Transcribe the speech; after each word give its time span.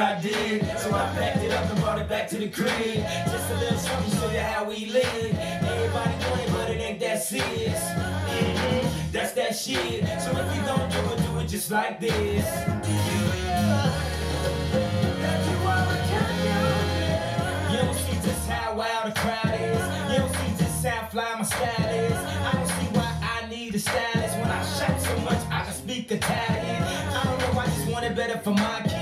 I 0.00 0.18
did. 0.20 0.62
So 0.78 0.90
I 0.94 1.04
packed 1.14 1.42
it 1.44 1.52
up 1.52 1.70
and 1.70 1.80
brought 1.80 1.98
it 1.98 2.08
back 2.08 2.26
to 2.30 2.38
the 2.38 2.48
crib. 2.48 2.70
Just 2.72 3.50
a 3.50 3.54
little 3.58 3.78
something, 3.78 4.10
to 4.10 4.16
show 4.16 4.30
you 4.30 4.38
how 4.40 4.64
we 4.64 4.86
live. 4.86 5.38
Everybody 5.38 6.14
it, 6.42 6.52
but 6.52 6.70
it 6.70 6.80
ain't 6.80 7.00
that 7.00 7.22
serious. 7.22 7.82
Mhm, 7.84 9.12
That's 9.12 9.32
that 9.32 9.54
shit. 9.54 10.04
So 10.22 10.30
if 10.30 10.56
you 10.56 10.62
don't 10.62 10.90
do 10.90 11.00
it, 11.12 11.18
do 11.26 11.38
it 11.40 11.48
just 11.48 11.70
like 11.70 12.00
this. 12.00 12.46
You 17.70 17.76
don't 17.76 17.94
see 17.94 18.16
just 18.26 18.48
how 18.48 18.74
wild 18.74 19.12
the 19.12 19.20
crowd 19.20 19.54
is. 19.60 20.12
You 20.12 20.18
don't 20.18 20.34
see 20.34 20.64
just 20.64 20.86
how 20.86 21.06
fly 21.08 21.34
my 21.36 21.42
style 21.44 21.94
is. 21.94 22.12
I 22.48 22.52
don't 22.52 22.66
see 22.68 22.88
why 22.96 23.10
I 23.36 23.48
need 23.50 23.74
a 23.74 23.78
stylist 23.78 24.36
when 24.38 24.50
I 24.50 24.62
shout 24.64 25.00
so 25.00 25.16
much 25.18 25.40
I 25.50 25.64
can 25.64 25.74
speak 25.74 26.10
Italian. 26.10 26.82
I 26.82 27.24
don't 27.24 27.38
know, 27.38 27.52
why 27.56 27.64
I 27.64 27.66
just 27.66 27.86
want 27.92 28.04
it 28.06 28.16
better 28.16 28.38
for 28.38 28.52
my 28.52 28.80
kids. 28.84 28.99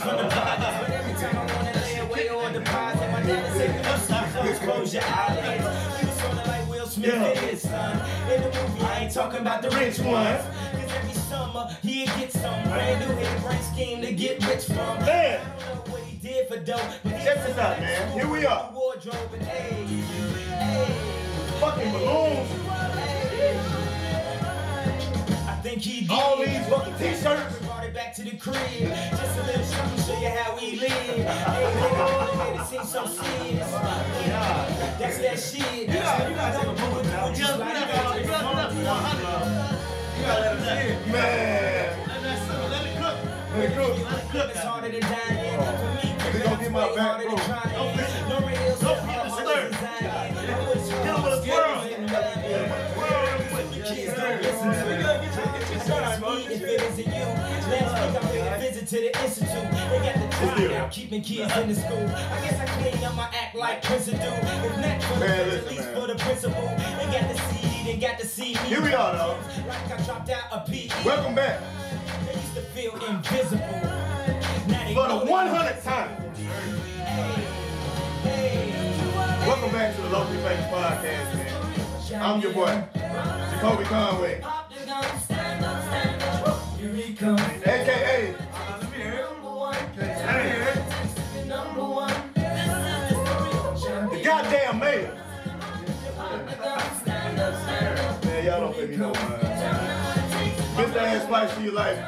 And 0.00 0.10
I 0.10 0.14
ain't 0.14 0.28
saying 0.28 0.46
we 0.46 0.48
was 0.48 0.52
from 0.52 0.54
the 0.56 0.68
but 0.80 0.90
every 0.90 1.14
time 1.14 1.36
I 1.36 1.54
wanna 1.54 1.80
lay 1.80 1.98
away 1.98 2.28
or 2.28 2.50
deposit, 2.52 3.10
my 3.10 3.22
dad 3.22 3.52
say, 3.56 3.68
"Close- 3.82 4.58
close 4.58 4.94
your 4.94 5.02
eyelids. 5.04 6.02
You 6.02 6.08
sorta 6.20 6.48
like 6.48 6.68
Will 6.68 6.86
Smith 6.86 7.14
Yeah. 7.14 7.34
his 7.40 7.62
son. 7.62 8.00
In 8.32 8.42
the 8.42 8.48
movie, 8.48 8.84
I 8.84 8.98
ain't 9.00 9.12
talking 9.14 9.40
about 9.40 9.62
the 9.62 9.70
rich 9.70 9.98
ones. 10.00 10.42
Cause 10.72 10.92
every 10.96 11.12
summer, 11.14 11.68
he'd 11.82 12.06
get 12.18 12.32
some 12.32 12.62
brand 12.64 13.00
new 13.08 13.14
hit 13.16 13.42
brain 13.42 13.62
scheme 13.72 14.02
to 14.02 14.12
get 14.12 14.46
rich 14.46 14.64
from. 14.64 14.98
Man. 15.04 15.40
I 15.40 15.68
don't 15.74 15.86
know 15.86 15.92
what 15.92 16.02
he 16.02 16.16
did 16.16 16.48
for 16.48 16.58
dope, 16.58 16.80
Check 17.04 17.44
this 17.46 17.58
out, 17.58 17.80
man. 17.80 18.12
Here 18.12 18.26
we 18.28 18.46
are. 18.46 18.70
Wardrobe 18.72 19.16
and 19.34 19.42
hey, 19.42 19.84
hey. 19.84 20.94
Fucking 21.60 21.92
balloons. 21.92 22.50
I 25.48 25.60
think 25.62 25.82
he 25.82 26.00
did. 26.02 26.10
All 26.10 26.36
these 26.38 26.66
fucking 26.68 26.94
t-shirts. 26.98 27.54
It 27.98 28.00
back 28.04 28.14
to 28.14 28.22
the 28.22 28.36
crib. 28.36 28.54
Just 28.54 29.38
a 29.38 29.42
little 29.42 29.64
something, 29.64 30.04
show 30.06 30.20
you 30.20 30.28
how 30.28 30.54
we 30.56 30.78
live. 30.78 30.88
Hey, 30.88 31.24
nigga, 31.26 31.98
all 31.98 32.28
it 32.30 32.54
made 32.54 32.60
it 32.60 32.66
seem 32.68 32.84
so 32.84 33.06
serious. 33.06 33.70
That's 35.02 35.18
that 35.18 35.38
shit. 35.40 35.88
You 35.88 35.94
gotta, 35.94 36.30
you 36.30 36.36
gotta 36.36 36.58
take 36.58 36.78
a 36.78 36.80
moment 36.80 37.06
now. 37.08 37.28
You 37.28 37.34
Just 37.34 37.52
you 37.54 37.58
gotta, 37.58 38.20
you 38.20 38.30
let 40.62 40.86
it. 40.86 41.08
Man. 41.08 42.06
Let 42.06 42.22
that 42.22 42.38
simmer, 42.46 42.68
let 42.70 42.86
it 42.86 42.94
cook. 43.02 43.18
Let 43.56 43.64
it 43.66 43.74
cook. 43.74 43.98
Let 43.98 44.22
it 44.22 44.30
cook 44.30 44.46
It's 44.46 44.54
now. 44.54 44.70
harder 44.70 44.90
to 44.92 45.00
dine 45.00 45.36
in. 45.42 45.58
For 45.58 45.90
me, 45.98 46.14
They 46.32 46.44
gonna 46.44 46.62
get 46.62 46.70
my 46.70 46.94
back, 46.94 47.18
to 47.18 47.24
bro. 47.26 47.34
in. 47.34 47.38
Don't 47.74 47.90
fix 47.98 48.14
it. 48.14 48.22
Don't 48.28 48.46
fix 48.46 48.60
it, 48.62 48.86
harder 48.86 49.50
sir. 49.50 49.58
to 49.58 49.70
design 49.74 50.04
in. 50.06 50.06
I 50.06 50.70
wish 50.70 50.86
Hit 50.86 51.02
him 51.02 51.18
with 51.18 51.34
a 51.34 51.42
I 51.42 51.46
twirl. 51.50 51.74
was 51.74 51.90
in 51.90 52.06
love 52.06 52.46
in. 52.46 52.62
The 53.74 53.82
kids 53.90 54.14
don't 54.14 54.38
listen 54.42 54.70
to 54.70 54.82
me. 54.86 55.18
Trust 55.88 56.20
me, 56.20 56.54
if 56.54 56.62
it 56.62 56.80
isn't 56.82 57.06
you. 57.06 57.37
Last 57.70 58.14
week 58.14 58.22
I 58.22 58.26
paid 58.30 58.52
a 58.52 58.58
visit 58.58 58.86
to 58.88 58.96
the 58.96 59.22
institute. 59.22 59.50
They 59.50 59.98
got 59.98 60.14
the 60.14 60.46
job 60.46 60.70
now, 60.70 60.88
keeping 60.88 61.22
kids 61.22 61.56
in 61.56 61.68
the 61.68 61.74
school. 61.74 61.98
I 62.08 62.40
guess 62.42 62.60
I 62.60 62.66
clean 62.80 63.04
up 63.04 63.14
my 63.14 63.28
act 63.34 63.54
like 63.54 63.82
Prince 63.82 64.06
do. 64.06 64.12
If 64.12 64.22
not 64.22 65.02
for 65.02 65.14
the 65.14 65.20
Man, 65.26 65.48
listen, 65.48 65.58
at 65.64 65.70
least 65.70 65.84
man. 65.84 65.94
for 66.00 66.06
the 66.06 66.14
principal. 66.16 66.62
They 66.62 67.06
got 67.12 67.28
to 67.30 67.36
see, 67.54 67.84
they 67.84 67.96
got 67.98 68.18
to 68.18 68.26
see 68.26 68.54
me. 68.54 68.60
Here 68.60 68.82
we 68.82 68.94
are, 68.94 69.12
though. 69.12 69.38
Like 69.68 69.90
I 70.00 70.02
dropped 70.04 70.30
out 70.30 70.44
a 70.52 70.60
PE. 70.70 70.88
Welcome 71.04 71.34
back 71.34 71.60
They 72.26 72.34
used 72.34 72.54
to 72.54 72.60
feel 72.62 72.92
invisible. 72.94 73.58
For 74.94 75.08
the 75.08 75.24
they- 75.24 75.30
100th 75.30 75.82
time. 75.84 76.10
Welcome 79.46 79.70
back 79.72 79.94
to 79.96 80.02
the 80.02 80.08
Locally 80.10 80.36
Famous 80.38 80.66
Podcast, 80.66 81.34
man. 81.34 82.22
I'm 82.22 82.40
your 82.40 82.52
boy, 82.52 82.84
Jacolby 82.94 83.84
Conway, 83.84 84.40
Here 87.08 87.16
he 87.16 87.24
comes. 87.24 87.40
aka 87.40 88.34
Let 88.34 88.92
me 88.92 88.98
hear 88.98 89.12
it. 89.14 89.42
Let 89.96 90.44
me 90.44 90.50
hear 90.50 90.68
it. 90.76 91.46
Number 91.46 91.82
one. 91.82 92.12
This 92.34 92.60
is 92.60 93.16
the 93.16 93.34
real 93.44 93.72
the 93.72 93.80
champion. 93.80 94.24
goddamn 94.24 94.78
mayor. 94.78 95.24
Stand 97.00 97.38
up, 97.40 97.62
stand 97.62 97.98
up. 97.98 98.24
Man, 98.24 98.44
y'all 98.44 98.60
don't 98.60 98.74
pay 98.74 98.86
me 98.88 98.96
no 98.96 99.06
mind. 99.06 99.42
Mr. 100.76 100.96
Ass 100.96 101.22
Spice 101.22 101.54
to 101.54 101.62
your 101.62 101.72
life. 101.72 101.98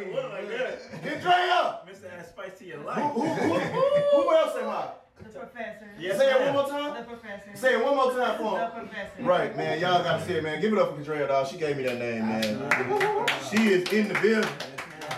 Get 0.06 0.48
Drea. 0.48 0.78
Get 1.04 1.22
Drea. 1.22 1.80
Mr. 1.88 2.12
Add 2.20 2.28
Spice 2.30 2.58
to 2.60 2.66
your 2.66 2.80
life. 2.80 3.12
who, 3.14 3.22
who, 3.22 3.54
who 3.60 4.36
else 4.36 4.56
am 4.58 4.70
I? 4.70 4.88
The 5.24 5.30
professor. 5.40 5.88
Yes, 5.98 6.18
Say 6.18 6.30
it 6.30 6.42
one 6.42 6.54
more 6.54 6.68
time. 6.68 6.94
The 6.98 7.04
professor. 7.10 7.50
Say 7.56 7.74
it 7.74 7.84
one 7.84 7.96
more 7.96 8.12
time 8.12 8.38
for 8.38 8.60
him. 8.60 8.70
The 8.70 8.80
professor. 8.82 9.24
Right, 9.24 9.56
man. 9.56 9.80
Y'all 9.80 10.04
gotta 10.04 10.26
see 10.26 10.34
it, 10.34 10.44
man. 10.44 10.60
Give 10.62 10.74
it 10.74 10.80
up 10.80 10.96
for 10.98 11.02
Kadrea, 11.04 11.28
dog. 11.28 11.48
She 11.48 11.58
gave 11.58 11.78
me 11.78 11.84
that 11.84 11.98
name, 11.98 12.28
man. 12.28 13.26
She 13.50 13.68
is 13.70 13.92
in 13.94 14.10
the 14.10 14.14
building, 14.20 14.50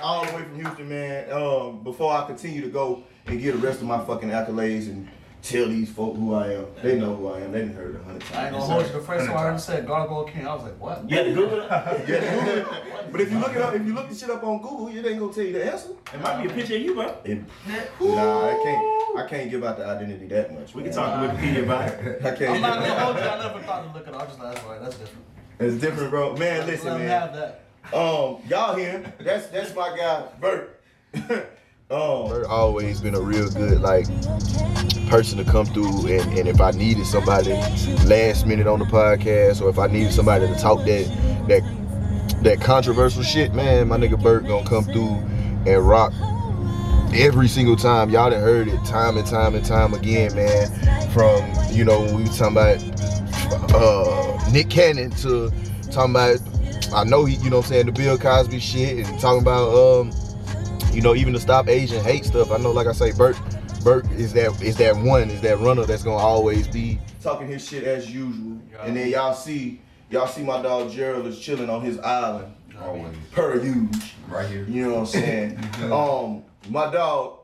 all 0.04 0.26
the 0.26 0.36
way 0.36 0.44
from 0.44 0.56
Houston, 0.56 0.90
man. 0.90 1.32
Um, 1.32 1.84
before 1.84 2.14
I 2.14 2.26
continue 2.28 2.62
to 2.62 2.70
go 2.70 3.04
and 3.26 3.40
get 3.42 3.54
the 3.54 3.58
rest 3.60 3.82
of 3.82 3.88
my 3.88 4.04
fucking 4.06 4.30
accolades 4.30 4.88
and 4.88 5.10
tell 5.48 5.68
these 5.70 5.90
folk 5.90 6.16
who 6.16 6.34
I 6.34 6.54
am, 6.54 6.66
they 6.84 7.00
know 7.00 7.16
who 7.16 7.28
I 7.28 7.40
am. 7.40 7.52
They 7.52 7.60
didn't 7.60 7.76
heard 7.76 7.96
it 7.96 8.02
a 8.02 8.04
hundred 8.04 8.22
times. 8.22 8.36
I 8.36 8.46
ain't 8.46 8.56
times. 8.56 8.64
gonna 8.64 8.74
hold 8.74 8.86
you. 8.88 8.94
The 8.94 9.06
first 9.06 9.28
time 9.28 9.38
I 9.38 9.42
heard 9.42 9.56
it 9.56 9.60
said 9.60 9.88
Gargoyle 9.88 10.24
King, 10.26 10.48
I 10.48 10.56
was 10.56 10.64
like, 10.64 10.80
what? 10.80 11.10
You 11.10 11.18
had 11.18 11.26
to 11.26 11.34
Google 11.34 11.62
it? 11.62 11.70
Yeah, 12.08 12.36
Google 12.36 12.58
it. 12.58 13.12
But 13.12 13.22
if 13.22 13.32
you 13.32 13.40
look 13.40 13.56
it 13.56 13.62
up, 13.62 13.74
if 13.74 13.86
you 13.86 13.94
look 13.94 14.10
the 14.10 14.16
shit 14.16 14.30
up 14.30 14.44
on 14.44 14.62
Google, 14.62 14.88
it 14.90 15.06
ain't 15.06 15.20
gonna 15.20 15.34
tell 15.34 15.44
you 15.44 15.54
the 15.54 15.72
answer. 15.72 15.90
It 16.14 16.22
might 16.22 16.44
be 16.44 16.50
a 16.50 16.54
picture 16.54 16.76
of 16.76 16.82
you, 16.82 16.94
bro. 16.94 17.16
It, 17.24 17.40
nah, 18.02 18.50
I 18.50 18.62
can't. 18.64 19.18
I 19.18 19.28
can't 19.28 19.50
give 19.50 19.64
out 19.64 19.78
the 19.78 19.86
identity 19.86 20.28
that 20.28 20.54
much. 20.54 20.76
We 20.76 20.84
can 20.84 20.92
talk 20.92 21.14
to 21.14 21.36
Wikipedia 21.36 21.64
about 21.64 21.88
it. 21.88 22.22
I 22.26 22.36
can't. 22.36 22.56
I'm 22.56 22.62
not 22.62 22.80
gonna 22.80 23.00
hold 23.00 23.16
you. 23.16 23.22
I 23.24 23.48
never 23.48 23.60
thought 23.62 23.88
to 23.88 23.98
look 23.98 24.08
it 24.08 24.14
up. 24.14 24.22
I 24.22 24.26
just 24.26 24.40
like, 24.40 24.54
that's 24.54 24.66
right. 24.66 24.82
That's 24.82 24.98
different. 24.98 25.26
It's 25.60 25.76
different, 25.82 26.10
bro. 26.12 26.36
Man, 26.36 26.68
listen, 26.68 26.88
Let 26.88 27.00
man. 27.00 27.02
him 27.02 27.10
have 27.10 27.34
that. 27.34 27.64
Um, 27.94 28.38
y'all 28.50 28.76
here? 28.76 29.14
That's 29.22 29.48
that's 29.48 29.74
my 29.74 29.96
guy, 29.98 30.28
Bert. 30.42 30.82
Bert 31.90 32.48
always 32.48 33.00
been 33.00 33.16
a 33.16 33.22
real 33.22 33.50
good 33.50 33.80
like 33.80 34.08
person 35.08 35.38
to 35.38 35.46
come 35.46 35.66
through, 35.68 36.08
and, 36.08 36.38
and 36.38 36.46
if 36.50 36.60
I 36.60 36.72
needed 36.72 37.06
somebody 37.06 37.54
last 38.06 38.46
minute 38.46 38.68
on 38.68 38.80
the 38.80 38.86
podcast, 38.86 39.62
or 39.62 39.70
if 39.70 39.80
I 39.80 39.88
needed 39.88 40.12
somebody 40.12 40.48
to 40.48 40.56
talk 40.56 40.80
that 40.80 41.48
that 41.48 42.44
that 42.44 42.60
controversial 42.60 43.24
shit, 43.24 43.54
man, 43.54 43.88
my 43.88 43.96
nigga 43.96 44.22
Bert 44.22 44.46
gonna 44.46 44.68
come 44.68 44.84
through 44.84 45.16
and 45.66 45.88
rock 45.88 46.12
every 47.14 47.48
single 47.48 47.78
time. 47.78 48.10
Y'all 48.10 48.32
done 48.32 48.42
heard 48.42 48.68
it 48.68 48.84
time 48.84 49.16
and 49.16 49.26
time 49.26 49.56
and 49.56 49.64
time 49.64 49.94
again, 49.94 50.36
man. 50.36 50.70
From 51.12 51.42
you 51.72 51.86
know 51.86 52.02
we 52.14 52.24
was 52.24 52.38
talking 52.38 52.58
about 52.58 53.74
uh, 53.74 54.52
Nick 54.52 54.70
Cannon 54.70 55.12
to 55.12 55.50
talking 55.90 56.12
about 56.12 56.38
I 56.94 57.06
know 57.06 57.24
he, 57.24 57.36
you 57.36 57.50
know 57.50 57.58
what 57.58 57.66
I'm 57.68 57.72
saying, 57.72 57.86
the 57.86 57.92
Bill 57.94 58.18
Cosby 58.18 58.60
shit 58.60 59.06
and 59.06 59.20
talking 59.22 59.42
about 59.42 59.74
um, 59.74 60.12
you 60.94 61.02
know, 61.02 61.16
even 61.16 61.34
the 61.34 61.40
stop 61.40 61.68
Asian 61.68 62.04
hate 62.04 62.26
stuff. 62.26 62.52
I 62.52 62.58
know 62.58 62.72
like 62.72 62.88
I 62.88 62.92
say, 62.92 63.12
Bert 63.12 63.40
Bert 63.84 64.10
is 64.12 64.34
that 64.34 64.62
is 64.62 64.78
that 64.78 64.96
one, 64.98 65.30
is 65.30 65.42
that 65.42 65.60
runner 65.60 65.86
that's 65.86 66.04
gonna 66.04 66.18
always 66.18 66.68
be 66.68 67.00
talking 67.22 67.48
his 67.48 67.68
shit 67.68 67.84
as 67.84 68.12
usual. 68.12 68.60
And 68.82 68.96
then 68.96 69.10
y'all 69.10 69.34
see 69.34 69.82
y'all 70.10 70.28
see 70.28 70.44
my 70.44 70.62
dog 70.62 70.92
Gerald 70.92 71.26
is 71.26 71.40
chilling 71.40 71.70
on 71.70 71.82
his 71.82 72.00
island. 72.00 72.54
Always. 72.82 73.16
Per 73.32 73.56
usual. 73.64 73.90
Right 74.28 74.48
here. 74.50 74.66
You 74.66 74.84
know 74.84 74.94
what 74.94 75.00
I'm 75.00 75.06
saying? 75.06 75.60
um, 75.92 76.44
my 76.70 76.92
dog 76.92 77.40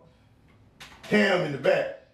Cam 1.03 1.41
in 1.45 1.51
the 1.51 1.57
back. 1.57 2.07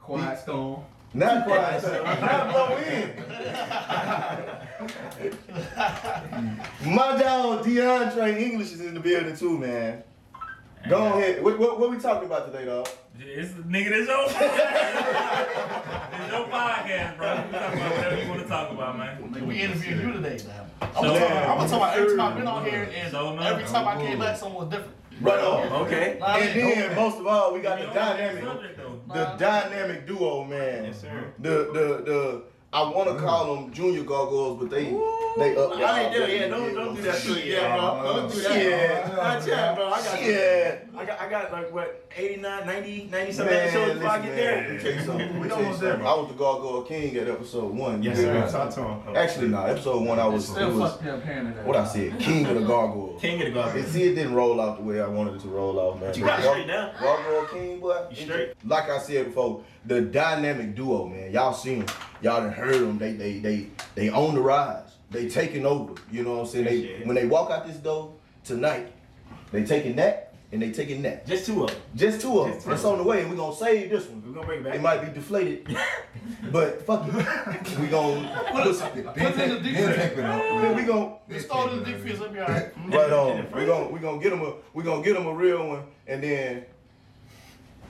Quiet 0.00 0.38
storm. 0.38 0.84
Not 1.14 1.44
quiet, 1.44 1.82
not 1.82 2.50
blow 2.50 2.76
in. 2.78 3.12
My 6.94 7.20
dog 7.20 7.64
DeAndre 7.66 8.40
English 8.40 8.72
is 8.72 8.80
in 8.80 8.94
the 8.94 9.00
building 9.00 9.36
too, 9.36 9.58
man. 9.58 10.02
Go 10.88 11.06
ahead. 11.06 11.42
What, 11.42 11.58
what, 11.58 11.78
what 11.80 11.90
we 11.90 11.98
talking 11.98 12.26
about 12.26 12.50
today, 12.50 12.64
dog? 12.66 12.88
It's 13.20 13.52
the 13.52 13.62
nigga, 13.62 13.90
this 13.90 14.08
your 14.08 14.24
it's 14.26 14.36
your 16.32 16.46
podcast, 16.48 17.16
bro. 17.16 17.36
We 17.36 17.52
talk 17.52 17.74
about 17.74 17.96
whatever 17.96 18.22
you 18.22 18.28
want 18.28 18.42
to 18.42 18.48
talk 18.48 18.70
about, 18.72 18.98
man. 18.98 19.46
We 19.46 19.60
interviewed 19.60 20.00
you 20.00 20.12
today, 20.12 20.38
now. 20.48 20.66
I'm 20.80 20.94
So- 20.94 21.02
gonna 21.02 21.18
talk 21.20 21.30
about- 21.30 21.48
I'm 21.50 21.56
gonna 21.58 21.68
talk 21.68 21.78
about 21.78 21.98
every 21.98 22.16
time 22.16 22.32
I've 22.32 22.36
been 22.38 22.46
on 22.48 22.64
here, 22.64 22.90
and 22.94 23.10
So, 23.12 23.34
no. 23.34 23.42
every 23.42 23.64
time 23.64 23.86
I 23.88 23.96
came 24.02 24.18
back, 24.18 24.36
someone 24.36 24.68
was 24.68 24.70
different. 24.74 24.96
Right 25.20 25.38
on. 25.44 25.72
Okay. 25.86 26.18
And 26.24 26.56
mean, 26.56 26.78
then 26.78 26.96
most 26.96 27.18
of 27.18 27.26
all, 27.26 27.52
we 27.54 27.60
got 27.60 27.78
the 27.78 27.84
We 27.84 27.88
on 27.90 27.94
the 27.94 28.00
dynamic, 28.00 28.44
subject, 28.44 28.80
the 29.08 29.24
dynamic 29.38 30.06
duo, 30.06 30.44
man. 30.44 30.84
Yes, 30.86 31.00
sir. 31.00 31.24
The 31.38 31.48
the 31.48 32.02
the 32.10 32.42
I 32.74 32.82
want 32.88 33.06
to 33.08 33.14
mm. 33.16 33.20
call 33.20 33.54
them 33.54 33.70
junior 33.72 34.02
gargoyles, 34.02 34.58
but 34.58 34.70
they 34.70 34.84
they 35.36 35.56
up 35.56 35.76
there. 35.76 35.86
I 35.86 36.02
ain't 36.04 36.12
there. 36.14 36.28
Yeah, 36.30 36.48
don't 36.48 36.74
don't 36.74 36.94
do 36.94 37.02
that 37.02 37.20
to 37.20 37.38
it. 37.38 37.44
Yeah, 37.44 37.76
bro. 37.76 38.02
Don't 38.16 38.32
do 38.32 38.40
that. 38.40 38.52
Shit. 38.52 39.16
Not 39.16 39.46
yet, 39.46 39.76
bro. 39.76 39.86
I 39.88 39.90
got 39.90 40.18
Shit. 40.18 40.88
I 40.96 41.04
got 41.04 41.20
I 41.20 41.28
got 41.30 41.52
like 41.52 41.72
what 41.74 42.08
89, 42.16 42.66
90, 42.66 43.08
90 43.10 43.32
some 43.32 43.46
Man, 43.46 43.54
episodes 43.54 43.94
before 43.94 44.10
I 44.10 44.18
get 44.20 44.24
man, 44.28 44.36
there. 44.36 44.56
let 44.56 44.70
me 44.72 44.78
tell 44.78 45.04
something. 45.04 45.32
Let 45.32 45.42
We 45.42 45.48
tell 45.48 45.58
you 45.58 45.64
almost 45.64 45.80
there, 45.80 45.90
something. 45.90 46.02
bro. 46.04 46.14
I 46.16 46.20
was 46.20 46.28
the 46.28 46.34
Gargoyle 46.38 46.82
King 46.82 47.16
at 47.16 47.28
episode 47.28 47.74
one. 47.74 48.02
Yes, 48.02 48.16
You 48.18 48.24
sir. 48.24 48.50
Talk 48.50 48.74
to 48.74 48.80
him. 48.80 49.00
Oh. 49.06 49.14
Actually, 49.16 49.48
no. 49.48 49.64
Episode 49.64 50.06
one, 50.06 50.18
I 50.18 50.26
was, 50.26 50.48
Still 50.48 50.78
was 50.78 50.92
fucked 50.92 51.06
up 51.06 51.24
hearing 51.24 51.54
that. 51.54 51.66
what 51.66 51.76
I 51.76 51.86
said, 51.86 52.18
King 52.18 52.46
of 52.46 52.54
the 52.54 52.66
Gargoyles. 52.66 53.20
King 53.20 53.34
of 53.34 53.38
the 53.40 53.44
And 53.46 53.54
garbage. 53.54 53.86
see, 53.86 54.02
it 54.04 54.14
didn't 54.14 54.34
roll 54.34 54.60
out 54.60 54.78
the 54.78 54.82
way 54.84 55.00
I 55.00 55.06
wanted 55.06 55.34
it 55.34 55.40
to 55.42 55.48
roll 55.48 55.78
out, 55.78 56.00
man. 56.00 56.14
You 56.14 56.24
got 56.24 56.42
straight 56.42 56.66
now. 56.66 56.92
Gargoyle 56.98 57.46
King, 57.48 57.80
boy. 57.80 58.06
You 58.10 58.16
straight? 58.16 58.54
Like 58.64 58.88
I 58.88 58.98
said 58.98 59.26
before, 59.26 59.62
the 59.86 60.00
dynamic 60.00 60.74
duo, 60.74 61.06
man. 61.06 61.32
Y'all 61.32 61.52
seen 61.52 61.80
them. 61.84 61.96
Y'all 62.20 62.40
done 62.40 62.52
heard 62.52 62.80
them. 62.80 62.98
They, 62.98 63.12
they, 63.14 63.38
they, 63.38 63.66
they 63.94 64.10
own 64.10 64.34
the 64.34 64.40
rise. 64.40 64.96
They 65.10 65.28
taking 65.28 65.66
over. 65.66 65.94
You 66.10 66.22
know 66.22 66.34
what 66.34 66.40
I'm 66.40 66.46
saying? 66.46 66.64
They, 66.64 67.02
when 67.04 67.14
they 67.16 67.26
walk 67.26 67.50
out 67.50 67.66
this 67.66 67.76
door 67.76 68.14
tonight, 68.44 68.92
they 69.50 69.64
taking 69.64 69.96
that 69.96 70.32
and 70.52 70.60
they 70.60 70.70
taking 70.70 71.02
that. 71.02 71.26
Just 71.26 71.46
two 71.46 71.64
of 71.64 71.70
them. 71.70 71.80
Just 71.96 72.20
two 72.20 72.38
of 72.38 72.44
them. 72.44 72.54
Just 72.54 72.64
two. 72.64 72.70
That's 72.70 72.84
on 72.84 72.98
the 72.98 73.04
way, 73.04 73.22
and 73.22 73.30
we're 73.30 73.36
gonna 73.36 73.56
save 73.56 73.90
this 73.90 74.06
one. 74.06 74.22
We're 74.24 74.34
gonna 74.34 74.46
bring 74.46 74.60
it 74.60 74.64
back. 74.64 74.74
It 74.74 74.82
might 74.82 75.00
be 75.02 75.12
deflated, 75.12 75.66
but 76.52 76.82
fuck 76.86 77.06
it. 77.08 77.12
We 77.80 77.86
gonna 77.86 78.50
Put 78.52 78.66
it 78.66 79.38
in 79.38 79.48
the 79.48 79.60
defense. 79.60 80.76
we 80.76 80.84
gonna 80.84 81.14
Just 81.30 81.48
throw 81.48 81.68
it 81.68 81.72
in 81.72 81.78
the 81.78 81.84
defense. 81.86 82.20
It'll 82.20 82.28
be 82.28 82.40
all 82.40 82.48
right. 82.48 82.72
right 82.88 83.12
on. 83.12 83.50
We 83.52 83.64
gonna 83.66 83.88
we 83.88 83.98
gonna 83.98 84.22
get 84.22 84.30
them 84.30 84.42
a 84.42 84.52
we 84.74 84.84
gonna 84.84 85.02
get 85.02 85.14
them 85.14 85.26
a 85.26 85.34
real 85.34 85.66
one, 85.66 85.84
and 86.06 86.22
then 86.22 86.66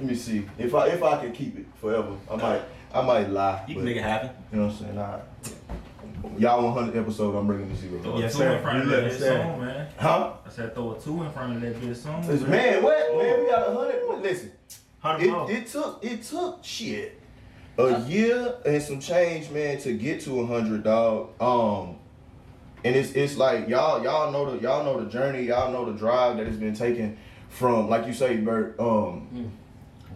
let 0.02 0.10
me 0.10 0.16
see 0.16 0.44
if 0.58 0.74
I 0.74 0.88
if 0.88 1.02
I 1.02 1.20
can 1.20 1.32
keep 1.32 1.56
it 1.58 1.66
forever. 1.80 2.16
I 2.30 2.36
might 2.36 2.62
I 2.92 3.00
might 3.02 3.30
lie. 3.30 3.64
You 3.68 3.74
but, 3.74 3.80
can 3.80 3.84
make 3.84 3.96
it 3.96 4.02
happen. 4.02 4.30
You 4.52 4.58
know 4.58 4.66
what 4.66 4.72
I'm 4.74 4.78
saying? 4.78 4.96
Nah. 4.96 5.18
Y'all 6.38 6.64
100 6.72 6.96
episode, 6.96 7.36
I'm 7.36 7.46
bringing 7.46 7.68
the 7.68 7.76
zero. 7.76 8.00
Throw 8.02 8.16
a 8.16 8.22
two 8.22 8.28
sir. 8.30 8.56
in 8.56 8.62
front 8.62 8.82
of 8.82 8.88
that 8.88 9.02
let 9.02 9.12
bitch 9.12 9.18
song, 9.18 9.60
man. 9.60 9.88
Huh? 9.96 10.32
I 10.44 10.48
said 10.50 10.74
throw 10.74 10.94
a 10.96 11.00
two 11.00 11.22
in 11.22 11.30
front 11.30 11.56
of 11.56 11.60
that 11.62 11.80
bitch 11.80 11.96
song. 11.96 12.22
It's- 12.24 12.40
Man, 12.40 12.82
what? 12.82 13.16
Man, 13.16 13.40
we 13.40 13.46
got 13.50 13.68
a 13.68 13.74
hundred. 13.74 14.22
Listen, 14.22 14.52
Hundred 15.00 15.30
more. 15.30 15.50
it, 15.50 15.54
it 15.58 15.66
took 15.68 16.04
it 16.04 16.22
took 16.22 16.64
shit 16.64 17.20
a 17.78 18.00
year 18.02 18.54
and 18.66 18.82
some 18.82 19.00
change, 19.00 19.50
man, 19.50 19.78
to 19.78 19.92
get 19.92 20.20
to 20.22 20.40
a 20.40 20.46
hundred, 20.46 20.84
dog. 20.84 21.40
Um, 21.40 21.96
and 22.84 22.96
it's 22.96 23.12
it's 23.12 23.36
like 23.36 23.68
y'all 23.68 24.02
y'all 24.02 24.30
know 24.32 24.54
the 24.54 24.62
y'all 24.62 24.84
know 24.84 25.02
the 25.02 25.10
journey, 25.10 25.44
y'all 25.44 25.72
know 25.72 25.84
the 25.90 25.96
drive 25.96 26.36
that 26.38 26.46
has 26.46 26.56
been 26.56 26.74
taken 26.74 27.16
from, 27.48 27.88
like 27.88 28.06
you 28.06 28.12
say, 28.12 28.36
Bert. 28.36 28.78
Um, 28.80 29.52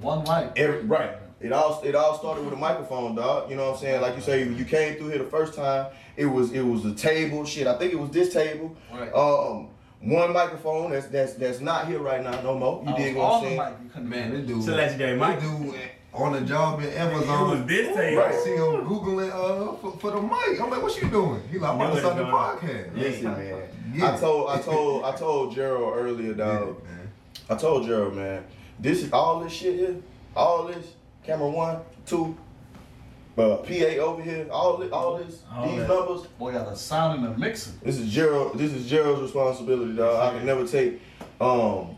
One 0.01 0.21
mic. 0.25 0.53
every 0.57 0.81
right. 0.83 1.17
It 1.41 1.53
all 1.53 1.83
it 1.85 1.95
all 1.95 2.17
started 2.19 2.45
with 2.45 2.55
a 2.55 2.57
microphone, 2.57 3.15
dog. 3.15 3.51
You 3.51 3.57
know 3.57 3.67
what 3.67 3.75
I'm 3.75 3.81
saying? 3.81 4.01
Like 4.01 4.17
you 4.17 4.23
say, 4.23 4.49
you 4.49 4.65
came 4.65 4.97
through 4.97 5.09
here 5.09 5.19
the 5.19 5.25
first 5.31 5.55
time. 5.55 5.87
It 6.17 6.27
was 6.27 6.53
it 6.53 6.63
was 6.63 6.85
a 6.87 6.95
table, 6.95 7.45
shit. 7.45 7.67
I 7.67 7.77
think 7.77 7.93
it 7.93 7.99
was 7.99 8.11
this 8.11 8.33
table. 8.33 8.75
Right. 8.93 9.13
Um, 9.15 9.69
one 10.01 10.33
microphone 10.33 10.91
that's 10.93 11.07
that's 11.09 11.35
that's 11.35 11.61
not 11.61 11.89
here 11.89 11.99
right 11.99 12.23
now 12.23 12.41
no 12.43 12.59
more. 12.59 12.83
You 12.87 12.95
I 12.95 12.97
dig 12.97 13.17
was 13.17 13.23
what 13.23 13.29
I'm 13.29 13.33
on 13.35 13.43
the 13.43 13.49
saying? 13.49 13.91
mic. 13.95 14.05
Man, 14.05 14.31
do 14.31 14.37
this 14.39 14.47
dude. 14.47 14.59
It's 14.59 14.69
a 14.69 14.75
legendary 14.75 15.19
mic. 15.19 15.41
This 15.41 15.51
dude 15.51 15.75
on 16.15 16.33
the 16.33 16.41
job 16.41 16.81
in 16.81 16.89
Amazon. 16.89 17.13
It 17.13 17.21
was 17.21 17.29
Amazon. 17.29 17.67
this 17.67 17.97
table. 17.97 18.23
Right. 18.23 18.35
I 18.35 18.39
see 18.45 18.51
him 18.53 18.87
googling 18.87 19.31
uh 19.31 19.77
for, 19.77 19.93
for 19.99 20.11
the 20.13 20.23
mic. 20.23 20.61
I'm 20.61 20.71
like, 20.71 20.83
what 20.83 21.03
you 21.03 21.11
doing? 21.11 21.43
He 21.51 21.59
like, 21.59 21.71
I'm 21.71 21.81
about 21.81 22.17
the 22.17 22.25
podcast. 22.25 22.97
Listen, 22.97 23.25
man. 23.33 23.63
Yeah. 23.93 24.15
I 24.15 24.19
told 24.19 24.49
I 24.51 24.59
told 24.63 25.05
I 25.05 25.13
told 25.15 25.55
Gerald 25.55 25.95
earlier, 25.99 26.33
dog. 26.33 26.69
it, 26.79 26.85
man. 26.85 27.11
I 27.51 27.55
told 27.57 27.87
Gerald, 27.87 28.15
man. 28.15 28.45
This 28.79 29.03
is 29.03 29.13
all 29.13 29.41
this 29.41 29.53
shit 29.53 29.75
here. 29.77 29.97
All 30.35 30.67
this 30.67 30.93
camera 31.25 31.49
one, 31.49 31.79
two, 32.05 32.37
uh, 33.39 33.57
PA 33.57 33.73
over 34.01 34.23
here. 34.23 34.47
All 34.51 34.77
this, 34.77 34.93
all 34.93 35.17
this, 35.17 35.43
All 35.53 35.69
these 35.69 35.79
that. 35.81 35.89
numbers. 35.89 36.23
Boy, 36.39 36.53
got 36.53 36.69
the 36.69 36.77
sound 36.77 37.25
and 37.25 37.35
the 37.35 37.39
mixer. 37.39 37.71
This 37.83 37.99
is 37.99 38.13
Gerald. 38.13 38.59
This 38.59 38.73
is 38.73 38.89
Gerald's 38.89 39.23
responsibility, 39.23 39.95
dog. 39.95 40.35
I 40.35 40.37
can 40.37 40.47
never 40.47 40.67
take. 40.67 41.01
Um, 41.41 41.97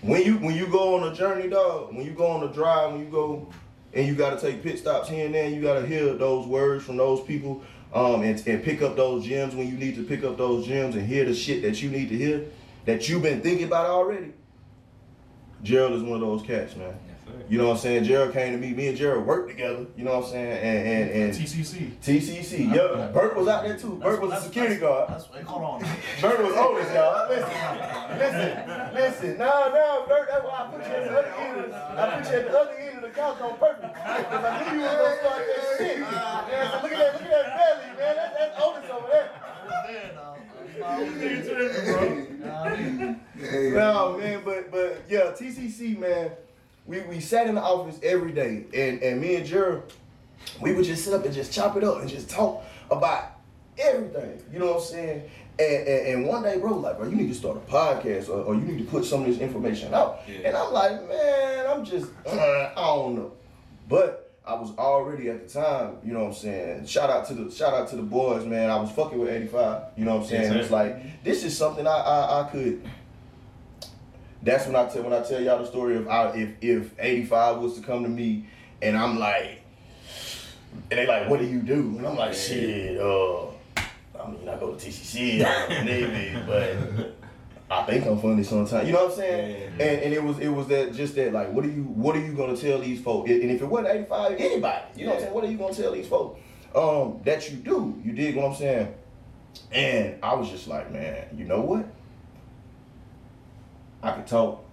when 0.00 0.22
you 0.24 0.38
when 0.38 0.56
you 0.56 0.66
go 0.66 0.96
on 0.96 1.12
a 1.12 1.14
journey, 1.14 1.48
dog. 1.48 1.94
When 1.94 2.04
you 2.04 2.12
go 2.12 2.26
on 2.26 2.48
a 2.48 2.52
drive, 2.52 2.92
when 2.92 3.00
you 3.00 3.06
go 3.10 3.48
and 3.94 4.06
you 4.06 4.14
got 4.14 4.38
to 4.38 4.44
take 4.44 4.62
pit 4.62 4.78
stops 4.78 5.08
here 5.08 5.26
and 5.26 5.34
there, 5.34 5.48
you 5.48 5.60
got 5.62 5.80
to 5.80 5.86
hear 5.86 6.14
those 6.14 6.46
words 6.46 6.84
from 6.84 6.96
those 6.96 7.20
people, 7.20 7.62
um, 7.94 8.22
and, 8.22 8.44
and 8.48 8.64
pick 8.64 8.82
up 8.82 8.96
those 8.96 9.24
gems 9.24 9.54
when 9.54 9.68
you 9.68 9.74
need 9.74 9.94
to 9.96 10.02
pick 10.02 10.24
up 10.24 10.36
those 10.38 10.66
gems 10.66 10.96
and 10.96 11.06
hear 11.06 11.24
the 11.24 11.34
shit 11.34 11.62
that 11.62 11.82
you 11.82 11.90
need 11.90 12.08
to 12.08 12.16
hear 12.16 12.44
that 12.84 13.08
you've 13.08 13.22
been 13.22 13.40
thinking 13.40 13.66
about 13.66 13.86
already. 13.86 14.32
Gerald 15.62 15.92
is 15.94 16.02
one 16.02 16.20
of 16.22 16.28
those 16.28 16.42
cats, 16.42 16.74
man. 16.76 16.94
You 17.48 17.58
know 17.58 17.68
what 17.68 17.74
I'm 17.74 17.78
saying? 17.80 18.04
Gerald 18.04 18.32
came 18.32 18.52
to 18.52 18.58
me. 18.58 18.72
Me 18.72 18.88
and 18.88 18.96
Gerald 18.96 19.26
worked 19.26 19.48
together. 19.48 19.84
You 19.96 20.04
know 20.04 20.16
what 20.20 20.24
I'm 20.26 20.30
saying? 20.30 20.52
And 20.52 20.88
and, 20.88 21.10
and 21.10 21.32
TCC. 21.32 21.92
TCC. 22.02 22.74
Yeah, 22.74 23.10
Bert 23.12 23.36
was 23.36 23.46
out 23.48 23.64
there 23.64 23.76
too. 23.76 23.98
Bert 24.02 24.20
was 24.20 24.32
a 24.32 24.40
security 24.42 24.74
that's- 24.76 25.08
guard. 25.08 25.10
That's, 25.10 25.26
hey, 25.26 25.42
hold 25.42 25.62
on. 25.62 25.80
Bert 26.20 26.42
was 26.42 26.54
oldest, 26.56 26.92
y'all. 26.94 27.28
Listen, 27.28 28.18
listen, 28.18 28.94
listen. 28.94 29.38
No, 29.38 29.70
no, 29.74 30.04
Bert. 30.08 30.28
That's 30.30 30.44
why 30.44 30.64
I 30.64 30.70
put 30.70 30.86
you 30.86 30.92
at 30.94 31.04
the 31.04 31.18
other 31.18 31.34
end. 31.38 31.60
Of 31.60 31.70
the, 31.70 31.76
I 31.76 32.20
put 32.20 32.30
you 32.32 32.38
at 32.38 32.50
the 32.50 32.58
other 32.58 32.72
end 32.72 32.96
of 32.96 33.02
the 33.02 33.10
couch 33.10 33.40
on 33.40 33.58
purpose 33.58 33.90
because 33.92 34.44
I 34.44 34.72
knew 34.72 34.78
you 34.80 34.86
was 34.86 34.96
gonna 34.96 35.16
start 35.20 35.42
that 35.46 35.78
shit. 35.78 35.98
Ah, 36.02 36.48
yeah, 36.50 36.70
so 36.70 36.82
look 36.82 36.92
at 36.92 36.98
that, 36.98 37.12
look 37.14 37.22
at 37.22 37.30
that 37.30 37.48
belly, 37.58 37.88
man. 37.98 38.16
That, 38.16 38.34
that's 38.38 38.62
oldest 38.62 38.90
over 38.90 39.08
there. 39.08 39.30
Hey, 39.86 40.10
No, 43.72 44.18
man, 44.18 44.42
but 44.44 44.70
but 44.70 45.02
yeah, 45.08 45.32
TCC, 45.32 45.98
man. 45.98 46.30
We 46.86 47.00
we 47.02 47.20
sat 47.20 47.46
in 47.46 47.54
the 47.54 47.62
office 47.62 47.98
every 48.02 48.32
day, 48.32 48.64
and 48.74 49.02
and 49.02 49.20
me 49.20 49.36
and 49.36 49.46
Gerald, 49.46 49.92
we 50.60 50.72
would 50.72 50.84
just 50.84 51.04
sit 51.04 51.14
up 51.14 51.24
and 51.24 51.34
just 51.34 51.52
chop 51.52 51.76
it 51.76 51.84
up 51.84 52.00
and 52.00 52.08
just 52.08 52.28
talk 52.30 52.64
about 52.90 53.32
everything. 53.78 54.42
You 54.52 54.58
know 54.58 54.66
what 54.66 54.76
I'm 54.76 54.82
saying? 54.82 55.30
And, 55.58 55.86
and, 55.86 56.06
and 56.08 56.26
one 56.26 56.42
day, 56.42 56.58
bro, 56.58 56.76
like, 56.78 56.96
bro, 56.98 57.08
you 57.08 57.14
need 57.16 57.28
to 57.28 57.34
start 57.34 57.56
a 57.56 57.60
podcast 57.60 58.28
or, 58.28 58.42
or 58.42 58.54
you 58.54 58.62
need 58.62 58.78
to 58.78 58.84
put 58.84 59.04
some 59.04 59.20
of 59.20 59.26
this 59.26 59.38
information 59.38 59.92
out. 59.94 60.20
And 60.44 60.56
I'm 60.56 60.72
like, 60.72 61.08
man, 61.08 61.66
I'm 61.66 61.84
just, 61.84 62.06
uh, 62.26 62.30
I 62.30 62.72
don't 62.74 63.14
know. 63.16 63.32
But 63.88 64.21
I 64.44 64.54
was 64.54 64.76
already 64.76 65.28
at 65.28 65.46
the 65.46 65.60
time, 65.60 65.98
you 66.04 66.12
know 66.12 66.20
what 66.24 66.28
I'm 66.28 66.34
saying. 66.34 66.86
Shout 66.86 67.10
out 67.10 67.26
to 67.28 67.34
the 67.34 67.50
shout 67.50 67.74
out 67.74 67.88
to 67.90 67.96
the 67.96 68.02
boys, 68.02 68.44
man. 68.44 68.70
I 68.70 68.76
was 68.76 68.90
fucking 68.90 69.18
with 69.18 69.28
85. 69.30 69.82
You 69.96 70.04
know 70.04 70.16
what 70.16 70.22
I'm 70.24 70.28
saying? 70.28 70.52
Yes, 70.52 70.62
it's 70.64 70.70
like 70.70 71.22
this 71.22 71.44
is 71.44 71.56
something 71.56 71.86
I, 71.86 71.90
I 71.90 72.40
I 72.40 72.50
could. 72.50 72.84
That's 74.42 74.66
when 74.66 74.74
I 74.74 74.88
tell 74.88 75.04
when 75.04 75.12
I 75.12 75.22
tell 75.22 75.40
y'all 75.40 75.58
the 75.58 75.66
story 75.66 75.96
of 75.96 76.08
I, 76.08 76.30
if 76.34 76.50
if 76.60 76.94
85 76.98 77.58
was 77.58 77.74
to 77.76 77.82
come 77.82 78.02
to 78.02 78.08
me 78.08 78.46
and 78.82 78.96
I'm 78.96 79.18
like, 79.20 79.62
and 80.90 80.98
they 80.98 81.06
like, 81.06 81.28
what 81.28 81.38
do 81.38 81.46
you 81.46 81.60
do? 81.60 81.96
And 81.96 82.04
I'm 82.04 82.16
like, 82.16 82.34
shit, 82.34 83.00
uh, 83.00 83.46
I 83.46 84.28
mean, 84.28 84.48
I 84.48 84.58
go 84.58 84.74
to 84.74 84.86
TCC, 84.86 85.44
I 85.44 85.68
go 85.68 85.74
to 85.74 85.84
Navy, 85.84 86.42
but 86.46 87.21
I 87.72 87.84
think 87.84 88.06
I'm 88.06 88.20
funny 88.20 88.42
sometimes. 88.42 88.86
You 88.86 88.92
know 88.92 89.04
what 89.06 89.12
I'm 89.12 89.16
saying? 89.16 89.72
And 89.72 89.80
and 89.80 90.12
it 90.12 90.22
was 90.22 90.38
it 90.38 90.48
was 90.48 90.66
that 90.68 90.94
just 90.94 91.14
that 91.14 91.32
like, 91.32 91.50
what 91.52 91.64
are 91.64 91.70
you 91.70 91.84
what 91.84 92.14
are 92.14 92.20
you 92.20 92.34
gonna 92.34 92.56
tell 92.56 92.78
these 92.78 93.00
folks? 93.00 93.30
And 93.30 93.50
if 93.50 93.62
it 93.62 93.64
wasn't 93.64 93.94
85, 93.94 94.32
anybody, 94.38 94.84
you 94.96 95.06
know 95.06 95.10
what 95.10 95.16
I'm 95.16 95.22
saying? 95.22 95.34
What 95.34 95.44
are 95.44 95.50
you 95.50 95.56
gonna 95.56 95.74
tell 95.74 95.92
these 95.92 96.06
folks? 96.06 96.40
Um, 96.74 97.20
that 97.24 97.50
you 97.50 97.56
do. 97.56 98.00
You 98.04 98.12
dig 98.12 98.36
what 98.36 98.46
I'm 98.46 98.54
saying? 98.54 98.94
And 99.70 100.18
I 100.22 100.34
was 100.34 100.50
just 100.50 100.68
like, 100.68 100.92
man, 100.92 101.26
you 101.34 101.44
know 101.44 101.60
what? 101.60 101.86
I 104.02 104.12
could 104.12 104.26
talk. 104.26 104.64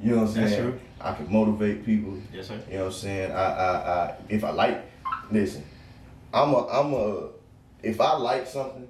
You 0.00 0.12
know 0.12 0.22
what 0.22 0.36
I'm 0.36 0.48
saying? 0.48 0.80
I 1.00 1.12
could 1.12 1.30
motivate 1.30 1.84
people. 1.84 2.18
Yes, 2.32 2.48
sir. 2.48 2.60
You 2.68 2.78
know 2.78 2.84
what 2.84 2.86
I'm 2.86 2.98
saying? 2.98 3.32
I, 3.32 3.44
I, 3.44 4.04
I, 4.04 4.14
if 4.28 4.44
I 4.44 4.50
like, 4.50 4.84
listen, 5.30 5.64
I'm 6.32 6.54
a, 6.54 6.66
I'm 6.68 6.92
a, 6.92 7.28
if 7.82 8.00
I 8.00 8.16
like 8.16 8.46
something, 8.46 8.86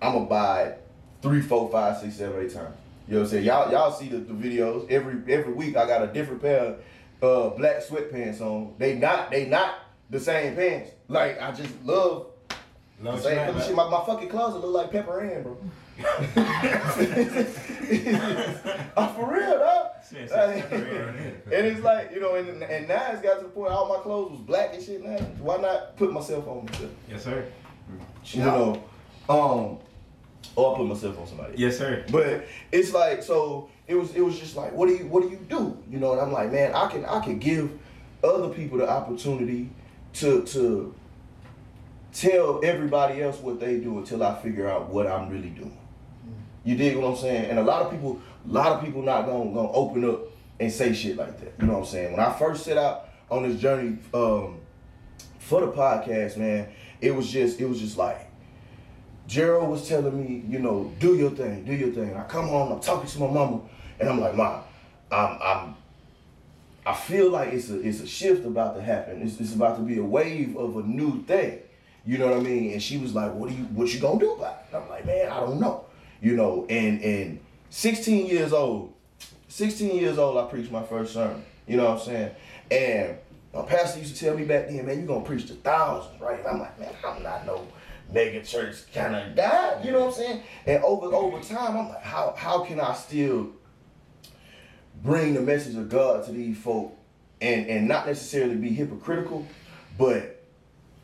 I'm 0.00 0.14
gonna 0.14 0.26
buy 0.26 0.62
it 0.64 0.81
three, 1.22 1.40
four, 1.40 1.70
five, 1.70 1.98
six, 1.98 2.16
seven, 2.16 2.44
eight 2.44 2.52
times. 2.52 2.76
You 3.08 3.14
know 3.14 3.20
what 3.20 3.24
I'm 3.24 3.30
saying? 3.30 3.44
Y'all, 3.44 3.70
y'all 3.70 3.92
see 3.92 4.08
the, 4.08 4.18
the 4.18 4.34
videos 4.34 4.90
every 4.90 5.32
every 5.32 5.52
week. 5.52 5.76
I 5.76 5.86
got 5.86 6.02
a 6.02 6.08
different 6.08 6.42
pair 6.42 6.60
of 6.60 6.76
uh, 7.22 7.56
black 7.56 7.78
sweatpants 7.82 8.40
on. 8.40 8.74
They 8.78 8.94
not, 8.94 9.30
they 9.30 9.46
not 9.46 9.76
the 10.10 10.20
same 10.20 10.54
pants. 10.54 10.90
Like 11.08 11.40
I 11.40 11.52
just 11.52 11.72
love. 11.84 12.26
Love 13.00 13.16
the 13.16 13.30
same 13.30 13.46
color 13.46 13.64
shit. 13.64 13.74
My, 13.74 13.88
my 13.88 14.04
fucking 14.04 14.28
closet 14.28 14.60
look 14.60 14.74
like 14.74 14.92
Pepper 14.92 15.20
Ann, 15.20 15.42
bro. 15.42 15.58
I'm 18.96 19.14
for 19.14 19.32
real, 19.32 19.58
dog. 19.58 19.88
Like, 20.30 20.72
and 20.72 21.66
it's 21.66 21.80
like, 21.80 22.12
you 22.12 22.20
know, 22.20 22.34
and, 22.34 22.62
and 22.62 22.88
now 22.88 23.10
it's 23.12 23.22
got 23.22 23.38
to 23.38 23.44
the 23.44 23.50
point 23.50 23.72
all 23.72 23.88
my 23.88 24.02
clothes 24.02 24.32
was 24.32 24.40
black 24.40 24.74
and 24.74 24.82
shit 24.82 25.02
now. 25.04 25.18
Why 25.40 25.56
not 25.56 25.96
put 25.96 26.12
myself 26.12 26.46
on 26.46 26.66
myself? 26.66 26.90
Yes, 27.10 27.24
sir. 27.24 27.44
You 28.26 28.40
know, 28.40 28.84
um, 29.28 29.78
or 30.56 30.74
I 30.74 30.76
put 30.78 30.86
myself 30.86 31.18
on 31.18 31.26
somebody. 31.26 31.54
Yes, 31.56 31.78
sir. 31.78 32.04
But 32.10 32.46
it's 32.70 32.92
like 32.92 33.22
so 33.22 33.70
it 33.86 33.94
was 33.94 34.14
it 34.14 34.20
was 34.20 34.38
just 34.38 34.56
like 34.56 34.72
what 34.72 34.88
do 34.88 34.94
you 34.94 35.06
what 35.06 35.22
do 35.22 35.30
you 35.30 35.38
do? 35.48 35.76
You 35.90 35.98
know, 35.98 36.12
and 36.12 36.20
I'm 36.20 36.32
like, 36.32 36.52
man, 36.52 36.74
I 36.74 36.88
can 36.88 37.04
I 37.04 37.20
can 37.20 37.38
give 37.38 37.78
other 38.22 38.48
people 38.48 38.78
the 38.78 38.88
opportunity 38.88 39.70
to 40.14 40.42
to 40.44 40.94
tell 42.12 42.60
everybody 42.62 43.22
else 43.22 43.38
what 43.38 43.58
they 43.58 43.78
do 43.78 43.98
until 43.98 44.22
I 44.22 44.34
figure 44.40 44.68
out 44.68 44.88
what 44.90 45.06
I'm 45.06 45.30
really 45.30 45.50
doing. 45.50 45.78
You 46.64 46.76
dig 46.76 46.96
what 46.96 47.06
I'm 47.06 47.16
saying? 47.16 47.50
And 47.50 47.58
a 47.58 47.62
lot 47.62 47.82
of 47.82 47.90
people, 47.90 48.20
a 48.48 48.52
lot 48.52 48.72
of 48.72 48.84
people 48.84 49.02
not 49.02 49.26
gonna 49.26 49.52
gonna 49.52 49.72
open 49.72 50.08
up 50.08 50.20
and 50.60 50.70
say 50.70 50.92
shit 50.92 51.16
like 51.16 51.40
that. 51.40 51.54
You 51.60 51.66
know 51.66 51.74
what 51.74 51.78
I'm 51.80 51.86
saying? 51.86 52.12
When 52.12 52.20
I 52.20 52.32
first 52.32 52.64
set 52.64 52.78
out 52.78 53.08
on 53.30 53.42
this 53.42 53.60
journey 53.60 53.98
um, 54.14 54.60
for 55.38 55.60
the 55.60 55.72
podcast, 55.72 56.36
man, 56.36 56.68
it 57.00 57.14
was 57.14 57.30
just 57.30 57.60
it 57.60 57.66
was 57.66 57.80
just 57.80 57.96
like 57.96 58.28
Gerald 59.26 59.70
was 59.70 59.88
telling 59.88 60.22
me, 60.22 60.44
you 60.48 60.58
know, 60.58 60.92
do 60.98 61.16
your 61.16 61.30
thing, 61.30 61.64
do 61.64 61.72
your 61.72 61.90
thing. 61.90 62.14
I 62.16 62.24
come 62.24 62.48
home, 62.48 62.72
I'm 62.72 62.80
talking 62.80 63.08
to 63.08 63.18
my 63.20 63.30
mama, 63.30 63.60
and 63.98 64.08
I'm 64.08 64.20
like, 64.20 64.34
Mom, 64.34 64.62
I'm 65.10 65.38
I'm 65.42 65.76
I 66.84 66.94
feel 66.94 67.30
like 67.30 67.52
it's 67.52 67.70
a 67.70 67.80
it's 67.80 68.00
a 68.00 68.06
shift 68.06 68.44
about 68.44 68.74
to 68.74 68.82
happen. 68.82 69.22
It's, 69.22 69.38
it's 69.40 69.54
about 69.54 69.76
to 69.76 69.82
be 69.82 69.98
a 69.98 70.04
wave 70.04 70.56
of 70.56 70.76
a 70.76 70.82
new 70.82 71.22
thing. 71.24 71.60
You 72.04 72.18
know 72.18 72.28
what 72.28 72.38
I 72.38 72.40
mean? 72.40 72.72
And 72.72 72.82
she 72.82 72.98
was 72.98 73.14
like, 73.14 73.32
"What 73.32 73.50
are 73.50 73.54
you 73.54 73.64
What 73.66 73.92
you 73.94 74.00
gonna 74.00 74.18
do 74.18 74.32
about 74.32 74.64
it?" 74.64 74.74
And 74.74 74.82
I'm 74.82 74.88
like, 74.90 75.06
"Man, 75.06 75.30
I 75.30 75.40
don't 75.40 75.60
know." 75.60 75.84
You 76.20 76.34
know, 76.34 76.66
and 76.68 77.00
and 77.02 77.40
16 77.70 78.26
years 78.26 78.52
old, 78.52 78.92
16 79.48 79.96
years 79.96 80.18
old, 80.18 80.36
I 80.38 80.50
preached 80.50 80.72
my 80.72 80.82
first 80.82 81.14
sermon. 81.14 81.44
You 81.68 81.76
know 81.76 81.84
what 81.84 82.00
I'm 82.00 82.04
saying? 82.04 82.30
And 82.70 83.16
my 83.54 83.62
pastor 83.62 84.00
used 84.00 84.16
to 84.16 84.24
tell 84.24 84.36
me 84.36 84.44
back 84.44 84.66
then, 84.66 84.84
"Man, 84.84 84.98
you're 84.98 85.06
gonna 85.06 85.24
preach 85.24 85.46
to 85.48 85.54
thousands, 85.54 86.20
right?" 86.20 86.40
And 86.40 86.48
I'm 86.48 86.58
like, 86.58 86.80
"Man, 86.80 86.92
I'm 87.06 87.22
not 87.22 87.46
no 87.46 87.64
mega 88.12 88.42
church 88.42 88.92
kind 88.92 89.16
of 89.16 89.34
guy." 89.34 89.82
You 89.82 89.92
know 89.92 90.00
what 90.00 90.08
I'm 90.08 90.14
saying? 90.14 90.42
And 90.66 90.84
over 90.84 91.06
over 91.06 91.40
time, 91.40 91.76
I'm 91.76 91.88
like, 91.88 92.02
"How 92.02 92.34
how 92.36 92.64
can 92.64 92.80
I 92.80 92.94
still?" 92.94 93.50
bring 95.02 95.34
the 95.34 95.40
message 95.40 95.76
of 95.76 95.88
God 95.88 96.24
to 96.26 96.32
these 96.32 96.56
folk 96.58 96.96
and 97.40 97.66
and 97.66 97.88
not 97.88 98.06
necessarily 98.06 98.54
be 98.54 98.70
hypocritical, 98.70 99.46
but 99.98 100.42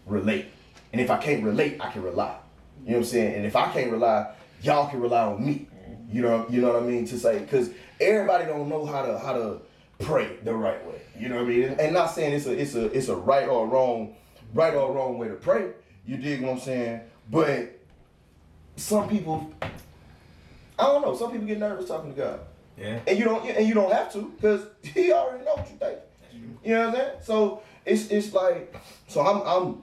relate. 0.07 0.47
And 0.93 1.01
if 1.01 1.11
I 1.11 1.19
can't 1.19 1.45
relate, 1.45 1.79
I 1.81 1.91
can 1.91 2.03
rely. 2.03 2.37
You 2.85 2.93
know 2.93 2.99
what 2.99 2.99
I'm 2.99 3.05
saying? 3.05 3.35
And 3.35 3.47
if 3.47 3.57
I 3.57 3.71
can't 3.73 3.91
rely, 3.91 4.33
y'all 4.63 4.89
can 4.89 5.01
rely 5.01 5.25
on 5.25 5.45
me. 5.45 5.67
You 6.11 6.23
know, 6.23 6.47
you 6.49 6.61
know 6.61 6.73
what 6.73 6.83
I 6.83 6.87
mean? 6.87 7.07
To 7.07 7.19
say, 7.19 7.41
because 7.41 7.71
everybody 8.01 8.47
don't 8.47 8.69
know 8.69 8.87
how 8.87 9.05
to 9.05 9.19
how 9.19 9.33
to 9.33 9.61
pray 9.99 10.37
the 10.45 10.55
right 10.55 10.85
way. 10.87 11.03
You 11.19 11.29
know 11.29 11.37
what 11.37 11.45
I 11.45 11.49
mean? 11.49 11.63
And 11.79 11.93
not 11.93 12.07
saying 12.07 12.33
it's 12.33 12.47
a 12.47 12.53
it's 12.53 12.75
a 12.75 12.87
it's 12.97 13.09
a 13.09 13.17
right 13.17 13.49
or 13.49 13.67
wrong, 13.67 14.15
right 14.55 14.75
or 14.75 14.93
wrong 14.93 15.19
way 15.19 15.29
to 15.29 15.35
pray. 15.35 15.73
You 16.09 16.17
dig 16.17 16.41
what 16.41 16.53
I'm 16.53 16.59
saying? 16.59 17.03
But 17.31 17.79
some 18.77 19.11
people, 19.11 19.53
I 19.61 20.85
don't 20.85 21.03
know. 21.03 21.15
Some 21.15 21.33
people 21.33 21.47
get 21.47 21.59
nervous 21.59 21.87
talking 21.87 22.15
to 22.15 22.19
God. 22.19 22.41
Yeah. 22.79 23.01
And 23.07 23.19
you 23.19 23.27
don't 23.27 23.47
and 23.47 23.69
you 23.69 23.75
don't 23.75 23.93
have 23.93 24.11
to 24.15 24.33
because 24.35 24.63
he 24.83 25.13
already 25.13 25.45
know 25.45 25.57
what 25.57 25.69
you 25.71 25.77
think. 25.77 25.99
You 26.65 26.75
know 26.75 26.87
what 26.87 26.89
I'm 26.89 26.95
saying? 26.95 27.11
So 27.23 27.63
it's 27.85 28.09
it's 28.09 28.33
like 28.33 28.75
so 29.07 29.21
I'm 29.21 29.43
I'm 29.43 29.83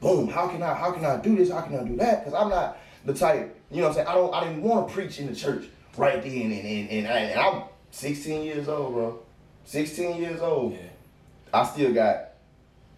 boom, 0.00 0.26
how 0.28 0.48
can 0.48 0.64
I 0.64 0.74
how 0.74 0.90
can 0.90 1.04
I 1.04 1.18
do 1.18 1.36
this? 1.36 1.52
How 1.52 1.60
can 1.60 1.78
I 1.78 1.84
do 1.84 1.96
that? 1.98 2.24
Because 2.24 2.34
I'm 2.34 2.48
not 2.50 2.78
the 3.04 3.14
type, 3.14 3.56
you 3.70 3.76
know 3.76 3.82
what 3.84 3.88
I'm 3.90 3.94
saying? 3.94 4.08
I 4.08 4.14
don't 4.14 4.34
I 4.34 4.44
didn't 4.48 4.62
want 4.62 4.88
to 4.88 4.94
preach 4.94 5.20
in 5.20 5.28
the 5.28 5.36
church 5.36 5.66
right 5.96 6.20
then 6.20 6.32
and 6.32 6.52
and, 6.52 6.90
and, 6.90 7.06
I, 7.06 7.18
and 7.18 7.40
I'm 7.40 7.62
16 7.92 8.42
years 8.42 8.68
old, 8.68 8.94
bro. 8.94 9.20
16 9.66 10.20
years 10.20 10.40
old. 10.40 10.72
Yeah. 10.72 10.78
I 11.54 11.64
still 11.64 11.94
got 11.94 12.30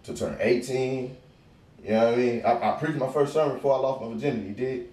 to 0.05 0.17
turn 0.17 0.39
18. 0.41 1.15
You 1.83 1.91
know 1.91 2.05
what 2.07 2.15
I 2.15 2.17
mean? 2.17 2.43
I, 2.45 2.71
I 2.71 2.73
preached 2.79 2.99
my 2.99 3.11
first 3.11 3.33
sermon 3.33 3.55
before 3.57 3.75
I 3.77 3.79
lost 3.79 4.03
my 4.03 4.09
virginity. 4.13 4.53
Did. 4.53 4.89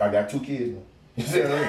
I 0.00 0.08
got 0.10 0.30
two 0.30 0.40
kids 0.40 0.72
now. 0.74 0.82
You 1.16 1.24
see 1.24 1.40
what 1.40 1.50
I 1.50 1.54
mean? 1.54 1.66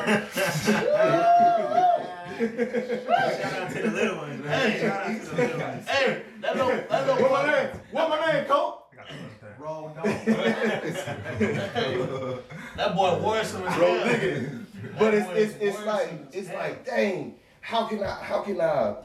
Shout 2.41 3.53
out 3.53 3.71
to 3.71 3.81
the 3.81 3.91
little 3.91 4.17
ones, 4.17 4.43
man. 4.43 4.79
Shout 4.79 5.01
out 5.01 5.07
to 5.07 5.13
the 5.25 5.35
little 5.35 5.59
ones. 5.59 5.87
Hey, 5.87 6.21
that 6.41 6.55
don't, 6.55 6.89
that 6.89 7.07
don't. 7.07 7.21
What 7.21 7.31
my 7.31 7.51
name? 7.51 7.69
What 7.91 8.09
my 8.09 8.33
name, 8.33 8.45
Coach? 8.45 8.75
Wrong 9.59 9.93
dog. 9.93 10.05
That 12.77 12.95
boy 12.95 13.19
worrisome 13.21 13.63
as 13.67 13.75
Bro, 13.75 13.85
hell. 13.87 14.07
nigga. 14.07 14.65
But 14.97 15.13
it's 15.13 15.27
it's 15.31 15.55
it's 15.61 15.85
like 15.85 16.09
it's 16.31 16.51
like 16.53 16.85
dang, 16.85 17.35
how 17.59 17.85
can 17.85 18.01
I 18.03 18.13
how 18.23 18.41
can 18.41 18.61
I 18.61 18.95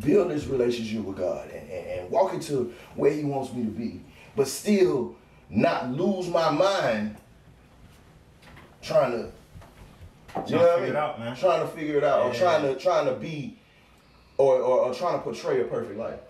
build 0.00 0.30
this 0.30 0.46
relationship 0.46 1.04
with 1.04 1.16
God 1.18 1.50
and, 1.50 1.70
and, 1.70 1.86
and 1.86 2.10
walk 2.10 2.34
into 2.34 2.72
where 2.94 3.12
He 3.12 3.24
wants 3.24 3.52
me 3.52 3.64
to 3.64 3.70
be, 3.70 4.00
but 4.36 4.48
still 4.48 5.16
not 5.48 5.90
lose 5.90 6.28
my 6.28 6.50
mind 6.50 7.16
trying 8.82 9.12
to 9.12 9.32
you 10.46 10.56
know 10.56 10.62
what 10.62 10.70
I 10.70 10.74
figure 10.74 10.80
mean? 10.80 10.90
it 10.90 10.96
out, 10.96 11.18
man. 11.18 11.36
Trying 11.36 11.60
to 11.60 11.68
figure 11.68 11.98
it 11.98 12.04
out, 12.04 12.26
or 12.26 12.32
trying 12.32 12.62
to 12.62 12.80
trying 12.80 13.06
to 13.06 13.14
be, 13.14 13.58
or, 14.38 14.56
or 14.56 14.80
or 14.86 14.94
trying 14.94 15.18
to 15.18 15.22
portray 15.22 15.60
a 15.60 15.64
perfect 15.64 15.98
life. 15.98 16.20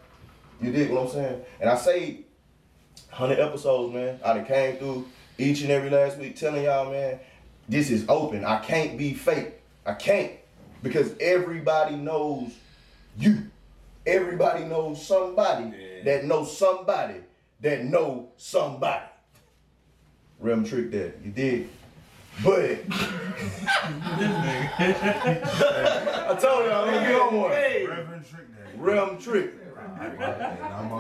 You 0.61 0.73
dig 0.73 0.91
what 0.91 1.03
I'm 1.03 1.09
saying? 1.09 1.43
And 1.61 1.71
I 1.71 1.77
say, 1.77 2.21
hundred 3.11 3.41
episodes, 3.41 3.93
man. 3.93 4.19
I 4.25 4.35
done 4.35 4.47
came 4.47 4.77
through 4.77 5.07
each 5.39 5.63
and 5.63 5.71
every 5.71 5.91
last 5.91 6.19
week 6.19 6.37
telling 6.37 6.65
y'all, 6.65 6.91
man, 6.91 7.19
this 7.69 7.91
is 7.91 8.05
open. 8.09 8.45
I 8.45 8.59
can't 8.59 8.99
be 8.99 9.15
fake. 9.15 9.55
I 9.87 9.95
can't 9.95 10.33
because 10.83 11.15
everybody 11.21 11.97
knows 11.97 12.53
you. 13.19 13.47
Everybody 14.07 14.65
knows 14.65 15.05
somebody 15.07 15.65
Yeah. 15.77 16.03
that 16.05 16.25
knows 16.25 16.57
somebody 16.57 17.17
that 17.61 17.85
know 17.85 18.29
somebody. 18.37 19.05
Rem 20.39 20.65
trick 20.65 20.91
that 20.93 21.19
you 21.23 21.31
did. 21.31 21.69
But 22.43 22.81
I 25.01 26.37
told 26.41 26.67
y'all, 26.67 26.87
let 26.87 27.03
me 27.03 27.09
get 27.09 27.21
on 27.21 27.35
one. 27.37 27.51
Hey. 27.51 27.87
Reverend 27.87 28.25
Trick 28.27 28.47
Daddy. 28.57 28.79
Rem 28.79 29.19
trick. 29.19 29.51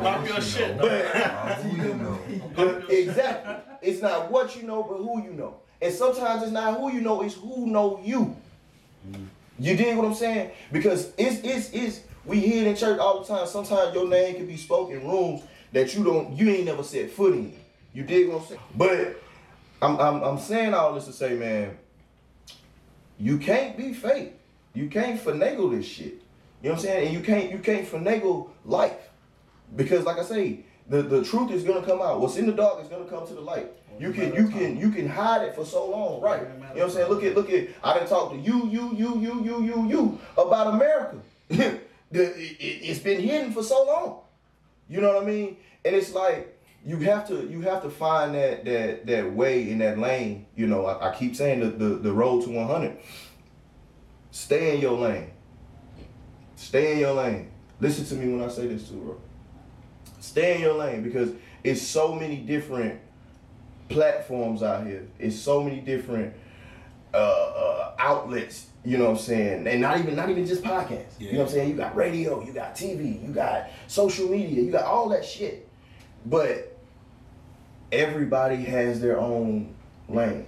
Pop 0.02 0.28
your 0.28 0.40
shit, 0.42 0.76
though. 0.76 0.88
But 0.88 1.56
Who? 1.62 2.40
But 2.54 2.90
exactly. 2.90 3.54
It's 3.80 4.02
not 4.02 4.30
what 4.30 4.54
you 4.56 4.64
know, 4.64 4.82
but 4.82 4.98
who 4.98 5.22
you 5.22 5.32
know. 5.32 5.56
And 5.80 5.94
sometimes 5.94 6.42
it's 6.42 6.52
not 6.52 6.78
who 6.78 6.92
you 6.92 7.00
know, 7.00 7.22
it's 7.22 7.34
who 7.34 7.66
know 7.66 7.98
you. 8.04 8.36
You 9.60 9.76
dig 9.76 9.94
what 9.94 10.06
I'm 10.06 10.14
saying? 10.14 10.52
Because 10.72 11.12
it's 11.18 11.40
it's 11.44 11.70
it's 11.72 12.00
we 12.24 12.40
hear 12.40 12.62
it 12.62 12.66
in 12.66 12.76
church 12.76 12.98
all 12.98 13.20
the 13.20 13.26
time. 13.26 13.46
Sometimes 13.46 13.94
your 13.94 14.08
name 14.08 14.36
can 14.36 14.46
be 14.46 14.56
spoken 14.56 15.00
in 15.00 15.06
rooms 15.06 15.42
that 15.72 15.94
you 15.94 16.02
don't 16.02 16.32
you 16.32 16.50
ain't 16.50 16.64
never 16.64 16.82
set 16.82 17.10
foot 17.10 17.34
in. 17.34 17.54
You 17.92 18.02
dig 18.02 18.28
what 18.28 18.40
I'm 18.40 18.46
saying? 18.48 18.60
But 18.74 19.22
I'm 19.82 20.00
I'm 20.00 20.22
I'm 20.22 20.38
saying 20.38 20.72
all 20.72 20.94
this 20.94 21.04
to 21.06 21.12
say, 21.12 21.34
man, 21.34 21.76
you 23.18 23.36
can't 23.36 23.76
be 23.76 23.92
fake. 23.92 24.32
You 24.72 24.88
can't 24.88 25.20
finagle 25.20 25.76
this 25.76 25.86
shit. 25.86 26.22
You 26.62 26.70
know 26.70 26.70
what 26.70 26.78
I'm 26.78 26.78
saying? 26.78 27.06
And 27.08 27.14
you 27.14 27.22
can't 27.22 27.50
you 27.50 27.58
can't 27.58 27.86
finagle 27.86 28.48
life. 28.64 29.10
Because 29.76 30.04
like 30.04 30.18
I 30.18 30.24
say, 30.24 30.64
the, 30.88 31.02
the 31.02 31.22
truth 31.22 31.50
is 31.50 31.64
gonna 31.64 31.84
come 31.84 32.00
out. 32.00 32.18
What's 32.18 32.38
in 32.38 32.46
the 32.46 32.52
dark 32.52 32.82
is 32.82 32.88
gonna 32.88 33.04
come 33.04 33.26
to 33.26 33.34
the 33.34 33.42
light. 33.42 33.70
You 34.00 34.12
can 34.12 34.34
you 34.34 34.48
can 34.48 34.78
you 34.78 34.90
can 34.90 35.06
hide 35.06 35.42
it 35.42 35.54
for 35.54 35.66
so 35.66 35.90
long, 35.90 36.22
right? 36.22 36.40
You 36.40 36.48
know 36.48 36.54
what 36.72 36.82
I'm 36.84 36.90
saying? 36.90 37.08
Look 37.10 37.22
at 37.22 37.34
look 37.34 37.50
at 37.50 37.68
I 37.84 37.98
done 37.98 38.08
talked 38.08 38.32
to 38.32 38.40
you, 38.40 38.66
you, 38.66 38.94
you, 38.94 39.20
you, 39.20 39.44
you, 39.44 39.62
you, 39.62 39.88
you 39.88 40.18
about 40.38 40.74
America. 40.74 41.18
the, 41.48 41.78
it, 42.10 42.56
it's 42.58 43.00
been 43.00 43.20
hidden 43.20 43.52
for 43.52 43.62
so 43.62 43.84
long. 43.84 44.20
You 44.88 45.02
know 45.02 45.12
what 45.12 45.22
I 45.22 45.26
mean? 45.26 45.58
And 45.84 45.94
it's 45.94 46.14
like 46.14 46.58
you 46.82 46.96
have 46.96 47.28
to 47.28 47.46
you 47.46 47.60
have 47.60 47.82
to 47.82 47.90
find 47.90 48.34
that 48.34 48.64
that 48.64 49.06
that 49.06 49.34
way 49.34 49.70
in 49.70 49.78
that 49.78 49.98
lane. 49.98 50.46
You 50.56 50.66
know, 50.66 50.86
I, 50.86 51.10
I 51.10 51.14
keep 51.14 51.36
saying 51.36 51.60
the, 51.60 51.66
the 51.66 51.96
the 51.96 52.12
road 52.12 52.44
to 52.44 52.50
100. 52.50 52.96
Stay 54.30 54.76
in 54.76 54.80
your 54.80 54.98
lane. 54.98 55.30
Stay 56.56 56.94
in 56.94 57.00
your 57.00 57.12
lane. 57.12 57.50
Listen 57.80 58.06
to 58.06 58.14
me 58.14 58.32
when 58.32 58.42
I 58.42 58.50
say 58.50 58.66
this 58.66 58.88
too, 58.88 58.96
bro. 58.96 59.20
Stay 60.20 60.54
in 60.54 60.62
your 60.62 60.74
lane 60.74 61.02
because 61.02 61.32
it's 61.62 61.82
so 61.82 62.14
many 62.14 62.36
different 62.36 62.98
platforms 63.90 64.62
out 64.62 64.86
here. 64.86 65.06
It's 65.18 65.36
so 65.36 65.62
many 65.62 65.80
different 65.80 66.34
uh, 67.12 67.16
uh, 67.16 67.92
outlets. 67.98 68.68
You 68.84 68.96
know 68.96 69.04
what 69.04 69.18
I'm 69.18 69.18
saying? 69.18 69.66
And 69.66 69.80
not 69.80 69.98
even 69.98 70.16
not 70.16 70.30
even 70.30 70.46
just 70.46 70.62
podcasts. 70.62 71.18
You 71.18 71.32
know 71.32 71.40
what 71.40 71.48
I'm 71.48 71.52
saying? 71.52 71.68
You 71.68 71.76
got 71.76 71.94
radio, 71.94 72.42
you 72.42 72.52
got 72.52 72.74
TV, 72.74 73.22
you 73.22 73.34
got 73.34 73.68
social 73.88 74.28
media, 74.28 74.62
you 74.62 74.72
got 74.72 74.84
all 74.84 75.10
that 75.10 75.24
shit. 75.24 75.68
But 76.24 76.78
everybody 77.92 78.56
has 78.56 79.00
their 79.00 79.20
own 79.20 79.74
lane. 80.08 80.46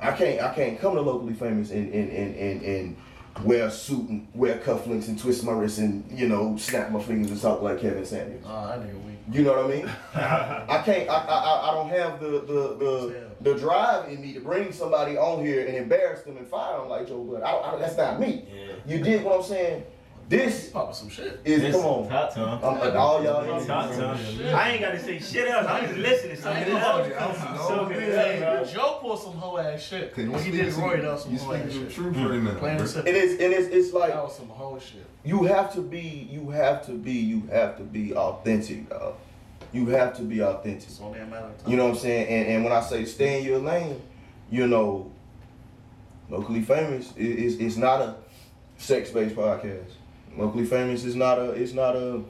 I 0.00 0.12
can't 0.12 0.40
I 0.42 0.52
can't 0.54 0.80
come 0.80 0.94
to 0.94 1.00
locally 1.00 1.34
famous 1.34 1.70
and 1.70 1.92
and 1.92 2.10
and 2.10 2.36
and, 2.36 2.62
and 2.62 2.96
wear 3.44 3.66
a 3.66 3.70
suit 3.70 4.08
and 4.08 4.26
wear 4.34 4.58
cufflinks 4.58 5.06
and 5.08 5.18
twist 5.18 5.44
my 5.44 5.52
wrists 5.52 5.78
and 5.78 6.04
you 6.10 6.28
know 6.28 6.56
snap 6.56 6.90
my 6.90 7.00
fingers 7.00 7.30
and 7.30 7.40
talk 7.40 7.62
like 7.62 7.80
Kevin 7.80 8.04
Samuels. 8.04 8.44
Oh, 8.46 8.66
that 8.66 8.80
nigga 8.80 9.04
weak. 9.04 9.17
You 9.30 9.42
know 9.42 9.62
what 9.62 9.64
I 9.66 9.68
mean? 9.68 9.90
I 10.14 10.82
can't. 10.84 11.08
I, 11.08 11.16
I 11.16 11.70
I 11.70 11.74
don't 11.74 11.90
have 11.90 12.20
the 12.20 12.30
the 12.30 12.76
the, 12.78 13.30
the 13.42 13.58
drive 13.58 14.08
in 14.10 14.20
me 14.20 14.32
to 14.32 14.40
bring 14.40 14.72
somebody 14.72 15.16
on 15.16 15.44
here 15.44 15.66
and 15.66 15.76
embarrass 15.76 16.22
them 16.22 16.36
and 16.36 16.46
fire 16.46 16.78
them 16.78 16.88
like 16.88 17.08
Joe 17.08 17.22
Budden. 17.22 17.42
I, 17.42 17.56
I, 17.56 17.76
that's 17.76 17.96
not 17.96 18.18
me. 18.18 18.46
Yeah. 18.52 18.74
You 18.86 19.02
did 19.02 19.22
what 19.22 19.36
I'm 19.36 19.42
saying. 19.42 19.84
This 20.28 20.68
Popping 20.68 20.94
some 20.94 21.08
shit. 21.08 21.40
is 21.42 21.74
come 21.74 21.84
on. 21.86 22.08
Talk 22.08 22.34
to 22.34 22.40
him. 22.40 22.48
I'm, 22.62 22.78
like, 22.78 22.94
all 22.94 23.24
y'all 23.24 23.58
in 23.60 23.66
Talk 23.66 23.90
here. 23.94 23.98
to. 24.44 24.52
I 24.52 24.68
ain't 24.72 24.80
got 24.82 24.90
to 24.90 25.00
say 25.02 25.18
shit 25.18 25.48
else. 25.48 25.66
I'm 25.66 25.86
just 25.86 25.98
listening. 25.98 26.36
So 26.36 26.50
I 26.50 26.58
ain't 26.58 26.66
good. 26.66 26.82
gonna 26.82 27.58
So 27.66 27.86
good. 27.86 28.02
Hey. 28.02 28.70
Joe 28.74 28.98
pulled 29.00 29.22
some 29.22 29.32
hoe 29.32 29.56
ass 29.56 29.82
shit. 29.82 30.14
Cause 30.14 30.24
you 30.24 30.30
When 30.32 30.42
he 30.42 30.50
did 30.50 30.70
speaking 30.70 30.82
Roy, 30.90 30.96
some- 30.96 31.02
that 31.06 31.12
was 31.12 31.22
some 31.22 31.32
you 31.32 31.38
hoe 31.38 31.54
ass 31.54 31.72
shit. 31.72 31.90
truth 31.94 32.16
right 32.18 32.42
now. 32.42 32.54
Plain 32.56 32.70
and 32.72 32.78
bro. 32.78 32.86
simple. 32.86 33.08
It 33.10 33.16
is 33.16 33.32
and 33.40 33.52
it's 33.54 33.68
it's 33.74 33.94
like 33.94 34.12
That 34.12 34.22
was 34.22 34.36
some 34.36 34.48
hoe 34.50 34.78
shit. 34.78 35.06
you 35.24 35.44
have 35.44 35.72
to 35.72 35.80
be 35.80 36.28
you 36.30 36.50
have 36.50 36.84
to 36.86 36.92
be 36.92 37.12
you 37.12 37.46
have 37.50 37.78
to 37.78 37.82
be 37.82 38.12
authentic, 38.14 38.90
dog. 38.90 39.14
You 39.72 39.86
have 39.86 40.14
to 40.18 40.22
be 40.22 40.42
authentic. 40.42 40.88
It's 40.90 41.00
only 41.00 41.20
a 41.20 41.26
matter 41.26 41.46
of 41.46 41.56
time. 41.62 41.70
You 41.70 41.78
know 41.78 41.84
what 41.84 41.94
I'm 41.94 41.98
saying? 42.00 42.26
And, 42.28 42.48
and 42.48 42.64
when 42.64 42.72
I 42.74 42.80
say 42.82 43.06
stay 43.06 43.38
in 43.40 43.46
your 43.46 43.60
lane, 43.60 43.98
you 44.50 44.66
know, 44.66 45.10
locally 46.28 46.60
famous 46.60 47.14
is 47.16 47.54
is 47.54 47.60
it's 47.60 47.76
not 47.76 48.02
a 48.02 48.16
sex 48.76 49.10
based 49.10 49.34
podcast. 49.34 49.92
Locally 50.38 50.64
famous 50.64 51.04
is 51.04 51.16
not 51.16 51.38
a 51.38 51.50
it's 51.50 51.72
not 51.72 51.96
a 51.96 51.98
You 51.98 52.04
know 52.12 52.24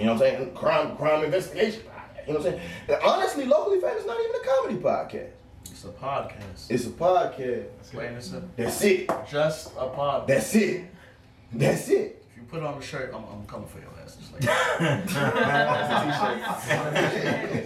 what 0.00 0.10
I'm 0.12 0.18
saying? 0.18 0.54
Crime, 0.54 0.96
crime 0.96 1.24
investigation. 1.24 1.82
podcast, 1.82 2.26
You 2.26 2.32
know 2.32 2.38
what 2.38 2.46
I'm 2.48 2.52
saying? 2.54 2.70
And 2.88 2.98
honestly, 3.04 3.44
locally 3.44 3.80
famous 3.80 4.06
not 4.06 4.18
even 4.18 4.34
a 4.34 4.44
comedy 4.44 4.78
podcast. 4.82 5.30
It's 5.70 5.84
a 5.84 5.88
podcast. 5.88 6.70
It's 6.70 6.86
a 6.86 6.90
podcast. 6.90 7.66
And 7.98 8.22
simple. 8.24 8.48
That's 8.56 8.82
it. 8.82 9.10
Just 9.30 9.66
a 9.76 9.80
podcast. 9.80 10.26
That's 10.28 10.54
it. 10.54 10.84
That's 11.52 11.88
it. 11.90 12.24
if 12.30 12.36
you 12.38 12.42
put 12.48 12.62
on 12.62 12.80
the 12.80 12.84
shirt, 12.84 13.12
I'm, 13.14 13.24
I'm 13.24 13.44
coming 13.46 13.68
for 13.68 13.78
your 13.80 13.90
ass. 14.02 14.16
It's 14.18 14.32
like, 14.32 14.42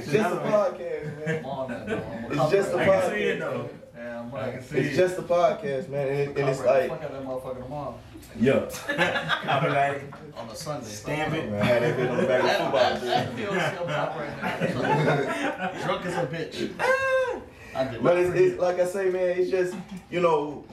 just 0.07 0.35
a 0.35 0.41
podcast, 0.51 1.27
man. 1.27 1.39
I'm 1.39 1.47
on 1.47 1.69
that. 1.71 1.87
though. 1.87 2.03
It's 2.31 2.51
just 2.51 2.73
a 2.73 2.77
podcast. 2.77 2.81
I 2.81 2.83
it. 2.83 3.01
can 3.03 3.11
see 3.11 3.23
it 3.25 3.39
though. 3.39 3.71
Yeah, 4.01 4.31
right. 4.33 4.55
It's 4.55 4.73
it. 4.73 4.95
just 4.95 5.19
a 5.19 5.23
podcast, 5.23 5.91
man, 5.91 6.09
and, 6.09 6.19
it, 6.19 6.29
and 6.39 6.49
it's 6.49 6.61
like, 6.61 6.89
Fuck 6.89 7.03
out 7.03 7.13
that 7.13 7.23
motherfucker 7.23 7.63
tomorrow 7.63 7.99
yeah. 8.39 8.69
Copyright. 9.45 10.03
on 10.37 10.49
a 10.49 10.55
Sunday. 10.55 10.87
Stamp 10.87 11.35
it. 11.35 11.51
Man, 11.51 11.61
I 11.61 11.65
had 11.65 11.83
that 11.83 11.99
bitch 11.99 12.11
on 12.11 12.17
the 12.19 12.27
back 12.27 12.41
of 12.41 12.47
the 12.47 12.53
football 12.53 12.81
I, 12.81 12.89
I, 12.89 13.21
I 13.21 13.27
field. 13.27 13.51
feel 13.51 13.83
I'm 13.83 14.19
right 14.19 15.75
now. 15.77 15.85
Drunk 15.85 16.07
as 16.07 16.17
a 16.17 16.27
bitch. 16.27 16.71
But 18.03 18.19
it's, 18.19 18.35
it's 18.35 18.61
like 18.61 18.81
I 18.81 18.85
say, 18.85 19.11
man, 19.11 19.39
it's 19.39 19.49
just, 19.49 19.77
you 20.11 20.21
know, 20.21 20.65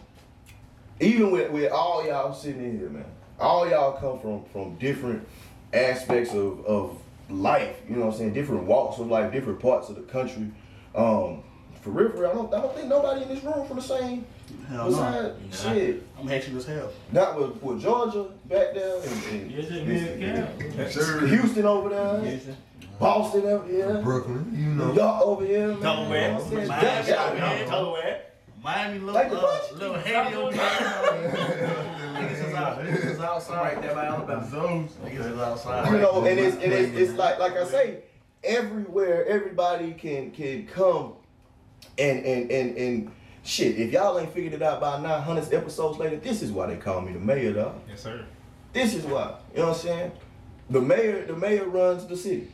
even 0.99 1.29
with, 1.29 1.51
with 1.51 1.71
all 1.71 2.05
y'all 2.05 2.33
sitting 2.33 2.63
in 2.63 2.79
here, 2.79 2.89
man, 2.89 3.05
all 3.39 3.69
y'all 3.69 3.93
come 3.93 4.19
from 4.19 4.43
from 4.51 4.75
different 4.77 5.25
aspects 5.73 6.33
of, 6.33 6.65
of 6.65 6.99
life, 7.29 7.77
you 7.87 7.95
know 7.95 8.07
what 8.07 8.13
I'm 8.13 8.17
saying? 8.17 8.33
Different 8.33 8.63
walks 8.63 8.99
of 8.99 9.07
life, 9.07 9.31
different 9.31 9.59
parts 9.59 9.89
of 9.89 9.95
the 9.95 10.01
country. 10.01 10.51
Um, 10.95 11.43
for 11.81 11.89
real, 11.91 12.09
for 12.11 12.21
real, 12.21 12.29
I 12.29 12.33
don't, 12.33 12.53
I 12.53 12.61
don't 12.61 12.75
think 12.75 12.87
nobody 12.87 13.23
in 13.23 13.29
this 13.29 13.43
room 13.43 13.65
from 13.67 13.77
the 13.77 13.81
same 13.83 14.25
Hell 14.69 14.89
no. 14.89 15.35
besides 15.49 15.61
shit. 15.63 16.03
I'm 16.19 16.27
Haitian 16.27 16.57
as 16.57 16.65
hell. 16.65 16.91
Not 17.11 17.39
with, 17.39 17.61
with 17.63 17.81
Georgia 17.81 18.23
back 18.45 18.73
there 18.73 18.97
and, 19.01 19.23
and 19.25 19.51
Yes, 19.51 19.65
it 19.71 19.87
is. 19.87 20.75
Yeah. 20.75 20.89
Sure. 20.89 21.25
Houston 21.27 21.65
over 21.65 21.89
there, 21.89 22.39
Boston 22.99 23.45
over 23.45 23.67
here, 23.67 24.01
Brooklyn, 24.03 24.51
you 24.53 24.65
New 24.69 24.85
know. 24.85 24.93
York 24.93 25.21
over 25.21 25.45
here, 25.45 25.67
man. 25.67 25.79
Delaware. 25.81 26.21
You 26.21 26.27
know 26.27 26.33
what 26.39 26.43
I'm 26.43 26.49
saying? 26.49 26.67
Miami, 26.67 27.07
Yeah, 27.07 27.33
yeah, 27.33 27.39
Miami. 27.39 27.69
Delaware. 27.69 28.21
Miami, 28.63 28.99
little, 28.99 29.13
Like 29.13 29.31
uh, 29.31 29.57
little 29.75 29.93
Haiti 29.99 30.35
over 30.35 30.51
there. 30.51 30.67
Niggas 32.17 32.47
is 32.49 32.53
out. 32.55 32.79
Niggas 32.79 33.05
is 33.05 33.19
outside. 33.19 33.61
Right 33.61 33.81
there 33.81 33.93
by 33.93 34.05
Alabama. 34.07 34.49
Zones. 34.49 34.91
Niggas 35.05 35.31
is 35.31 35.39
outside. 35.39 35.91
you 35.91 35.99
know, 35.99 36.25
and 36.25 36.39
it's 36.39 36.55
and 36.55 36.73
it's, 36.73 36.97
it's 36.97 37.13
like 37.13 37.37
like 37.39 37.53
I 37.53 37.65
say, 37.65 37.99
everywhere 38.43 39.25
everybody 39.27 39.93
can 39.93 40.31
can 40.31 40.65
come 40.65 41.13
and 41.97 42.25
and 42.25 42.51
and 42.51 42.77
and 42.77 43.11
shit. 43.43 43.79
If 43.79 43.91
y'all 43.91 44.19
ain't 44.19 44.33
figured 44.33 44.53
it 44.53 44.61
out 44.61 44.81
by 44.81 44.99
900 45.01 45.53
episodes 45.53 45.97
later, 45.97 46.17
this 46.17 46.41
is 46.41 46.51
why 46.51 46.67
they 46.67 46.77
call 46.77 47.01
me 47.01 47.13
the 47.13 47.19
mayor, 47.19 47.53
dog. 47.53 47.75
Yes, 47.89 48.03
sir. 48.03 48.25
This 48.73 48.93
is 48.93 49.05
why. 49.05 49.35
You 49.53 49.61
know 49.61 49.69
what 49.69 49.77
I'm 49.77 49.81
saying? 49.81 50.11
The 50.69 50.81
mayor, 50.81 51.25
the 51.25 51.35
mayor 51.35 51.65
runs 51.65 52.05
the 52.05 52.17
city. 52.17 52.51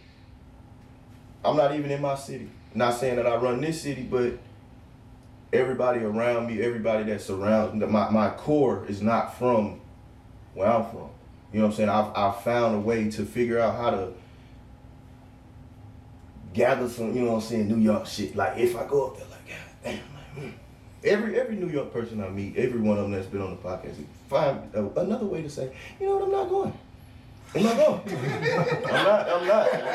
I'm 1.43 1.57
not 1.57 1.75
even 1.75 1.91
in 1.91 2.01
my 2.01 2.15
city. 2.15 2.49
Not 2.75 2.93
saying 2.95 3.17
that 3.17 3.27
I 3.27 3.35
run 3.35 3.59
this 3.59 3.81
city, 3.81 4.03
but 4.03 4.37
everybody 5.51 5.99
around 5.99 6.47
me, 6.47 6.61
everybody 6.61 7.03
that 7.05 7.21
surrounds 7.21 7.73
me, 7.73 7.85
my, 7.85 8.09
my 8.09 8.29
core 8.29 8.85
is 8.87 9.01
not 9.01 9.37
from 9.37 9.81
where 10.53 10.69
I'm 10.69 10.85
from. 10.85 11.09
You 11.51 11.59
know 11.59 11.65
what 11.65 11.71
I'm 11.71 11.77
saying? 11.77 11.89
I've, 11.89 12.15
I've 12.15 12.41
found 12.41 12.75
a 12.75 12.79
way 12.79 13.09
to 13.11 13.25
figure 13.25 13.59
out 13.59 13.75
how 13.75 13.91
to 13.91 14.13
gather 16.53 16.87
some, 16.87 17.15
you 17.15 17.23
know 17.23 17.33
what 17.33 17.43
I'm 17.43 17.49
saying, 17.49 17.67
New 17.67 17.79
York 17.79 18.05
shit. 18.05 18.35
Like 18.35 18.57
if 18.57 18.75
I 18.75 18.85
go 18.87 19.07
up 19.07 19.17
there, 19.17 19.32
every 21.03 21.39
every 21.39 21.55
New 21.55 21.69
York 21.69 21.91
person 21.93 22.21
I 22.23 22.29
meet, 22.29 22.55
every 22.57 22.79
one 22.79 22.97
of 22.97 23.03
them 23.03 23.11
that's 23.11 23.27
been 23.27 23.41
on 23.41 23.51
the 23.51 23.57
podcast, 23.57 23.95
find 24.29 24.69
a, 24.73 24.79
uh, 24.85 24.89
another 25.03 25.25
way 25.25 25.41
to 25.41 25.49
say, 25.49 25.71
you 25.99 26.07
know 26.07 26.15
what, 26.17 26.25
I'm 26.25 26.31
not 26.31 26.49
going. 26.49 26.73
I'm 27.55 27.61
not 27.61 27.75
going. 27.75 28.01
I'm 28.07 29.03
not. 29.05 29.29
I'm 29.29 29.47
not. 29.47 29.73
I'm 29.73 29.85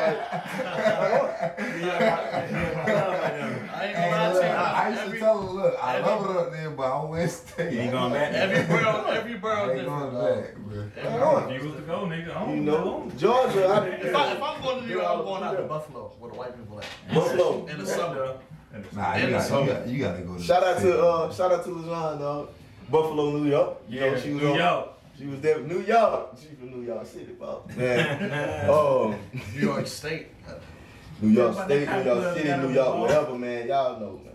not 0.62 1.10
going. 1.10 1.30
I 3.68 3.84
ain't 3.84 3.94
gonna 3.96 4.10
lie 4.10 4.32
look, 4.32 4.42
to 4.42 4.46
you. 4.46 4.52
I 4.54 4.84
I 4.84 4.88
used 4.90 5.12
to 5.12 5.18
tell 5.18 5.42
her, 5.42 5.52
look, 5.52 5.74
I 5.82 5.96
every- 5.96 6.10
love 6.10 6.30
it 6.30 6.36
up 6.36 6.52
there, 6.52 6.70
but 6.70 6.82
I 6.84 6.90
always 6.90 7.32
stay. 7.34 7.74
You 7.74 7.80
ain't 7.80 7.92
going 7.92 8.12
back? 8.12 8.32
every 8.32 8.62
borough, 8.64 9.04
every 9.06 9.34
I 9.34 9.36
borough 9.38 9.70
ain't 9.70 9.78
different. 9.80 10.12
going 10.12 10.14
dog. 10.14 10.42
back, 10.44 10.56
bro. 10.56 11.12
I'm 11.12 11.18
going. 11.18 11.54
If 11.56 11.62
you 11.62 11.68
was 11.70 11.76
to 11.80 11.82
go, 11.86 11.94
nigga, 12.06 12.36
I 12.36 12.44
don't 12.44 12.54
You 12.56 12.62
know, 12.62 13.12
Georgia. 13.16 13.66
I 13.66 13.86
If, 13.88 14.14
I, 14.14 14.32
if 14.32 14.42
I'm 14.42 14.62
going 14.62 14.80
to 14.80 14.86
New 14.86 14.92
York, 14.94 15.06
I'm 15.08 15.24
going 15.24 15.42
out 15.42 15.56
to 15.56 15.62
Buffalo, 15.64 16.12
where 16.20 16.30
the 16.30 16.38
white 16.38 16.56
people 16.56 16.78
at. 16.80 16.86
Buffalo. 17.14 17.66
In 17.66 17.78
the 17.78 17.86
summer. 17.86 18.38
Nah, 18.92 19.16
you 19.16 19.30
got, 19.30 19.42
summer. 19.42 19.66
you 19.66 19.72
got, 19.72 19.88
you 19.88 19.98
got 20.04 20.16
to 20.16 20.22
go 20.22 20.36
to 20.36 20.42
Shout 20.42 20.62
the 20.62 20.68
out 20.68 20.78
to 20.80 21.02
uh, 21.06 21.32
shout 21.34 21.52
out 21.52 21.64
to 21.64 21.70
LeJean, 21.70 22.18
dog. 22.18 22.48
Buffalo, 22.90 23.30
New 23.38 23.50
York. 23.50 23.76
You 23.88 24.00
know, 24.00 24.18
she 24.20 24.32
was 24.32 24.42
New 24.42 24.48
on- 24.50 24.58
York. 24.58 24.88
She 25.18 25.26
was 25.26 25.40
there. 25.40 25.58
New 25.60 25.80
York. 25.80 26.28
She 26.40 26.46
from 26.54 26.70
New 26.70 26.86
York 26.86 27.04
City, 27.06 27.32
bro. 27.32 27.62
Man. 27.76 28.70
um, 28.70 29.16
New 29.54 29.60
York 29.60 29.86
State. 29.86 30.28
New 31.20 31.30
York 31.30 31.56
Yeah, 31.56 31.64
State, 31.64 31.88
New 31.88 32.04
York 32.04 32.36
City, 32.36 32.56
New 32.62 32.72
York, 32.72 32.98
whatever, 32.98 33.34
man. 33.36 33.66
Y'all 33.66 33.98
know, 33.98 34.20
man. 34.24 34.24
Like, 34.24 34.27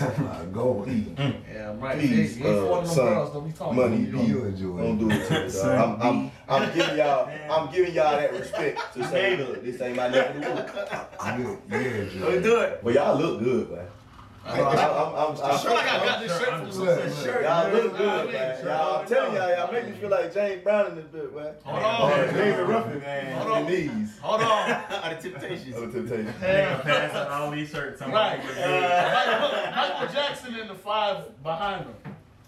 I'm 0.00 0.24
not 0.24 0.52
going. 0.52 1.16
Yeah, 1.18 1.70
I'm 1.70 1.80
right. 1.80 1.98
Please, 1.98 2.38
you 2.38 2.46
ain't 2.46 2.58
uh, 2.58 2.66
one 2.66 2.78
of 2.80 2.86
them 2.86 2.94
son, 2.94 3.06
boroughs, 3.06 3.30
don't 3.32 3.46
be 3.46 3.52
talking 3.52 3.76
money, 3.76 4.08
about 4.08 4.14
New 4.14 4.18
York. 4.18 4.28
You 4.28 4.44
enjoy 4.44 4.78
Don't 4.78 4.98
do 4.98 5.10
it 5.10 5.28
to 5.28 5.46
me, 5.46 5.52
dog. 5.52 6.00
I'm, 6.00 6.02
I'm, 6.02 6.30
I'm 6.48 6.74
giving 6.74 6.96
y'all, 6.96 7.30
I'm 7.50 7.72
giving 7.72 7.94
y'all 7.94 8.16
that 8.16 8.32
respect 8.32 8.94
to 8.94 9.04
say, 9.08 9.36
look, 9.36 9.62
this 9.64 9.80
ain't 9.80 9.96
my 9.96 10.08
neck 10.08 10.34
of 10.34 10.42
the 10.42 10.50
woods. 10.50 10.72
You, 11.38 11.78
you 11.78 11.84
enjoy 11.84 12.30
Let's 12.30 12.42
do 12.42 12.60
it. 12.60 12.80
Well, 12.82 12.94
y'all 12.94 13.18
look 13.18 13.42
good, 13.42 13.70
man. 13.70 13.86
I 14.46 14.60
I'm, 14.60 14.66
I- 14.66 14.70
I'm, 14.72 15.36
I'm, 15.36 15.42
I'm 15.52 15.58
sure 15.58 15.70
like 15.72 15.86
I 15.86 15.96
I'm- 15.96 16.06
got 16.06 16.20
this 16.20 16.38
shirt 16.38 16.48
from 16.48 16.70
Look, 16.84 17.24
shirt. 17.24 17.42
Y'all 17.44 17.72
look 17.72 17.96
good, 17.96 18.32
man. 18.32 18.64
Y'all, 18.64 19.00
I'm 19.00 19.06
telling 19.06 19.34
y'all, 19.36 19.48
y'all 19.56 19.72
make 19.72 19.86
me 19.86 19.92
feel 19.92 20.10
like 20.10 20.34
James 20.34 20.62
Brown 20.62 20.86
in 20.88 20.96
this 20.96 21.06
bit, 21.06 21.34
man. 21.34 21.54
Hold 21.64 21.82
on. 21.82 22.34
David 22.34 22.68
Ruffin, 22.68 23.00
man. 23.00 23.36
Hold 23.38 23.50
On 23.50 23.62
on. 23.64 23.70
knees. 23.70 24.18
Hold 24.20 24.40
on. 24.42 24.70
Are 25.02 25.14
the 25.14 25.30
temptations. 25.30 25.74
Oh, 25.78 25.86
temptation. 25.88 26.26
Nigga 26.40 26.82
pass 26.82 27.30
all 27.30 27.50
these 27.52 27.70
shirts. 27.70 28.02
I'm 28.02 28.12
Right. 28.12 28.38
Uh, 28.38 28.44
Michael, 29.14 29.70
Michael 30.00 30.14
Jackson 30.14 30.54
and 30.56 30.68
the 30.70 30.74
five 30.74 31.42
behind 31.42 31.86
him. 31.86 31.94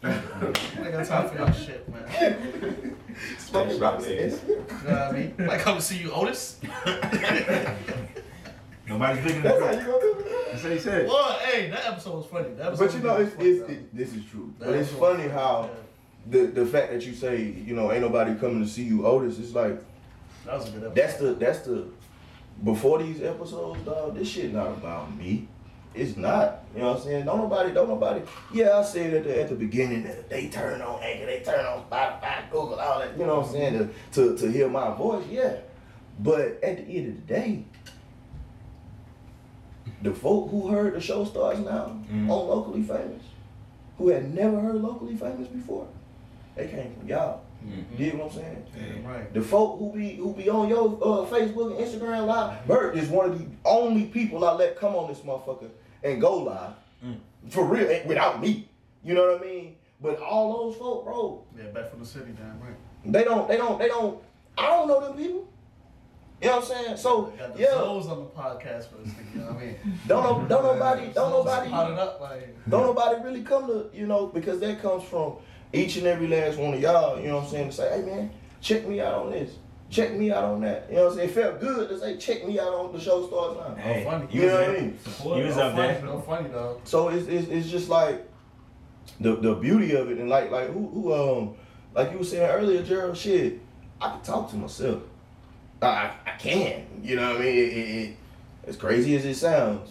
I 0.02 0.90
got 0.90 1.06
time 1.06 1.28
for 1.30 1.36
y'all 1.36 1.52
shit, 1.52 1.88
man. 1.88 2.96
Smoking 3.38 3.80
rocks 3.80 4.04
in 4.04 4.10
this. 4.16 4.40
You 4.46 4.56
know 4.56 4.64
what 4.84 4.90
I 4.92 5.12
mean? 5.12 5.34
Like, 5.38 5.60
come 5.60 5.80
see 5.80 5.96
you, 5.96 6.12
Otis. 6.12 6.60
Nobody's 8.86 9.24
looking 9.24 9.42
That's 9.42 9.60
how 9.60 9.66
at 9.66 9.74
you 9.80 9.86
gonna 9.86 10.00
do 10.00 10.14
it. 10.18 10.46
That's 10.50 10.62
what 10.62 10.72
he 10.72 10.78
said. 10.78 11.06
Well, 11.08 11.38
hey, 11.40 11.70
that 11.70 11.86
episode 11.86 12.14
was 12.16 12.26
funny. 12.26 12.48
That 12.54 12.66
episode 12.66 12.86
But 12.86 12.94
you 12.94 13.00
know, 13.02 13.18
was 13.18 13.26
it's, 13.28 13.36
funny, 13.36 13.48
it's, 13.48 13.60
though. 13.60 13.72
it, 13.72 13.96
this 13.96 14.14
is 14.14 14.24
true. 14.30 14.54
That 14.58 14.66
But 14.66 14.74
it's 14.76 14.88
episode 14.90 15.00
funny 15.00 15.24
was 15.24 15.32
how 15.32 15.62
funny, 15.62 15.72
the 16.28 16.46
the 16.62 16.66
fact 16.66 16.92
that 16.92 17.06
you 17.06 17.14
say, 17.14 17.42
you 17.42 17.74
know, 17.74 17.90
ain't 17.92 18.02
nobody 18.02 18.34
coming 18.36 18.62
to 18.62 18.68
see 18.68 18.84
you, 18.84 19.06
Otis. 19.06 19.38
It's 19.38 19.54
like. 19.54 19.80
That 20.44 20.58
was 20.58 20.68
a 20.68 20.70
good 20.70 20.84
episode. 20.84 20.94
that's 20.94 21.16
the 21.16 21.34
that's 21.34 21.58
the 21.60 21.88
before 22.62 23.02
these 23.02 23.22
episodes, 23.22 23.80
dog. 23.82 24.14
This 24.16 24.28
shit 24.28 24.52
not 24.52 24.68
about 24.68 25.14
me. 25.16 25.48
It's 25.94 26.16
not. 26.16 26.64
You 26.74 26.82
know 26.82 26.88
what 26.88 26.98
I'm 26.98 27.02
saying? 27.04 27.24
Don't 27.24 27.38
nobody, 27.38 27.72
don't 27.72 27.88
nobody. 27.88 28.20
Yeah, 28.52 28.78
I 28.78 28.82
said 28.82 29.14
at 29.14 29.24
the 29.24 29.42
at 29.42 29.48
the 29.48 29.54
beginning 29.54 30.04
that 30.04 30.28
they 30.28 30.48
turn 30.48 30.82
on 30.82 31.02
Anchor, 31.02 31.26
they 31.26 31.40
turn 31.40 31.64
on 31.64 31.84
Spotify, 31.90 32.50
Google, 32.50 32.78
all 32.78 32.98
that. 33.00 33.18
You 33.18 33.24
know 33.26 33.38
what 33.38 33.46
I'm 33.46 33.52
saying? 33.52 33.94
To 34.12 34.36
to, 34.36 34.38
to 34.38 34.52
hear 34.52 34.68
my 34.68 34.94
voice, 34.94 35.24
yeah. 35.30 35.56
But 36.18 36.62
at 36.62 36.76
the 36.78 36.82
end 36.84 37.08
of 37.08 37.26
the 37.26 37.34
day, 37.34 37.64
the 40.02 40.12
folk 40.12 40.50
who 40.50 40.68
heard 40.68 40.94
the 40.94 41.00
show 41.00 41.24
starts 41.24 41.58
now 41.60 41.96
Mhm. 42.10 42.30
on 42.30 42.48
locally 42.48 42.82
famous, 42.82 43.22
who 43.98 44.08
had 44.08 44.34
never 44.34 44.60
heard 44.60 44.76
locally 44.76 45.16
famous 45.16 45.48
before, 45.48 45.86
they 46.54 46.68
came 46.68 46.94
from 46.98 47.08
y'all. 47.08 47.40
Mhm. 47.64 47.84
You 47.92 47.96
get 48.10 48.18
what 48.18 48.26
I'm 48.26 48.32
saying? 48.32 48.66
Damn 48.74 49.06
right. 49.06 49.32
The 49.32 49.40
folk 49.42 49.78
who 49.78 49.92
be 49.92 50.10
who 50.16 50.32
be 50.34 50.48
on 50.50 50.68
your 50.68 50.84
uh, 51.02 51.26
Facebook 51.26 51.76
and 51.76 51.84
Instagram 51.86 52.26
live, 52.26 52.66
Bert 52.66 52.96
is 52.96 53.08
one 53.08 53.30
of 53.30 53.38
the 53.38 53.46
only 53.64 54.04
people 54.06 54.44
I 54.44 54.52
let 54.54 54.76
come 54.76 54.94
on 54.94 55.08
this 55.08 55.20
motherfucker 55.20 55.70
and 56.04 56.20
go 56.20 56.38
live. 56.38 56.72
Mm. 57.04 57.16
For 57.48 57.64
real, 57.64 57.88
without 58.06 58.40
me. 58.40 58.68
You 59.02 59.14
know 59.14 59.26
what 59.32 59.40
I 59.40 59.44
mean? 59.44 59.76
But 60.00 60.20
all 60.20 60.64
those 60.66 60.76
folk, 60.76 61.04
bro, 61.04 61.42
Yeah, 61.56 61.70
back 61.70 61.90
from 61.90 62.00
the 62.00 62.06
city, 62.06 62.32
damn 62.36 62.60
right. 62.60 62.76
they 63.06 63.24
don't, 63.24 63.48
they 63.48 63.56
don't, 63.56 63.78
they 63.78 63.88
don't. 63.88 64.18
I 64.58 64.66
don't 64.66 64.88
know 64.88 65.00
them 65.00 65.16
people. 65.16 65.46
You 66.42 66.48
know 66.48 66.56
what 66.56 66.70
I'm 66.70 66.84
saying? 66.84 66.96
So 66.98 67.22
Got 67.38 67.54
the 67.56 67.62
yeah, 67.62 67.68
Zoes 67.68 68.10
on 68.10 68.18
the 68.18 68.26
podcast 68.26 68.88
for 68.90 68.96
this 69.02 69.12
thing, 69.14 69.26
you 69.34 69.40
know 69.40 69.46
what 69.52 69.56
I 69.56 69.66
mean? 69.66 69.76
don't 70.06 70.22
know, 70.22 70.48
don't 70.48 70.62
nobody, 70.64 71.06
don't 71.14 71.30
nobody, 71.30 71.72
up 71.72 72.20
like. 72.20 72.68
don't 72.68 72.82
nobody 72.82 73.22
really 73.24 73.42
come 73.42 73.66
to 73.68 73.88
you 73.94 74.06
know 74.06 74.26
because 74.26 74.60
that 74.60 74.82
comes 74.82 75.02
from 75.04 75.36
each 75.72 75.96
and 75.96 76.06
every 76.06 76.28
last 76.28 76.58
one 76.58 76.74
of 76.74 76.80
y'all. 76.80 77.18
You 77.18 77.28
know 77.28 77.36
what 77.36 77.44
I'm 77.44 77.50
saying? 77.50 77.70
To 77.70 77.74
say, 77.74 78.00
hey 78.00 78.06
man, 78.06 78.30
check 78.60 78.86
me 78.86 79.00
out 79.00 79.14
on 79.14 79.30
this. 79.32 79.52
Check 79.88 80.12
me 80.14 80.30
out 80.32 80.44
on 80.44 80.60
that. 80.62 80.86
You 80.90 80.96
know 80.96 81.04
what 81.04 81.10
I'm 81.12 81.16
saying? 81.18 81.28
It 81.30 81.32
felt 81.32 81.60
good 81.60 81.88
to 81.88 81.98
say, 81.98 82.16
check 82.18 82.46
me 82.46 82.58
out 82.58 82.74
on 82.74 82.92
the 82.92 83.00
show 83.00 83.26
starts 83.28 83.56
now. 83.56 83.74
Hey, 83.82 84.04
funny. 84.04 84.26
you 84.30 84.40
You 84.42 84.46
know 84.48 84.54
what 84.54 84.62
I 84.62 84.66
there. 84.72 84.80
mean? 84.82 84.98
You 85.24 85.46
was 85.46 85.56
no 85.56 85.62
up 85.62 85.74
funny, 85.74 85.92
there. 85.92 86.02
No 86.02 86.20
funny, 86.20 86.48
dog. 86.50 86.80
So 86.84 87.08
it's, 87.08 87.28
it's 87.28 87.48
it's 87.48 87.68
just 87.70 87.88
like 87.88 88.28
the 89.20 89.36
the 89.36 89.54
beauty 89.54 89.94
of 89.94 90.10
it 90.10 90.18
and 90.18 90.28
like 90.28 90.50
like 90.50 90.68
who 90.70 90.86
who 90.88 91.14
um 91.14 91.54
like 91.94 92.12
you 92.12 92.18
were 92.18 92.24
saying 92.24 92.42
earlier, 92.50 92.82
Gerald, 92.82 93.16
shit, 93.16 93.60
I 94.00 94.10
can 94.10 94.20
talk 94.20 94.50
to 94.50 94.56
myself. 94.56 95.02
I 95.82 95.86
I, 95.86 96.12
I 96.26 96.30
can. 96.38 96.86
You 97.02 97.16
know 97.16 97.30
what 97.32 97.40
I 97.40 97.44
mean? 97.44 97.54
It, 97.58 97.72
it, 97.72 97.88
it, 98.10 98.16
as 98.66 98.76
crazy 98.76 99.14
as 99.16 99.24
it 99.24 99.34
sounds, 99.36 99.90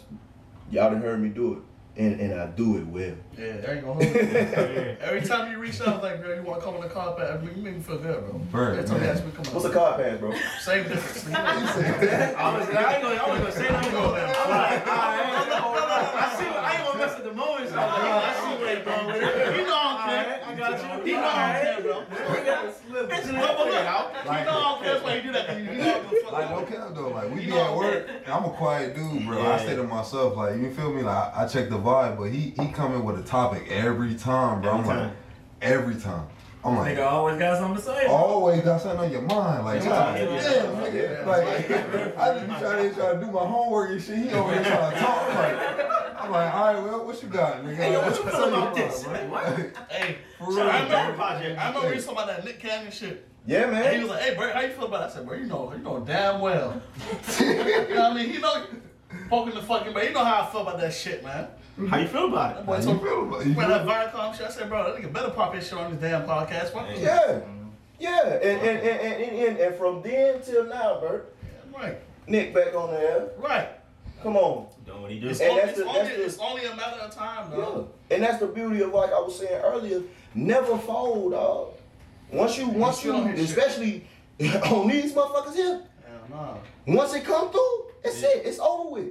y'all 0.72 0.90
done 0.90 1.02
heard 1.02 1.22
me 1.22 1.30
do 1.30 1.54
it. 1.54 1.60
and, 2.02 2.20
and 2.20 2.34
I 2.42 2.48
do 2.48 2.76
it 2.78 2.86
well. 2.88 3.16
Yeah, 3.38 3.58
there 3.58 3.76
ain't 3.76 3.86
gonna 3.86 4.04
hold 4.04 4.04
you. 4.04 4.20
Every 5.00 5.22
time 5.22 5.50
you 5.52 5.60
reach 5.60 5.80
out, 5.80 6.04
like, 6.04 6.22
girl, 6.22 6.36
you 6.36 6.42
want 6.44 6.60
to 6.60 6.66
come 6.66 6.76
on 6.76 6.82
the 6.82 6.90
car 6.90 7.14
pass, 7.16 7.42
you 7.42 7.62
make 7.62 7.76
me 7.76 7.82
feel 7.82 7.98
good, 8.00 8.20
bro. 8.28 8.34
Bro, 8.52 8.72
Every 8.74 8.84
time 8.84 8.98
you 8.98 9.02
man. 9.08 9.16
ask 9.16 9.24
me 9.26 9.32
come 9.32 9.46
on. 9.48 9.54
What's 9.54 9.66
a 9.66 9.70
card 9.72 10.02
pass, 10.04 10.20
bro? 10.20 10.34
Same 10.60 10.84
difference. 10.84 11.24
nigga. 11.24 11.36
I 12.36 12.58
was, 12.58 12.70
I 12.70 12.94
ain't 12.96 13.02
gonna, 13.04 13.16
I 13.16 13.30
was 13.32 13.40
gonna 13.40 13.52
say 13.52 13.70
nothing. 13.72 13.92
Go 13.92 14.12
there. 14.12 14.28
I'm 14.28 14.50
like, 14.50 14.88
all 14.88 15.00
right. 15.00 15.36
I 16.18 16.36
see. 16.38 16.46
I 16.46 16.76
ain't 16.76 16.86
gonna 16.86 17.00
mess 17.00 17.16
with 17.16 17.26
the 17.26 17.34
moment. 17.34 17.70
So 17.70 17.76
I'm 17.78 17.88
like, 17.88 18.24
I 18.24 18.34
see 18.44 18.62
where 18.62 18.74
you're 18.76 18.84
going 20.26 20.58
with 20.60 20.82
it. 20.82 21.06
He 21.06 21.06
know 21.06 21.06
I 21.06 21.06
don't 21.06 21.06
care. 21.06 21.06
I 21.06 21.06
got 21.06 21.06
you. 21.06 21.06
He 21.06 21.12
know 21.14 21.24
I 21.24 21.54
don't 21.54 21.64
care, 21.64 21.82
bro. 21.82 21.98
Look, 22.00 22.10
look, 22.90 23.12
look. 23.12 23.24
He 23.26 23.32
know 23.32 23.44
I 23.44 24.38
don't 24.46 24.82
care. 24.82 24.94
That's 24.94 25.04
why 25.04 25.16
he 25.18 25.22
do 25.22 25.32
that. 25.34 25.48
'cause 25.48 25.58
He 25.58 25.64
know 25.64 25.72
I'm 25.72 26.04
gonna 26.04 26.18
fuck 26.24 26.32
Like 26.32 26.46
up. 26.46 26.52
no 26.52 26.66
cap 26.66 26.88
though, 26.96 27.08
like 27.10 27.30
we 27.30 27.42
You 27.42 27.48
be 27.48 27.50
know 27.56 27.64
at 27.66 27.72
what 27.76 27.86
work. 27.86 28.10
I'm 28.28 28.46
a 28.46 28.50
quiet 28.50 28.96
dude, 28.96 29.26
bro. 29.28 29.52
I 29.52 29.58
stay 29.58 29.76
to 29.76 29.84
myself. 29.84 30.36
Like 30.38 30.56
you 30.58 30.72
feel 30.74 30.92
me? 30.94 31.02
Like 31.04 31.36
I 31.38 31.48
check 31.48 31.70
the 31.70 31.78
vibe, 31.78 32.18
but 32.18 32.30
he 32.32 32.54
he 32.60 32.68
come 32.72 32.94
in 32.96 33.04
with 33.04 33.20
a 33.20 33.24
topic 33.24 33.68
every 33.70 34.16
time, 34.16 34.62
bro. 34.62 34.72
I'm 34.72 34.80
Every 34.82 34.90
like 34.96 34.98
time. 35.00 35.12
every 35.62 35.96
time. 35.96 36.28
I'm 36.66 36.78
like 36.78 36.98
Nigga 36.98 37.06
always 37.06 37.38
got 37.38 37.60
something 37.60 37.76
to 37.78 37.82
say. 37.84 38.06
always 38.08 38.62
got 38.62 38.82
something 38.82 39.00
on 39.02 39.12
your 39.12 39.22
mind. 39.22 39.66
Like 39.66 39.84
God 39.84 40.18
Yeah. 40.20 40.26
damn, 40.26 40.76
nigga. 40.78 41.26
Like 41.26 42.18
I 42.18 42.34
just 42.34 42.48
be 42.48 42.54
trying 42.56 42.90
to 42.90 42.96
try 42.96 43.14
to 43.14 43.20
do 43.20 43.32
my 43.32 43.46
homework 43.46 43.92
and 43.92 44.02
shit. 44.02 44.18
He 44.18 44.30
over 44.32 44.52
here 44.54 44.64
trying 44.64 44.94
to 44.94 45.00
talk. 45.00 45.30
I'm 45.30 45.36
like 45.36 46.16
I'm 46.26 46.32
like, 46.32 46.56
all 46.56 46.74
right, 46.74 46.84
well, 46.84 47.06
what 47.06 47.22
you 47.22 47.30
got, 47.30 47.64
nigga? 47.64 47.76
Hey, 47.76 47.92
yo, 47.94 48.02
what 48.02 48.18
you 48.18 48.24
What's 48.24 48.36
feel 48.36 48.48
about 48.48 48.74
this? 48.76 49.04
bro? 49.04 49.14
Like, 49.14 49.32
what? 49.32 49.92
Hey, 49.92 50.18
For 50.40 50.46
so 50.46 50.52
real, 50.62 50.62
I 50.62 50.86
bro. 50.88 50.98
remember, 51.02 51.22
I 51.24 51.44
remember 51.68 51.80
we 51.96 51.96
talking 52.02 52.12
about 52.14 52.28
that 52.28 52.46
Nick 52.46 52.60
Cannon 52.60 52.92
shit. 52.92 53.28
Yeah, 53.46 53.70
And 53.70 53.96
he 53.96 54.02
was 54.02 54.10
like, 54.10 54.22
"Hey, 54.24 54.34
bro, 54.36 54.52
how 54.52 54.62
you 54.62 54.70
feel 54.70 54.86
about 54.86 55.04
it?" 55.04 55.12
I 55.12 55.16
said, 55.18 55.28
"Bro, 55.28 55.38
you 55.38 55.46
know, 55.46 55.72
you 55.72 55.84
know 55.84 56.00
damn 56.00 56.40
well." 56.42 56.82
you 57.40 57.46
know 57.46 57.64
what 57.86 58.00
I 58.00 58.14
mean? 58.16 58.30
He 58.32 58.40
know 58.40 58.64
poking 59.30 59.54
the 59.54 59.62
fucking, 59.62 59.94
but 59.94 60.04
you 60.04 60.14
know 60.14 60.26
how 60.26 60.42
I 60.42 60.52
feel 60.52 60.62
about 60.62 60.80
that 60.80 60.92
shit, 60.96 61.24
man. 61.24 61.48
Mm-hmm. 61.76 61.88
How 61.88 61.98
you 61.98 62.08
feel 62.08 62.28
about 62.30 62.58
it? 62.58 62.66
boy 62.66 62.76
How 62.76 62.82
told 62.82 63.02
you 63.02 63.06
feel 63.08 63.24
about 63.28 63.42
it? 63.42 63.48
You 63.48 63.54
When 63.54 63.68
feel- 63.68 63.86
that 63.86 64.14
Viacom 64.14 64.38
shit, 64.38 64.48
I 64.48 64.50
said, 64.50 64.70
"Bro, 64.70 64.94
that 64.94 65.02
nigga 65.02 65.12
better 65.12 65.30
pop 65.32 65.54
his 65.54 65.68
shit 65.68 65.78
on 65.78 65.92
this 65.92 66.00
damn 66.02 66.26
podcast." 66.26 66.72
Fuck 66.72 66.88
yeah. 66.96 66.98
Yeah. 67.00 67.40
Yeah. 68.00 68.34
And 68.36 68.62
and, 68.62 68.80
and, 68.80 69.02
and, 69.02 69.36
and, 69.48 69.58
and 69.60 69.76
from 69.76 70.02
then 70.02 70.42
till 70.42 70.66
now, 70.66 71.00
Bert, 71.02 71.34
Right, 71.78 71.98
Nick 72.28 72.54
back 72.54 72.74
on 72.76 72.92
the 72.92 73.00
air. 73.00 73.28
right. 73.38 73.70
Come 74.24 74.38
on. 74.38 74.68
Doing 74.86 75.02
what 75.02 75.12
he 75.12 75.20
do. 75.20 75.28
It's, 75.28 75.40
And 75.42 75.52
only, 75.52 75.62
that's 75.62 75.78
it's, 75.78 75.80
the- 75.82 75.88
only, 75.88 76.00
that's 76.02 76.16
the- 76.16 76.26
it's 76.26 76.38
only 76.40 76.66
a 76.66 76.76
matter 76.76 77.02
of 77.02 77.12
time, 77.14 77.52
Yeah. 77.52 77.58
dog. 77.58 77.90
And 78.10 78.24
that's 78.24 78.40
the 78.40 78.48
beauty 78.48 78.82
of 78.82 78.94
like 78.94 79.12
I 79.12 79.20
was 79.20 79.38
saying 79.38 79.62
earlier, 79.64 80.02
never 80.34 80.78
fold, 80.78 81.34
dog. 81.34 81.74
Once 82.32 82.58
you 82.58 82.70
once 82.70 82.98
shit 82.98 83.06
you 83.08 83.14
on 83.16 83.28
his 83.28 83.50
shit. 83.50 83.58
especially 83.58 84.08
on 84.72 84.88
these 84.88 85.12
motherfuckers 85.14 85.56
here, 85.56 85.82
Hell 86.32 86.62
no. 86.88 86.96
once 86.96 87.14
it 87.14 87.24
come 87.26 87.52
through, 87.52 87.86
it's 88.04 88.24
it. 88.24 88.44
It's 88.46 88.60
over 88.60 88.90
with. 88.92 89.06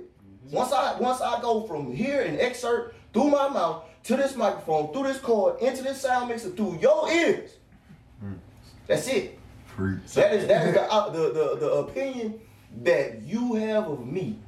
Once 0.55 0.73
I 0.73 0.97
once 1.01 1.21
I 1.21 1.41
go 1.41 1.63
from 1.63 1.93
here 1.93 2.23
and 2.23 2.39
excerpt 2.39 2.95
through 3.13 3.29
my 3.31 3.49
mouth 3.49 3.85
to 4.05 4.17
this 4.17 4.37
microphone, 4.37 4.93
through 4.93 5.05
this 5.05 5.19
cord, 5.19 5.61
into 5.61 5.83
this 5.83 6.01
sound 6.01 6.29
mixer, 6.29 6.51
through 6.51 6.79
your 6.81 7.11
ears. 7.11 7.51
That's 8.87 9.09
it. 9.09 9.39
Freak. 9.67 10.07
That 10.15 10.35
is 10.35 10.47
that 10.47 10.67
is 10.69 10.75
the, 10.75 10.83
uh, 10.83 11.11
the 11.11 11.33
the 11.33 11.57
the 11.59 11.71
opinion 11.73 12.41
that 12.83 13.23
you 13.23 13.55
have 13.55 13.89
of 13.89 14.07
me 14.07 14.39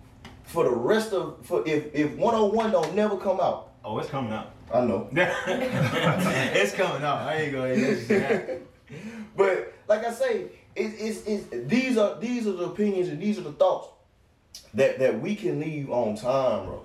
for 0.45 0.63
the 0.63 0.71
rest 0.71 1.13
of 1.13 1.45
for 1.45 1.67
if 1.67 1.93
if 1.93 2.13
101 2.13 2.71
don't 2.71 2.95
never 2.95 3.17
come 3.17 3.41
out. 3.41 3.73
Oh, 3.85 3.99
it's 3.99 4.09
coming 4.09 4.33
out. 4.33 4.53
I 4.73 4.83
know. 4.83 5.09
it's 5.13 6.73
coming 6.73 7.03
out. 7.03 7.23
I 7.23 7.37
ain't 7.37 7.53
gonna. 7.53 8.59
But 9.37 9.75
like 9.87 10.05
I 10.07 10.13
say, 10.13 10.45
it, 10.75 10.95
it's, 10.99 11.27
it's 11.27 11.69
these 11.69 11.99
are 11.99 12.19
these 12.21 12.47
are 12.47 12.53
the 12.53 12.67
opinions 12.67 13.09
and 13.09 13.21
these 13.21 13.39
are 13.39 13.43
the 13.43 13.53
thoughts 13.53 13.89
that 14.75 14.99
that 14.99 15.21
we 15.21 15.35
can 15.35 15.61
leave 15.61 15.91
on 15.91 16.17
time, 16.17 16.67
bro. 16.67 16.83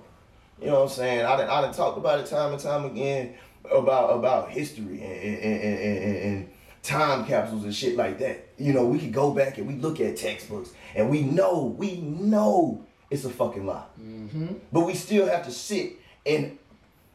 You 0.60 0.68
know 0.68 0.74
what 0.74 0.82
I'm 0.82 0.88
saying? 0.90 1.24
I 1.24 1.36
done, 1.36 1.48
I 1.48 1.60
done 1.60 1.74
talked 1.74 1.98
about 1.98 2.20
it 2.20 2.26
time 2.26 2.52
and 2.52 2.62
time 2.62 2.84
again 2.84 3.34
about 3.70 4.10
about 4.10 4.50
history 4.50 5.02
and 5.02 5.12
and, 5.12 5.62
and, 5.62 5.78
and, 5.78 6.16
and 6.16 6.50
time 6.82 7.24
capsules 7.26 7.64
and 7.64 7.74
shit 7.74 7.96
like 7.96 8.18
that. 8.18 8.48
You 8.58 8.72
know, 8.72 8.84
we 8.84 8.98
could 8.98 9.12
go 9.12 9.32
back 9.32 9.58
and 9.58 9.66
we 9.66 9.74
look 9.74 10.00
at 10.00 10.16
textbooks 10.16 10.70
and 10.94 11.10
we 11.10 11.22
know 11.22 11.74
we 11.76 11.96
know 11.96 12.84
it's 13.10 13.24
a 13.24 13.30
fucking 13.30 13.66
lie, 13.66 13.84
mm-hmm. 14.00 14.54
but 14.72 14.80
we 14.80 14.94
still 14.94 15.26
have 15.26 15.44
to 15.44 15.50
sit 15.50 15.94
and 16.24 16.58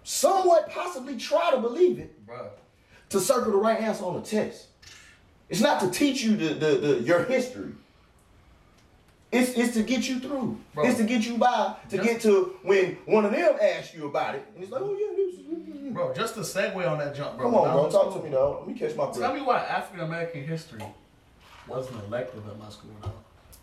somewhat 0.03 0.69
possibly 0.69 1.17
try 1.17 1.51
to 1.51 1.57
believe 1.57 1.99
it 1.99 2.13
to 3.09 3.19
circle 3.19 3.51
the 3.51 3.57
right 3.57 3.79
answer 3.79 4.05
on 4.05 4.15
the 4.15 4.21
test. 4.21 4.67
It's 5.49 5.61
not 5.61 5.79
to 5.81 5.89
teach 5.89 6.21
you 6.23 6.35
the, 6.35 6.53
the, 6.53 6.75
the 6.75 7.01
your 7.01 7.23
history. 7.23 7.71
It's, 9.31 9.51
it's 9.57 9.73
to 9.73 9.83
get 9.83 10.07
you 10.07 10.19
through. 10.19 10.57
Bro. 10.73 10.85
It's 10.85 10.97
to 10.97 11.03
get 11.03 11.25
you 11.25 11.37
by 11.37 11.75
to 11.89 11.97
Just- 11.97 12.09
get 12.09 12.21
to 12.21 12.57
when 12.63 12.97
one 13.05 13.25
of 13.25 13.31
them 13.31 13.57
asks 13.61 13.93
you 13.93 14.07
about 14.07 14.35
it. 14.35 14.45
And 14.55 14.63
it's 14.63 14.71
like, 14.71 14.81
oh 14.81 14.95
yeah, 14.97 15.15
this 15.15 15.35
is. 15.35 15.93
Bro, 15.93 16.13
just 16.13 16.33
to 16.35 16.41
segue 16.41 16.75
on 16.89 16.97
that 16.99 17.15
jump, 17.15 17.37
bro. 17.37 17.45
Come 17.47 17.55
on, 17.55 17.71
bro. 17.73 17.89
Talk 17.89 18.07
in 18.07 18.11
to 18.21 18.23
me, 18.25 18.29
school, 18.31 18.39
dog. 18.53 18.59
Let 18.59 18.67
me 18.67 18.79
catch 18.79 18.95
my 18.95 19.05
breath. 19.05 19.19
Tell 19.19 19.33
me 19.33 19.41
why 19.41 19.59
African 19.63 20.05
American 20.05 20.43
history 20.43 20.81
wasn't 21.67 22.03
elective 22.05 22.47
at 22.47 22.59
my 22.59 22.69
school, 22.69 22.91
though. 23.01 23.11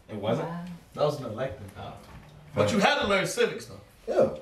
It 0.08 0.16
wasn't. 0.16 0.48
That 0.94 1.04
was 1.04 1.20
an 1.20 1.26
elective. 1.26 1.70
But 2.54 2.72
you 2.72 2.78
had 2.78 3.00
to 3.00 3.06
learn 3.06 3.26
civics, 3.26 3.66
though. 3.66 3.80
Yeah. 4.08 4.38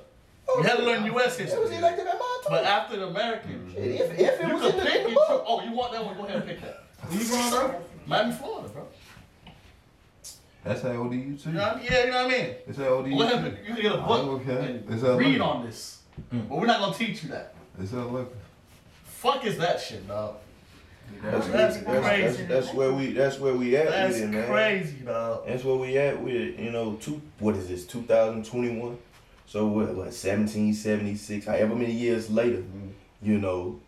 Oh, 0.47 0.57
You 0.57 0.63
had 0.63 0.77
to 0.77 0.83
learn 0.83 1.05
U.S. 1.05 1.37
History. 1.37 1.57
It 1.57 1.61
was 1.61 1.69
history. 1.71 1.77
elected 1.87 2.07
at 2.07 2.13
mine 2.13 2.19
too. 2.43 2.49
But 2.49 2.63
after 2.65 2.97
the 2.99 3.07
American, 3.07 3.71
Shit, 3.73 3.83
if, 3.83 4.11
if 4.19 4.19
it 4.41 4.47
you 4.47 4.53
was 4.53 4.63
in 4.65 4.71
could 4.71 4.81
the, 4.81 4.85
pick 4.85 4.95
in 4.95 5.03
the 5.03 5.09
choose. 5.09 5.15
book. 5.15 5.43
Oh, 5.47 5.63
you 5.63 5.71
want 5.71 5.91
that 5.93 6.05
one? 6.05 6.17
Go 6.17 6.23
ahead 6.25 6.35
and 6.37 6.45
pick 6.45 6.61
that. 6.61 6.83
Where 7.07 7.21
you 7.21 7.27
growing 7.27 7.53
up? 7.75 7.83
Miami, 8.07 8.33
Florida, 8.33 8.67
bro. 8.69 8.87
That's 10.63 10.81
how 10.81 10.89
ODU 10.89 11.37
too. 11.37 11.49
You 11.49 11.55
know 11.55 11.61
what 11.61 11.73
I 11.73 11.75
mean? 11.75 11.85
Yeah, 11.91 12.03
you 12.05 12.11
know 12.11 12.25
what 12.25 12.35
I 12.35 12.37
mean? 12.37 12.55
It's 12.67 12.77
how 12.77 12.83
ODU 12.85 13.17
Go 13.17 13.21
ahead 13.23 13.43
too. 13.43 13.61
You 13.61 13.73
can 13.73 13.81
get 13.81 13.91
a 13.91 14.03
Oh, 14.03 14.07
book 14.07 14.41
okay. 14.47 14.65
and 14.65 14.93
It's 14.93 15.03
a 15.03 15.15
read 15.17 15.41
on 15.41 15.65
this. 15.65 16.01
Mm. 16.33 16.47
But 16.49 16.57
we're 16.59 16.67
not 16.67 16.79
gonna 16.79 16.95
teach 16.95 17.23
you 17.23 17.29
that. 17.29 17.53
It's 17.79 17.91
how 17.91 18.03
look. 18.07 18.33
Fuck 19.05 19.45
is 19.45 19.57
that 19.57 19.79
shit, 19.81 20.07
dog? 20.07 20.35
That's, 21.21 21.47
That's 21.47 21.77
that's, 21.77 21.85
that's, 21.85 22.05
crazy. 22.05 22.45
that's 22.45 22.73
where 22.73 22.93
we 22.93 23.11
that's 23.11 23.39
where 23.39 23.53
we 23.55 23.75
at 23.75 23.87
That's 23.89 24.15
with 24.15 24.23
it, 24.23 24.27
man. 24.27 24.47
crazy, 24.47 24.97
dog. 25.05 25.47
That's 25.47 25.63
where 25.63 25.75
we 25.75 25.97
at 25.97 26.21
with 26.21 26.33
it. 26.35 26.59
You 26.59 26.71
know, 26.71 26.93
two 26.95 27.21
what 27.39 27.55
is 27.55 27.67
this, 27.67 27.85
2021? 27.85 28.97
So 29.45 29.67
what, 29.67 29.87
what 29.87 29.97
1776, 29.97 31.45
however 31.45 31.75
many 31.75 31.91
years 31.91 32.29
later, 32.31 32.57
mm-hmm. 32.57 32.89
you 33.21 33.37
know, 33.37 33.79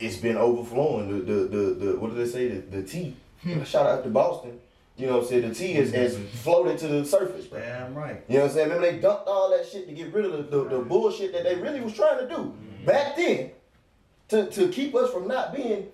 it's 0.00 0.16
been 0.16 0.36
overflowing. 0.36 1.08
The 1.08 1.32
the 1.32 1.40
the, 1.44 1.74
the 1.74 1.98
what 1.98 2.14
did 2.14 2.18
they 2.26 2.30
say? 2.30 2.48
The, 2.48 2.78
the 2.78 2.82
tea. 2.82 3.16
Hmm. 3.42 3.62
Shout 3.64 3.86
out 3.86 4.02
to 4.04 4.10
Boston. 4.10 4.58
You 4.96 5.06
know 5.06 5.14
what 5.18 5.22
I'm 5.24 5.28
saying? 5.28 5.48
The 5.48 5.54
tea 5.54 5.72
has, 5.74 5.92
has 5.92 6.16
floated 6.42 6.78
to 6.78 6.88
the 6.88 7.04
surface, 7.04 7.44
bro. 7.46 7.60
Damn 7.60 7.94
right. 7.94 8.22
You 8.28 8.36
know 8.38 8.44
what 8.44 8.50
I'm 8.50 8.54
saying? 8.56 8.68
Remember 8.70 8.90
they 8.92 8.98
dumped 8.98 9.28
all 9.28 9.50
that 9.50 9.68
shit 9.68 9.86
to 9.88 9.92
get 9.94 10.12
rid 10.12 10.24
of 10.24 10.32
the, 10.32 10.42
the, 10.58 10.68
the 10.70 10.78
bullshit 10.78 11.32
that 11.32 11.44
they 11.44 11.54
really 11.56 11.80
was 11.80 11.92
trying 11.92 12.26
to 12.26 12.34
do 12.34 12.54
back 12.86 13.16
then 13.16 13.50
to, 14.28 14.46
to 14.50 14.68
keep 14.68 14.94
us 14.94 15.10
from 15.12 15.28
not 15.28 15.54
being 15.54 15.88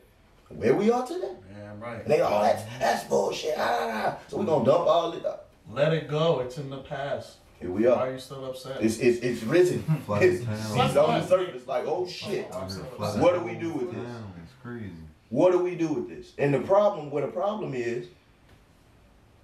where 0.50 0.74
we 0.74 0.90
are 0.90 1.04
today. 1.04 1.32
Damn 1.52 1.80
right. 1.80 2.02
And 2.02 2.06
they 2.06 2.18
go, 2.18 2.28
oh, 2.30 2.42
that's, 2.42 2.62
that's 2.78 3.04
bullshit. 3.04 3.54
Ah, 3.56 3.78
ah, 3.80 4.02
ah. 4.06 4.18
So 4.28 4.38
we're 4.38 4.44
gonna 4.44 4.64
dump 4.64 4.86
all 4.86 5.12
it 5.12 5.26
up. 5.26 5.50
Let 5.70 5.92
it 5.92 6.08
go. 6.08 6.40
It's 6.40 6.58
in 6.58 6.70
the 6.70 6.78
past. 6.78 7.38
Here 7.60 7.70
we 7.70 7.86
are. 7.86 7.96
Why 7.96 8.02
are. 8.02 8.08
are 8.08 8.12
you 8.12 8.18
still 8.18 8.44
upset? 8.44 8.82
It's, 8.82 8.98
it's, 8.98 9.18
it's 9.18 9.42
risen. 9.42 9.82
Fly 10.06 10.20
It's, 10.20 10.44
to 10.44 10.52
it's 10.52 10.96
on 10.96 11.20
the 11.20 11.26
surface 11.26 11.66
like, 11.66 11.84
oh 11.86 12.06
shit. 12.06 12.52
Out 12.52 12.70
here, 12.72 12.84
fly 12.96 13.18
What 13.20 13.34
do 13.34 13.40
we 13.40 13.54
do 13.54 13.72
with 13.72 13.92
this? 13.92 14.04
town. 14.04 14.32
It's 14.42 14.52
crazy. 14.62 14.90
What 15.28 15.52
do 15.52 15.58
we 15.60 15.76
do 15.76 15.88
with 15.88 16.08
this? 16.08 16.32
And 16.38 16.52
the 16.52 16.60
problem, 16.60 17.10
what 17.10 17.22
the 17.24 17.30
problem 17.32 17.72
is, 17.72 18.06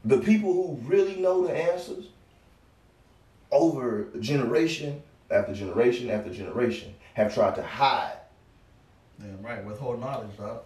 the 0.09 0.19
people 0.19 0.53
who 0.55 0.79
really 0.87 1.17
know 1.17 1.47
the 1.47 1.55
answers 1.55 2.07
over 3.51 4.09
generation 4.21 5.03
after 5.31 5.53
generation 5.53 6.11
after 6.11 6.33
generation 6.33 6.95
have 7.13 7.35
tried 7.35 7.55
to 7.57 7.63
hide. 7.63 8.17
Damn 9.21 9.43
right. 9.43 9.63
Withhold 9.65 10.01
knowledge, 10.01 10.35
dog. 10.39 10.63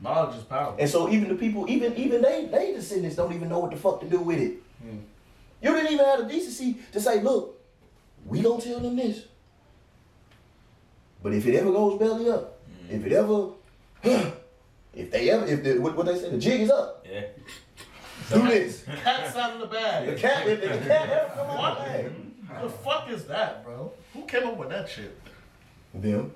Knowledge 0.00 0.36
is 0.36 0.42
power. 0.44 0.74
And 0.80 0.90
so 0.90 1.08
even 1.08 1.28
the 1.28 1.36
people, 1.36 1.70
even 1.70 1.94
even 1.96 2.22
they 2.22 2.48
they 2.50 2.72
descendants 2.72 3.14
don't 3.14 3.32
even 3.32 3.48
know 3.48 3.60
what 3.60 3.70
the 3.70 3.76
fuck 3.76 4.00
to 4.00 4.08
do 4.08 4.18
with 4.18 4.40
it. 4.40 4.54
Hmm. 4.82 4.98
You 5.62 5.72
didn't 5.74 5.92
even 5.92 6.04
have 6.04 6.18
the 6.18 6.24
decency 6.24 6.78
to 6.90 7.00
say, 7.00 7.22
look, 7.22 7.60
we 8.26 8.42
don't 8.42 8.60
tell 8.60 8.80
them 8.80 8.96
this. 8.96 9.26
But 11.22 11.34
if 11.34 11.46
it 11.46 11.54
ever 11.54 11.70
goes 11.70 12.00
belly 12.00 12.28
up, 12.30 12.58
hmm. 12.88 12.96
if 12.96 13.06
it 13.06 13.12
ever, 13.12 13.50
if 14.92 15.10
they 15.12 15.30
ever, 15.30 15.46
if 15.46 15.62
the, 15.62 15.78
what, 15.78 15.96
what 15.96 16.06
they 16.06 16.18
say, 16.18 16.30
the 16.30 16.38
jig 16.38 16.62
is 16.62 16.70
up, 16.70 17.06
Yeah. 17.08 17.26
Do 18.34 18.48
this. 18.48 18.84
Cat's 19.02 19.36
out 19.36 19.52
of 19.54 19.60
the 19.60 19.66
bag. 19.66 20.06
The 20.06 20.12
bag. 20.12 20.20
cat, 20.20 20.46
if 20.48 20.60
the 20.60 20.68
cat 20.88 21.08
ever 21.10 21.32
come 21.34 21.50
out, 21.50 21.80
hey, 21.88 22.10
The 22.62 22.68
fuck 22.68 23.08
is 23.10 23.24
that, 23.26 23.64
bro? 23.64 23.92
Who 24.14 24.22
came 24.26 24.46
up 24.46 24.56
with 24.56 24.68
that 24.70 24.88
shit? 24.88 25.18
them. 25.94 26.32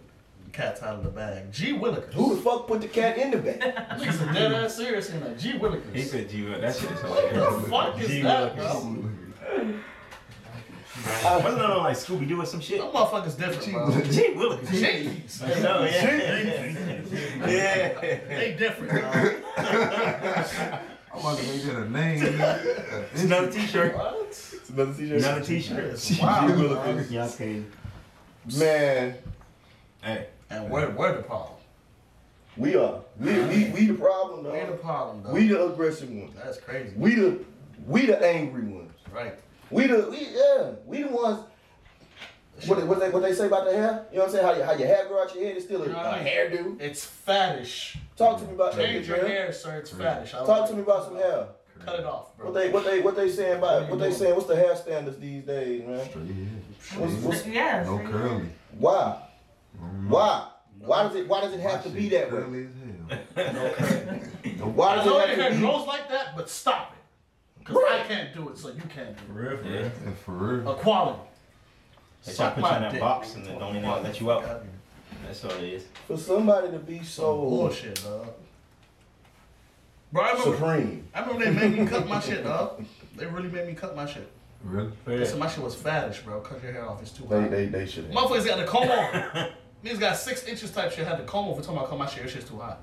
Cat's 0.53 0.83
out 0.83 0.97
of 0.97 1.03
the 1.05 1.11
bag. 1.11 1.53
G 1.53 1.73
Willikers. 1.75 2.13
Who 2.15 2.35
the 2.37 2.41
fuck 2.43 2.67
put 2.67 2.81
the 2.81 2.89
cat 2.89 3.19
in 3.19 3.31
the 3.31 3.39
bag? 3.39 4.01
He's 4.01 4.21
a 4.23 4.33
dead 4.33 4.53
ass 4.53 4.77
serious 4.77 5.11
in 5.11 5.21
that. 5.21 5.39
G 5.39 5.53
Willikers. 5.55 5.95
He 5.95 6.03
said 6.03 6.31
G. 6.31 6.45
That 6.47 6.75
shit 6.75 6.91
is 6.91 7.03
What 7.03 7.31
hilarious. 7.33 7.63
the 7.65 7.69
fuck 7.71 8.01
is 8.01 8.09
G 8.09 8.23
that, 8.23 8.57
Willikers. 8.57 8.57
bro? 8.57 9.03
Wasn't 11.05 11.59
that 11.59 11.71
on 11.71 11.85
like 11.85 11.97
Scooby 11.97 12.27
Doo 12.27 12.41
or 12.41 12.47
some 12.47 12.61
shit? 12.61 12.79
Them 12.81 12.89
motherfuckers 12.91 13.37
different, 13.39 13.73
bro. 13.73 14.01
G. 14.11 14.29
Willikers. 14.35 14.69
Jeez. 14.69 15.43
I 15.43 15.61
know, 15.61 15.85
yeah. 15.85 17.47
Yeah. 17.47 17.99
They 18.29 18.57
different, 18.59 18.93
dog. 19.57 20.81
I'm 21.17 21.21
about 21.23 21.39
to 21.39 21.47
make 21.47 21.63
that 21.63 21.77
a 21.77 21.91
name. 21.91 22.23
It's 23.15 23.23
another 23.23 23.51
T-shirt. 23.51 23.97
What? 23.97 24.27
It's 24.29 24.69
another 24.69 24.93
t-shirt. 24.95 25.19
Another 25.19 25.45
T-shirt. 25.45 26.21
Wow. 26.23 26.49
dog. 26.49 27.11
Yeah, 27.11 27.25
okay. 27.27 27.63
Man, 28.59 29.15
Hey, 30.03 30.27
And 30.51 30.71
we're, 30.71 30.91
we're 30.91 31.17
the 31.17 31.23
problem. 31.23 31.57
we 32.57 32.77
are. 32.77 33.01
We 33.19 33.33
we, 33.33 33.71
we 33.71 33.87
the 33.87 33.95
problem, 33.95 34.45
We're 34.45 34.67
the 34.67 34.77
problem, 34.77 35.23
though. 35.23 35.33
We 35.33 35.49
the 35.49 35.67
aggressive 35.73 36.11
ones. 36.11 36.33
That's 36.37 36.59
crazy. 36.59 36.93
We 36.97 37.15
the 37.15 37.45
we 37.87 38.07
the 38.07 38.23
angry 38.25 38.63
ones. 38.65 38.93
right. 39.11 39.35
We 39.71 39.87
the 39.87 40.09
we 40.11 40.29
yeah. 40.33 40.73
We 40.85 41.03
the 41.03 41.09
ones. 41.09 41.45
What 42.65 42.87
what 42.87 43.01
they 43.01 43.11
what 43.11 43.23
they 43.23 43.35
say 43.35 43.47
about 43.47 43.67
the 43.67 43.73
hair? 43.73 44.07
You 44.11 44.19
know 44.19 44.25
what 44.25 44.29
I'm 44.31 44.35
saying? 44.35 44.47
How 44.47 44.55
your 44.55 44.65
how 44.65 44.73
your 44.73 44.89
hair 44.89 45.07
grow 45.09 45.23
out 45.23 45.35
your 45.35 45.45
head 45.45 45.57
is 45.57 45.65
still 45.65 45.83
a, 45.83 45.87
You 45.87 45.93
know 45.93 45.99
what 45.99 46.25
mean? 46.25 46.27
hairdo. 46.33 46.81
It's 46.81 47.05
faddish. 47.27 47.97
Talk 48.17 48.39
to 48.41 48.45
me 48.47 48.55
about 48.55 48.75
that. 48.75 48.83
Change 48.85 49.07
your 49.09 49.27
hair, 49.27 49.53
sir. 49.53 49.77
It's 49.79 49.91
faddish. 49.93 50.29
I 50.35 50.39
Talk 50.39 50.49
like 50.49 50.71
to 50.71 50.77
me 50.77 50.83
about 50.83 51.05
some 51.05 51.17
hair. 51.17 51.49
Cut 51.85 52.01
it 52.01 52.07
off, 52.07 52.35
bro. 52.39 52.47
What 52.47 52.55
they 52.55 52.71
what 52.71 52.85
they 52.87 53.01
what 53.01 53.15
they 53.17 53.31
saying 53.31 53.59
about 53.59 53.91
what 53.91 53.99
they 53.99 54.11
saying? 54.11 54.35
What's 54.35 54.47
the 54.49 54.57
hair 54.57 54.75
standards 54.75 55.19
these 55.19 55.43
days, 55.45 55.85
man? 55.87 56.09
Straight 56.09 56.27
head. 56.27 56.63
What's, 56.97 57.15
what's, 57.23 57.47
Yeah. 57.47 57.83
No 57.85 57.99
curly. 57.99 58.47
why? 58.79 59.21
Mm. 59.79 60.09
Why? 60.09 60.49
Why 60.79 61.03
does 61.03 61.15
it 61.17 61.29
why 61.29 61.43
does 61.43 61.53
it 61.53 61.61
have 61.61 61.83
to 61.85 61.91
be 61.91 62.09
that 62.09 62.33
way? 62.33 62.41
Curly 62.41 62.67
as 62.67 63.47
hell. 63.47 64.17
Why 64.75 64.89
I 64.93 64.97
does 64.97 65.07
know 65.07 65.21
it 65.21 65.39
have 65.39 65.49
to 65.51 65.55
be? 65.55 65.61
grows 65.61 65.87
like 65.87 66.09
that, 66.09 66.35
but 66.37 66.49
stop 66.49 66.93
it. 66.93 67.59
Because 67.59 67.83
I 67.91 68.03
can't 68.07 68.35
do 68.35 68.49
it, 68.49 68.59
so 68.59 68.69
you 68.69 68.83
can't 68.89 69.17
do 69.17 69.23
For 69.27 69.33
real, 69.33 69.57
for 69.59 69.63
real. 69.65 69.83
Yeah, 69.83 69.91
for 70.25 70.33
real. 70.33 70.73
Equality. 70.73 71.19
They 72.27 72.33
try 72.35 72.49
to 72.51 72.55
put 72.61 72.71
you 72.71 72.77
in 72.77 72.83
that 72.83 73.01
box 73.01 73.35
and 73.35 73.47
they 73.47 73.53
don't 73.59 73.77
even 73.77 73.89
let 74.03 74.21
you 74.21 74.31
out. 74.33 74.65
That's 75.25 75.45
all 75.45 75.51
it 75.53 75.63
is. 75.65 75.85
For 76.07 76.17
somebody 76.17 76.71
to 76.71 76.79
be 76.79 76.99
So 76.99 77.05
so 77.23 77.37
bullshit, 77.37 78.03
dog. 78.05 78.27
Bro, 80.13 80.23
I 80.23 80.31
remember, 80.33 80.57
supreme. 80.57 81.09
I 81.15 81.21
remember 81.21 81.45
they 81.45 81.51
made 81.51 81.79
me 81.79 81.87
cut 81.87 82.07
my 82.09 82.21
shit, 82.21 82.45
dog. 82.45 82.85
They 83.17 83.27
really 83.27 83.49
made 83.49 83.67
me 83.67 83.75
cut 83.75 83.97
my 83.97 84.07
shit. 84.07 84.29
Really? 84.63 84.93
They 85.05 85.25
said 85.25 85.39
my 85.39 85.49
shit 85.49 85.63
was 85.63 85.75
faddish, 85.77 86.25
bro. 86.25 86.41
Cut 86.41 86.63
your 86.63 86.73
hair 86.73 86.89
off, 86.89 87.03
it's 87.03 87.11
too 87.13 87.25
They 87.29 87.41
hot. 87.41 87.51
they 87.51 87.67
they 87.67 87.87
should. 87.87 88.11
Motherfuckers 88.11 88.47
got 88.47 88.59
the 88.59 88.65
comb 88.65 88.89
over. 88.89 89.49
Niggas 89.85 90.01
got 90.01 90.17
six 90.17 90.45
inches 90.45 90.71
type 90.71 90.91
shit, 90.93 91.07
had 91.07 91.19
the 91.19 91.25
comb 91.25 91.47
over, 91.49 91.61
talking 91.61 91.77
about 91.77 91.89
cut 91.91 91.99
my 91.99 92.07
shit, 92.07 92.21
your 92.21 92.29
shit's 92.29 92.49
too 92.49 92.57
hot. 92.59 92.81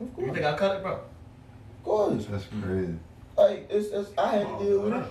Of 0.00 0.06
You 0.08 0.12
course, 0.14 0.32
think 0.34 0.44
I 0.46 0.56
cut 0.56 0.76
it, 0.76 0.82
bro? 0.82 0.92
of 0.92 1.84
course. 1.84 2.26
That's 2.26 2.44
crazy. 2.62 2.94
Like 3.36 3.66
it's, 3.70 3.88
it's 3.88 4.10
I 4.18 4.32
had 4.32 4.46
to 4.46 4.64
deal 4.64 4.80
with 4.82 4.92
it. 4.94 5.04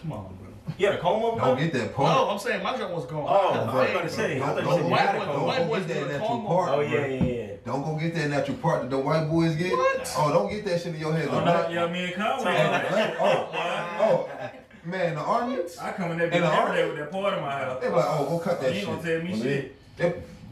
Come 0.00 0.12
on, 0.12 0.34
bro. 0.40 0.43
You 0.78 0.86
got 0.86 0.94
a 0.96 0.98
comb 0.98 1.22
over 1.22 1.40
Don't 1.40 1.58
get 1.58 1.72
that 1.74 1.94
part. 1.94 2.08
No. 2.16 2.30
I'm 2.30 2.38
saying 2.38 2.62
my 2.62 2.76
joint 2.76 2.90
was 2.92 3.06
gone. 3.06 3.26
Oh, 3.28 3.50
I 3.52 3.58
I 3.58 3.74
was 3.82 3.90
about 3.90 4.02
to 4.02 4.08
say. 4.08 4.36
I 4.36 4.46
thought 4.46 4.56
Don't, 4.56 4.64
said 4.64 4.80
don't, 4.80 4.88
you 4.90 4.94
had 4.96 5.14
a 5.14 5.18
White 5.18 5.26
boy- 5.28 5.56
don't 5.56 5.68
boys 5.68 5.86
get 5.86 5.94
that 5.94 6.06
natural 6.10 6.28
comb 6.28 6.46
part. 6.46 6.70
Oh, 6.70 6.80
yeah, 6.80 7.06
yeah, 7.06 7.24
yeah. 7.24 7.46
Don't 7.64 7.82
go 7.84 7.96
get 7.96 8.14
that 8.14 8.30
natural 8.30 8.56
part 8.58 8.82
that 8.82 8.90
the 8.90 8.98
white 8.98 9.28
boys 9.30 9.56
get. 9.56 9.72
What? 9.72 10.14
Oh, 10.18 10.32
don't 10.32 10.50
get 10.50 10.64
that 10.64 10.80
shit 10.80 10.94
in 10.94 11.00
your 11.00 11.12
head. 11.12 11.28
Oh, 11.30 11.34
The 11.36 11.44
no, 11.44 11.52
black- 11.52 11.70
yeah, 11.72 11.86
me 11.86 12.04
and 12.04 12.14
Conway. 12.14 13.16
Oh, 13.20 13.48
oh, 13.54 14.28
oh, 14.32 14.50
man, 14.84 15.14
the 15.14 15.20
army, 15.20 15.58
I 15.80 15.92
come 15.92 16.12
in 16.12 16.18
there 16.18 16.28
In 16.28 16.40
the 16.40 16.46
army? 16.48 16.82
with 16.88 16.96
that 16.98 17.10
part 17.10 17.34
in 17.34 17.40
my 17.42 17.50
house. 17.50 17.80
they 17.80 17.88
be 17.88 17.94
like, 17.94 18.04
oh, 18.08 18.24
go 18.26 18.38
cut 18.38 18.58
oh, 18.60 18.66
You 18.66 18.68
that 18.68 18.76
ain't 18.76 18.86
gonna 18.86 19.02
tell 19.02 19.22
me 19.22 19.42
shit. 19.42 19.76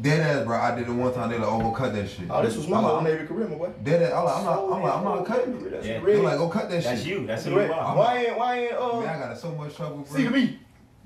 They- 0.02 0.10
Dead 0.10 0.20
ass, 0.38 0.44
bro. 0.46 0.58
I 0.58 0.74
did 0.74 0.88
it 0.88 0.92
one 0.92 1.14
time. 1.14 1.30
They 1.30 1.38
like, 1.38 1.48
oh, 1.48 1.60
go 1.60 1.70
cut 1.70 1.92
that 1.94 2.08
shit. 2.10 2.26
Oh, 2.28 2.42
this 2.42 2.56
was 2.56 2.66
my 2.68 2.78
I'm 2.78 2.84
whole 2.84 2.94
like, 2.96 3.04
Navy 3.04 3.26
career, 3.26 3.46
my 3.48 3.54
boy. 3.56 3.70
Dead 3.82 4.02
ass. 4.02 4.12
I'm 4.12 4.24
like, 4.24 4.36
I'm 4.36 4.44
not, 4.44 4.62
I'm 4.64 4.82
like, 4.82 4.94
I'm 4.94 5.04
not 5.04 5.26
cutting 5.26 5.54
it. 5.66 5.70
That's 5.70 5.86
Yeah. 5.86 6.00
the 6.00 6.06
They 6.06 6.12
red. 6.16 6.24
like, 6.24 6.38
go 6.38 6.48
cut 6.48 6.70
that 6.70 6.82
That's 6.82 7.02
shit. 7.02 7.08
you. 7.20 7.26
That's 7.26 7.44
The 7.44 7.50
who 7.50 7.60
you 7.62 7.72
are. 7.72 7.96
Why 7.96 8.16
ain't 8.26 8.36
why 8.38 8.58
ain't 8.58 8.72
Man, 8.72 8.80
I 8.80 9.14
uh 9.14 9.18
got 9.20 9.30
in 9.32 9.36
so 9.36 9.52
much 9.52 9.76
trouble, 9.76 9.98
bro. 9.98 10.04
see 10.16 10.28
me? 10.28 10.58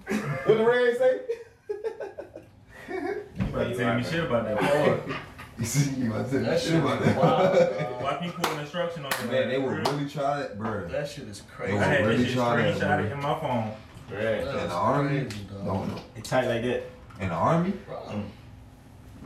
What 0.09 0.59
the 0.59 0.65
red 0.65 0.97
say? 0.99 1.21
You 2.89 3.45
about 3.49 3.69
to 3.69 3.77
tell 3.77 3.95
me 3.97 4.03
shit 4.05 4.25
about 4.25 4.45
that 4.45 4.59
part. 4.61 5.01
You 5.59 5.65
see, 5.65 6.01
you 6.01 6.11
about 6.13 6.27
to 6.27 6.31
say 6.31 6.39
That 6.39 6.45
that 6.51 6.61
shit 6.61 6.71
shit 6.73 6.83
was 6.83 6.93
about 6.93 7.05
that. 7.05 7.17
wild. 7.17 7.55
dog. 7.81 8.03
Why 8.03 8.19
keep 8.23 8.35
pulling 8.35 8.61
instruction 8.61 9.05
on 9.05 9.11
the 9.23 9.33
Man, 9.33 9.49
they 9.49 9.59
were 9.59 9.75
really 9.75 10.09
try 10.09 10.41
that, 10.41 10.59
bro. 10.59 10.87
That 10.89 11.09
shit 11.09 11.25
is 11.29 11.43
crazy. 11.55 11.73
I 11.79 11.79
crazy. 11.79 11.91
had 11.97 12.07
really 12.07 12.17
this 12.19 12.27
shit 12.29 12.37
try 12.37 12.57
that, 12.57 12.75
screenshotted 12.77 13.09
bro. 13.09 13.17
in 13.17 13.23
my 13.23 13.41
phone. 13.41 13.73
Right. 14.13 14.39
In 14.39 14.45
the 14.69 14.71
army, 14.75 15.21
crazy, 15.21 15.45
dog. 15.53 15.65
don't 15.67 15.89
know. 15.89 16.01
It's 16.15 16.29
tight 16.31 16.47
like 16.47 16.63
that. 16.63 16.83
In 17.21 17.29
the 17.31 17.35
army, 17.35 17.73
Bro, 17.87 18.23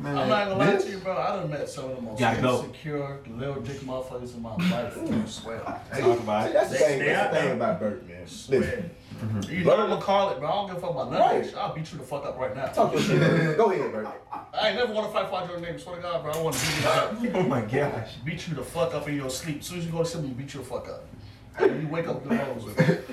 man. 0.00 0.16
I'm 0.18 0.28
not 0.28 0.48
gonna 0.48 0.58
lie 0.72 0.76
to 0.76 0.90
you, 0.90 0.98
bro. 0.98 1.16
I 1.16 1.36
done 1.36 1.50
met 1.50 1.68
some 1.68 1.90
of 1.90 1.96
the 1.96 2.02
most 2.02 2.18
Gotta 2.18 2.40
go. 2.42 2.58
insecure, 2.64 3.18
little 3.36 3.60
dick 3.60 3.76
motherfuckers 3.80 4.34
in 4.34 4.42
my 4.42 4.54
life. 4.56 4.96
I 4.98 5.24
swear. 5.26 5.58
Talk 5.60 6.20
about 6.20 6.44
See, 6.44 6.50
it. 6.50 6.52
that's 6.54 6.70
the 6.70 6.78
They- 6.78 6.84
thing. 6.84 6.98
they 7.00 7.04
That's 7.06 7.26
out 7.26 7.32
the 7.32 7.40
thing 7.40 7.50
about 7.52 7.80
Bert, 7.80 8.08
man. 8.08 8.26
Swear. 8.26 8.60
Listen, 8.60 8.90
You 9.50 9.64
know 9.64 9.76
I'm 9.76 9.88
gonna 9.90 10.00
call 10.00 10.30
it, 10.30 10.38
bro. 10.38 10.48
I 10.48 10.52
don't 10.52 10.66
give 10.68 10.76
a 10.76 10.80
fuck 10.80 10.90
about 10.90 11.10
none 11.12 11.20
of 11.36 11.44
this. 11.44 11.54
I'll 11.54 11.74
beat 11.74 11.92
you 11.92 11.98
the 11.98 12.04
fuck 12.04 12.24
up 12.24 12.38
right 12.38 12.54
now. 12.56 12.66
talk 12.66 12.92
your 12.92 13.02
shit. 13.02 13.56
Go 13.56 13.70
ahead, 13.70 13.92
Bert. 13.92 14.08
I 14.54 14.68
ain't 14.68 14.76
never 14.76 14.92
wanna 14.92 15.08
fight 15.12 15.28
for 15.28 15.50
your 15.52 15.60
name. 15.60 15.78
Swear 15.78 15.96
to 15.96 16.02
God, 16.02 16.22
bro. 16.22 16.32
I 16.32 16.38
wanna 16.40 16.56
beat 16.56 16.80
you 16.82 16.88
up. 16.88 17.34
Oh 17.44 17.48
my 17.48 17.60
gosh. 17.62 18.10
Beat 18.24 18.48
you 18.48 18.54
the 18.54 18.62
fuck 18.62 18.94
up 18.94 19.08
in 19.08 19.16
your 19.16 19.30
sleep. 19.30 19.60
As 19.60 19.66
soon 19.66 19.78
as 19.80 19.86
you 19.86 19.92
go 19.92 19.98
to 19.98 20.04
sleep, 20.06 20.24
I'm 20.24 20.32
beat 20.32 20.54
you 20.54 20.60
the 20.60 20.66
fuck 20.66 20.88
up. 20.88 21.04
And 21.58 21.82
you 21.82 21.88
wake 21.88 22.06
up, 22.08 22.26
the 22.26 22.36
hoes 22.36 22.64
with 22.64 22.80
it. 22.80 23.08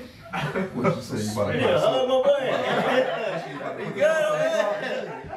What 0.74 0.96
you 0.96 1.02
say? 1.02 1.16
You 1.24 1.32
about 1.32 1.52
to 1.52 1.58
Yeah, 1.58 1.80
hug 1.80 2.08
my 2.08 2.22
boy. 2.22 3.84
You 3.84 3.90
good, 3.90 3.98
man? 3.98 4.77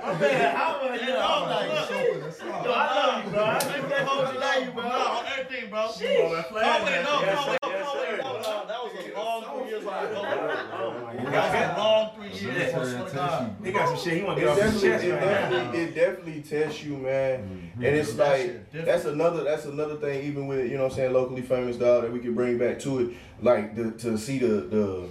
My 0.03 0.19
man, 0.19 0.55
how 0.55 0.79
am 0.81 0.91
I? 0.91 0.95
You 0.95 1.05
know, 1.07 1.19
I'm 1.21 1.49
like, 1.69 1.87
shit. 1.87 2.41
Yo. 2.41 2.71
I 2.71 2.95
love 2.95 3.25
you, 3.25 3.31
bro. 3.31 3.43
I 3.45 3.59
think 3.59 3.89
that 3.89 4.07
hold 4.07 4.33
you 4.33 4.39
love 4.39 4.65
you, 4.65 4.71
bro. 4.71 4.83
No, 4.83 4.89
on 4.89 5.25
everything, 5.37 5.69
bro. 5.69 5.87
That 5.87 6.49
flag, 6.49 6.83
wait, 6.83 6.91
man. 6.91 7.03
no, 7.03 7.21
no, 7.21 7.25
sir. 7.43 7.51
wait, 7.51 7.59
Yes, 7.63 8.21
no, 8.23 8.33
no, 8.33 8.39
no. 8.41 8.67
That 8.67 8.79
was 8.83 8.91
a 9.05 9.19
long 9.19 9.59
three 9.61 9.69
years 9.69 9.81
ago. 9.83 9.91
Oh 9.93 11.01
my 11.05 11.31
That 11.31 11.69
was 11.69 11.77
a 11.77 11.81
long 11.81 12.09
three 12.15 12.29
years. 12.39 12.57
I 12.57 12.71
Turn 12.71 12.85
swear 12.85 12.95
and 12.95 13.07
to 13.07 13.13
touch 13.13 13.29
God. 13.31 13.55
you, 13.59 13.65
He 13.65 13.71
got 13.71 13.87
some 13.87 13.97
shit 13.97 14.17
he 14.17 14.23
want 14.23 14.37
to 14.39 14.45
get 14.45 14.49
off 14.51 14.59
his 14.71 14.81
chest 14.81 15.03
it 15.03 15.11
right 15.11 15.21
now. 15.21 15.49
definitely, 15.49 15.79
it 15.81 15.95
definitely 15.95 16.41
tests 16.41 16.83
you, 16.83 16.97
man. 16.97 17.39
Mm-hmm. 17.39 17.83
And 17.85 17.95
it's 17.95 18.15
like 18.17 18.71
that's 18.71 19.05
another 19.05 19.43
that's 19.43 19.65
another 19.65 19.95
thing. 19.97 20.23
Even 20.23 20.47
with 20.47 20.69
you 20.69 20.77
know 20.77 20.83
what 20.83 20.91
I'm 20.93 20.95
saying 20.97 21.13
locally 21.13 21.41
famous 21.41 21.77
dog 21.77 22.03
that 22.03 22.11
we 22.11 22.19
could 22.19 22.35
bring 22.35 22.57
back 22.57 22.79
to 22.79 22.99
it, 22.99 23.17
like 23.41 23.75
the, 23.75 23.91
to 23.91 24.17
see 24.17 24.39
the 24.39 24.47
the 24.47 25.07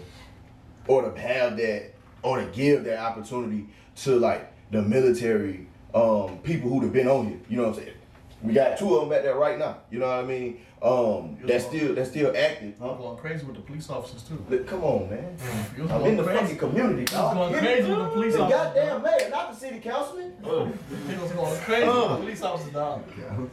or 0.88 1.02
to 1.10 1.20
have 1.20 1.56
that 1.58 1.94
or 2.22 2.38
to 2.40 2.46
give 2.46 2.84
that 2.84 2.98
opportunity 2.98 3.66
to 3.96 4.18
like 4.18 4.49
the 4.70 4.82
military 4.82 5.66
um 5.94 6.38
people 6.38 6.70
who'd 6.70 6.84
have 6.84 6.92
been 6.92 7.08
on 7.08 7.26
here. 7.26 7.40
You 7.48 7.56
know 7.56 7.68
what 7.68 7.78
I'm 7.78 7.84
saying? 7.84 7.96
We 8.42 8.52
got 8.54 8.78
two 8.78 8.94
of 8.94 9.00
them 9.00 9.10
back 9.10 9.22
there 9.22 9.34
right 9.34 9.58
now. 9.58 9.78
You 9.90 9.98
know 9.98 10.06
what 10.06 10.24
I 10.24 10.26
mean? 10.26 10.60
Um, 10.82 11.36
that's 11.44 11.66
still 11.66 11.94
that's 11.94 12.08
still 12.08 12.34
active. 12.34 12.72
I'm 12.80 12.96
going 12.96 13.18
crazy 13.18 13.44
with 13.44 13.56
the 13.56 13.60
police 13.62 13.90
officers 13.90 14.22
too. 14.22 14.42
Look, 14.48 14.66
Come 14.66 14.82
on, 14.82 15.10
man. 15.10 15.36
You 15.76 15.82
was 15.82 15.92
I'm 15.92 16.02
in 16.06 16.16
the 16.16 16.22
crazy. 16.22 16.40
fucking 16.40 16.56
community. 16.56 17.12
You 17.14 17.18
was 17.22 17.34
going 17.34 17.52
crazy 17.60 17.90
with 17.90 17.98
the 17.98 18.08
police 18.08 18.32
The 18.34 18.40
officers. 18.44 18.62
goddamn 18.64 19.02
mayor, 19.02 19.28
not 19.28 19.52
the 19.52 19.56
city 19.60 19.78
councilman. 19.80 20.32
He 20.42 21.16
was 21.20 21.32
going 21.32 21.60
crazy 21.60 21.86
with 21.86 21.94
the 22.08 22.16
police 22.16 22.42
officers, 22.42 22.72
dog. 22.72 23.02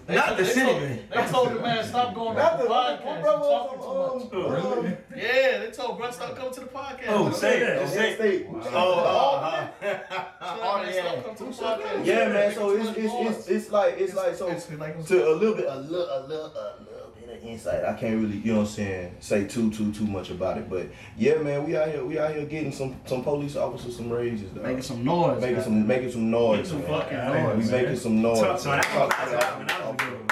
They 0.08 0.16
Not 0.16 0.26
told- 0.28 0.38
the 0.40 0.44
they 0.44 0.50
city 0.50 0.66
told- 0.68 0.82
man. 0.82 1.00
They 1.14 1.26
told 1.28 1.50
the 1.50 1.60
man 1.60 1.84
stop 1.84 2.16
going 2.16 2.38
Not 2.38 2.52
on 2.54 2.58
the 2.60 2.64
the 2.64 2.70
what 2.70 3.02
podcast. 3.04 3.22
bro 3.22 3.34
You 3.36 3.44
talking 3.44 3.80
too 3.80 4.38
was 4.38 4.64
much. 4.64 4.64
um, 4.78 4.86
um, 4.86 4.98
Yeah, 5.18 5.58
they 5.60 5.72
told 5.72 5.98
bro 5.98 6.12
stop 6.12 6.36
coming 6.38 6.54
to 6.54 6.60
the 6.62 6.66
podcast. 6.68 7.08
Oh, 7.10 7.32
say 7.32 7.58
it. 7.60 7.70
Ohio 7.78 7.88
Say 7.88 8.10
it. 8.12 8.16
State. 8.16 8.48
Oh, 8.50 8.58
uh, 8.58 9.68
Oh, 9.82 10.82
man, 10.82 10.94
stop 10.94 11.24
coming 11.24 11.36
to 11.36 11.44
the 11.44 11.52
podcast. 11.52 12.06
Yeah, 12.06 12.28
man. 12.30 12.54
So 12.56 12.70
it's 12.72 12.90
it's, 12.98 13.14
it's 13.14 13.48
it's 13.50 13.72
like 13.72 13.96
it's 13.98 14.14
like 14.16 14.34
so 14.36 14.48
It's 14.48 14.72
like- 14.72 15.06
to 15.08 15.28
a 15.30 15.34
little 15.34 15.56
bit 15.56 15.66
a 15.68 15.76
little 15.76 16.06
a 16.06 16.20
little 16.26 16.46
a 16.46 16.76
little 16.80 17.12
insight. 17.44 17.84
I 17.84 17.94
can't 17.94 18.22
really 18.22 18.38
you 18.38 18.54
know 18.54 18.60
what 18.60 18.68
I'm 18.68 18.74
saying 18.74 19.16
say 19.20 19.46
too 19.48 19.70
too 19.72 19.92
too 19.92 20.06
much 20.08 20.30
about 20.30 20.58
it, 20.58 20.70
but 20.70 20.88
yeah, 21.18 21.36
man, 21.36 21.66
we 21.66 21.76
out 21.76 21.90
here 21.90 22.04
we 22.06 22.18
out 22.20 22.34
here 22.34 22.46
getting 22.46 22.72
some 22.72 22.96
some 23.06 23.24
police 23.24 23.56
officers 23.56 23.96
some 23.98 24.10
raises, 24.12 24.50
dog. 24.52 24.64
making 24.64 24.82
some 24.84 25.04
noise. 25.04 25.42
making 25.42 25.56
man. 25.56 25.64
some 25.64 25.88
making 25.88 26.12
some 26.12 26.32
noise, 26.32 26.58
Making 26.58 26.70
some 26.72 26.80
man. 26.82 27.02
fucking 27.02 27.18
Yeah, 27.18 27.44
noise. 27.56 27.66
We 27.66 27.72
making 27.72 27.96
some 27.98 28.22
noise. 28.22 28.40
Talk 28.40 28.66
man. 28.66 28.84
Talk 28.84 29.10
to 29.10 29.18
I 29.18 29.24
was- 29.24 29.32
him. 29.34 29.40
I 29.40 29.60
was- 29.60 29.72
I 29.72 29.90
was 29.90 29.94
a 29.94 29.98
good 29.98 30.14
one. 30.14 30.28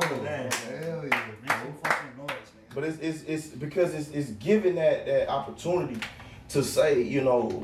Whoa. 0.00 0.22
Man. 0.22 0.50
Hell 0.52 1.04
yeah. 1.04 1.26
Make 1.42 1.50
some 1.50 1.74
fucking 1.82 2.16
noise, 2.18 2.28
man. 2.28 2.74
But 2.74 2.84
it's 2.84 2.98
it's 2.98 3.22
it's 3.24 3.46
because 3.48 3.94
it's 3.94 4.08
it's 4.10 4.30
giving 4.30 4.74
that 4.76 5.06
that 5.06 5.28
opportunity 5.28 5.98
to 6.50 6.62
say 6.62 7.02
you 7.02 7.20
know 7.22 7.62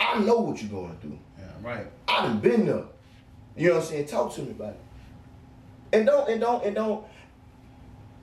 I 0.00 0.18
know 0.20 0.36
what 0.40 0.60
you're 0.62 0.70
going 0.70 0.96
through. 1.00 1.18
Yeah, 1.38 1.44
right. 1.68 1.86
I 2.06 2.22
done 2.22 2.40
been 2.40 2.66
there. 2.66 2.84
You 3.56 3.68
know 3.70 3.74
what 3.76 3.82
I'm 3.84 3.88
saying? 3.88 4.06
Talk 4.06 4.32
to 4.34 4.42
me 4.42 4.50
about 4.52 4.68
it. 4.70 4.80
And 5.92 6.06
don't 6.06 6.28
and 6.28 6.40
don't 6.40 6.64
and 6.64 6.74
don't 6.74 7.04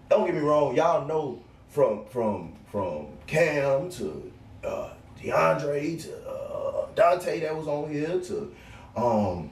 don't 0.09 0.25
get 0.25 0.35
me 0.35 0.41
wrong. 0.41 0.75
Y'all 0.75 1.07
know 1.07 1.41
from 1.69 2.05
from 2.05 2.53
from 2.71 3.07
Cam 3.27 3.89
to 3.91 4.31
uh, 4.63 4.89
DeAndre 5.21 6.01
to 6.03 6.29
uh, 6.29 6.87
Dante 6.95 7.39
that 7.41 7.55
was 7.55 7.67
on 7.67 7.91
here 7.91 8.19
to 8.19 8.55
um 8.95 9.49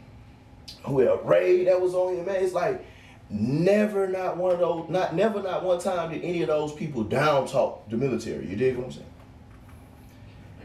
who 0.85 1.05
else? 1.07 1.21
Ray 1.25 1.65
that 1.65 1.79
was 1.79 1.93
on 1.93 2.15
here. 2.15 2.23
Man, 2.23 2.43
it's 2.43 2.53
like 2.53 2.85
never 3.29 4.07
not 4.07 4.37
one 4.37 4.51
of 4.51 4.59
those 4.59 4.89
not 4.89 5.15
never 5.15 5.41
not 5.41 5.63
one 5.63 5.79
time 5.79 6.11
did 6.11 6.23
any 6.23 6.41
of 6.41 6.47
those 6.47 6.73
people 6.73 7.03
down 7.03 7.47
talk 7.47 7.87
the 7.89 7.97
military. 7.97 8.47
You 8.47 8.55
dig 8.55 8.77
what 8.77 8.85
I'm 8.85 8.91
saying? 8.91 9.05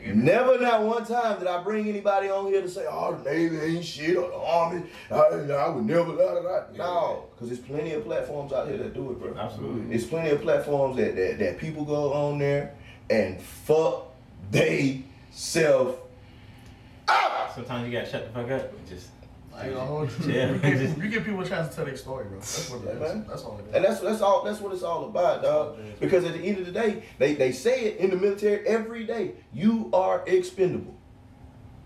Never 0.07 0.59
not 0.59 0.83
one 0.83 1.05
time 1.05 1.39
did 1.39 1.49
I 1.49 1.63
bring 1.63 1.89
anybody 1.89 2.29
on 2.29 2.47
here 2.47 2.63
to 2.63 2.69
say, 2.69 2.87
oh, 2.89 3.15
the 3.15 3.31
Navy 3.31 3.59
ain't 3.59 3.85
shit 3.85 4.17
or 4.17 4.29
the 4.31 4.37
Army. 4.37 4.83
I, 5.11 5.15
I 5.17 5.69
would 5.69 5.85
never, 5.85 6.17
da, 6.17 6.35
da, 6.35 6.43
da. 6.43 6.63
No, 6.77 7.25
because 7.35 7.49
there's 7.49 7.61
plenty 7.61 7.93
of 7.93 8.05
platforms 8.05 8.53
out 8.53 8.69
here 8.69 8.79
that 8.79 8.95
do 8.95 9.11
it, 9.11 9.21
bro. 9.21 9.35
Absolutely. 9.37 9.87
There's 9.89 10.07
plenty 10.07 10.31
of 10.31 10.43
platforms 10.43 10.97
that, 10.97 11.17
that, 11.17 11.39
that 11.39 11.59
people 11.59 11.85
go 11.85 12.13
on 12.13 12.39
there 12.39 12.75
and 13.11 13.41
fuck 13.41 14.07
they 14.51 15.05
self 15.31 15.99
up. 17.09 17.53
Sometimes 17.55 17.87
you 17.87 17.93
gotta 17.93 18.11
shut 18.11 18.27
the 18.27 18.33
fuck 18.33 18.51
up. 18.51 18.73
and 18.73 18.89
Just 18.89 19.09
I 19.59 19.67
ain't 19.67 19.75
gonna 19.75 19.87
hold 19.87 20.11
you. 20.25 20.33
Yeah. 20.33 20.53
You, 20.53 20.59
give, 20.61 21.03
you 21.05 21.11
give 21.11 21.25
people 21.25 21.41
a 21.41 21.49
chance 21.49 21.69
to 21.71 21.77
tell 21.77 21.85
their 21.85 21.97
story, 21.97 22.27
bro. 22.27 22.39
That's 22.39 22.71
what 22.71 22.83
it 22.83 22.87
Yeah, 22.87 22.93
is. 22.93 23.01
man. 23.01 23.27
That's 23.29 23.43
all 23.43 23.59
it 23.59 23.69
is. 23.69 23.75
And 23.75 23.85
that's 23.85 24.01
that's 24.01 24.21
all 24.21 24.45
that's 24.45 24.61
what 24.61 24.73
it's 24.73 24.83
all 24.85 25.07
about, 25.07 25.43
dog. 25.43 25.79
Because 25.99 26.25
at 26.25 26.35
the 26.35 26.41
end 26.41 26.59
of 26.59 26.67
the 26.67 26.73
day, 26.73 27.03
they, 27.19 27.35
they 27.35 27.51
say 27.53 27.87
it 27.87 27.97
in 27.99 28.11
the 28.11 28.17
military 28.17 28.67
every 28.67 29.05
day. 29.05 29.33
You 29.53 29.91
are 29.93 30.23
expendable. 30.27 30.95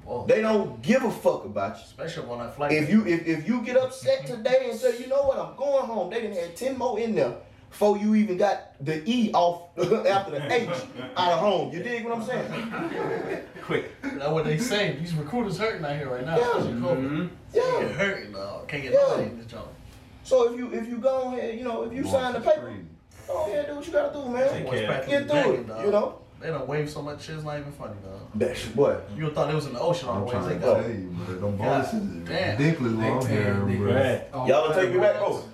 Whoa. 0.05 0.27
They 0.27 0.41
don't 0.43 0.83
give 0.83 1.03
a 1.05 1.11
fuck 1.11 1.45
about 1.45 1.77
you. 1.77 1.83
Especially 1.85 2.27
when 2.27 2.41
I 2.41 2.51
flight. 2.51 2.73
If 2.73 2.91
you 2.91 3.07
if, 3.07 3.27
if 3.27 3.49
you 3.49 3.63
get 3.63 3.77
upset 3.77 4.27
today 4.27 4.67
and 4.69 4.79
say, 4.79 4.99
you 4.99 5.07
know 5.07 5.23
what, 5.23 5.39
I'm 5.39 5.57
going 5.57 5.87
home, 5.87 6.11
they 6.11 6.21
didn't 6.21 6.37
have 6.37 6.55
10 6.55 6.77
more 6.77 6.99
in 6.99 7.15
there 7.15 7.35
before 7.73 7.97
you 7.97 8.15
even 8.15 8.37
got 8.37 8.75
the 8.85 9.03
E 9.11 9.31
off 9.33 9.77
after 10.07 10.33
the 10.33 10.53
H 10.53 10.69
out 11.17 11.33
of 11.33 11.39
home. 11.39 11.73
You 11.73 11.83
dig 11.83 12.05
what 12.05 12.19
I'm 12.19 12.25
saying? 12.25 13.43
Quick. 13.63 13.91
That's 14.03 14.31
what 14.31 14.45
they 14.45 14.59
say. 14.59 14.97
These 15.01 15.15
recruiters 15.15 15.57
hurting 15.59 15.83
out 15.85 15.97
here 15.97 16.11
right 16.11 16.25
now. 16.25 16.37
Yeah. 16.37 16.49
especially 16.51 16.73
COVID. 16.75 17.11
Mhm. 17.11 17.31
They're 17.53 17.89
hurting, 17.89 18.33
dog. 18.33 18.69
Can't 18.69 18.83
get 18.83 18.93
Yeah. 18.93 19.21
in 19.21 19.39
this 19.39 19.47
job. 19.47 19.69
So 20.23 20.53
if 20.53 20.59
you 20.59 20.73
if 20.73 20.87
you 20.89 20.99
go 20.99 21.29
ahead, 21.29 21.59
you 21.59 21.65
know, 21.65 21.83
if 21.85 21.93
you 21.95 22.07
sign 22.07 22.35
the 22.35 22.41
paper, 22.41 22.73
go 23.27 23.47
ahead, 23.47 23.67
do 23.69 23.75
what 23.77 23.87
you 23.87 23.93
gotta 23.93 24.13
do, 24.13 24.29
man. 24.29 24.49
Take 24.51 24.67
Boys 24.67 24.79
care. 24.81 24.89
back 24.89 25.07
Get 25.09 25.29
through 25.31 25.43
the 25.43 25.55
it, 25.55 25.67
dog. 25.69 25.85
you 25.87 25.91
know? 25.91 26.19
They 26.41 26.49
done 26.49 26.67
wave 26.67 26.91
so 26.91 27.01
much 27.03 27.23
shit, 27.23 27.37
it's 27.37 27.45
not 27.45 27.59
even 27.59 27.73
funny, 27.73 27.95
dog. 28.05 28.21
That's 28.35 28.65
what. 28.75 29.09
You 29.17 29.31
thought 29.31 29.49
they 29.49 29.55
was 29.55 29.67
in 29.67 29.73
the 29.75 29.81
ocean 29.81 30.09
on 30.09 30.17
I'm 30.17 30.21
the 30.23 30.27
waves 30.27 30.47
trying 30.47 30.49
they 30.49 30.55
to 30.55 30.61
go. 30.61 30.75
tell. 30.75 31.41
Them 31.41 31.57
bonuses 31.57 31.95
is 31.95 32.29
damn. 32.29 32.59
ridiculous 32.59 32.93
what 32.95 33.05
I'm 33.07 33.21
They 33.23 33.29
hearing, 33.33 33.67
pay- 33.69 34.27
bro. 34.33 34.47
Y'all 34.47 34.69
will 34.69 34.75
take 34.75 34.93
me 34.93 34.99
back, 34.99 35.17
oh. 35.21 35.45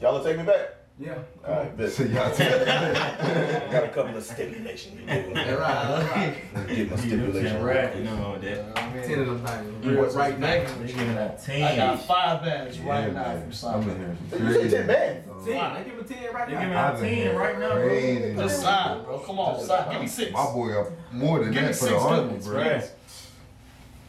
Y'all 0.00 0.14
will 0.14 0.24
take 0.24 0.38
me 0.38 0.44
back. 0.44 0.68
Yeah. 1.00 1.14
All 1.46 1.54
right, 1.56 1.76
bet. 1.76 1.90
So 1.90 2.04
y'all 2.04 2.28
Got 2.36 3.84
a 3.84 3.90
couple 3.92 4.16
of 4.16 4.22
stipulations. 4.22 5.00
You 5.00 5.06
dig 5.06 5.26
what 5.28 5.36
Yeah, 5.36 5.54
right. 5.54 6.68
Get 6.68 6.90
my 6.90 6.96
stipulation 6.96 7.62
Right. 7.64 7.76
right. 7.86 7.96
You 7.96 8.04
know 8.04 8.16
what 8.30 8.42
that. 8.42 8.76
Ten 9.04 9.18
of 9.20 9.26
them 9.26 9.46
things. 9.46 9.86
You 9.86 9.98
was 9.98 10.14
Right 10.14 10.38
now. 10.38 10.46
begging 10.46 10.78
They 10.78 10.84
me. 10.84 10.92
giving 10.92 11.18
out 11.18 11.42
ten. 11.42 11.62
I 11.62 11.76
got 11.76 12.02
five 12.04 12.42
bands 12.42 12.78
Yeah, 12.78 12.90
right 12.90 13.12
now 13.12 13.22
man. 13.22 13.40
from 13.40 13.48
I've 13.48 13.54
sign. 13.56 13.80
been 13.82 13.96
hearing 13.98 14.18
some 14.30 14.46
You 14.46 14.52
said 14.52 14.70
ten 14.70 14.86
bands. 14.86 15.26
dog. 15.26 15.44
Ten. 15.46 15.74
They 15.84 15.90
give 15.90 15.98
a 15.98 16.04
ten 16.04 16.34
right 16.34 16.46
They 16.46 16.54
now. 16.54 16.60
giving 16.60 16.76
I've 16.76 16.94
out 16.94 17.00
been 17.00 17.14
ten 17.26 17.36
right 17.36 17.58
now, 17.58 17.74
bro. 17.74 18.46
Just 18.48 18.60
sign, 18.62 19.02
bro. 19.04 19.18
Come 19.20 19.38
on, 19.40 19.60
sign. 19.60 19.90
Give 19.92 20.00
me 20.02 20.06
six. 20.06 20.32
My 20.32 20.44
boy 20.52 20.72
got 20.72 20.86
more 21.10 21.38
than 21.40 21.52
Give 21.52 21.62
that 21.64 21.74
for 21.74 21.86
the 21.86 21.96
army, 21.98 22.38
bro. 22.38 22.62
please. 22.78 22.90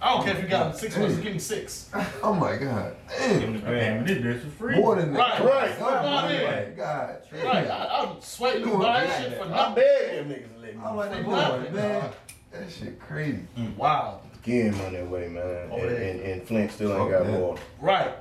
I 0.03 0.15
don't 0.15 0.25
care 0.25 0.35
if 0.35 0.41
you 0.43 0.49
got 0.49 0.77
six 0.77 0.97
months, 0.97 1.15
give 1.17 1.31
me 1.33 1.39
six. 1.39 1.89
Oh 2.21 2.33
my 2.33 2.57
god. 2.57 2.95
Give 3.17 3.41
Damn. 3.63 3.63
them. 3.63 4.05
This 4.05 4.17
bitch 4.17 4.45
is 4.47 4.53
free. 4.53 4.75
More 4.75 4.95
than 4.95 5.13
that. 5.13 5.39
Right, 5.39 5.43
right, 5.43 5.75
Oh 5.79 5.85
right, 5.85 6.03
my 6.03 6.43
right. 6.45 6.77
god. 6.77 7.17
Right, 7.31 7.67
I, 7.69 8.01
I'm 8.03 8.21
sweating 8.21 8.63
Doing 8.63 8.79
buying 8.79 9.07
that. 9.09 9.21
shit 9.29 9.37
for 9.39 9.45
I 9.45 9.49
nothing. 9.49 9.75
beg 9.75 10.11
them 10.11 10.29
niggas 10.29 10.53
to 10.55 10.59
let 10.61 10.75
me. 10.75 10.81
I'm 10.85 10.95
like, 10.97 11.11
They 11.11 11.21
boy, 11.23 11.31
laughing, 11.31 11.73
man. 11.75 12.11
That 12.51 12.71
shit 12.71 12.99
crazy. 12.99 13.39
Mm, 13.57 13.75
wow. 13.77 14.19
Getting 14.43 14.77
money 14.77 14.97
away, 14.97 15.29
man. 15.29 15.71
And, 15.71 15.81
and, 15.91 16.19
and 16.19 16.43
Flint 16.47 16.71
still 16.71 16.95
ain't 16.97 17.09
got 17.09 17.25
that. 17.25 17.39
water. 17.39 17.61
Right. 17.79 18.13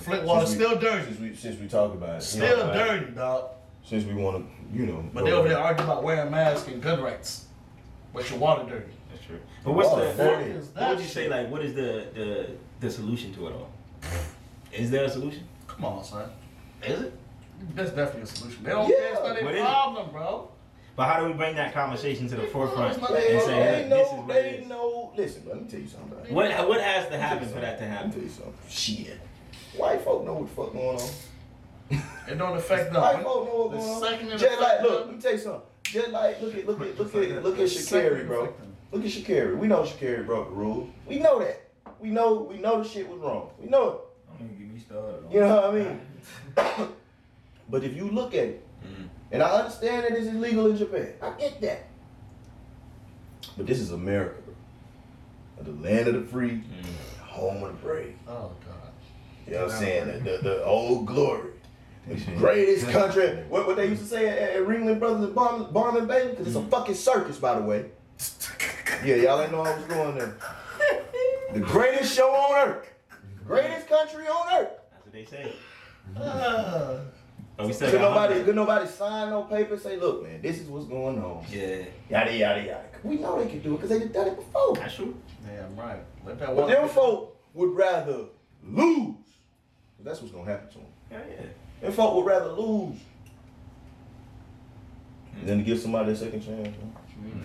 Flint 0.00 0.24
water 0.24 0.46
still 0.46 0.76
dirty. 0.78 1.04
Since 1.06 1.20
we 1.20 1.34
since 1.34 1.58
we 1.60 1.68
talk 1.68 1.94
about 1.94 2.10
it. 2.10 2.14
you 2.16 2.20
Still 2.20 2.66
know, 2.66 2.72
dirty, 2.74 3.12
dog. 3.12 3.50
Since 3.82 4.04
we 4.04 4.14
want 4.14 4.44
to, 4.46 4.78
you 4.78 4.86
know. 4.86 5.04
But 5.14 5.24
they 5.24 5.32
over 5.32 5.48
there 5.48 5.58
arguing 5.58 5.90
about 5.90 6.02
wearing 6.02 6.30
masks 6.30 6.68
and 6.68 6.82
gun 6.82 7.00
rights. 7.02 7.46
But 8.12 8.28
your 8.30 8.38
water 8.38 8.68
dirty. 8.68 8.92
That's 9.28 9.40
true. 9.40 9.40
But 9.64 9.72
what's 9.74 9.88
Oh, 9.88 9.96
the 9.98 10.12
that 10.16 10.32
what, 10.38 10.46
is- 10.46 10.68
what 10.74 10.88
would 10.90 11.00
you 11.00 11.06
say? 11.06 11.28
Like, 11.28 11.50
what 11.50 11.62
is 11.62 11.74
the 11.74 12.06
the 12.14 12.50
the 12.80 12.90
solution 12.90 13.32
to 13.34 13.48
it 13.48 13.52
all? 13.52 13.70
Is 14.72 14.90
there 14.90 15.04
a 15.04 15.08
solution? 15.10 15.46
Come 15.66 15.84
on, 15.84 16.04
son. 16.04 16.30
Is 16.82 17.00
it? 17.02 17.12
That's 17.74 17.90
definitely 17.90 18.22
a 18.22 18.26
solution. 18.26 18.64
They 18.64 18.70
don't 18.70 18.88
Yeah. 18.88 18.96
care. 18.96 19.06
It's 19.06 19.14
not 19.14 19.22
What 19.22 19.34
their 19.42 19.50
is 19.50 19.56
it? 19.56 19.60
problem, 19.62 20.10
bro. 20.10 20.48
But 20.96 21.06
how 21.08 21.20
do 21.20 21.26
we 21.26 21.32
bring 21.32 21.56
that 21.56 21.74
conversation 21.74 22.28
to 22.28 22.36
the 22.36 22.42
forefront 22.48 22.96
and 22.96 23.06
say, 23.06 23.14
they 23.14 23.34
look, 23.34 23.44
this 23.44 24.06
is 24.06 24.12
know, 24.12 24.20
what 24.20 24.30
it 24.36 24.42
they 24.42 24.50
is? 24.62 24.68
know. 24.68 25.12
Listen, 25.16 25.42
let 25.48 25.60
me 25.62 25.68
tell 25.68 25.80
you 25.80 25.88
something. 25.88 26.34
What 26.34 26.68
what 26.68 26.80
has 26.80 27.08
to 27.08 27.18
happen 27.18 27.48
for 27.48 27.60
that 27.60 27.78
to 27.78 27.84
Let 27.84 27.90
me 27.90 27.96
happen? 27.96 28.10
tell 28.12 28.22
you 28.22 28.28
something. 28.28 28.54
Shit. 28.68 29.20
White 29.76 30.00
folk 30.02 30.24
know 30.24 30.34
what 30.34 30.48
the 30.48 30.54
fuck 30.54 30.72
going 30.72 30.98
on. 31.00 31.08
It 32.30 32.38
don't 32.38 32.56
affect 32.56 32.92
them. 32.92 33.02
White 33.02 33.22
folk 33.22 33.46
know 33.46 33.68
The 33.68 33.76
what's 33.76 33.86
going 34.00 34.12
second 34.12 34.26
on. 34.28 34.32
it 34.34 34.38
Just 34.38 34.60
like, 34.60 34.70
affect 34.72 34.82
look, 34.82 34.98
them- 35.00 35.06
let 35.08 35.16
me 35.16 35.22
tell 35.22 35.32
you 35.32 35.38
something. 35.38 35.60
Just 35.84 36.08
like, 36.10 36.42
look 36.42 36.54
at, 36.54 36.66
look 36.66 36.80
at, 36.80 36.98
look 36.98 37.14
at, 37.14 37.42
look 37.44 37.54
at 37.54 37.58
The 37.60 37.68
second 37.68 38.10
Sha'Carri, 38.10 38.20
it 38.20 38.26
bro. 38.26 38.54
Affect 38.92 38.92
them. 38.92 39.02
Look 39.02 39.04
at 39.04 39.10
Sha'Carri. 39.46 39.56
We 39.58 39.66
know 39.68 39.82
Sha'Carri 39.82 40.26
broke 40.26 40.48
the 40.50 40.54
rules. 40.54 40.88
We 41.06 41.18
know 41.18 41.38
that. 41.40 41.60
We 42.00 42.10
know, 42.10 42.34
we 42.50 42.58
know 42.58 42.82
the 42.82 42.88
shit 42.88 43.08
was 43.08 43.18
wrong. 43.20 43.50
We 43.58 43.68
know 43.68 43.88
it. 43.90 43.98
Don't 44.38 44.50
even 44.50 44.58
get 44.58 44.74
me 44.74 44.80
started. 44.80 45.24
You 45.32 45.40
know 45.40 45.54
what 45.56 45.64
I 45.64 46.78
mean? 46.84 46.88
but 47.70 47.84
if 47.84 47.94
you 47.96 48.08
look 48.10 48.34
at 48.34 48.44
it, 48.44 48.66
Mhm. 48.84 49.08
and 49.32 49.42
I 49.42 49.50
understand 49.50 50.04
that 50.04 50.10
this 50.12 50.26
is 50.26 50.34
legal 50.34 50.66
in 50.66 50.76
Japan, 50.76 51.14
I 51.22 51.30
get 51.38 51.60
that. 51.62 51.86
But 53.56 53.66
this 53.66 53.78
is 53.78 53.92
America, 53.92 54.36
bro. 54.44 54.54
The 55.64 55.82
land 55.88 56.08
of 56.08 56.14
the 56.14 56.20
free, 56.28 56.62
home 57.22 57.62
of 57.62 57.68
the 57.68 57.86
brave. 57.86 58.14
Oh, 58.28 58.50
God. 58.66 58.90
You 59.46 59.54
know 59.54 59.64
what 59.66 59.74
I'm 59.74 59.78
saying? 59.80 60.24
The, 60.24 60.30
the, 60.32 60.38
the 60.42 60.64
old 60.64 61.06
glory. 61.06 61.50
The 62.08 62.16
greatest 62.36 62.88
country. 62.88 63.28
What, 63.48 63.66
what 63.66 63.76
they 63.76 63.86
used 63.86 64.02
to 64.02 64.08
say 64.08 64.28
at, 64.28 64.56
at 64.56 64.66
Ringling 64.66 64.98
Brothers 64.98 65.24
and 65.24 65.34
Barnum, 65.34 65.72
Barnum 65.72 65.96
and 66.00 66.08
Bailey? 66.08 66.30
Because 66.30 66.48
it's 66.48 66.56
a 66.56 66.62
fucking 66.68 66.94
circus, 66.96 67.38
by 67.38 67.54
the 67.58 67.62
way. 67.64 67.86
Yeah, 69.04 69.16
y'all 69.16 69.40
ain't 69.42 69.52
know 69.52 69.62
I 69.62 69.76
was 69.76 69.84
going 69.84 70.18
there. 70.18 70.36
The 71.52 71.60
greatest 71.60 72.14
show 72.14 72.30
on 72.30 72.68
earth. 72.68 72.90
Greatest 73.46 73.88
country 73.88 74.26
on 74.26 74.54
earth. 74.54 74.70
That's 74.90 75.04
what 75.04 75.12
they 75.12 75.24
say. 75.24 75.52
Uh, 76.16 76.98
But 77.56 77.66
we 77.66 77.72
still 77.72 77.90
Could 77.90 78.00
nobody, 78.00 78.42
could 78.42 78.56
nobody 78.56 78.86
sign 78.88 79.30
no 79.30 79.42
paper 79.42 79.76
say, 79.78 79.96
look, 79.98 80.22
man, 80.22 80.40
this 80.42 80.58
is 80.58 80.68
what's 80.68 80.86
going 80.86 81.22
on. 81.22 81.44
Yeah, 81.50 81.84
Yada, 82.10 82.36
yada, 82.36 82.60
yada. 82.62 82.84
We 83.02 83.16
know 83.16 83.38
they 83.42 83.48
can 83.50 83.60
do 83.60 83.74
it 83.74 83.82
because 83.82 83.90
they 83.90 84.08
done 84.08 84.28
it 84.28 84.36
before. 84.36 84.74
that's 84.74 84.94
true. 84.96 85.14
damn 85.46 85.76
right. 85.76 86.00
Let 86.24 86.38
that 86.40 86.56
But 86.56 86.66
them 86.68 86.88
folk 86.88 87.36
would 87.52 87.76
rather 87.76 88.24
lose. 88.66 89.14
That's 90.00 90.20
what's 90.20 90.32
going 90.32 90.46
to 90.46 90.50
happen 90.50 90.68
to 90.70 90.78
them. 90.78 90.86
Yeah, 91.10 91.18
yeah. 91.30 91.46
Them 91.82 91.92
folk 91.92 92.14
would 92.16 92.26
rather 92.26 92.50
lose 92.52 92.96
than 95.44 95.58
to 95.58 95.64
give 95.64 95.78
somebody 95.80 96.12
a 96.12 96.16
second 96.16 96.40
chance. 96.40 96.76
man. 97.20 97.44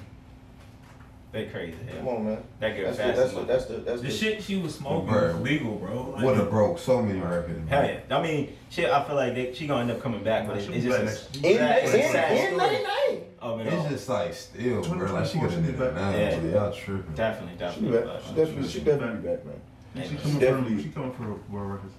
They 1.32 1.46
crazy. 1.46 1.78
Come 1.96 2.08
on, 2.08 2.26
man. 2.26 2.44
That 2.60 2.76
girl 2.76 2.86
That's 2.86 2.98
the, 2.98 3.04
fast. 3.04 3.18
that's 3.18 3.34
the, 3.34 3.42
that's 3.44 3.66
the, 3.66 3.74
that's 3.78 4.02
The 4.02 4.08
the, 4.08 4.14
shit 4.14 4.42
she 4.44 4.56
was 4.58 4.74
smoking 4.76 5.10
Bro. 5.10 5.34
was 5.34 5.42
legal, 5.42 5.76
bro. 5.76 6.10
Like, 6.16 6.24
Would 6.24 6.38
have 6.38 6.50
broke 6.50 6.80
so 6.80 7.04
many 7.04 7.20
records. 7.20 7.70
Hell 7.70 7.86
yeah. 7.86 8.18
I 8.18 8.22
mean, 8.24 8.58
shit. 8.72 8.90
I 8.90 9.04
feel 9.04 9.16
like 9.16 9.36
they, 9.36 9.54
she 9.54 9.68
gonna 9.68 9.82
end 9.82 9.92
up 9.92 10.02
coming 10.02 10.24
back, 10.24 10.48
but 10.48 10.58
it, 10.58 10.68
it's 10.72 10.84
just 10.86 11.36
In, 11.46 11.56
it's 11.62 11.94
in, 11.94 12.02
in, 12.02 12.10
story 12.10 12.76
in, 12.78 12.84
name. 12.84 13.24
of 13.40 13.60
it. 13.60 13.68
It's 13.68 13.90
just 13.90 14.10
like 14.10 14.34
still, 14.34 14.82
bro. 14.82 15.14
Like 15.14 15.28
she 15.28 15.40
could 15.40 15.52
have 15.52 15.66
did 15.66 15.80
it 15.80 15.94
now. 15.96 16.10
Yeah. 16.10 16.40
bro. 16.40 16.50
Y'all 16.50 16.74
tripping. 16.74 17.14
Definitely, 17.14 17.54
She, 17.54 17.60
definitely. 17.60 18.00
back. 18.00 18.22
she 18.28 18.34
definitely, 18.34 18.68
she 18.68 18.80
definitely 18.80 19.22
be 19.22 19.28
back, 19.28 19.46
man. 19.46 19.62
She 20.10 20.16
coming 20.16 20.40
Definitely. 20.40 20.76
for, 20.78 20.82
she 20.84 20.90
coming 20.90 21.12
for 21.14 21.24
world 21.52 21.72
records. 21.74 21.94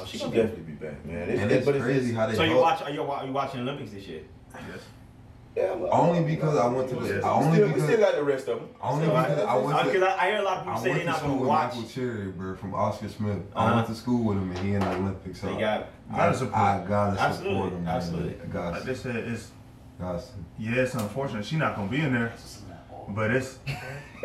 Oh, 0.00 0.04
she 0.04 0.18
She 0.18 0.24
gonna 0.24 0.36
definitely 0.36 0.62
be 0.64 0.72
back, 0.72 1.04
man. 1.06 1.28
It's, 1.30 1.40
And 1.42 1.52
it's 1.52 1.64
but 1.66 1.80
crazy 1.80 2.12
how 2.12 2.26
they. 2.26 2.34
So 2.34 2.42
you 2.42 2.56
watch? 2.56 2.82
Are 2.82 2.90
you, 2.90 3.02
are 3.02 3.24
you 3.24 3.32
watching 3.32 3.60
Olympics 3.60 3.92
this 3.92 4.04
year? 4.08 4.22
Yes. 4.52 4.80
Yeah, 5.56 5.62
I'm- 5.66 5.86
Only 5.92 6.24
because 6.34 6.56
I 6.58 6.66
went 6.66 6.88
to 6.88 6.94
the- 6.96 7.00
We 7.00 7.20
only 7.22 7.56
still, 7.58 7.68
we 7.72 7.80
still 7.80 7.98
got 8.00 8.14
the 8.16 8.24
rest 8.24 8.48
of 8.48 8.58
them. 8.58 8.68
Only 8.82 9.04
Still 9.04 9.14
got 9.14 9.28
because 9.28 9.42
the 9.44 9.48
I 9.50 9.56
went 9.56 9.78
to- 9.78 9.84
Because 9.84 10.02
I, 10.02 10.16
I 10.24 10.30
hear 10.30 10.38
a 10.40 10.42
lot 10.42 10.56
of 10.58 10.64
people 10.64 10.72
I 10.72 10.82
say 10.82 10.88
went 10.90 10.94
they're 10.96 11.04
to 11.04 11.10
not 11.10 11.18
school 11.18 11.28
gonna 11.30 11.40
with 11.40 11.48
watch. 11.48 11.74
Michael 11.74 11.88
Cherry, 11.90 12.26
bro, 12.32 12.56
from 12.56 12.74
Oscar 12.74 13.08
Smith. 13.08 13.38
Uh-huh. 13.54 13.66
I 13.72 13.74
went 13.76 13.86
to 13.86 13.94
school 13.94 14.24
with 14.24 14.38
him 14.38 14.50
and 14.50 14.58
he 14.58 14.74
in 14.74 14.80
the 14.80 14.90
Olympics. 14.96 15.40
So 15.40 15.46
They 15.54 15.60
got 15.60 15.86
I, 16.12 16.16
Gotta 16.16 16.36
support. 16.36 16.56
I 16.56 16.84
gotta 16.88 17.20
Absolutely, 17.20 17.54
support 17.54 17.72
him. 17.72 17.84
man. 17.84 17.94
absolutely. 17.96 18.34
I 18.42 18.46
gotta, 18.46 18.70
Like 18.72 18.82
they 18.82 18.94
said, 18.94 19.16
it's 19.16 19.50
gotta. 20.00 20.22
yeah, 20.58 20.72
it's 20.82 20.94
unfortunate 20.94 21.44
she 21.44 21.56
not 21.56 21.76
gonna 21.76 21.88
be 21.90 22.00
in 22.00 22.12
there, 22.12 22.32
but 23.10 23.30
it's 23.30 23.58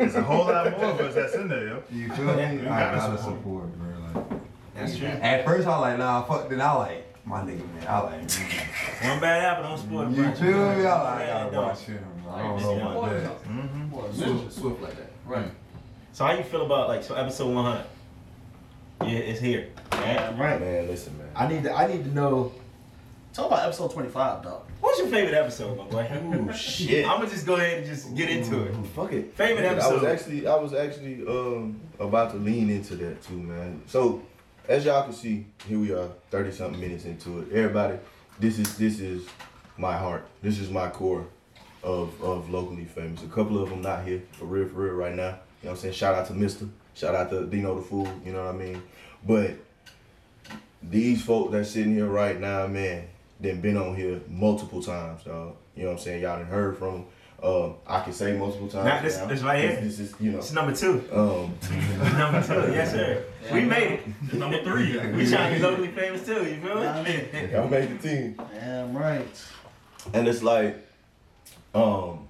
it's 0.00 0.14
a 0.16 0.22
whole 0.22 0.46
lot 0.46 0.70
more 0.78 0.90
of 0.90 1.00
us 1.00 1.14
that's 1.14 1.34
in 1.34 1.46
there, 1.48 1.68
yo. 1.68 1.82
You 1.92 2.10
feel 2.12 2.24
me? 2.26 2.42
I 2.42 2.56
gotta 2.56 2.96
gotta 2.98 3.18
support. 3.18 3.36
support, 3.38 3.78
bro. 3.78 4.22
Like, 4.30 4.40
That's 4.74 4.96
true. 4.98 5.06
at 5.06 5.44
first 5.44 5.66
I 5.66 5.70
was 5.70 5.80
like, 5.80 5.98
nah, 5.98 6.22
fuck. 6.24 6.48
Then 6.50 6.60
I 6.60 6.72
like, 6.72 7.09
my 7.30 7.40
nigga, 7.42 7.74
man. 7.74 7.86
I 7.88 8.00
like. 8.00 8.30
One 9.02 9.20
bad 9.20 9.44
apple 9.44 9.64
don't 9.64 9.78
spoil 9.78 10.04
the 10.10 10.16
You 10.16 10.22
bunch. 10.24 10.38
feel 10.38 10.50
me? 10.50 10.56
I 10.56 11.02
like, 11.02 11.22
I 11.22 11.26
gotta 11.26 11.50
don't. 11.52 11.64
watch 11.66 11.80
him. 11.80 12.04
bro. 12.24 12.32
I 12.34 12.42
don't 12.42 12.60
know 12.60 12.90
about 12.98 13.10
that. 13.10 13.44
Mm-hmm. 13.44 13.88
Boy, 13.88 14.10
Swift, 14.12 14.52
swift 14.52 14.82
like 14.82 14.96
that. 14.96 15.10
Right. 15.24 15.50
So 16.12 16.24
how 16.24 16.32
you 16.32 16.42
feel 16.42 16.66
about 16.66 16.88
like 16.88 17.02
so 17.04 17.14
episode 17.14 17.54
100? 17.54 17.84
Yeah, 19.02 19.08
it's 19.18 19.40
here. 19.40 19.68
Right? 19.92 20.38
Right. 20.38 20.60
Man, 20.60 20.88
listen, 20.88 21.16
man. 21.18 21.28
I 21.34 21.48
need 21.48 21.62
to. 21.62 21.72
I 21.72 21.86
need 21.86 22.04
to 22.04 22.10
know. 22.14 22.52
Talk 23.32 23.46
about 23.46 23.64
episode 23.64 23.92
twenty-five, 23.92 24.42
dog. 24.42 24.62
What's 24.80 24.98
your 24.98 25.06
favorite 25.06 25.34
episode, 25.34 25.78
my 25.78 25.84
boy? 25.84 26.10
Ooh, 26.12 26.52
shit. 26.56 27.06
I'm 27.08 27.18
gonna 27.18 27.30
just 27.30 27.46
go 27.46 27.54
ahead 27.54 27.78
and 27.78 27.86
just 27.86 28.14
get 28.16 28.28
into 28.28 28.64
it. 28.64 28.74
Fuck 28.94 29.12
it. 29.12 29.32
Favorite 29.34 29.64
episode. 29.64 29.88
I 29.88 29.94
was 29.94 30.02
episode? 30.02 30.06
actually, 30.12 30.46
I 30.48 30.54
was 30.56 30.74
actually 30.74 31.26
um 31.28 31.80
about 32.00 32.32
to 32.32 32.38
lean 32.38 32.68
into 32.70 32.96
that 32.96 33.22
too, 33.22 33.34
man. 33.38 33.82
So, 33.86 34.20
as 34.68 34.84
y'all 34.84 35.02
can 35.04 35.12
see, 35.12 35.46
here 35.66 35.78
we 35.78 35.92
are, 35.92 36.08
thirty 36.30 36.52
something 36.52 36.80
minutes 36.80 37.04
into 37.04 37.40
it. 37.40 37.52
Everybody, 37.52 37.98
this 38.38 38.58
is 38.58 38.76
this 38.76 39.00
is 39.00 39.26
my 39.76 39.96
heart. 39.96 40.26
This 40.42 40.58
is 40.58 40.70
my 40.70 40.88
core 40.88 41.26
of 41.82 42.22
of 42.22 42.50
locally 42.50 42.84
famous. 42.84 43.22
A 43.22 43.26
couple 43.26 43.62
of 43.62 43.70
them 43.70 43.82
not 43.82 44.04
here 44.04 44.22
for 44.32 44.44
real, 44.44 44.68
for 44.68 44.84
real 44.84 44.94
right 44.94 45.14
now. 45.14 45.22
You 45.62 45.66
know 45.66 45.70
what 45.70 45.70
I'm 45.70 45.76
saying? 45.76 45.94
Shout 45.94 46.14
out 46.14 46.26
to 46.26 46.34
Mister. 46.34 46.66
Shout 46.94 47.14
out 47.14 47.30
to 47.30 47.46
Dino 47.46 47.76
the 47.76 47.82
Fool. 47.82 48.08
You 48.24 48.32
know 48.32 48.44
what 48.46 48.54
I 48.54 48.58
mean? 48.58 48.82
But 49.26 49.52
these 50.82 51.22
folk 51.22 51.50
that's 51.52 51.70
sitting 51.70 51.94
here 51.94 52.06
right 52.06 52.38
now, 52.40 52.66
man, 52.66 53.06
then 53.38 53.60
been 53.60 53.76
on 53.76 53.94
here 53.94 54.20
multiple 54.28 54.82
times, 54.82 55.24
dog. 55.24 55.56
You 55.76 55.84
know 55.84 55.90
what 55.90 55.98
I'm 55.98 56.02
saying? 56.02 56.22
Y'all 56.22 56.38
done 56.38 56.46
heard 56.46 56.78
from 56.78 56.94
'em. 56.94 57.04
Uh, 57.42 57.72
I 57.86 58.02
can 58.02 58.12
say 58.12 58.36
multiple 58.36 58.68
times. 58.68 58.84
Nah, 58.84 59.00
this- 59.00 59.16
now. 59.16 59.26
this 59.26 59.42
right 59.42 59.60
here? 59.60 59.80
This, 59.80 59.96
this 59.96 60.12
is, 60.12 60.20
you 60.20 60.32
know. 60.32 60.38
It's 60.38 60.52
number 60.52 60.74
two. 60.74 61.02
Um, 61.12 61.54
number 62.18 62.42
two, 62.42 62.72
yes 62.72 62.92
sir. 62.92 63.24
We 63.52 63.62
made 63.62 64.00
it. 64.00 64.34
Number 64.34 64.62
three. 64.62 64.98
We 65.12 65.26
trying 65.26 65.54
to 65.54 65.56
be 65.56 65.62
locally 65.62 65.88
famous 65.88 66.24
too. 66.26 66.44
You 66.44 66.60
feel 66.60 67.02
me? 67.02 67.50
y'all 67.52 67.68
made 67.68 67.98
the 67.98 68.08
team, 68.08 68.36
Damn 68.54 68.96
right. 68.96 69.26
and 70.12 70.28
it's 70.28 70.42
like, 70.42 70.86
um, 71.74 72.28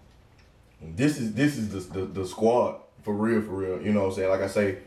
this 0.80 1.18
is 1.18 1.34
this 1.34 1.56
is 1.56 1.68
the 1.90 2.00
the, 2.00 2.06
the 2.06 2.26
squad 2.26 2.76
For 3.02 3.12
real, 3.14 3.42
for 3.42 3.50
real. 3.52 3.82
You 3.82 3.92
know 3.92 4.00
what 4.02 4.11
I'm 4.11 4.14
saying? 4.14 4.30
Like 4.30 4.42
I 4.42 4.46
say, 4.48 4.78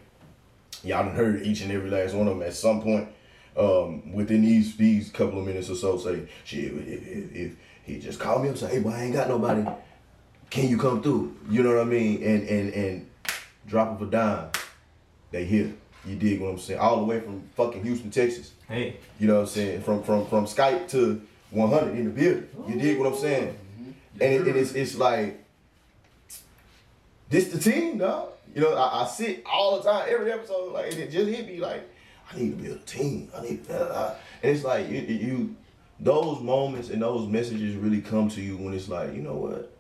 y'all 0.84 1.04
done 1.06 1.16
heard 1.16 1.42
each 1.44 1.62
and 1.62 1.72
every 1.72 1.90
last 1.90 2.14
one 2.14 2.28
of 2.28 2.38
them 2.38 2.48
at 2.48 2.54
some 2.54 2.82
point 2.82 3.10
um, 3.58 4.14
within 4.14 4.42
these 4.42 4.76
these 4.78 5.10
couple 5.10 5.40
of 5.40 5.46
minutes 5.46 5.70
or 5.70 5.76
so 5.76 5.98
say, 5.98 6.28
shit, 6.46 6.72
if, 6.74 7.08
if, 7.08 7.36
if 7.36 7.56
he 7.84 8.00
just 8.00 8.20
called 8.20 8.42
me 8.44 8.48
up 8.48 8.56
and 8.56 8.60
say, 8.60 8.76
hey, 8.76 8.80
boy, 8.80 8.92
I 8.92 9.04
ain't 9.04 9.14
got 9.14 9.28
nobody. 9.28 9.66
Can 10.54 10.70
you 10.70 10.78
come 10.78 11.02
through? 11.02 11.36
You 11.50 11.64
know 11.64 11.70
what 11.74 11.82
I 11.82 11.84
mean? 11.86 12.22
And 12.22 12.48
and 12.48 12.74
and 12.76 13.10
drop 13.66 14.00
of 14.00 14.08
a 14.08 14.12
dime, 14.12 14.52
they 15.32 15.46
here. 15.46 15.74
You 16.06 16.16
dig 16.16 16.42
what 16.42 16.50
I'm 16.50 16.60
saying? 16.60 16.80
All 16.80 16.98
the 16.98 17.06
way 17.06 17.20
from 17.22 17.42
fucking 17.56 17.82
Houston, 17.84 18.12
Texas. 18.12 18.52
Hey, 18.68 18.98
You 19.18 19.26
know 19.26 19.34
what 19.34 19.40
I'm 19.42 19.48
saying? 19.48 19.82
From 19.82 20.04
from 20.04 20.28
from 20.28 20.46
Skype 20.46 20.88
to 20.90 21.20
100 21.50 21.98
in 21.98 22.06
the 22.06 22.12
building. 22.12 22.48
You 22.68 22.80
dig 22.80 23.00
what 23.00 23.12
I'm 23.12 23.18
saying? 23.18 23.58
And, 24.22 24.32
it, 24.32 24.48
and 24.48 24.56
it's 24.56 24.74
it's 24.74 24.96
like 24.96 25.44
this 27.32 27.48
the 27.48 27.58
team, 27.58 27.98
dog. 27.98 28.30
You 28.54 28.62
know, 28.62 28.76
I, 28.76 29.06
I 29.06 29.08
sit 29.08 29.44
all 29.52 29.80
the 29.80 29.90
time, 29.92 30.06
every 30.08 30.32
episode, 30.32 30.72
like 30.72 30.94
it 30.94 31.10
just 31.10 31.30
hit 31.30 31.48
me 31.48 31.58
like 31.62 31.90
I 32.32 32.38
need 32.38 32.56
to 32.56 32.64
build 32.64 32.78
a 32.78 32.82
team. 32.82 33.28
I 33.36 33.42
need, 33.42 33.66
uh, 33.72 33.74
uh, 33.74 34.16
and 34.44 34.56
it's 34.56 34.64
like 34.64 34.88
you 34.88 35.00
you 35.00 35.56
those 36.00 36.42
moments 36.42 36.92
and 36.92 37.02
those 37.02 37.28
messages 37.28 37.76
really 37.76 38.02
come 38.02 38.30
to 38.30 38.42
you 38.42 38.58
when 38.58 38.76
it's 38.76 38.88
like 38.88 39.16
you 39.16 39.24
know 39.24 39.34
what, 39.34 39.73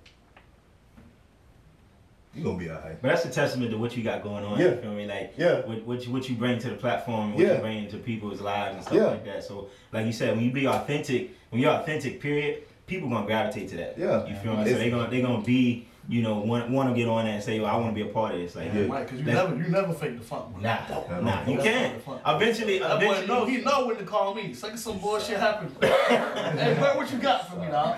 you 2.35 2.43
gonna 2.43 2.57
be 2.57 2.69
alright. 2.69 3.01
but 3.01 3.09
that's 3.09 3.25
a 3.25 3.29
testament 3.29 3.71
to 3.71 3.77
what 3.77 3.95
you 3.95 4.03
got 4.03 4.23
going 4.23 4.43
on. 4.43 4.59
Yeah. 4.59 4.69
You 4.69 4.75
feel 4.77 4.91
me? 4.93 5.05
Like, 5.05 5.33
Yeah. 5.37 5.61
what, 5.61 5.83
what, 5.85 6.05
you, 6.05 6.11
what 6.13 6.27
you 6.29 6.35
bring 6.35 6.57
to 6.59 6.69
the 6.69 6.75
platform, 6.75 7.33
what 7.33 7.43
Yeah. 7.43 7.55
you 7.55 7.59
bring 7.59 7.87
to 7.89 7.97
people's 7.97 8.41
lives 8.41 8.75
and 8.75 8.83
stuff 8.83 8.95
Yeah. 8.97 9.05
like 9.05 9.25
that. 9.25 9.43
So, 9.43 9.69
like 9.91 10.05
you 10.05 10.13
said, 10.13 10.35
when 10.35 10.43
you 10.45 10.51
be 10.51 10.67
authentic, 10.67 11.31
when 11.49 11.61
you're 11.61 11.71
authentic, 11.73 12.19
period, 12.19 12.63
people 12.87 13.09
gonna 13.09 13.25
gravitate 13.25 13.69
to 13.69 13.77
that. 13.77 13.97
Yeah. 13.97 14.25
You 14.27 14.35
feel 14.35 14.51
me? 14.57 14.63
So 14.63 14.69
It's- 14.71 14.79
they 14.79 14.89
gonna 14.89 15.09
they 15.09 15.21
gonna 15.21 15.43
be, 15.43 15.87
you 16.09 16.21
know, 16.21 16.39
want 16.39 16.69
want 16.69 16.89
to 16.89 16.95
get 16.95 17.07
on 17.07 17.23
that 17.25 17.31
and 17.35 17.43
say, 17.43 17.57
yo, 17.57 17.63
I 17.65 17.77
want 17.77 17.95
to 17.95 18.03
be 18.03 18.09
a 18.09 18.11
part 18.11 18.33
of 18.33 18.41
this. 18.41 18.55
Like, 18.55 18.73
Yeah. 18.73 18.87
Right, 18.89 19.05
because 19.05 19.19
you 19.19 19.25
That's- 19.25 19.49
never 19.49 19.63
you 19.63 19.69
never 19.69 19.93
fake 19.93 20.17
the 20.19 20.25
funk. 20.25 20.53
bro. 20.53 20.61
Nah, 20.61 21.21
nah, 21.21 21.47
you 21.49 21.57
can't. 21.59 21.93
not 21.93 22.19
the 22.21 22.21
fun. 22.25 22.35
Eventually, 22.35 22.79
boy 22.79 22.85
eventually, 22.95 23.27
know 23.27 23.45
he 23.45 23.57
know 23.61 23.85
when 23.87 23.95
to 23.97 24.03
call 24.03 24.33
me. 24.33 24.53
Second 24.53 24.77
some 24.79 24.97
bullshit 24.97 25.39
happened. 25.39 25.71
hey, 25.81 26.75
bro, 26.79 26.97
what 26.97 27.09
you 27.11 27.19
got 27.19 27.47
for 27.49 27.55
me, 27.57 27.67
dog? 27.67 27.97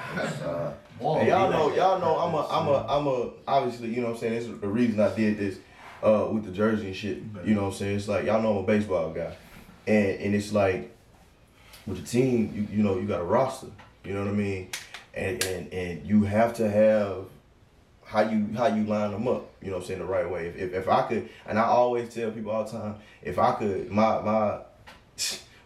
Hey, 0.97 1.27
y'all 1.27 1.51
know, 1.51 1.75
y'all 1.75 1.99
know, 1.99 2.17
I'm 2.17 2.33
a, 2.33 2.47
I'm 2.47 2.67
a, 2.67 2.87
I'm 2.87 3.07
a. 3.07 3.29
Obviously, 3.47 3.89
you 3.89 3.97
know 3.97 4.07
what 4.07 4.13
I'm 4.13 4.19
saying. 4.19 4.33
This 4.35 4.45
is 4.45 4.59
the 4.59 4.67
reason 4.67 4.99
I 5.01 5.13
did 5.13 5.37
this, 5.37 5.57
uh, 6.01 6.29
with 6.31 6.45
the 6.45 6.51
jersey 6.51 6.87
and 6.87 6.95
shit. 6.95 7.17
You 7.43 7.53
know 7.53 7.63
what 7.63 7.67
I'm 7.67 7.73
saying. 7.73 7.97
It's 7.97 8.07
like 8.07 8.25
y'all 8.25 8.41
know 8.41 8.57
I'm 8.57 8.63
a 8.63 8.67
baseball 8.67 9.11
guy, 9.11 9.35
and 9.87 10.07
and 10.21 10.35
it's 10.35 10.53
like, 10.53 10.95
with 11.85 11.99
the 11.99 12.07
team, 12.07 12.53
you 12.55 12.77
you 12.77 12.83
know, 12.83 12.97
you 12.97 13.07
got 13.07 13.19
a 13.19 13.25
roster. 13.25 13.67
You 14.05 14.13
know 14.13 14.21
what 14.21 14.29
I 14.29 14.33
mean, 14.33 14.69
and 15.13 15.43
and 15.43 15.73
and 15.73 16.07
you 16.07 16.23
have 16.23 16.53
to 16.55 16.69
have 16.69 17.25
how 18.05 18.21
you 18.21 18.47
how 18.55 18.67
you 18.67 18.85
line 18.85 19.11
them 19.11 19.27
up. 19.27 19.49
You 19.61 19.71
know 19.71 19.77
what 19.77 19.83
I'm 19.83 19.87
saying 19.87 19.99
the 19.99 20.05
right 20.05 20.29
way. 20.29 20.47
If 20.47 20.55
if, 20.55 20.73
if 20.73 20.87
I 20.87 21.01
could, 21.07 21.27
and 21.45 21.59
I 21.59 21.63
always 21.63 22.13
tell 22.13 22.31
people 22.31 22.51
all 22.51 22.63
the 22.63 22.71
time, 22.71 22.95
if 23.21 23.37
I 23.37 23.51
could, 23.51 23.91
my 23.91 24.21
my 24.21 24.59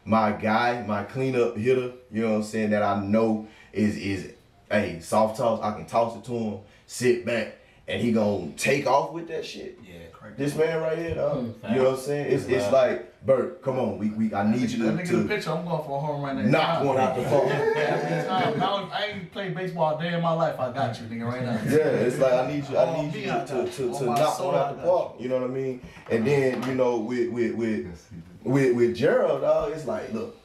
my 0.05 0.32
guy, 0.32 0.84
my 0.88 1.03
cleanup 1.03 1.55
hitter, 1.55 1.91
you 2.11 2.23
know 2.23 2.32
what 2.32 2.38
I'm 2.38 2.43
saying, 2.43 2.71
that 2.71 2.82
I 2.82 2.99
know 3.05 3.47
is 3.71 3.95
is 3.95 4.34
hey, 4.70 4.99
soft 5.01 5.38
toss, 5.38 5.61
I 5.61 5.74
can 5.74 5.86
toss 5.86 6.15
it 6.17 6.24
to 6.26 6.32
him, 6.32 6.59
sit 6.86 7.26
back, 7.26 7.55
and 7.88 8.01
he 8.01 8.11
gonna 8.11 8.51
take 8.51 8.86
off 8.88 9.11
with 9.13 9.28
that 9.30 9.45
shit. 9.45 9.80
yeah. 9.84 9.95
This 10.38 10.55
man 10.55 10.80
right 10.82 10.97
here, 10.97 11.15
dog. 11.15 11.38
Mm, 11.38 11.70
you 11.72 11.76
know 11.78 11.84
what 11.91 11.93
I'm 11.95 11.99
saying? 11.99 12.32
It's 12.32 12.45
it's 12.45 12.72
like, 12.72 13.26
Bert, 13.26 13.61
come 13.63 13.80
on, 13.80 13.97
we, 13.97 14.09
we 14.09 14.34
I 14.34 14.49
need 14.49 14.70
you 14.70 14.78
to, 14.86 14.91
nigga 14.91 15.09
in 15.09 15.15
the 15.17 15.24
to 15.24 15.28
picture, 15.28 15.51
I'm 15.51 15.65
going 15.65 15.84
for 15.84 15.97
a 15.97 15.99
home 15.99 16.22
right 16.22 16.36
now. 16.36 16.43
knock 16.43 16.84
one 16.86 16.97
out 16.97 17.15
the 17.15 17.24
phone. 17.24 17.49
Every 17.51 18.28
time. 18.28 18.59
Now, 18.59 18.89
I 18.93 19.05
ain't 19.05 19.32
played 19.32 19.55
baseball 19.55 19.97
a 19.97 20.01
day 20.01 20.13
in 20.13 20.22
my 20.22 20.32
life. 20.34 20.59
I 20.59 20.72
got 20.72 20.97
you, 20.99 21.07
nigga, 21.07 21.26
right 21.26 21.41
now. 21.43 21.59
Yeah, 21.65 22.05
it's 22.05 22.20
like 22.20 22.34
I 22.34 22.51
need 22.51 22.70
you. 22.70 22.78
I 22.78 23.01
need 23.01 23.15
you 23.15 23.24
to, 23.26 23.45
to, 23.47 23.65
to, 23.65 23.97
to 23.97 24.05
knock 24.05 24.39
one 24.39 24.55
out 24.55 24.70
the 24.70 24.76
got 24.76 24.86
you. 24.86 24.89
park. 24.89 25.15
You 25.20 25.30
know 25.30 25.36
what 25.41 25.49
I 25.49 25.53
mean? 25.53 25.82
And 26.11 26.28
then 26.28 26.63
you 26.63 26.76
know 26.76 26.99
with 26.99 27.30
with 27.32 27.55
with 27.55 28.11
with 28.43 28.76
with 28.76 28.95
Gerald, 28.95 29.41
dog, 29.41 29.72
it's 29.74 29.86
like, 29.86 30.13
look, 30.13 30.38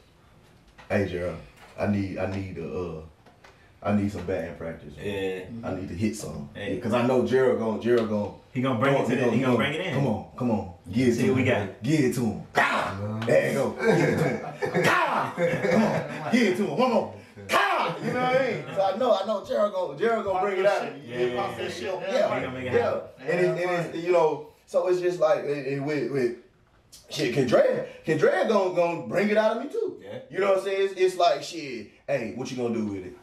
hey 0.89 1.07
Gerald, 1.07 1.37
I 1.79 1.87
need 1.87 2.17
I 2.17 2.35
need 2.35 2.57
a 2.57 2.67
uh, 2.67 3.01
I 3.85 3.95
need 3.95 4.11
some 4.11 4.25
batting 4.25 4.55
practice. 4.55 4.93
Yeah. 5.01 5.41
I 5.63 5.75
need 5.75 5.87
to 5.89 5.93
hit 5.95 6.15
some. 6.15 6.49
Hey. 6.55 6.79
Cause 6.79 6.91
I 6.93 7.05
know 7.05 7.25
Gerald 7.25 7.59
going 7.59 7.81
Gerald 7.81 8.09
going 8.09 8.33
He 8.51 8.61
gonna 8.61 8.79
bring 8.79 8.95
it 8.95 9.07
to 9.07 9.15
the, 9.15 9.31
he 9.31 9.39
gonna 9.41 9.55
bring 9.55 9.73
it 9.75 9.81
in. 9.81 9.93
Come 9.93 10.07
on, 10.07 10.25
come 10.35 10.51
on. 10.51 10.73
Give 10.91 11.07
it 11.09 11.13
See 11.13 11.21
to 11.23 11.29
what 11.29 11.37
him. 11.39 11.45
we 11.45 11.51
got. 11.51 11.83
Give 11.83 11.99
it 11.99 12.15
to 12.15 12.21
him. 12.25 12.41
Pow! 12.51 12.63
Uh-huh. 12.63 13.25
There 13.27 13.51
you 13.51 13.57
go. 13.59 13.69
Give 13.79 14.09
it 14.09 14.17
to 14.17 14.29
him. 14.29 14.83
Come 15.71 15.83
on. 15.83 16.31
Give 16.31 16.47
it 16.47 16.57
to 16.57 16.63
him. 16.65 16.77
One 16.77 16.91
more. 16.91 17.13
Pow! 17.47 17.95
You 18.03 18.11
know 18.11 18.21
what 18.21 18.41
I 18.41 18.51
mean? 18.51 18.63
So 18.75 18.81
I 18.81 18.97
know, 18.97 19.19
I 19.21 19.25
know 19.27 19.45
Gerald 19.45 19.73
gonna 19.73 19.99
Gerald 19.99 20.25
gonna 20.25 20.41
bring 20.41 20.59
it 20.59 20.65
out. 20.65 20.83
Yeah, 20.83 21.17
yeah, 21.17 21.25
yeah, 21.25 21.59
yeah. 21.59 22.01
Yeah, 22.11 22.35
He 22.39 22.45
gonna 22.45 22.51
make 22.51 22.65
it 22.65 22.73
yeah. 22.73 22.99
And 23.19 23.39
it's, 23.39 23.61
and 23.61 23.95
it's, 23.95 24.03
you 24.05 24.11
know, 24.13 24.47
so 24.65 24.87
it's 24.87 24.99
just 24.99 25.19
like 25.19 25.43
it, 25.43 25.67
it, 25.67 25.79
with 25.83 26.11
with 26.11 26.37
shit. 27.11 27.35
Kendra, 27.35 27.85
Kendra 28.03 28.47
gonna 28.47 28.75
gonna 28.75 29.07
bring 29.07 29.29
it 29.29 29.37
out 29.37 29.57
of 29.57 29.63
me 29.63 29.69
too. 29.69 30.01
Yeah. 30.03 30.19
You 30.31 30.39
know 30.39 30.49
what 30.49 30.57
I'm 30.59 30.63
saying? 30.63 30.89
It's, 30.89 30.93
it's 30.99 31.17
like 31.17 31.43
shit. 31.43 31.91
Hey, 32.07 32.33
what 32.35 32.49
you 32.49 32.57
gonna 32.57 32.73
do 32.73 32.85
with 32.87 33.05
it? 33.05 33.15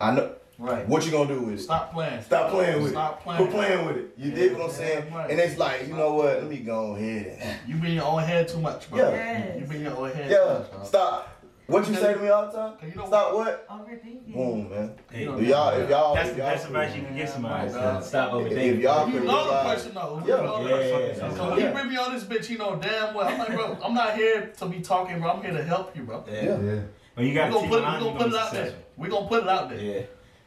I 0.00 0.14
know. 0.14 0.34
Right. 0.58 0.88
What 0.88 1.04
you 1.06 1.12
gonna 1.12 1.32
do 1.32 1.40
with 1.42 1.54
it? 1.54 1.62
Stop 1.62 1.92
playing. 1.92 2.20
Stop 2.22 2.50
playing 2.50 2.82
with 2.82 2.90
Stop 2.90 3.20
it. 3.20 3.22
playing. 3.22 3.38
Quit 3.42 3.50
playing 3.52 3.86
with 3.86 3.96
it. 3.96 4.10
You 4.16 4.32
dig 4.32 4.52
what 4.54 4.62
I'm 4.62 4.70
saying? 4.72 5.12
Right. 5.14 5.30
And 5.30 5.38
it's 5.38 5.56
like, 5.56 5.86
you 5.86 5.94
know 5.94 6.14
what? 6.14 6.38
Let 6.42 6.48
me 6.48 6.56
go 6.58 6.96
ahead 6.96 7.38
and 7.40 7.58
You 7.68 7.76
be 7.76 7.88
in 7.88 7.94
your 7.94 8.06
own 8.06 8.22
head 8.24 8.48
too 8.48 8.58
much, 8.58 8.90
bro. 8.90 8.98
Yeah. 8.98 9.56
You 9.56 9.64
be 9.66 9.76
in 9.76 9.82
your 9.82 9.96
own 9.96 10.10
head 10.10 10.28
too 10.28 10.34
yeah. 10.34 10.58
much, 10.58 10.70
bro. 10.72 10.84
Stop. 10.84 11.34
What 11.68 11.86
you 11.86 11.94
say 11.94 12.14
to 12.14 12.18
me 12.18 12.28
all 12.28 12.46
the 12.46 12.52
time? 12.52 12.72
You 12.82 12.94
know- 12.96 13.06
Stop 13.06 13.34
what? 13.34 13.68
Repeat. 13.88 14.34
Boom, 14.34 14.68
man. 14.70 14.94
Hey, 15.12 15.20
You 15.20 15.26
know, 15.26 15.38
If 15.38 15.46
y'all, 15.48 15.80
if 15.80 15.90
y'all, 15.90 16.14
that's 16.14 16.28
if 16.30 16.34
the 16.36 16.42
y'all, 16.42 16.50
best 16.50 16.66
advice 16.66 16.96
you 16.96 17.02
can 17.02 17.16
give 17.16 17.28
somebody. 17.28 17.70
Right, 17.72 18.02
Stop 18.04 18.28
if, 18.28 18.34
overthinking. 18.52 18.56
if 18.56 18.80
y'all 18.80 19.08
You 19.08 19.14
know 19.14 19.20
the 19.20 19.20
realize, 19.20 19.74
person 19.74 19.94
though. 19.94 20.22
Yeah. 20.26 20.36
You 20.38 20.42
know 20.42 20.62
the 20.64 20.70
Yeah, 20.70 20.76
person. 21.08 21.30
yeah, 21.30 21.36
So 21.36 21.50
when 21.50 21.58
yeah. 21.60 21.66
you 21.68 21.72
bring 21.72 21.88
me 21.88 21.96
on 21.98 22.14
this 22.14 22.24
bitch, 22.24 22.50
you 22.50 22.58
know 22.58 22.76
damn 22.82 23.14
well. 23.14 23.28
I'm 23.28 23.38
like, 23.38 23.48
bro, 23.54 23.78
I'm 23.84 23.94
not 23.94 24.16
here 24.16 24.46
to 24.58 24.66
be 24.66 24.80
talking, 24.80 25.20
bro. 25.20 25.30
I'm 25.30 25.42
here 25.42 25.52
to 25.52 25.62
help 25.62 25.94
you, 25.96 26.02
bro. 26.02 26.24
Yeah. 26.26 26.42
yeah. 26.42 26.60
Yeah. 26.62 26.80
When 27.14 27.26
you 27.26 27.34
got 27.34 27.52
gonna 27.52 27.68
put, 27.68 27.78
we 27.80 27.84
gonna 27.84 28.18
put 28.18 28.26
it 28.28 28.34
out 28.34 28.52
there. 28.52 28.74
We 28.98 29.08
gonna 29.08 29.26
put 29.28 29.44
it 29.44 29.48
out 29.48 29.68
there. 29.70 29.80
Yeah. 29.80 30.02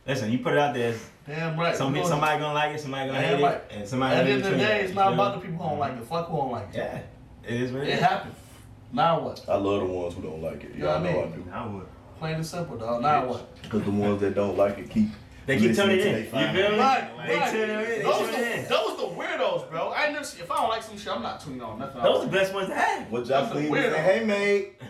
Listen, 0.05 0.31
you 0.31 0.39
put 0.39 0.53
it 0.53 0.59
out 0.59 0.73
there. 0.73 0.93
Damn 1.27 1.57
right. 1.59 1.75
Some, 1.75 1.93
gonna- 1.93 2.07
somebody 2.07 2.39
gonna 2.39 2.53
like 2.53 2.75
it, 2.75 2.81
somebody 2.81 3.07
gonna 3.09 3.21
hate 3.21 3.41
right. 3.41 3.55
it, 3.55 3.71
and 3.71 3.87
somebody. 3.87 4.15
At 4.15 4.23
the 4.25 4.29
gonna 4.31 4.35
end 4.35 4.45
of 4.45 4.51
the 4.51 4.57
day, 4.57 4.79
it, 4.79 4.85
it's 4.85 4.93
not 4.95 5.13
about 5.13 5.35
the 5.35 5.47
people 5.47 5.63
who 5.63 5.69
don't 5.69 5.79
like 5.79 5.93
it. 5.93 6.03
Fuck 6.05 6.27
who 6.29 6.37
don't 6.37 6.51
like 6.51 6.69
it. 6.69 6.75
Yeah, 6.75 7.01
it 7.47 7.61
is 7.61 7.71
what 7.71 7.83
it 7.83 7.89
It 7.89 7.93
is. 7.95 7.99
happened. 8.01 8.35
Now 8.91 9.19
what? 9.21 9.45
I 9.47 9.55
love 9.55 9.79
the 9.81 9.85
ones 9.93 10.15
who 10.15 10.21
don't 10.21 10.41
like 10.41 10.63
it. 10.63 10.73
You 10.75 10.81
know 10.83 10.87
what 10.87 10.97
I 10.97 11.03
know 11.03 11.09
I 11.21 11.25
mean? 11.27 11.43
do. 11.43 11.51
I 11.51 11.65
would. 11.67 11.87
Plain 12.19 12.35
and 12.35 12.45
simple, 12.45 12.77
dog. 12.77 13.01
Now 13.01 13.25
what? 13.27 13.61
Because 13.61 13.83
the 13.83 13.91
ones 13.91 14.19
that 14.21 14.35
don't 14.35 14.57
like 14.57 14.77
it 14.79 14.89
keep. 14.89 15.09
They 15.45 15.57
keep 15.57 15.69
listening 15.69 15.97
tuning 15.97 16.07
in. 16.07 16.17
You 16.17 16.23
they 16.23 16.29
find 16.29 16.55
feel 16.57 16.71
me? 16.71 16.77
Right, 16.77 17.27
They 17.27 17.35
right. 17.35 17.51
tune 17.51 17.69
in. 17.69 17.77
They 17.83 18.01
Those 18.03 18.17
tune 18.19 18.31
the, 18.31 18.59
in. 18.59 18.67
those 18.69 18.97
the 18.97 19.03
weirdos, 19.03 19.69
bro. 19.71 19.91
I 19.91 20.11
never 20.11 20.23
see, 20.23 20.41
if 20.41 20.51
I 20.51 20.57
don't 20.57 20.69
like 20.69 20.83
some 20.83 20.97
shit, 20.97 21.07
I'm 21.11 21.23
not 21.23 21.39
tuning 21.41 21.61
on 21.61 21.79
nothing. 21.79 22.01
Those 22.03 22.21
are 22.21 22.25
the 22.25 22.31
best 22.31 22.53
ones 22.53 22.67
to 22.69 22.75
have. 22.75 23.09
What 23.11 23.25
That's 23.27 23.49
a 23.51 23.53
Jocelyn 23.55 23.71
weirdo. 23.71 23.91
say, 23.93 24.19
hey 24.19 24.25
mate. 24.25 24.81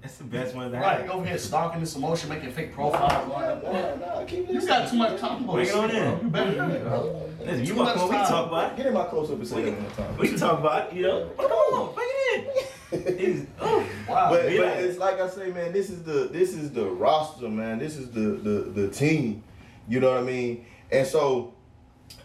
That's 0.00 0.16
the 0.16 0.24
best 0.24 0.54
ones 0.54 0.72
to 0.72 0.78
Right, 0.78 1.08
over 1.08 1.26
here 1.26 1.38
stalking 1.38 1.80
this 1.80 1.94
emotion, 1.96 2.28
making 2.28 2.52
fake 2.52 2.72
profiles. 2.72 3.28
Nah, 3.28 3.70
nah, 3.72 3.94
nah, 4.20 4.24
keep 4.24 4.48
You 4.48 4.66
got 4.66 4.88
too 4.90 4.96
much 4.96 5.20
time, 5.20 5.44
boy. 5.44 5.54
Bring 5.54 5.68
it 5.68 5.74
on 5.74 5.90
in. 5.90 6.24
You 6.24 6.30
better 6.30 6.54
than 6.54 6.72
me, 6.72 6.78
bro. 6.78 7.28
Listen, 7.40 7.60
you 7.60 7.66
Too 7.66 7.74
want 7.74 7.88
much 7.88 7.96
to 7.98 8.04
we 8.04 8.10
can 8.10 8.18
time. 8.20 8.28
talk 8.28 8.46
about 8.48 8.72
it. 8.72 8.76
Get 8.76 8.86
in 8.86 8.94
my 8.94 9.04
close 9.04 9.30
up 9.30 9.36
and 9.36 9.48
say 9.48 9.62
that 9.64 9.80
one 9.80 9.90
time. 9.92 10.16
We 10.16 10.28
can 10.28 10.36
talk 10.38 10.58
about 10.60 10.88
it, 10.92 10.96
you 10.96 11.02
know. 11.02 11.30
Come 11.36 11.46
on, 11.50 11.94
bring 11.94 12.08
it 12.10 12.38
in. 12.38 12.62
It's- 12.92 13.46
oh, 13.60 13.86
Wow. 14.08 14.30
But, 14.30 14.42
but 14.44 14.52
like- 14.54 14.76
it's 14.78 14.98
like 14.98 15.20
I 15.20 15.28
say, 15.28 15.50
man. 15.50 15.72
This 15.72 15.88
is 15.90 16.02
the 16.02 16.28
this 16.30 16.54
is 16.54 16.72
the 16.72 16.84
roster, 16.86 17.48
man. 17.48 17.78
This 17.78 17.96
is 17.96 18.10
the 18.10 18.20
the 18.20 18.70
the 18.82 18.88
team. 18.88 19.42
You 19.88 20.00
know 20.00 20.10
what 20.10 20.18
I 20.20 20.22
mean? 20.22 20.66
And 20.90 21.06
so, 21.06 21.54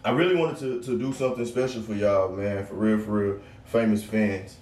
I 0.04 0.10
really 0.10 0.36
wanted 0.36 0.58
to 0.58 0.82
to 0.82 0.98
do 0.98 1.12
something 1.14 1.46
special 1.46 1.82
for 1.82 1.94
y'all, 1.94 2.30
man. 2.36 2.66
For 2.66 2.74
real, 2.74 2.98
for 2.98 3.10
real, 3.12 3.40
famous 3.64 4.04
fans. 4.04 4.56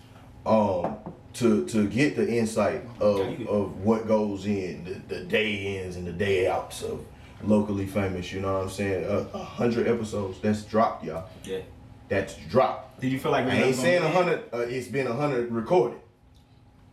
Um, 0.46 0.96
to 1.39 1.66
to 1.66 1.87
get 1.89 2.16
the 2.16 2.28
insight 2.28 2.82
of 3.01 3.20
of 3.47 3.80
what 3.82 4.07
goes 4.09 4.47
in 4.47 4.84
the, 4.84 5.14
the 5.14 5.24
day 5.24 5.78
ins 5.82 5.97
and 5.97 6.07
the 6.07 6.12
day 6.12 6.49
outs 6.49 6.82
of 6.82 7.05
locally 7.43 7.87
famous. 7.87 8.32
You 8.32 8.41
know 8.41 8.55
what 8.55 8.62
I'm 8.64 8.70
saying? 8.70 9.05
A 9.05 9.18
a 9.37 9.45
hundred 9.45 9.87
episodes 9.89 10.41
that's 10.41 10.62
dropped, 10.64 11.05
y'all. 11.05 11.28
yeah. 11.45 11.61
That's 12.09 12.37
dropped. 12.49 13.01
Did 13.01 13.11
you 13.11 13.18
feel 13.18 13.32
like 13.32 13.47
I 13.47 13.62
ain't 13.62 13.74
saying 13.76 14.03
a 14.03 14.09
hundred. 14.09 14.45
Uh, 14.53 14.59
it's 14.59 14.87
been 14.87 15.09
a 15.09 15.12
hundred 15.12 15.51
recorded. 15.51 15.99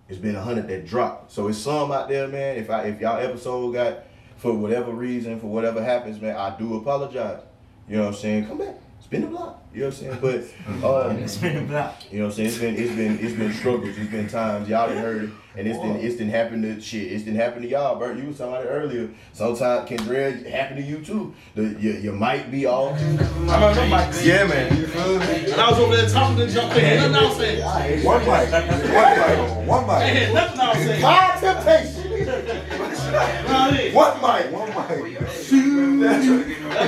It's 0.09 0.17
been 0.17 0.35
a 0.35 0.41
hundred 0.41 0.67
that 0.69 0.85
dropped. 0.87 1.31
So 1.31 1.47
it's 1.47 1.59
some 1.59 1.91
out 1.91 2.09
there, 2.09 2.27
man. 2.27 2.57
If 2.57 2.69
I 2.71 2.85
if 2.85 2.99
y'all 2.99 3.19
episode 3.19 3.73
got 3.73 3.99
for 4.37 4.53
whatever 4.53 4.91
reason, 4.91 5.39
for 5.39 5.47
whatever 5.47 5.83
happens, 5.83 6.19
man, 6.19 6.35
I 6.35 6.57
do 6.57 6.75
apologize. 6.77 7.41
You 7.87 7.97
know 7.97 8.03
what 8.05 8.15
I'm 8.15 8.15
saying? 8.15 8.47
Come 8.47 8.57
back, 8.57 8.75
spin 9.13 9.23
a 9.27 9.27
block. 9.27 9.59
You 9.73 9.79
know 9.79 9.85
what 9.87 10.01
I'm 10.03 10.21
saying? 10.21 10.51
But 10.81 10.83
um, 11.09 11.17
It's 11.17 11.37
been 11.37 11.57
a 11.57 11.61
block. 11.61 12.03
you 12.11 12.19
know 12.19 12.25
what 12.25 12.37
I'm 12.39 12.49
saying? 12.49 12.49
It's 12.49 12.57
been 12.59 12.75
it's 12.77 12.95
been 12.95 13.19
it's 13.25 13.35
been 13.35 13.53
struggles. 13.53 13.97
It's 13.97 14.11
been 14.11 14.27
times 14.27 14.69
y'all 14.69 14.87
done 14.87 14.97
heard 14.97 15.23
it, 15.23 15.29
and 15.55 15.67
it's 15.67 15.79
been 15.79 15.95
it's 15.97 16.15
been 16.15 16.29
happen 16.29 16.61
to 16.63 16.79
shit. 16.81 17.11
It's 17.11 17.23
been 17.23 17.35
happen 17.35 17.61
to 17.63 17.67
y'all. 17.67 17.97
Bert, 17.97 18.17
you 18.17 18.27
was 18.27 18.37
talking 18.37 18.53
about 18.53 18.65
it 18.65 18.69
earlier. 18.69 19.09
Sometimes 19.33 19.89
Kendra 19.89 20.41
it 20.41 20.47
happen 20.47 20.77
to 20.77 20.83
you 20.83 21.03
too. 21.03 21.33
The, 21.55 21.75
you, 21.79 21.93
you 21.93 22.11
might 22.11 22.51
be 22.51 22.65
off. 22.65 22.99
I 22.99 23.05
remember 23.05 23.87
Mike. 23.87 24.13
Yeah, 24.23 24.45
man. 24.47 24.77
You 24.77 24.87
feel 24.87 25.19
me? 25.19 25.51
And 25.51 25.61
I 25.61 25.69
was 25.69 25.79
over 25.79 25.95
there 25.95 26.09
talking 26.09 26.37
to 26.37 26.47
jump 26.47 26.75
in. 26.75 27.11
Nothing 27.11 27.15
I 27.15 27.27
was 27.27 27.37
saying. 27.37 28.05
One 28.05 28.19
mic. 28.19 28.51
One 28.51 28.67
mic. 28.67 29.67
One 29.67 29.89
I 29.89 30.03
ain't 30.03 30.13
mic. 30.13 30.23
hear 30.23 30.33
nothing 30.33 30.59
I 30.59 30.67
was 30.69 30.77
saying. 30.77 31.01
God 31.01 31.39
temptation. 31.39 32.11
You 32.11 32.25
know 32.25 32.41
what 32.41 33.49
I 33.49 33.77
mean? 33.77 33.93
What 33.93 34.15
mic? 34.21 34.51
One 34.51 34.69
mic. 34.69 35.19
That's 35.19 36.27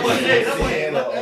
what 0.03 0.21
it 0.21 0.47
is. 0.47 1.14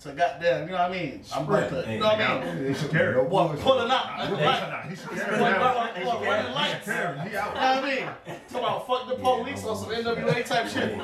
To 0.00 0.12
goddamn, 0.12 0.66
you 0.66 0.72
know 0.72 0.78
what 0.82 0.90
I 0.90 0.92
mean? 0.92 1.22
I'm 1.34 1.48
about 1.48 1.70
to, 1.70 1.90
you 1.90 1.98
know 1.98 2.06
what 2.06 2.20
I 2.20 2.54
mean? 2.54 2.66
He 2.68 2.74
should 2.74 2.90
carry. 2.90 3.14
What, 3.24 3.58
pulling 3.60 3.90
out. 3.90 4.18
Nah, 4.18 4.30
Right. 4.36 4.40
nah, 4.70 4.80
he 4.82 4.94
should 4.94 5.08
What, 5.10 5.18
carry. 5.18 5.40
what, 5.40 5.50
now. 5.52 5.74
what, 5.74 6.06
what, 6.06 6.22
running 6.22 6.52
lights. 6.52 6.86
You 6.86 6.92
know 6.92 7.14
what 7.16 7.56
I 7.56 7.80
mean? 7.82 8.08
Talking 8.50 8.58
about 8.58 8.86
fuck 8.86 9.08
the 9.08 9.14
police 9.16 9.64
or 9.64 9.74
some 9.74 9.88
NWA 9.90 10.44
type 10.44 10.68
shit. 10.68 10.98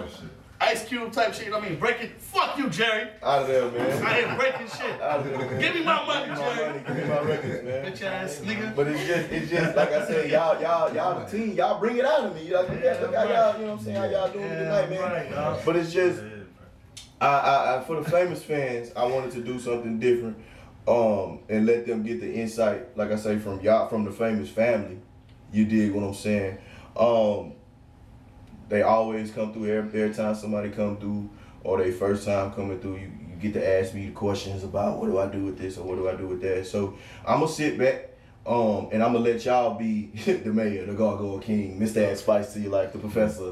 Ice 0.60 0.84
Cube 0.84 1.10
type 1.10 1.34
shit, 1.34 1.46
you 1.46 1.50
know 1.50 1.58
what 1.58 1.66
I 1.66 1.70
mean? 1.70 1.78
Breaking, 1.80 2.10
fuck 2.18 2.56
you, 2.56 2.70
Jerry. 2.70 3.08
Out 3.20 3.42
of 3.42 3.48
there, 3.48 3.68
man. 3.72 4.06
I 4.06 4.20
ain't 4.20 4.38
breaking 4.38 4.68
shit. 4.68 5.00
Out 5.02 5.20
of 5.20 5.24
there, 5.26 5.38
man. 5.38 5.60
Give 5.60 5.74
me 5.74 5.82
my 5.84 6.06
money, 6.06 6.26
Give 6.26 6.36
me 6.38 6.40
my 6.44 6.54
Jerry. 6.54 6.66
money. 6.68 6.84
Give 6.86 6.96
me 6.96 7.04
my 7.14 7.20
records, 7.22 7.64
man. 7.64 7.84
Bitch 7.92 8.02
ass 8.02 8.40
nigga. 8.44 8.76
But 8.76 8.86
it's 8.88 9.06
just, 9.06 9.30
it's 9.32 9.50
just 9.50 9.74
like 9.76 9.90
I 9.90 10.06
said, 10.06 10.30
y'all, 10.30 10.60
y'all, 10.62 10.94
y'all 10.94 11.18
the 11.18 11.26
team, 11.36 11.52
y'all 11.56 11.80
bring 11.80 11.96
it 11.96 12.04
out 12.04 12.26
of 12.26 12.34
me. 12.36 12.54
Like, 12.54 12.68
look 12.68 12.84
at, 12.84 13.00
look 13.02 13.12
how 13.14 13.24
y'all, 13.24 13.58
you 13.58 13.66
know 13.66 13.72
what 13.72 13.78
I'm 13.80 13.84
saying, 13.84 13.96
how 13.96 14.04
y'all 14.04 14.30
doing 14.32 14.48
tonight, 14.50 14.90
man. 14.90 15.00
right. 15.32 15.60
But 15.64 15.76
it's 15.76 15.92
just, 15.92 16.20
I, 17.22 17.38
I, 17.38 17.76
I, 17.78 17.84
for 17.84 18.02
the 18.02 18.10
famous 18.10 18.42
fans, 18.42 18.90
I 18.96 19.04
wanted 19.04 19.30
to 19.32 19.42
do 19.42 19.60
something 19.60 20.00
different, 20.00 20.36
um, 20.88 21.38
and 21.48 21.66
let 21.66 21.86
them 21.86 22.02
get 22.02 22.20
the 22.20 22.32
insight, 22.34 22.96
like 22.96 23.12
I 23.12 23.16
say, 23.16 23.38
from 23.38 23.60
y'all, 23.60 23.88
from 23.88 24.04
the 24.04 24.10
famous 24.10 24.48
family. 24.48 24.98
You 25.52 25.64
dig 25.64 25.92
what 25.92 26.02
I'm 26.02 26.14
saying? 26.14 26.58
Um, 26.96 27.52
they 28.68 28.82
always 28.82 29.30
come 29.30 29.52
through 29.52 29.66
every, 29.66 30.02
every 30.02 30.14
time 30.14 30.34
somebody 30.34 30.70
come 30.70 30.96
through, 30.96 31.30
or 31.62 31.78
they 31.78 31.92
first 31.92 32.26
time 32.26 32.52
coming 32.54 32.80
through. 32.80 32.96
You, 32.96 33.12
you 33.30 33.36
get 33.40 33.52
to 33.52 33.68
ask 33.80 33.94
me 33.94 34.10
questions 34.10 34.64
about 34.64 34.98
what 34.98 35.06
do 35.06 35.18
I 35.18 35.28
do 35.28 35.44
with 35.44 35.58
this 35.58 35.78
or 35.78 35.86
what 35.86 35.96
do 35.96 36.08
I 36.08 36.16
do 36.16 36.26
with 36.26 36.40
that. 36.42 36.66
So 36.66 36.98
I'm 37.24 37.40
gonna 37.40 37.52
sit 37.52 37.78
back. 37.78 38.08
Um, 38.44 38.88
and 38.90 39.04
I'm 39.04 39.12
gonna 39.12 39.20
let 39.24 39.44
y'all 39.44 39.78
be 39.78 40.06
the 40.24 40.52
mayor, 40.52 40.84
the 40.86 40.94
Gargoyle 40.94 41.38
King, 41.38 41.78
Mr. 41.78 41.98
Add 41.98 42.18
Spice 42.18 42.52
to 42.54 42.60
your 42.60 42.72
life, 42.72 42.92
the 42.92 42.98
Professor, 42.98 43.50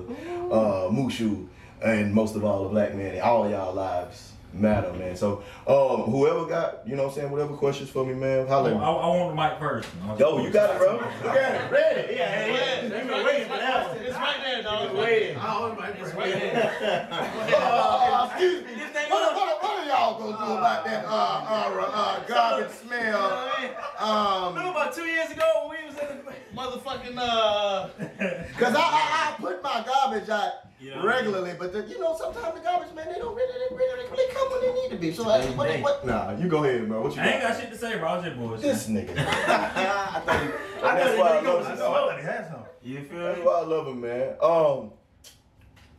uh, 0.51 0.91
Mushu, 0.91 1.47
and 1.83 2.13
most 2.13 2.37
of 2.37 2.45
all, 2.45 2.65
the 2.65 2.69
Black 2.71 2.95
Man. 2.95 3.13
And 3.13 3.21
all 3.23 3.49
y'all 3.51 3.75
lives 3.75 4.33
matter, 4.53 4.93
man. 4.95 5.17
So, 5.17 5.45
um, 5.67 6.11
whoever 6.11 6.45
got, 6.47 6.81
you 6.87 6.97
know 6.97 7.05
what 7.05 7.11
I'm 7.11 7.15
saying, 7.15 7.31
whatever 7.31 7.55
questions 7.55 7.89
for 7.89 8.05
me, 8.05 8.15
man, 8.15 8.47
I, 8.47 8.49
holler. 8.49 8.75
I. 8.75 8.79
I 8.79 9.07
want 9.17 9.37
the 9.37 9.43
mic 9.43 9.59
first. 9.61 9.89
Yo, 10.19 10.43
you 10.43 10.51
got 10.51 10.75
it, 10.75 10.79
bro. 10.79 10.95
Look 10.97 11.37
at 11.37 11.55
it, 11.55 11.71
ready. 11.73 12.15
Yeah, 12.17 12.47
yeah, 12.47 12.53
yeah. 12.53 12.59
It's 12.59 12.83
You 12.85 12.91
been 12.91 13.09
right, 13.09 13.25
waiting 13.25 13.47
for 13.47 13.53
right, 13.53 13.61
that 13.61 13.97
it's 14.03 14.17
right 14.17 14.37
there, 14.43 14.63
dog. 14.65 14.83
It's 14.83 14.95
right 14.95 15.03
waiting. 15.03 15.37
there. 15.39 15.97
It's 16.01 16.15
right 16.15 16.33
there. 16.35 17.09
Uh, 17.61 18.29
excuse 18.33 18.65
me. 18.65 18.71
What, 19.09 19.35
what, 19.35 19.63
what 19.63 19.79
are 19.79 19.87
y'all 19.89 20.19
gonna 20.19 20.47
do 20.47 20.53
about 20.59 20.85
that 20.85 21.05
uh, 21.05 21.09
uh, 21.09 21.91
uh, 21.93 22.27
garbage 22.27 22.71
smell? 22.71 23.51
Remember 23.59 24.61
Um, 24.61 24.77
about 24.77 24.95
two 24.95 25.05
years 25.05 25.31
ago 25.31 25.69
when 25.69 25.79
we 25.81 25.87
was 25.87 25.97
in 25.99 26.19
the 26.19 26.33
Motherfucking, 26.55 27.17
uh, 27.19 27.89
cause 28.59 28.75
I, 28.75 28.81
I, 28.81 29.29
I 29.29 29.35
put 29.41 29.63
my 29.63 29.85
garbage 29.87 30.29
out 30.29 30.53
Yeah. 30.83 31.05
regularly, 31.05 31.53
but 31.59 31.73
the, 31.75 31.87
you 31.87 31.99
know 32.01 32.17
sometimes 32.17 32.55
the 32.55 32.61
garbage 32.61 32.95
man 32.95 33.07
they 33.13 33.19
don't 33.19 33.35
really, 33.35 33.53
they 33.53 33.77
really, 33.77 34.03
they 34.03 34.11
really 34.11 34.33
come 34.33 34.51
when 34.51 34.61
they 34.63 34.81
need 34.81 34.91
to 34.91 34.97
be. 34.97 35.13
So 35.13 35.25
like, 35.25 35.45
what, 35.57 35.81
what? 35.81 36.07
Nah, 36.07 36.37
you 36.39 36.49
go 36.49 36.65
ahead, 36.65 36.89
bro. 36.89 37.03
What 37.03 37.15
you 37.15 37.21
I 37.21 37.27
ain't 37.27 37.43
got? 37.43 37.53
got 37.53 37.61
shit 37.61 37.71
to 37.71 37.77
say, 37.77 37.99
bro. 37.99 38.09
I 38.09 38.17
was 38.17 38.25
just 38.25 38.37
bullshit. 38.39 38.63
This 38.63 38.87
nigga. 38.89 39.11
I 39.19 40.21
thought 40.25 40.43
he, 40.43 40.49
I 40.83 40.99
that's 40.99 41.17
know 41.17 41.21
why 41.23 41.29
I 41.29 41.41
you 41.41 41.47
love 41.49 41.63
gonna 41.63 41.65
him. 41.65 41.73
I 41.73 41.77
thought 41.77 42.19
he 42.19 42.25
had 42.25 42.49
some. 42.49 42.61
You 42.83 43.03
feel 43.03 43.19
That's 43.25 43.39
me? 43.39 43.45
why 43.45 43.53
I 43.53 43.65
love 43.65 43.87
him, 43.89 44.01
man. 44.01 44.35
Um, 44.43 44.91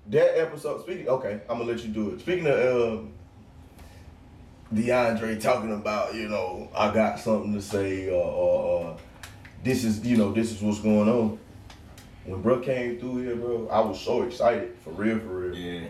that 0.08 0.40
episode. 0.40 0.82
Speaking. 0.82 1.08
Okay, 1.10 1.42
I'm 1.48 1.60
gonna 1.60 1.72
let 1.72 1.84
you 1.84 1.90
do 1.90 2.10
it. 2.12 2.20
Speaking 2.22 2.48
of 2.48 2.94
um, 3.00 3.14
DeAndre 4.74 5.40
talking 5.40 5.74
about, 5.74 6.16
you 6.16 6.28
know, 6.28 6.70
I 6.76 6.92
got 6.94 7.20
something 7.20 7.54
to 7.54 7.62
say, 7.62 8.08
or, 8.10 8.14
or, 8.24 8.64
or 8.64 8.98
this 9.64 9.84
is, 9.84 10.04
you 10.06 10.18
know, 10.18 10.32
this 10.32 10.52
is 10.52 10.62
what's 10.62 10.80
going 10.80 11.08
on. 11.10 11.40
When 12.26 12.42
bro 12.42 12.60
came 12.60 13.00
through 13.00 13.24
here, 13.24 13.36
bro, 13.36 13.68
I 13.70 13.80
was 13.80 14.00
so 14.00 14.24
excited 14.24 14.76
for 14.84 14.92
real, 14.92 15.20
for 15.20 15.28
real 15.50 15.56
Yeah. 15.56 15.88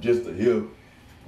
just 0.00 0.24
to 0.24 0.32
hear 0.32 0.62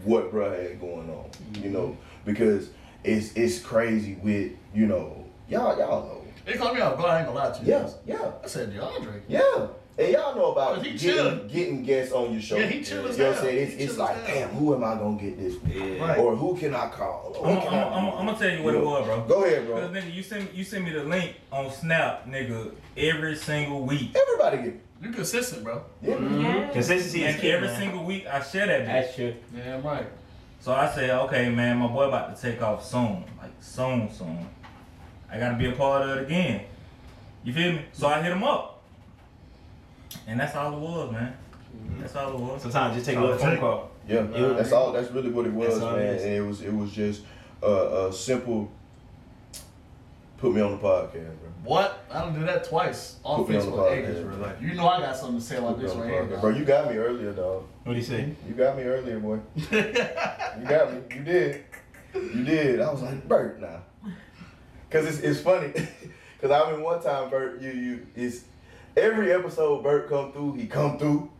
what 0.04 0.30
bro 0.30 0.50
had 0.50 0.80
going 0.80 1.08
on, 1.10 1.30
you 1.62 1.70
know, 1.70 1.96
because 2.24 2.70
it's 3.04 3.32
it's 3.34 3.58
crazy 3.60 4.16
with 4.22 4.52
you 4.74 4.86
know 4.86 5.24
y'all 5.48 5.78
y'all 5.78 6.02
know 6.06 6.22
they 6.44 6.54
called 6.54 6.74
me 6.76 6.80
out, 6.80 6.96
but 6.96 7.06
I 7.06 7.18
ain't 7.18 7.26
gonna 7.28 7.38
lie 7.38 7.50
to 7.58 7.64
you. 7.64 7.70
yeah 7.72 7.88
yeah 8.06 8.30
I 8.42 8.46
said 8.46 8.72
DeAndre. 8.72 9.20
yeah 9.28 9.66
and 9.98 10.12
y'all 10.12 10.36
know 10.36 10.52
about 10.52 10.84
he 10.84 10.92
getting, 10.92 10.98
chill. 10.98 11.36
getting 11.48 11.82
guests 11.82 12.12
on 12.12 12.32
your 12.32 12.40
show. 12.42 12.56
Yeah, 12.56 12.66
he 12.66 12.82
chill 12.82 13.06
as 13.06 13.16
You 13.16 13.24
know 13.24 13.30
what 13.30 13.38
I'm 13.38 13.44
saying? 13.44 13.68
It's, 13.72 13.82
it's 13.82 13.98
like, 13.98 14.16
hell. 14.24 14.48
damn, 14.48 14.48
who 14.50 14.74
am 14.74 14.84
I 14.84 14.94
gonna 14.94 15.18
get 15.20 15.38
this 15.38 15.54
with? 15.62 15.74
Yeah. 15.74 16.04
Right. 16.06 16.18
Or 16.18 16.36
who 16.36 16.56
can 16.56 16.74
I 16.74 16.88
call? 16.88 17.34
Or 17.38 17.46
I'm, 17.46 17.56
I'm, 17.56 17.62
can 17.62 17.74
I 17.74 17.82
I'm. 17.82 18.04
I'm 18.18 18.26
gonna 18.26 18.38
tell 18.38 18.50
you 18.50 18.62
what 18.62 18.74
it 18.74 18.84
was, 18.84 19.06
bro. 19.06 19.24
Go 19.26 19.44
ahead, 19.44 19.66
bro. 19.66 19.80
Cause 19.80 19.90
bro. 19.90 20.00
nigga, 20.00 20.14
you 20.14 20.22
send 20.22 20.48
you 20.52 20.64
send 20.64 20.84
me 20.84 20.90
the 20.90 21.04
link 21.04 21.36
on 21.50 21.70
Snap, 21.70 22.26
nigga, 22.26 22.72
every 22.96 23.36
single 23.36 23.86
week. 23.86 24.14
Everybody 24.14 24.70
get 24.70 24.80
You 25.02 25.10
consistent, 25.12 25.64
bro. 25.64 25.82
yeah. 26.02 26.14
Mm-hmm. 26.16 26.72
Consistency 26.72 27.24
is 27.24 27.40
key, 27.40 27.50
every 27.52 27.68
man. 27.68 27.78
single 27.78 28.04
week 28.04 28.26
I 28.26 28.42
share 28.42 28.66
that 28.66 28.82
bitch. 28.82 28.86
That's 28.86 29.14
true. 29.14 29.34
Yeah, 29.56 29.80
right. 29.82 30.06
So 30.60 30.72
I 30.72 30.90
said, 30.92 31.10
okay, 31.10 31.48
man, 31.48 31.78
my 31.78 31.86
boy 31.86 32.04
about 32.08 32.34
to 32.34 32.42
take 32.42 32.60
off 32.60 32.84
soon, 32.84 33.24
like 33.40 33.52
soon, 33.60 34.10
soon. 34.12 34.46
I 35.30 35.38
gotta 35.38 35.56
be 35.56 35.66
a 35.66 35.72
part 35.72 36.02
of 36.02 36.18
it 36.18 36.22
again. 36.24 36.62
You 37.44 37.52
feel 37.52 37.72
me? 37.72 37.82
So 37.92 38.08
I 38.08 38.20
hit 38.22 38.32
him 38.32 38.42
up, 38.42 38.75
and 40.26 40.38
that's 40.40 40.54
all 40.56 40.72
it 40.76 40.80
was, 40.80 41.12
man. 41.12 41.36
That's 41.98 42.14
all 42.16 42.34
it 42.34 42.40
was. 42.40 42.62
Sometimes 42.62 42.94
just 42.94 43.06
take 43.06 43.16
a 43.16 43.20
little 43.20 43.38
phone 43.38 43.58
call. 43.58 43.90
Yeah, 44.08 44.22
that's 44.22 44.72
all. 44.72 44.92
That's 44.92 45.10
really 45.10 45.30
what 45.30 45.46
it 45.46 45.52
was, 45.52 45.68
That's 45.74 45.80
all 45.82 45.96
it 45.96 46.04
man. 46.04 46.14
And 46.14 46.34
it 46.34 46.40
was 46.40 46.62
it 46.62 46.72
was 46.74 46.92
just 46.92 47.22
uh, 47.62 48.08
a 48.08 48.12
simple. 48.12 48.70
Put 50.38 50.54
me 50.54 50.60
on 50.60 50.72
the 50.72 50.76
podcast, 50.78 51.12
bro. 51.12 51.48
What? 51.64 52.04
I 52.10 52.20
don't 52.20 52.38
do 52.38 52.44
that 52.44 52.62
twice 52.64 53.16
on 53.24 53.38
Put 53.44 53.48
me 53.48 53.56
on 53.56 53.64
the 53.64 53.72
Facebook. 53.72 53.90
podcast, 53.90 54.14
Hey, 54.16 54.22
bro. 54.22 54.36
like, 54.36 54.60
you 54.60 54.74
know 54.74 54.86
I 54.86 55.00
got 55.00 55.16
something 55.16 55.38
to 55.38 55.44
say 55.44 55.56
about 55.56 55.76
Put 55.76 55.78
me 55.78 55.82
this 55.84 55.92
on 55.92 56.00
right 56.02 56.10
here. 56.28 56.38
Bro, 56.38 56.50
you 56.50 56.64
got 56.66 56.90
me 56.90 56.98
earlier, 56.98 57.32
dog. 57.32 57.64
What 57.84 57.94
do 57.94 57.98
you 57.98 58.04
say? 58.04 58.34
You 58.46 58.52
got 58.54 58.76
me 58.76 58.82
earlier, 58.82 59.18
boy. 59.18 59.40
You 59.56 59.72
got 60.68 60.92
me. 60.92 61.00
You 61.16 61.22
did. 61.24 61.64
You 62.14 62.44
did. 62.44 62.80
I 62.80 62.92
was 62.92 63.00
like, 63.02 63.26
Bert, 63.26 63.60
nah. 63.60 63.78
Cause 64.90 65.06
it's 65.06 65.18
it's 65.20 65.40
funny. 65.40 65.72
Cause 66.40 66.50
I 66.50 66.70
mean 66.70 66.82
one 66.82 67.02
time, 67.02 67.30
Bert, 67.30 67.60
you 67.62 67.70
you 67.70 68.06
it's 68.14 68.44
every 68.96 69.32
episode 69.32 69.82
Bert 69.82 70.08
come 70.08 70.32
through, 70.32 70.54
he 70.54 70.66
come 70.66 70.98
through, 70.98 71.30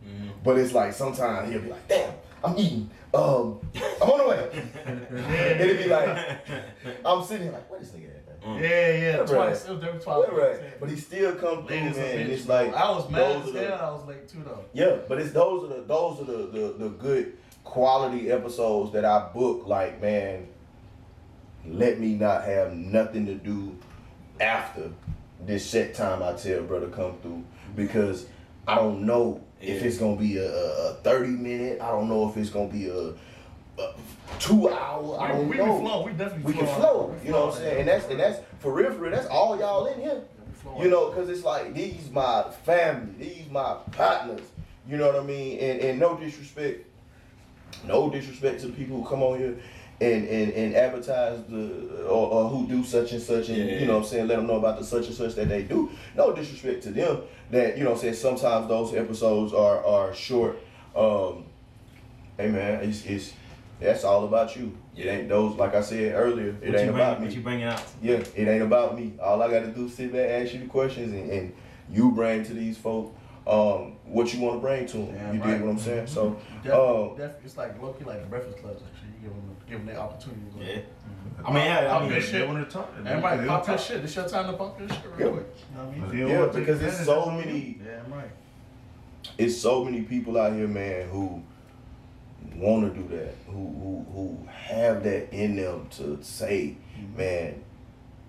but 0.45 0.59
it's 0.59 0.73
like 0.73 0.93
sometimes 0.93 1.51
he'll 1.51 1.63
be 1.63 1.71
like, 1.71 1.89
damn, 1.89 2.13
I'm 2.45 2.57
eating. 2.59 2.91
Um, 3.15 3.61
I'm 4.03 4.11
on 4.11 4.19
the 4.19 4.29
way. 4.29 4.65
and 4.85 5.61
it'd 5.61 5.79
be 5.79 5.89
like, 5.89 6.47
I'm 7.05 7.25
sitting 7.25 7.45
here 7.45 7.53
like, 7.53 7.71
what 7.71 7.81
is 7.81 7.91
nigga 7.91 8.09
at, 8.11 8.47
man? 8.47 8.63
Yeah, 8.63 8.69
yeah, 8.69 9.17
Right. 9.17 9.49
It 9.53 9.69
was 9.71 10.05
twice. 10.05 10.29
Right. 10.31 10.79
But 10.81 10.91
he 10.91 10.97
still 10.97 11.35
come 11.37 11.67
through, 11.67 11.77
man. 11.77 11.85
Ladies 11.95 11.97
and 11.99 12.21
And 12.21 12.33
it's 12.33 12.49
like 12.49 12.75
I 12.75 12.91
was 12.91 13.11
mad 13.11 13.21
those 13.21 13.43
as 13.43 13.49
are 13.49 13.53
the- 13.53 13.67
hell. 13.67 13.81
I 13.81 13.91
was 13.93 14.05
late 14.07 14.29
too 14.29 14.43
though. 14.45 14.65
yeah, 14.73 14.97
but 15.09 15.19
it's 15.21 15.33
those 15.33 15.65
are 15.65 15.75
the 15.77 15.83
those 15.83 16.21
are 16.21 16.25
the, 16.25 16.37
the 16.49 16.75
the 16.79 16.89
good 16.91 17.39
quality 17.65 18.31
episodes 18.31 18.93
that 18.93 19.05
I 19.05 19.29
book. 19.33 19.67
Like, 19.67 20.01
man, 20.03 20.47
let 21.67 21.99
me 21.99 22.15
not 22.15 22.45
have 22.45 22.75
nothing 22.75 23.27
to 23.27 23.35
do 23.35 23.77
after 24.41 24.91
this 25.45 25.69
set 25.69 25.95
time. 25.95 26.23
I 26.23 26.33
tell 26.35 26.63
brother 26.63 26.89
come 26.89 27.17
through 27.23 27.45
because 27.75 28.27
I 28.67 28.75
don't 28.77 29.05
know 29.07 29.41
if 29.61 29.83
it's 29.83 29.99
gonna 29.99 30.17
be 30.17 30.39
a, 30.39 30.51
a, 30.53 30.95
thirty 31.03 31.31
minute. 31.31 31.81
I 31.81 31.91
don't 31.91 32.09
know 32.09 32.29
if 32.29 32.37
it's 32.37 32.51
gonna 32.51 32.69
be 32.69 32.89
a, 32.89 33.09
a 33.83 33.95
two 34.39 34.69
hour. 34.69 35.19
I 35.21 35.33
We, 35.33 35.39
don't 35.39 35.49
we 35.49 35.57
know. 35.57 35.65
can 35.65 35.81
flow. 35.81 36.05
We 36.07 36.13
definitely 36.13 36.53
We 36.53 36.59
can 36.59 36.67
flow. 36.67 36.75
flow. 36.77 37.17
We 37.21 37.27
You 37.27 37.33
know 37.33 37.47
what 37.47 37.55
I'm 37.57 37.61
saying? 37.61 37.81
And 37.81 37.89
that's 37.89 38.07
and 38.09 38.21
that's 38.21 38.41
for 38.61 38.73
real. 38.73 38.91
For 38.93 38.99
real. 39.01 39.11
That's 39.13 39.27
all 39.29 39.59
y'all 39.59 39.87
in 39.87 40.01
here. 40.01 40.23
We 40.49 40.53
flow. 40.55 40.83
You 40.83 40.89
know, 40.91 41.11
cause 41.11 41.29
it's 41.29 41.45
like 41.45 41.75
these 41.75 42.11
my 42.11 42.45
family, 42.65 43.13
these 43.19 43.51
my 43.51 43.77
partners. 43.93 44.41
You 44.89 44.97
know 44.99 45.07
what 45.09 45.21
I 45.21 45.25
mean? 45.25 45.59
And 45.59 45.81
and 45.81 45.99
no 45.99 46.17
disrespect, 46.17 46.87
no 47.87 48.09
disrespect 48.11 48.61
to 48.61 48.69
the 48.69 48.73
people 48.73 49.03
who 49.03 49.09
come 49.09 49.23
on 49.23 49.39
here 49.39 49.57
and 50.01 50.27
and, 50.29 50.53
and 50.53 50.75
advertise 50.75 51.43
the 51.49 52.05
or, 52.05 52.27
or 52.29 52.49
who 52.49 52.67
do 52.67 52.85
such 52.85 53.13
and 53.13 53.23
such 53.23 53.49
and 53.49 53.59
Yeah. 53.59 53.79
you 53.79 53.87
know 53.87 53.95
what 53.95 54.05
I'm 54.05 54.09
saying, 54.09 54.29
let 54.29 54.37
them 54.37 54.47
know 54.47 54.57
about 54.57 54.79
the 54.79 54.85
such 54.85 55.07
and 55.07 55.15
such 55.15 55.35
that 55.37 55.49
they 55.49 55.63
do. 55.63 55.91
No 56.17 56.33
disrespect 56.35 56.83
to 56.85 56.91
them. 56.91 57.23
That 57.51 57.77
you 57.79 57.85
know 57.85 57.91
what 57.91 57.97
I'm 57.97 58.03
saying. 58.03 58.15
Sometimes 58.15 58.69
those 58.69 58.95
episodes 58.95 59.53
are 59.53 59.85
are 59.85 60.15
short. 60.15 60.59
Um, 60.95 61.45
hey 62.37 62.49
man, 62.51 62.83
it's 62.85 63.05
it's 63.07 63.33
that's 63.81 64.05
all 64.05 64.25
about 64.25 64.57
you. 64.57 64.77
It 64.97 65.07
ain't 65.07 65.29
those 65.29 65.57
like 65.57 65.75
I 65.75 65.81
said 65.83 66.15
earlier. 66.15 66.49
It 66.49 66.55
What 66.55 66.63
ain't 66.63 66.73
bring, 66.73 66.89
about 66.89 67.21
me. 67.21 67.27
What 67.27 67.37
you 67.37 67.43
bringing 67.43 67.65
out? 67.65 67.83
Yeah, 68.03 68.23
it 68.35 68.49
ain't 68.49 68.63
about 68.63 68.99
me. 68.99 69.15
All 69.23 69.43
I 69.43 69.51
gotta 69.51 69.69
do 69.69 69.87
is 69.87 69.95
sit 69.95 70.13
back, 70.13 70.29
ask 70.29 70.55
you 70.55 70.61
the 70.61 70.67
questions, 70.67 71.13
and, 71.13 71.31
and 71.31 71.53
you 71.91 72.11
bring 72.13 72.45
to 72.45 72.53
these 72.55 72.77
folk 72.79 73.15
um, 73.47 73.97
what 74.05 74.33
you 74.35 74.41
want 74.41 74.57
to 74.57 74.61
bring 74.61 74.87
to 74.87 74.97
them. 74.99 75.15
Yeah, 75.15 75.33
you 75.33 75.41
right. 75.41 75.51
dig 75.53 75.61
what 75.63 75.71
I'm 75.71 75.79
saying? 75.79 76.07
So, 76.09 76.37
Definitely, 76.65 76.71
um, 76.73 77.09
definitely, 77.17 77.45
it's 77.45 77.57
like 77.57 77.81
low 77.83 77.93
key 77.93 78.05
like 78.05 78.21
the 78.23 78.27
Breakfast 78.27 78.59
Club. 78.59 78.75
Actually, 78.77 79.09
you 79.09 79.21
give 79.23 79.31
them 79.31 79.57
give 79.69 79.79
them 79.79 79.87
that 79.87 79.97
opportunity. 79.99 80.41
to 80.53 80.59
go. 80.59 80.65
Yeah. 80.65 80.81
I 81.45 81.53
mean, 81.53 81.65
yeah, 81.65 81.79
I 81.79 81.89
Pop 81.89 82.01
mean, 82.03 82.11
that 82.11 82.15
They 82.23 82.27
shit. 82.27 82.49
want 82.49 82.69
to 82.69 82.73
talk. 82.75 82.93
Everybody 83.05 83.43
They 83.43 83.47
pop 83.49 83.67
that 83.67 83.81
shit. 83.81 84.03
It's 84.05 84.17
your 84.17 84.29
time 84.29 84.47
to 84.51 84.57
pop 84.57 84.79
that 84.79 84.91
shit 84.91 85.01
real 85.17 85.29
Yeah. 85.29 85.33
quick. 85.35 85.47
You 85.71 85.77
know 85.77 85.85
what 85.85 86.09
I 86.09 86.13
mean? 86.13 86.23
If 86.23 86.29
yeah, 86.55 86.61
because 86.61 86.83
it's 86.83 87.05
so 87.05 87.15
that's 87.15 87.27
on 87.29 87.39
you. 87.39 87.45
many, 87.45 87.79
Yeah, 87.85 88.17
right. 88.17 88.31
it's 89.39 89.57
so 89.61 89.85
many 89.85 90.03
people 90.03 90.39
out 90.39 90.53
here, 90.55 90.67
man, 90.67 91.09
who 91.11 91.43
want 92.57 92.93
to 92.95 93.01
do 93.01 93.07
that, 93.17 93.35
who 93.47 93.53
who 93.53 94.07
who 94.13 94.49
have 94.51 95.03
that 95.05 95.33
in 95.33 95.57
them 95.57 95.87
to 95.91 96.19
say, 96.23 96.75
man, 97.17 97.63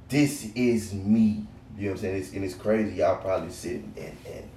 this 0.10 0.52
is 0.54 0.94
me. 0.94 1.46
You 1.78 1.86
know 1.86 1.92
what 1.92 1.92
I'm 1.92 1.98
saying? 2.02 2.16
It's, 2.18 2.34
and 2.34 2.44
it's 2.44 2.56
crazy. 2.56 2.96
Y'all 2.98 3.18
probably 3.22 3.52
sitting 3.52 3.94
and 3.98 4.18
and 4.32 4.50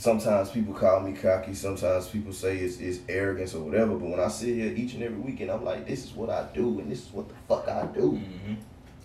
sometimes 0.00 0.48
people 0.48 0.72
call 0.72 1.00
me 1.00 1.12
cocky. 1.12 1.52
Sometimes 1.52 2.08
people 2.08 2.32
say 2.32 2.56
it's, 2.56 2.78
it's 2.78 3.00
arrogance 3.06 3.54
or 3.54 3.62
whatever. 3.62 3.92
But 3.92 4.08
when 4.08 4.18
I 4.18 4.28
sit 4.28 4.54
here 4.54 4.72
each 4.74 4.94
and 4.94 5.02
every 5.02 5.18
weekend, 5.18 5.50
I'm 5.50 5.62
like, 5.62 5.86
this 5.86 6.04
is 6.04 6.12
what 6.12 6.30
I 6.30 6.46
do, 6.54 6.80
and 6.80 6.90
this 6.90 7.06
is 7.06 7.12
what 7.12 7.28
the 7.28 7.34
fuck 7.46 7.68
I 7.68 7.86
do. 7.86 8.12
Mm-hmm. 8.12 8.54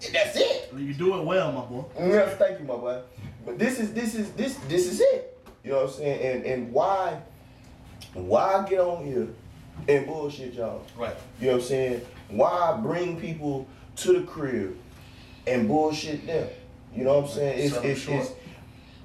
And 0.05 0.15
that's 0.15 0.37
it. 0.37 0.73
You 0.75 0.93
do 0.93 1.17
it 1.17 1.25
well, 1.25 1.51
my 1.51 1.65
boy. 1.65 1.85
Yeah, 1.99 2.29
thank 2.37 2.59
you, 2.59 2.65
my 2.65 2.75
boy. 2.75 3.01
But 3.45 3.59
this 3.59 3.79
is 3.79 3.93
this 3.93 4.15
is 4.15 4.31
this 4.31 4.55
this 4.69 4.87
is 4.87 5.01
it. 5.01 5.37
You 5.63 5.71
know 5.71 5.83
what 5.83 5.89
I'm 5.89 5.95
saying? 5.95 6.37
And 6.37 6.45
and 6.45 6.71
why 6.71 7.21
why 8.13 8.65
get 8.67 8.79
on 8.79 9.05
here 9.05 9.27
and 9.87 10.07
bullshit 10.07 10.53
y'all? 10.53 10.81
Right. 10.97 11.15
You 11.39 11.47
know 11.47 11.53
what 11.53 11.61
I'm 11.61 11.67
saying? 11.67 12.01
Why 12.29 12.79
bring 12.81 13.19
people 13.19 13.67
to 13.97 14.13
the 14.13 14.21
crib 14.21 14.77
and 15.45 15.67
bullshit 15.67 16.25
them? 16.25 16.49
You 16.93 17.03
know 17.03 17.19
what 17.19 17.29
I'm 17.29 17.35
saying? 17.35 17.59
It's 17.59 17.73
Sell 17.73 17.83
'em 17.83 17.89
it's, 17.89 18.07
it's 18.07 18.31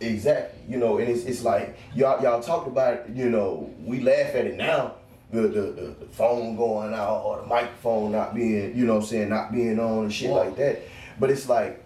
exactly. 0.00 0.60
You 0.68 0.78
know, 0.78 0.98
and 0.98 1.08
it's 1.08 1.24
it's 1.24 1.42
like 1.44 1.76
y'all 1.94 2.22
y'all 2.22 2.42
talk 2.42 2.66
about 2.66 2.94
it, 2.94 3.10
you 3.14 3.28
know, 3.30 3.70
we 3.84 4.00
laugh 4.00 4.34
at 4.34 4.46
it 4.46 4.56
now. 4.56 4.94
The, 5.32 5.42
the, 5.42 5.48
the, 5.60 5.94
the 6.00 6.06
phone 6.10 6.56
going 6.56 6.92
out 6.92 7.22
or 7.24 7.36
the 7.42 7.46
microphone 7.46 8.10
not 8.10 8.34
being, 8.34 8.76
you 8.76 8.84
know 8.84 8.94
what 8.96 9.02
I'm 9.04 9.06
saying, 9.06 9.28
not 9.28 9.52
being 9.52 9.78
on 9.78 10.04
and 10.04 10.12
shit 10.12 10.28
Yeah. 10.30 10.34
like 10.34 10.56
that. 10.56 10.80
But 11.20 11.30
it's 11.30 11.48
like 11.48 11.80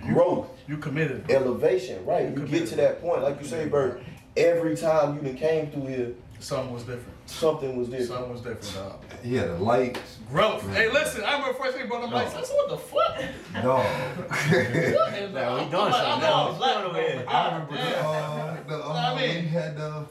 growth 0.00 0.48
You 0.66 0.78
committed. 0.78 1.30
elevation, 1.30 2.04
right? 2.04 2.28
You 2.36 2.44
get 2.46 2.66
to 2.68 2.76
that 2.76 3.00
point, 3.00 3.22
like 3.22 3.40
you 3.40 3.46
say, 3.46 3.68
Bert. 3.68 4.02
Every 4.36 4.76
time 4.76 5.24
you 5.24 5.32
came 5.34 5.70
through 5.70 5.86
here, 5.86 6.12
Something 6.40 6.74
was 6.74 6.82
different. 6.82 7.14
something 7.26 7.76
was 7.76 7.88
different. 7.88 8.08
Something 8.10 8.32
was 8.32 8.40
different, 8.42 8.74
dog. 8.74 9.04
He 9.22 9.36
had 9.36 9.50
the 9.50 9.58
lights. 9.58 10.13
Growth. 10.30 10.68
Hey, 10.74 10.90
listen, 10.90 11.22
I 11.24 11.34
remember 11.38 11.54
first 11.58 11.72
thing 11.72 11.82
he 11.82 11.88
brought 11.88 12.02
them 12.02 12.10
lights. 12.10 12.34
I 12.34 12.42
said, 12.42 12.54
what 12.56 12.68
the 12.70 12.76
fuck? 12.78 13.62
Dog. 13.62 13.84
What 13.84 15.14
in 15.18 15.32
we 15.32 15.40
I'm 15.40 15.70
doing 15.70 15.92
something 15.92 15.92
I'm 15.92 16.24
all 16.24 16.54
black, 16.54 16.82
going 16.84 16.94
here? 16.94 17.24
I 17.28 17.52
remember 17.52 17.76
the, 17.76 17.98
uh, 17.98 18.56
the, 18.68 18.84
uh, 18.84 18.92
I 18.92 19.16
mean- 19.16 19.28
when 19.34 19.44
you 19.44 19.48
had 19.50 19.76
the 19.76 20.06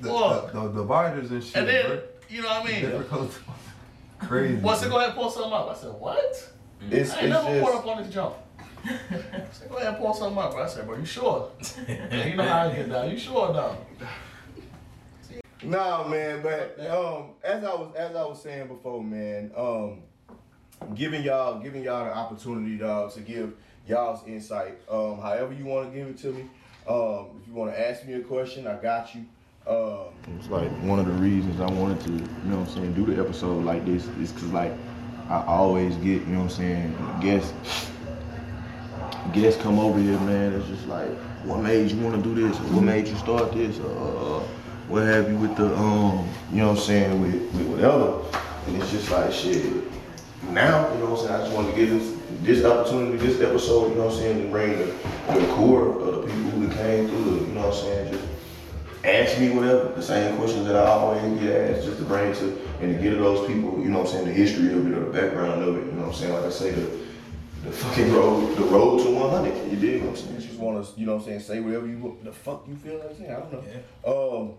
the, 0.00 0.12
What? 0.12 0.52
the, 0.52 0.68
the 0.68 0.82
dividers 0.82 1.30
and 1.30 1.42
shit. 1.42 1.56
And 1.56 1.68
then, 1.68 1.86
bro. 1.86 2.02
you 2.28 2.42
know 2.42 2.48
what 2.48 2.64
I 2.64 2.72
mean? 2.72 2.80
Different 2.82 3.08
colors. 3.08 3.38
Crazy. 4.20 4.56
Once 4.56 4.80
they 4.80 4.88
go 4.88 4.96
ahead 4.96 5.10
and 5.10 5.18
pull 5.18 5.30
something 5.30 5.52
up, 5.52 5.68
I 5.68 5.74
said, 5.74 5.92
what? 5.92 6.18
It's, 6.18 6.50
I 6.82 6.94
it's 6.96 7.14
ain't 7.16 7.28
never 7.30 7.60
pulled 7.60 7.76
up 7.76 7.86
on 7.86 8.02
this 8.02 8.12
jump. 8.12 8.34
I 8.84 8.98
said, 9.52 9.68
go 9.68 9.76
ahead 9.76 9.88
and 9.88 9.96
pull 9.98 10.14
something 10.14 10.38
up. 10.38 10.54
I 10.54 10.66
said, 10.66 10.86
bro, 10.86 10.98
you 10.98 11.04
sure? 11.04 11.50
yeah, 11.88 12.26
you 12.26 12.36
know 12.36 12.44
how 12.44 12.68
I 12.68 12.74
get 12.74 12.90
down. 12.90 13.10
You 13.10 13.18
sure, 13.18 13.52
dog? 13.52 13.76
Nah, 15.64 16.06
man. 16.08 16.42
But 16.42 16.78
um, 16.90 17.30
as 17.42 17.64
I 17.64 17.74
was 17.74 17.94
as 17.96 18.16
I 18.16 18.24
was 18.24 18.42
saying 18.42 18.68
before, 18.68 19.02
man, 19.02 19.50
um, 19.56 20.02
giving 20.94 21.22
y'all 21.22 21.60
giving 21.60 21.82
y'all 21.82 22.04
the 22.04 22.14
opportunity, 22.14 22.76
dog, 22.76 23.12
to 23.14 23.20
give 23.20 23.54
y'all's 23.88 24.26
insight. 24.26 24.78
Um, 24.90 25.18
however 25.20 25.52
you 25.52 25.64
want 25.64 25.92
to 25.92 25.98
give 25.98 26.08
it 26.08 26.18
to 26.18 26.32
me. 26.32 26.48
Um, 26.86 27.40
if 27.40 27.48
you 27.48 27.54
want 27.54 27.72
to 27.72 27.88
ask 27.88 28.04
me 28.04 28.14
a 28.14 28.20
question, 28.20 28.66
I 28.66 28.76
got 28.76 29.14
you. 29.14 29.24
Um, 29.66 30.12
it's 30.38 30.50
like 30.50 30.70
one 30.82 30.98
of 30.98 31.06
the 31.06 31.12
reasons 31.12 31.58
I 31.58 31.70
wanted 31.72 32.00
to, 32.02 32.12
you 32.12 32.18
know 32.50 32.58
what 32.58 32.68
I'm 32.68 32.74
saying, 32.74 32.92
do 32.92 33.06
the 33.06 33.18
episode 33.18 33.64
like 33.64 33.86
this 33.86 34.06
is 34.06 34.30
because 34.30 34.52
like 34.52 34.72
I 35.30 35.42
always 35.46 35.96
get, 35.96 36.04
you 36.04 36.26
know 36.26 36.40
what 36.40 36.44
I'm 36.44 36.50
saying, 36.50 36.96
guests 37.22 37.90
guests 39.32 39.62
come 39.62 39.78
over 39.78 39.98
here, 39.98 40.18
man. 40.20 40.52
It's 40.52 40.68
just 40.68 40.86
like, 40.86 41.08
what 41.44 41.60
made 41.60 41.90
you 41.90 41.98
want 41.98 42.22
to 42.22 42.22
do 42.22 42.34
this? 42.34 42.58
Or 42.58 42.64
what 42.64 42.82
made 42.82 43.08
you 43.08 43.16
start 43.16 43.52
this? 43.52 43.78
Or 43.78 44.42
uh, 44.42 44.46
what 44.88 45.02
have 45.04 45.30
you 45.30 45.36
with 45.38 45.56
the, 45.56 45.74
um, 45.76 46.28
you 46.50 46.58
know 46.58 46.68
what 46.68 46.78
I'm 46.78 46.84
saying, 46.84 47.20
with, 47.20 47.34
with 47.54 47.66
whatever. 47.68 48.22
And 48.66 48.80
it's 48.80 48.90
just 48.90 49.10
like, 49.10 49.32
shit. 49.32 49.64
Now, 50.50 50.92
you 50.92 50.98
know 50.98 51.10
what 51.10 51.20
I'm 51.20 51.26
saying, 51.26 51.40
I 51.40 51.44
just 51.44 51.56
wanted 51.56 51.70
to 51.70 51.76
get 51.76 51.90
this, 51.90 52.16
this 52.42 52.64
opportunity, 52.64 53.16
this 53.16 53.40
episode, 53.40 53.90
you 53.90 53.94
know 53.96 54.06
what 54.06 54.14
I'm 54.14 54.18
saying, 54.18 54.42
to 54.42 54.48
bring 54.48 54.78
the, 54.78 54.84
the 55.38 55.46
core 55.54 55.88
of 56.00 56.16
the 56.16 56.20
people 56.22 56.50
who 56.50 56.68
came 56.68 57.08
through, 57.08 57.46
you 57.46 57.54
know 57.54 57.68
what 57.68 57.74
I'm 57.74 57.80
saying, 57.80 58.12
just 58.12 58.24
ask 59.04 59.38
me 59.38 59.50
whatever, 59.50 59.92
the 59.96 60.02
same 60.02 60.36
questions 60.36 60.66
that 60.66 60.76
I 60.76 60.86
always 60.86 61.40
get 61.40 61.70
asked, 61.70 61.86
just 61.86 61.98
to 61.98 62.04
bring 62.04 62.34
to, 62.34 62.58
and 62.80 62.94
to 62.94 63.02
get 63.02 63.10
to 63.10 63.16
those 63.16 63.46
people, 63.46 63.78
you 63.80 63.86
know 63.86 64.00
what 64.00 64.08
I'm 64.08 64.12
saying, 64.12 64.26
the 64.26 64.32
history 64.32 64.72
of 64.72 64.86
it 64.86 64.96
or 64.96 65.04
the 65.06 65.20
background 65.20 65.62
of 65.62 65.76
it, 65.76 65.86
you 65.86 65.92
know 65.92 66.02
what 66.02 66.08
I'm 66.08 66.14
saying, 66.14 66.32
like 66.34 66.44
I 66.44 66.50
say, 66.50 66.70
the, 66.72 67.04
the 67.64 67.72
fucking 67.72 68.12
road, 68.12 68.56
the 68.56 68.64
road 68.64 69.02
to 69.02 69.10
100. 69.10 69.72
You 69.72 69.76
dig 69.78 70.02
what 70.02 70.10
I'm 70.10 70.16
saying? 70.16 70.40
Just 70.40 70.58
want 70.58 70.84
to, 70.84 71.00
you 71.00 71.06
know 71.06 71.14
what 71.14 71.22
I'm 71.22 71.28
saying, 71.28 71.40
say 71.40 71.60
whatever 71.60 71.86
you, 71.86 72.18
the 72.22 72.32
fuck 72.32 72.66
you 72.68 72.76
feel 72.76 72.98
like 72.98 73.16
saying. 73.16 73.30
I 73.30 73.40
don't 73.40 73.52
know. 74.04 74.38
Um, 74.40 74.54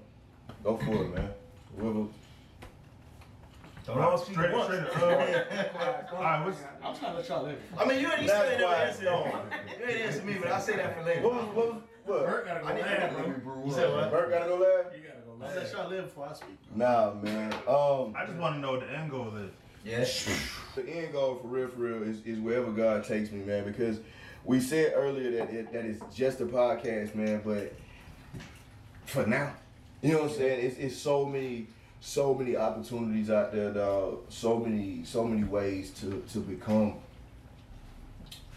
go 0.65 0.77
for 0.77 1.03
it, 1.05 1.15
man. 1.15 1.29
Whoever. 1.77 2.07
Don't 3.85 3.99
all 3.99 4.17
speak 4.17 4.33
Straight, 4.33 4.49
at 4.49 4.57
once. 4.57 4.65
straight, 4.65 5.03
uh, 5.03 6.03
all 6.15 6.23
right, 6.23 6.43
what's, 6.43 6.57
I'm 6.83 6.95
trying 6.95 7.11
to 7.11 7.17
let 7.19 7.29
y'all 7.29 7.43
live. 7.43 7.59
I 7.77 7.85
mean, 7.85 8.01
you 8.01 8.11
ain't, 8.11 8.21
you 8.23 8.27
Not 8.27 8.45
still 8.45 8.57
never 8.57 8.73
answered. 8.73 9.03
You 9.03 9.85
ain't 9.85 10.01
answered 10.01 10.25
me, 10.25 10.37
but 10.41 10.51
I'll 10.51 10.59
say 10.59 10.75
that 10.77 10.97
for 10.97 11.03
later. 11.03 11.21
What 11.21 11.33
was, 11.33 11.55
what 11.55 11.73
was, 11.73 11.81
what? 12.05 12.25
Bert 12.25 12.45
gotta 12.47 12.61
go 12.61 12.67
I 12.67 12.73
need 12.73 12.81
last, 12.81 12.99
that, 12.99 13.43
bro. 13.43 13.53
bro. 13.53 13.65
You 13.65 13.71
said 13.71 13.93
what? 13.93 14.11
Bert 14.11 14.31
gotta 14.31 14.45
go 14.49 14.55
last? 14.55 14.95
You 14.95 15.03
gotta 15.07 15.21
go 15.27 15.35
last. 15.39 15.55
Let 15.55 15.71
y'all 15.71 15.89
live 15.89 16.03
before 16.05 16.29
I 16.29 16.33
speak. 16.33 16.57
Nah, 16.75 17.13
man. 17.13 17.53
Um, 17.67 18.15
I 18.17 18.25
just 18.25 18.39
want 18.39 18.55
to 18.55 18.59
know 18.59 18.71
what 18.71 18.79
the 18.79 18.91
end 18.91 19.11
goal 19.11 19.35
is. 19.37 19.51
Yes. 19.83 20.27
the 20.73 20.87
end 20.87 21.13
goal 21.13 21.35
for 21.35 21.47
real, 21.47 21.67
for 21.67 21.79
real, 21.81 22.01
is, 22.01 22.21
is 22.25 22.39
wherever 22.39 22.71
God 22.71 23.03
takes 23.03 23.31
me, 23.31 23.43
man. 23.43 23.65
Because 23.65 23.99
we 24.43 24.59
said 24.59 24.93
earlier 24.95 25.29
that 25.31 25.51
it, 25.51 25.71
that 25.73 25.85
it's 25.85 26.01
just 26.15 26.41
a 26.41 26.45
podcast, 26.45 27.13
man. 27.13 27.41
But 27.45 27.71
for 29.05 29.27
now, 29.27 29.53
you 30.01 30.13
know 30.13 30.23
what 30.23 30.31
I'm 30.31 30.37
saying? 30.37 30.65
It's, 30.65 30.77
it's 30.77 30.97
so 30.97 31.25
many, 31.25 31.67
so 31.99 32.33
many 32.33 32.55
opportunities 32.55 33.29
out 33.29 33.51
there, 33.53 33.71
dog. 33.71 34.25
So 34.29 34.59
many, 34.59 35.03
so 35.03 35.23
many 35.23 35.43
ways 35.43 35.91
to 36.01 36.23
to 36.33 36.39
become 36.39 36.95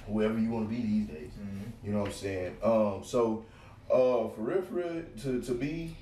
whoever 0.07 0.39
you 0.39 0.51
want 0.51 0.69
to 0.69 0.75
be 0.75 0.83
these 0.83 1.07
days. 1.07 1.31
You 1.85 1.93
know 1.93 2.01
what 2.01 2.09
I'm 2.09 2.15
saying? 2.15 2.57
Um, 2.63 3.01
so 3.05 3.45
uh, 3.91 4.29
for 4.29 4.35
real, 4.39 4.63
for 4.63 4.75
real, 4.75 5.03
to 5.23 5.41
to 5.41 5.53
be 5.55 5.97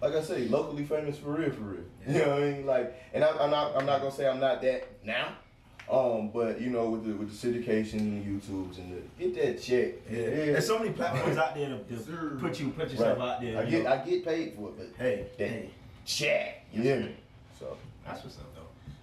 like 0.00 0.14
I 0.14 0.22
say, 0.22 0.48
locally 0.48 0.84
famous 0.84 1.18
for 1.18 1.30
real, 1.30 1.50
for 1.50 1.62
real. 1.62 1.84
You 2.08 2.18
know 2.18 2.30
what 2.30 2.42
I 2.42 2.52
mean? 2.52 2.66
Like, 2.66 3.02
and 3.12 3.22
I'm, 3.22 3.38
I'm 3.38 3.50
not, 3.50 3.76
I'm 3.76 3.86
not 3.86 4.00
gonna 4.00 4.12
say 4.12 4.26
I'm 4.26 4.40
not 4.40 4.62
that 4.62 4.88
now. 5.04 5.28
Um, 5.90 6.30
but 6.32 6.60
you 6.60 6.70
know, 6.70 6.88
with 6.90 7.04
the 7.04 7.12
with 7.14 7.30
the 7.30 7.48
syndications 7.48 7.94
and 7.94 8.24
the 8.24 8.30
YouTubes 8.30 8.78
and 8.78 8.94
the 8.94 9.24
get 9.24 9.34
that 9.34 9.60
check. 9.60 9.94
Yeah. 10.08 10.18
yeah. 10.18 10.28
There's 10.52 10.66
so 10.66 10.78
many 10.78 10.92
platforms 10.92 11.36
out 11.36 11.56
there 11.56 11.68
to, 11.68 11.96
to 11.96 12.38
put 12.40 12.60
you 12.60 12.68
put 12.70 12.90
yourself 12.90 13.18
out 13.18 13.40
there. 13.40 13.58
I 13.58 13.62
you 13.64 13.70
get, 13.70 13.84
know. 13.84 13.92
I 13.92 13.96
get 13.96 14.24
paid 14.24 14.54
for 14.54 14.68
it, 14.68 14.78
but 14.78 14.88
hey, 15.04 15.26
that 15.36 15.48
hey, 15.48 15.70
check. 16.04 16.64
You 16.72 16.82
hear 16.82 17.00
me? 17.00 17.16
So 17.58 17.76
that's 18.06 18.22
what's 18.22 18.36
up 18.36 18.54
though. 18.54 18.60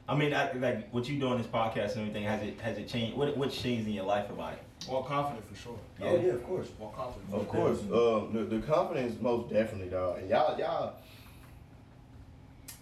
I 0.08 0.16
mean, 0.16 0.34
I, 0.34 0.50
like 0.54 0.90
what 0.94 1.10
you 1.10 1.20
doing 1.20 1.40
this 1.40 1.48
podcast 1.48 1.98
and 1.98 2.08
everything 2.08 2.24
has 2.24 2.42
it 2.42 2.62
has 2.62 2.78
it 2.78 2.88
changed? 2.88 3.18
What 3.18 3.36
what's 3.36 3.62
changed 3.62 3.86
in 3.88 3.94
your 3.94 4.06
life 4.06 4.30
about 4.30 4.54
it? 4.54 4.64
More 4.90 5.04
confident 5.04 5.46
for 5.50 5.56
sure. 5.56 5.80
oh 6.02 6.16
yeah, 6.16 6.34
of 6.34 6.44
course. 6.46 6.70
More 6.80 6.94
confident. 6.96 7.34
Of 7.34 7.50
course, 7.50 7.80
um, 7.82 8.32
the, 8.32 8.56
the 8.56 8.66
confidence 8.66 9.20
most 9.22 9.52
definitely, 9.52 9.90
dog. 9.90 10.20
And 10.20 10.30
y'all, 10.30 10.58
y'all, 10.58 10.94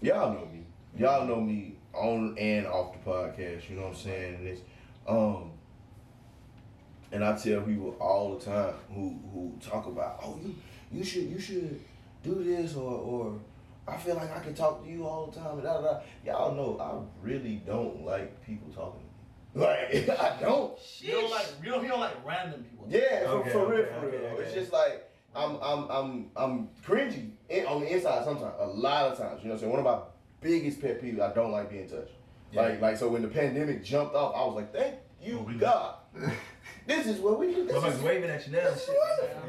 y'all 0.04 0.34
know 0.34 0.48
me. 0.54 0.64
Y'all 0.96 1.26
know 1.26 1.42
me 1.42 1.75
on 1.96 2.38
and 2.38 2.68
off 2.68 2.94
the 2.94 3.10
podcast. 3.10 3.70
You 3.70 3.78
know 3.78 3.84
what 3.84 3.90
I'm 3.90 3.96
saying? 3.96 4.36
And 4.36 4.48
it's, 4.48 4.62
um, 5.08 5.52
and 7.12 7.24
I 7.24 7.36
tell 7.38 7.62
people 7.62 7.96
all 8.00 8.36
the 8.36 8.46
time 8.46 8.74
who 8.94 9.20
who 9.34 9.54
talk 9.62 9.86
about, 9.88 10.20
oh, 10.24 10.40
you 10.44 10.56
you 10.92 11.04
should 11.04 11.24
you 11.24 11.40
should 11.40 11.80
do 12.24 12.44
this 12.44 12.76
or 12.76 12.92
or 12.92 13.40
I 13.88 13.98
feel 13.98 14.16
like 14.16 14.36
I 14.36 14.40
can 14.40 14.54
talk 14.54 14.84
to 14.84 14.90
you 14.90 15.06
all 15.06 15.28
the 15.28 15.40
time. 15.40 15.54
And 15.54 15.64
da, 15.64 15.80
da, 15.80 15.82
da. 15.82 16.00
Y'all 16.26 16.56
know 16.56 16.78
I 16.80 17.26
really 17.26 17.62
don't 17.66 18.04
like 18.04 18.44
people 18.46 18.70
talking 18.74 19.00
to 19.00 19.06
me. 19.06 19.12
Like 19.56 20.10
I 20.20 20.38
don't. 20.42 20.78
You 21.00 21.12
don't 21.14 21.32
like 21.32 21.48
you 21.64 21.72
don't, 21.72 21.82
you 21.84 21.88
don't 21.88 22.02
like 22.02 22.26
random 22.26 22.62
people. 22.64 22.88
Yeah, 22.90 23.24
for, 23.24 23.30
Okay, 23.38 23.50
for 23.52 23.68
real, 23.68 23.80
okay, 23.80 23.90
for 24.02 24.08
real. 24.10 24.22
okay, 24.34 24.44
It's 24.44 24.54
just 24.54 24.74
like 24.74 25.10
I'm 25.34 25.58
I'm 25.62 25.90
I'm 25.90 26.32
I'm 26.36 26.70
cringy 26.86 27.32
on 27.66 27.82
the 27.82 27.94
inside 27.96 28.26
sometimes. 28.26 28.54
A 28.60 28.68
lot 28.68 29.12
of 29.12 29.18
times, 29.18 29.42
you 29.44 29.48
know 29.48 29.54
what 29.54 29.54
I'm 29.54 29.60
saying? 29.60 29.72
One 29.72 29.80
of 29.80 29.86
my 29.86 30.00
biggest 30.46 30.80
pet 30.82 31.02
peeve. 31.02 31.20
I 31.20 31.34
don't 31.34 31.52
like 31.52 31.70
being 31.70 31.88
touched. 31.90 32.12
Like 32.54 32.80
like 32.82 32.98
so 32.98 33.10
when 33.10 33.22
the 33.22 33.28
pandemic 33.28 33.84
jumped 33.84 34.16
off, 34.16 34.34
I 34.36 34.46
was 34.46 34.56
like, 34.56 34.74
thank 34.74 34.96
you 35.22 35.40
Oh, 35.40 35.44
we- 35.44 35.56
God. 35.56 35.96
this 36.88 37.08
is 37.08 37.20
what 37.20 37.40
we 37.40 37.48
do. 37.54 37.66
This 37.66 37.76
Motherfuckers 37.76 37.96
is 37.96 38.02
waving 38.02 38.30
at 38.30 38.48
you 38.48 38.54
now 38.54 38.68
and 38.70 38.80
shit. 38.80 38.96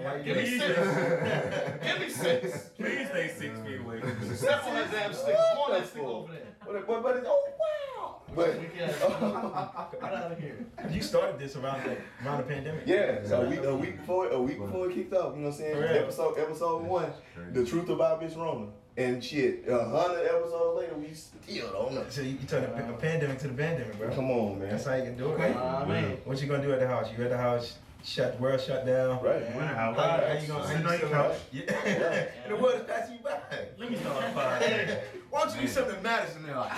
Yeah, 0.01 0.19
give 0.19 0.37
me 0.37 0.43
Please, 0.43 0.61
six. 0.61 0.79
Give 1.87 2.01
me 2.01 2.09
six. 2.09 2.71
please 2.79 3.09
stay 3.09 3.29
six 3.29 3.61
feet 3.61 3.81
away. 3.81 4.01
from 4.01 4.29
me. 4.29 4.35
Step 4.37 4.65
on 4.67 4.75
that 4.75 4.91
damn 4.91 5.13
stick. 5.13 5.37
Come 5.37 5.59
on 5.59 5.71
that 5.73 5.87
stick 5.87 6.03
over 6.03 6.33
there. 6.33 6.43
but, 6.67 6.87
but, 6.87 7.03
but 7.03 7.17
it's 7.19 7.27
oh 7.29 7.45
wow. 7.61 8.23
But 8.35 8.59
We 8.61 8.67
can't. 8.67 8.93
Get 10.01 10.03
out 10.15 10.33
of 10.33 10.39
here. 10.41 10.67
You 10.91 11.01
started 11.03 11.39
this 11.39 11.55
around 11.57 11.85
the 11.85 11.97
around 12.27 12.39
the 12.39 12.43
pandemic. 12.55 12.83
yeah, 12.87 13.23
so 13.25 13.43
a 13.43 13.49
week 13.49 13.63
a 13.63 13.77
week 13.77 13.99
before 13.99 14.29
a 14.31 14.41
week 14.43 14.59
before 14.59 14.91
it 14.91 14.95
kicked 14.95 15.15
off, 15.15 15.35
you 15.37 15.43
know 15.43 15.49
what 15.51 15.55
I'm 15.55 15.61
saying? 15.61 15.77
Episode 15.83 16.39
episode 16.39 16.83
one, 16.83 17.13
the 17.53 17.65
truth 17.65 17.89
about 17.91 18.21
Miss 18.23 18.35
Rona. 18.35 18.67
And 18.99 19.23
shit, 19.23 19.65
a 19.69 19.85
hundred 19.85 20.25
episodes 20.27 20.79
later, 20.81 20.95
we 20.97 21.13
still 21.13 21.71
don't 21.73 21.95
know. 21.95 22.05
So 22.09 22.23
you, 22.23 22.31
you 22.31 22.47
turn 22.49 22.65
a, 22.65 22.91
a 22.93 22.97
pandemic 22.97 23.39
to 23.41 23.49
the 23.49 23.55
pandemic, 23.55 23.99
bro. 23.99 24.15
Come 24.15 24.31
on, 24.31 24.59
man. 24.59 24.71
That's 24.71 24.87
how 24.87 24.95
you 24.95 25.03
can 25.05 25.19
do 25.19 25.33
it. 25.33 25.39
Right? 25.39 25.55
Ah, 25.57 25.85
man. 25.85 26.17
What 26.25 26.41
you 26.41 26.49
gonna 26.49 26.63
do 26.63 26.73
at 26.73 26.81
the 26.81 26.87
house? 26.87 27.09
You 27.17 27.23
at 27.25 27.31
the 27.31 27.37
house? 27.37 27.77
Shut 28.03 28.37
the 28.37 28.43
world 28.43 28.61
shut 28.61 28.87
down. 28.87 29.23
Right. 29.23 29.43
Winter 29.55 29.67
house. 29.67 29.97
How, 29.97 30.03
how 30.03 30.33
you 30.41 30.47
gonna? 30.47 30.61
How 30.63 30.67
Sitting 30.67 30.83
you 30.83 30.89
on 30.89 30.99
your 30.99 31.09
still- 31.09 31.11
couch. 31.11 31.37
Yeah. 31.53 32.29
and 32.45 32.53
the 32.53 32.57
world 32.57 32.77
is 32.81 32.87
passing 32.87 33.17
you 33.17 33.23
by. 33.23 33.39
Let 33.79 33.91
me 33.91 33.97
start 33.99 34.25
a 34.25 34.31
fire. 34.31 35.03
Why 35.31 35.45
don't 35.45 35.55
you 35.57 35.61
do 35.63 35.69
something 35.69 35.93
that 35.95 36.03
matters 36.03 36.37
in 36.37 36.43
there? 36.45 36.57
Like, 36.57 36.73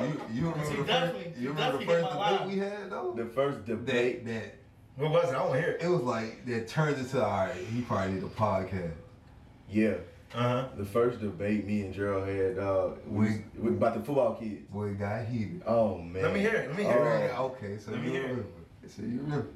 You, 0.00 0.20
you 0.32 0.40
remember 0.50 0.64
See, 0.66 0.76
the 0.76 0.84
first, 0.84 1.38
you 1.40 1.48
remember 1.48 1.78
the 1.78 1.84
first 1.86 2.04
debate 2.08 2.16
line. 2.20 2.48
we 2.48 2.58
had 2.58 2.90
though? 2.90 3.14
The 3.16 3.24
first 3.26 3.64
debate. 3.66 4.24
That 4.26 4.32
that 4.32 4.54
What 4.96 5.10
was 5.10 5.30
it? 5.32 5.34
I 5.36 5.40
want 5.42 5.54
to 5.54 5.60
hear 5.60 5.70
it. 5.70 5.82
It 5.82 5.88
was 5.88 6.02
like 6.02 6.44
that 6.46 6.68
turned 6.68 6.98
into 6.98 7.24
all 7.24 7.46
right. 7.46 7.54
He 7.74 7.80
probably 7.80 8.14
need 8.14 8.22
a 8.22 8.26
podcast. 8.26 8.92
Yeah. 9.70 9.94
Uh 10.34 10.38
huh. 10.38 10.64
The 10.76 10.84
first 10.84 11.20
debate 11.20 11.66
me 11.66 11.82
and 11.82 11.94
Gerald 11.94 12.28
had 12.28 12.58
uh, 12.58 12.90
was, 13.06 13.30
was 13.58 13.72
about 13.72 13.94
the 13.94 14.00
football 14.00 14.34
kids. 14.34 14.62
Boy, 14.70 14.88
it 14.88 14.98
got 14.98 15.24
heated. 15.26 15.62
Oh 15.66 15.98
man. 15.98 16.22
Let 16.22 16.34
me 16.34 16.40
hear 16.40 16.54
it. 16.54 16.68
Let 16.68 16.76
me 16.76 16.84
hear 16.84 17.06
it. 17.06 17.34
Oh, 17.36 17.46
okay, 17.46 17.78
so 17.78 17.92
Let 17.92 18.00
me 18.00 18.06
you 18.08 18.12
hear 18.12 18.22
it. 18.24 18.28
remember. 18.28 18.48
So 18.88 19.02
you 19.02 19.20
remember. 19.22 19.46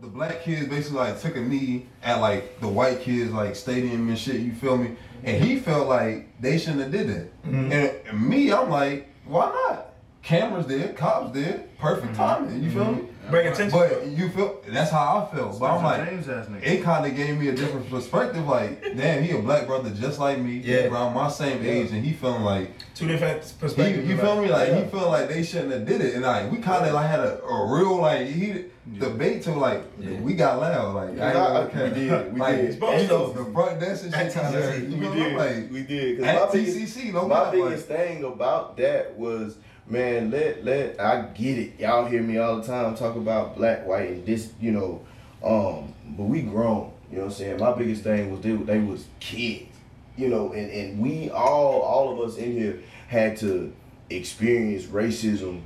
The 0.00 0.06
black 0.08 0.42
kids 0.42 0.68
basically 0.68 0.98
like 0.98 1.20
took 1.20 1.36
a 1.36 1.40
knee 1.40 1.86
at 2.02 2.20
like 2.20 2.60
the 2.60 2.68
white 2.68 3.00
kids 3.00 3.30
like 3.30 3.54
stadium 3.56 4.08
and 4.08 4.18
shit, 4.18 4.40
you 4.40 4.52
feel 4.52 4.76
me? 4.76 4.96
And 5.22 5.42
he 5.42 5.58
felt 5.58 5.88
like 5.88 6.28
they 6.40 6.58
shouldn't 6.58 6.80
have 6.82 6.92
did 6.92 7.08
that. 7.08 7.42
Mm-hmm. 7.44 7.72
And, 7.72 7.92
and 8.06 8.28
me, 8.28 8.52
I'm 8.52 8.68
like, 8.68 9.08
why 9.24 9.46
not? 9.46 9.92
Cameras 10.22 10.66
there, 10.66 10.92
cops 10.94 11.32
there, 11.32 11.64
perfect 11.78 12.14
timing, 12.14 12.62
you 12.62 12.70
feel 12.70 12.92
me? 12.92 13.02
Bring 13.30 13.46
attention. 13.46 13.78
But 13.78 14.06
you 14.06 14.28
feel 14.30 14.60
that's 14.68 14.90
how 14.90 15.28
I 15.32 15.34
felt. 15.36 15.58
But 15.58 15.70
I'm 15.70 15.82
like, 15.84 16.08
James 16.08 16.28
ass 16.28 16.46
nigga. 16.46 16.62
it 16.62 16.82
kind 16.82 17.06
of 17.06 17.16
gave 17.16 17.38
me 17.38 17.48
a 17.48 17.52
different 17.54 17.88
perspective. 17.90 18.46
Like, 18.46 18.82
damn, 18.96 19.22
he 19.22 19.30
a 19.36 19.38
black 19.40 19.66
brother 19.66 19.90
just 19.90 20.18
like 20.18 20.38
me. 20.38 20.60
He 20.60 20.72
Yeah. 20.72 20.86
around 20.86 21.14
my 21.14 21.28
same 21.28 21.64
age, 21.64 21.90
and 21.90 22.04
he 22.04 22.12
feeling 22.12 22.42
like 22.42 22.70
Two 22.94 23.06
different 23.08 23.42
he, 23.44 23.52
perspectives. 23.58 24.08
you 24.08 24.16
feel 24.16 24.40
me? 24.42 24.48
Like 24.48 24.68
Yeah. 24.68 24.82
he 24.84 24.88
feel 24.90 25.08
like 25.10 25.28
they 25.28 25.42
shouldn't 25.42 25.72
have 25.72 25.86
did 25.86 26.00
it, 26.00 26.14
and 26.14 26.22
like 26.22 26.50
we 26.50 26.58
kind 26.58 26.84
of 26.86 26.92
like 26.92 27.08
had 27.08 27.20
a, 27.20 27.42
a 27.42 27.74
real 27.78 27.96
like 27.96 28.26
he 28.26 28.66
debate 28.98 29.42
to 29.42 29.52
like 29.52 29.82
Yeah. 29.98 30.20
we 30.20 30.34
got 30.34 30.60
loud 30.60 30.94
like 30.94 31.18
I- 31.18 31.32
I, 31.32 31.42
I- 31.42 31.62
ain't 31.62 31.74
we 31.94 32.00
did, 32.00 32.34
we 32.34 32.40
like, 32.46 32.56
did. 32.56 32.64
and 32.66 32.74
Supposed 32.74 33.34
the, 33.36 33.44
front 33.52 33.80
desk 33.80 34.04
and 34.04 34.14
At 34.14 34.32
shit 34.32 34.42
kind 34.42 34.54
of 34.54 34.82
we 34.82 34.98
did. 35.16 35.36
like 35.36 35.72
we 35.72 35.82
did. 35.82 36.18
'Cause 36.18 36.26
at 36.26 36.34
my 36.48 36.52
biggest- 36.52 36.76
TCC, 36.98 37.12
no 37.14 37.26
my 37.26 37.44
cap, 37.44 37.52
biggest 37.52 37.86
thing 37.88 38.24
about 38.24 38.76
that 38.76 39.16
was, 39.18 39.56
man, 39.86 40.30
let 40.30 40.64
let 40.64 41.00
I 41.00 41.22
get 41.34 41.58
it. 41.58 41.80
Y'all 41.80 42.06
hear 42.06 42.22
me 42.22 42.38
all 42.38 42.56
the 42.56 42.66
time 42.66 42.94
talk 42.94 43.16
about 43.16 43.56
black, 43.56 43.86
white, 43.86 44.10
and 44.10 44.26
this, 44.26 44.52
you 44.60 44.72
know, 44.72 45.00
um, 45.42 45.94
but 46.16 46.24
we 46.24 46.42
grown. 46.42 46.92
You 47.10 47.18
know 47.18 47.24
what 47.24 47.32
I'm 47.32 47.36
saying? 47.36 47.60
My 47.60 47.72
biggest 47.72 48.02
thing 48.02 48.30
was 48.30 48.40
they 48.40 48.52
they 48.52 48.78
was 48.78 49.06
kids. 49.20 49.70
You 50.16 50.28
know, 50.28 50.52
and 50.52 50.70
and 50.70 51.00
we 51.00 51.30
all 51.30 51.80
all 51.80 52.12
of 52.12 52.28
us 52.28 52.36
in 52.36 52.52
here 52.52 52.80
had 53.08 53.36
to 53.38 53.72
experience 54.10 54.84
racism 54.84 55.60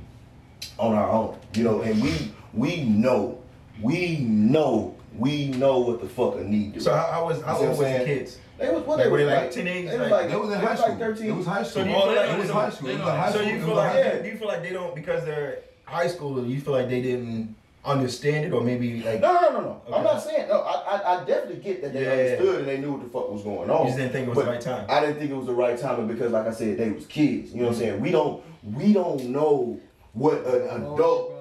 on 0.77 0.95
our 0.95 1.09
own. 1.09 1.37
You 1.53 1.63
know, 1.63 1.81
and 1.81 2.01
we 2.01 2.31
we 2.53 2.83
know 2.83 3.39
we 3.81 4.17
know 4.17 4.95
we 5.19 5.47
know 5.49 5.79
what 5.79 6.01
the 6.01 6.07
fuck 6.07 6.35
a 6.35 6.43
need 6.43 6.75
to. 6.75 6.81
So 6.81 6.93
how, 6.93 7.11
how 7.11 7.25
was 7.27 7.41
how 7.43 7.57
old 7.57 7.69
was 7.69 7.77
I'm 7.79 7.83
the 7.83 7.89
saying? 7.89 8.05
kids? 8.05 8.37
They 8.57 8.69
was 8.69 8.83
what 8.83 8.97
Like, 8.97 9.05
they 9.05 9.11
were 9.11 9.17
they 9.19 9.25
like 9.25 9.35
like 9.43 9.51
teenage, 9.51 9.89
They 9.89 9.97
was 9.97 10.11
like- 10.11 10.21
like 10.21 10.29
They 10.29 10.35
was 10.35 10.49
in 10.49 10.59
they 10.59 10.65
high 10.65 10.71
was 10.71 10.79
school. 10.79 10.89
like 10.89 10.99
thirteen. 10.99 11.25
It 11.27 11.35
was 11.35 11.45
high 11.45 11.63
school. 11.63 11.83
do 11.83 11.89
you 11.89 11.95
like 11.95 12.29
it 12.29 12.39
was 12.39 12.49
high 12.49 12.69
school. 12.69 12.89
It 12.89 12.91
was 12.93 13.01
don't- 13.01 13.07
a 13.07 13.11
high 13.21 13.31
So 13.31 13.37
school. 13.39 13.51
you 13.51 13.59
feel 13.65 13.75
like 13.75 13.95
yeah. 13.95 14.21
do 14.21 14.27
you 14.29 14.37
feel 14.37 14.47
like 14.47 14.63
they 14.63 14.73
don't 14.73 14.95
because 14.95 15.25
they're 15.25 15.59
high 15.85 16.07
school? 16.07 16.45
You 16.45 16.61
feel 16.61 16.73
like 16.73 16.89
they 16.89 17.01
didn't 17.01 17.55
understand 17.85 18.45
it, 18.45 18.53
or 18.53 18.61
maybe 18.61 19.01
like 19.01 19.21
No, 19.21 19.33
no, 19.33 19.51
no, 19.51 19.61
no. 19.61 19.95
I'm 19.95 20.03
not 20.03 20.21
saying. 20.21 20.49
No, 20.49 20.59
I, 20.59 20.97
I, 20.97 21.21
I 21.21 21.25
definitely 21.25 21.61
get 21.63 21.81
that 21.81 21.93
they 21.93 22.03
Yeah. 22.03 22.11
understood 22.11 22.59
and 22.59 22.67
they 22.67 22.77
knew 22.77 22.91
what 22.93 23.03
the 23.03 23.09
fuck 23.09 23.31
was 23.31 23.43
going 23.43 23.69
on. 23.69 23.79
you 23.81 23.85
just 23.87 23.97
didn't 23.97 24.11
think 24.11 24.27
it 24.27 24.35
was 24.35 24.45
the 24.45 24.51
right 24.51 24.61
time. 24.61 24.85
I 24.89 24.99
didn't 24.99 25.19
think 25.19 25.31
it 25.31 25.35
was 25.37 25.47
the 25.47 25.53
right 25.53 25.77
time 25.77 26.07
because, 26.07 26.31
like 26.31 26.47
I 26.47 26.51
said, 26.51 26.77
they 26.77 26.91
was 26.91 27.05
kids. 27.07 27.53
You 27.53 27.61
know 27.61 27.67
what 27.67 27.75
I'm 27.77 27.81
mm-hmm. 27.81 27.89
saying? 27.89 28.01
We 28.01 28.11
don't, 28.11 28.43
we 28.63 28.93
don't 28.93 29.29
know 29.29 29.79
what 30.13 30.33
an 30.45 30.83
oh, 30.85 30.95
adult 30.95 31.38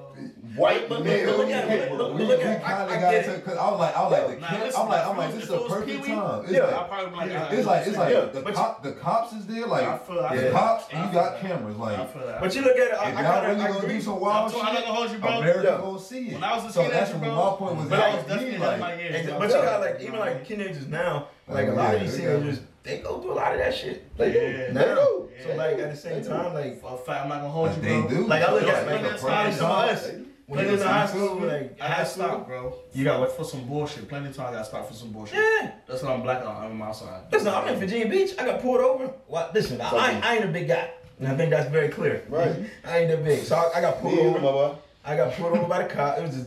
white 0.59 0.89
But- 0.89 0.99
but- 0.99 1.05
male. 1.05 1.27
but 1.31 1.39
look 1.39 1.51
at 1.51 1.65
it, 1.65 1.69
capable 1.69 1.97
look- 1.99 2.11
of 2.11 2.13
We, 2.15 2.19
but 2.19 2.27
we 2.29 2.33
look 2.35 2.41
doing. 2.43 2.55
at- 2.57 2.65
I- 2.65 2.69
kind 2.69 2.79
I 2.91 2.95
of 2.95 3.01
got 3.01 3.11
get 3.13 3.25
to, 3.25 3.35
it. 3.35 3.45
cause 3.45 3.57
I 3.59 3.71
was 3.71 3.81
like, 3.81 3.97
I 3.97 4.03
was 4.03 4.13
like, 4.13 4.27
the 4.29 4.37
Nah, 4.41 4.49
kid, 4.49 4.61
listen, 4.61 4.81
I'm 4.83 4.89
like, 4.89 5.01
if 5.01 5.07
I'm 5.09 5.15
it 5.15 5.19
like, 5.19 5.27
was- 5.29 5.35
this 5.35 5.45
is 5.45 5.49
if 5.51 5.55
it 5.55 5.59
a 5.59 5.63
was 5.63 5.73
perfect 5.73 5.89
Pee-wee, 6.05 6.09
time. 6.19 6.41
It's 6.45 6.53
yeah, 6.53 6.63
like, 6.65 6.75
I 6.75 6.83
probably 6.89 7.11
be 7.11 7.17
like, 7.17 7.31
Yeah. 7.31 7.53
it's 7.59 7.67
like, 7.67 7.87
it's 7.87 7.97
like 7.99 8.13
Yeah, 8.15 8.21
the 8.33 8.41
but 8.41 8.55
cop, 8.55 8.83
the 8.83 8.93
cops 8.93 9.33
is 9.33 9.47
there, 9.47 9.67
like 9.67 9.87
I 9.89 9.99
feel- 9.99 10.21
I 10.21 10.37
the 10.37 10.43
feel 10.43 10.53
cops, 10.53 10.85
that. 10.87 10.93
and 10.95 10.99
I 10.99 11.07
you 11.07 11.13
feel 11.13 11.21
got 11.23 11.31
that. 11.33 11.41
cameras, 11.43 11.77
I 11.77 11.81
like. 11.81 12.13
feel 12.13 12.27
that. 12.27 12.41
But 12.41 12.55
you 12.57 12.63
look 12.63 12.77
at 12.77 12.87
it, 12.89 12.95
I, 12.95 12.95
If 12.95 12.99
I 12.99 13.23
y'all 13.23 13.33
kind 13.33 13.47
really 13.47 13.61
of 13.61 13.67
gonna 13.69 13.79
agree. 13.79 13.95
do 13.95 14.01
some 14.01 14.15
I'm 14.15 14.21
wild 14.21 14.53
not 14.53 14.63
gonna 14.63 14.87
hold 14.87 15.07
you, 15.07 15.13
shit, 15.13 15.21
bro. 15.23 15.31
America 15.39 15.63
Yeah. 15.65 15.79
gonna 15.81 15.99
see 16.01 16.23
it. 16.29 16.33
When 16.35 16.45
I 16.45 16.55
was 16.55 16.65
a 16.65 16.73
so 16.73 16.81
teenager, 16.83 16.99
that's 16.99 17.11
what 17.13 17.23
bro, 17.23 17.35
my 17.35 17.57
point 17.57 17.77
was. 17.77 17.89
But 17.89 17.97
that 17.97 18.05
I 18.05 18.09
was 18.09 18.17
was 18.17 18.25
definitely 18.25 18.49
me, 18.49 18.55
in 18.55 18.61
my 18.61 18.79
like, 18.79 18.99
years. 18.99 19.15
And- 19.15 19.29
bro. 19.29 19.39
but 19.39 19.49
you 19.49 19.55
got 19.63 19.81
like 19.81 20.01
even 20.01 20.19
like 20.19 20.47
teenagers 20.49 20.87
now, 20.89 21.27
oh, 21.49 21.55
like 21.55 21.69
a 21.69 21.71
Oh, 21.71 21.75
lot 21.75 21.87
of 21.87 21.93
yeah, 21.93 21.99
these 22.07 22.17
they 22.19 22.25
got- 22.25 22.33
teenagers, 22.39 22.61
they 22.85 22.99
go 22.99 23.21
through 23.21 23.33
a 23.33 23.35
lot 23.35 23.53
of 23.53 23.59
that 23.59 23.75
shit. 23.75 24.17
They 24.17 24.27
Yeah. 24.29 24.67
do. 24.69 24.73
Now, 24.73 24.81
They 24.81 24.95
do. 24.95 25.29
so 25.45 25.55
like 25.57 25.79
at 25.79 25.91
the 25.91 25.97
same 25.97 26.15
They 26.15 26.21
do. 26.23 26.29
time, 26.29 26.55
like 26.55 26.81
For 26.81 26.95
a 26.95 26.97
fact, 26.99 27.23
I'm 27.23 27.29
not 27.29 27.39
gonna 27.41 27.51
hold 27.51 27.67
Like, 27.69 27.77
you, 27.77 27.83
they 27.83 28.01
bro. 28.01 28.09
do. 28.11 28.27
Like 28.27 28.43
I 28.43 28.53
look 28.53 28.63
Yo, 28.63 28.69
at 28.69 28.87
like, 28.87 28.87
like 29.03 29.11
that's 29.11 29.23
like 29.23 29.33
how 29.35 29.51
some 29.51 29.71
of 29.71 29.89
us. 29.91 30.11
When 30.49 30.65
you 30.65 30.73
was 30.73 30.81
in 30.81 30.87
high 30.89 31.07
school, 31.07 31.35
like 31.37 31.79
I 31.81 31.89
had 31.89 32.05
to 32.05 32.11
stop, 32.11 32.47
bro. 32.47 32.75
You 32.95 33.05
got 33.05 33.21
what? 33.21 33.37
For 33.37 33.45
some 33.45 33.65
bullshit. 33.69 34.09
Plenty 34.09 34.29
of 34.31 34.37
time 34.37 34.49
I 34.49 34.53
got 34.57 34.67
stopped 34.67 34.89
for 34.89 34.95
some 34.95 35.13
bullshit. 35.13 35.37
Yeah. 35.37 35.73
That's 35.87 36.03
why 36.03 36.15
I'm 36.15 36.23
black 36.23 36.43
on. 36.45 36.65
I'm 36.65 36.81
outside. 36.81 37.25
Listen, 37.31 37.49
I'm 37.49 37.69
in 37.69 37.79
Virginia 37.79 38.09
Beach. 38.09 38.31
I 38.39 38.47
got 38.47 38.63
pulled 38.63 38.81
over. 38.81 39.09
What? 39.27 39.53
Listen, 39.55 39.79
I, 39.81 39.91
I, 39.91 40.11
ain't- 40.13 40.25
I 40.25 40.37
ain't 40.37 40.45
a 40.47 40.49
big 40.49 40.67
guy, 40.69 40.91
and 41.19 41.29
I 41.29 41.37
think 41.37 41.51
that's 41.51 41.71
very 41.71 41.91
clear. 41.91 42.23
Right. 42.31 42.57
I 42.87 42.99
ain't 43.01 43.11
that 43.11 43.23
big, 43.25 43.45
so 43.45 43.57
I, 43.57 43.79
I 43.79 43.81
got 43.83 44.01
pulled 44.01 44.15
Me 44.15 44.21
over. 44.23 44.39
my 44.39 44.51
boy. 44.51 44.75
I 45.05 45.17
got 45.17 45.35
pulled 45.35 45.53
over 45.57 45.69
by 45.69 45.83
the 45.83 45.89
cop. 45.95 46.17
It 46.19 46.23
was 46.23 46.37
this 46.39 46.47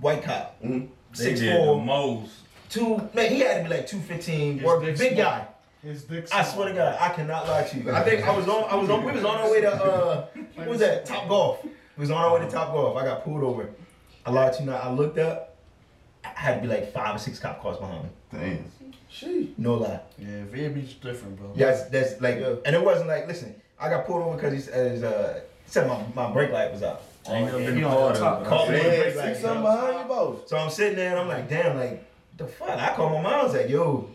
white 0.00 0.22
cop, 0.22 0.62
Mhm. 0.62 0.88
They 1.16 1.24
six 1.24 1.40
did 1.40 1.54
the 1.54 1.64
four, 1.64 1.80
most. 1.82 2.30
two. 2.68 3.08
Man, 3.14 3.30
he 3.30 3.40
had 3.40 3.56
to 3.58 3.62
be 3.64 3.70
like 3.76 3.86
two 3.86 4.00
fifteen. 4.00 4.62
Or 4.64 4.80
big 4.80 4.98
small. 4.98 5.14
guy. 5.14 5.46
His 5.82 6.04
dick 6.04 6.26
I 6.32 6.42
swear 6.44 6.68
to 6.70 6.74
God, 6.74 6.96
I 6.98 7.10
cannot 7.10 7.46
lie 7.46 7.62
to 7.62 7.76
you. 7.78 7.90
I 7.92 8.02
think 8.02 8.26
I 8.26 8.34
was 8.36 8.48
on. 8.48 8.64
I 8.70 8.74
was 8.74 8.88
on. 8.90 9.04
We 9.04 9.12
was 9.12 9.24
on 9.24 9.36
our 9.36 9.50
way 9.50 9.60
to 9.62 9.70
uh, 9.72 10.26
what 10.56 10.66
was 10.68 10.80
that? 10.80 11.04
Top 11.06 11.28
Golf. 11.28 11.64
We 11.96 12.02
was 12.02 12.10
on 12.10 12.18
our 12.18 12.34
way 12.34 12.44
to 12.44 12.50
Top 12.50 12.72
Golf. 12.72 12.96
I 12.96 13.04
got 13.04 13.24
pulled 13.24 13.42
over. 13.42 13.68
I 14.26 14.30
lied 14.30 14.52
to 14.54 14.62
you 14.62 14.70
not. 14.70 14.84
I 14.84 14.90
looked 14.90 15.18
up. 15.18 15.56
I 16.24 16.28
had 16.34 16.54
to 16.56 16.60
be 16.62 16.68
like 16.68 16.92
five 16.92 17.14
or 17.14 17.18
six 17.18 17.38
cop 17.38 17.60
cars 17.62 17.76
behind 17.76 18.04
me. 18.04 18.08
Damn. 18.32 18.64
She. 19.08 19.54
No 19.58 19.74
lie. 19.74 20.00
Yeah, 20.18 20.44
Virginia 20.46 20.70
Beach 20.70 20.84
is 20.90 20.94
different, 20.94 21.36
bro. 21.38 21.52
Yeah, 21.54 21.66
that's, 21.66 21.84
that's 21.84 22.20
like, 22.20 22.36
and 22.64 22.74
it 22.74 22.82
wasn't 22.84 23.08
like, 23.08 23.28
listen, 23.28 23.54
I 23.78 23.88
got 23.88 24.06
pulled 24.06 24.22
over 24.22 24.34
because 24.36 24.52
he 24.52 24.60
said, 24.60 25.04
uh, 25.04 25.40
said 25.66 25.86
my, 25.86 26.02
my 26.14 26.32
brake 26.32 26.50
light 26.50 26.72
was 26.72 26.82
out. 26.82 27.02
I 27.28 27.34
ain't 27.36 27.46
never 27.46 27.60
yeah, 27.60 27.66
been 27.66 27.78
you 27.78 27.86
a 27.86 27.88
on 27.88 28.12
the 28.12 28.18
top. 28.18 28.42
it. 28.42 28.48
Call 28.48 28.66
me 28.66 28.72
Man, 28.72 28.82
brake 29.00 29.16
light, 29.16 29.36
something 29.36 29.62
behind 29.62 30.00
you, 30.00 30.04
both. 30.06 30.48
So 30.48 30.56
I'm 30.56 30.70
sitting 30.70 30.96
there 30.96 31.10
and 31.10 31.20
I'm 31.20 31.28
like, 31.28 31.48
damn, 31.48 31.76
like, 31.76 32.04
the 32.36 32.46
fuck? 32.46 32.70
I 32.70 32.94
called 32.96 33.12
my 33.12 33.22
mom. 33.22 33.32
I 33.40 33.42
was 33.44 33.54
like, 33.54 33.68
yo, 33.68 34.10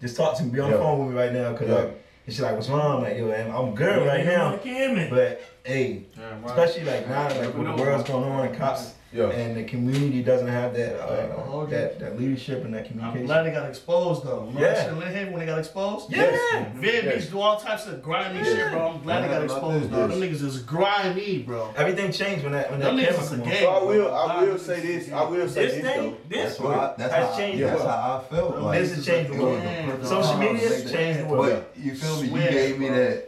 just 0.00 0.16
talk 0.16 0.36
to 0.38 0.42
me. 0.42 0.50
Be 0.50 0.60
on 0.60 0.72
the 0.72 0.78
phone 0.78 1.06
with 1.06 1.14
me 1.14 1.20
right 1.20 1.32
now. 1.32 1.54
Cause 1.56 1.68
Yeah. 1.68 1.74
like, 1.74 2.03
and 2.26 2.34
she's 2.34 2.40
like, 2.40 2.54
what's 2.54 2.68
wrong? 2.68 2.96
I'm 2.98 3.02
like, 3.02 3.16
yo, 3.18 3.26
man, 3.28 3.50
I'm 3.50 3.74
good 3.74 4.06
right 4.06 4.24
now. 4.24 4.52
But 4.52 5.10
But 5.10 5.42
hey, 5.64 6.04
Yeah, 6.16 6.30
right. 6.30 6.44
especially 6.46 6.84
like 6.84 7.08
now, 7.08 7.28
like 7.28 7.54
when 7.54 7.64
the 7.64 7.76
world's 7.82 8.08
going 8.08 8.24
on 8.24 8.46
and 8.46 8.56
cops 8.56 8.94
Yeah. 9.14 9.28
and 9.30 9.56
the 9.56 9.62
community 9.62 10.24
doesn't 10.24 10.48
have 10.48 10.74
that 10.74 10.96
Yeah, 10.96 11.04
uh, 11.04 11.66
that, 11.66 12.00
that 12.00 12.18
leadership 12.18 12.64
and 12.64 12.74
that 12.74 12.86
communication. 12.86 13.20
I'm 13.20 13.26
glad 13.26 13.46
they 13.46 13.52
got 13.52 13.68
exposed 13.68 14.24
though. 14.24 14.40
Remember 14.40 14.60
Yeah. 14.60 14.74
that 14.74 15.12
shit 15.12 15.16
in 15.22 15.30
when 15.32 15.40
they 15.40 15.46
got 15.46 15.58
exposed? 15.60 16.10
yeah. 16.10 16.22
Yes. 16.32 16.66
Virginia 16.74 17.02
Yes. 17.04 17.22
Beach 17.22 17.30
do 17.30 17.40
all 17.40 17.56
types 17.56 17.86
of 17.86 18.02
grimy 18.02 18.42
shit, 18.42 18.70
bro. 18.72 18.88
I'm 18.88 19.02
glad 19.02 19.22
they 19.22 19.28
got 19.28 19.44
exposed, 19.44 19.90
dog. 19.92 20.10
Them 20.10 20.20
niggas 20.20 20.42
is 20.42 20.58
grimy, 20.62 21.42
bro. 21.44 21.72
Everything 21.76 22.10
changed 22.10 22.42
when 22.42 22.52
that 22.54 22.70
when 22.72 22.80
that 22.80 22.86
Them 22.86 22.98
camera 22.98 23.12
niggas 23.14 23.32
a 23.32 23.36
come 23.42 23.52
So 23.52 23.70
I 23.70 23.82
will, 23.84 24.14
I 24.14 24.42
will 24.42 24.58
say 24.58 24.80
this. 24.80 25.12
I 25.12 25.22
will 25.22 25.48
say 25.48 25.66
This 25.66 25.74
this, 25.74 25.82
thing, 25.84 26.10
though. 26.10 26.16
this 26.28 26.56
That's 26.58 26.98
that's 26.98 27.14
has 27.14 27.30
how. 27.30 27.36
changed 27.38 27.62
I, 27.62 27.66
the 27.66 27.70
that's 27.76 27.82
how 27.84 28.24
I 28.28 28.34
felt. 28.34 28.58
Like, 28.62 28.80
This 28.80 28.94
has 28.96 29.06
changed 29.06 29.32
the 29.32 29.42
world. 29.42 29.62
Social 30.02 30.22
time 30.24 30.40
media 30.40 30.68
has 30.68 30.90
changed 30.92 31.20
the 31.20 31.24
world. 31.26 31.64
But 31.74 31.82
you 31.84 31.94
feel 31.94 32.20
me? 32.22 32.28
You 32.44 32.50
gave 32.50 32.78
me 32.80 32.88
bro. 32.88 33.22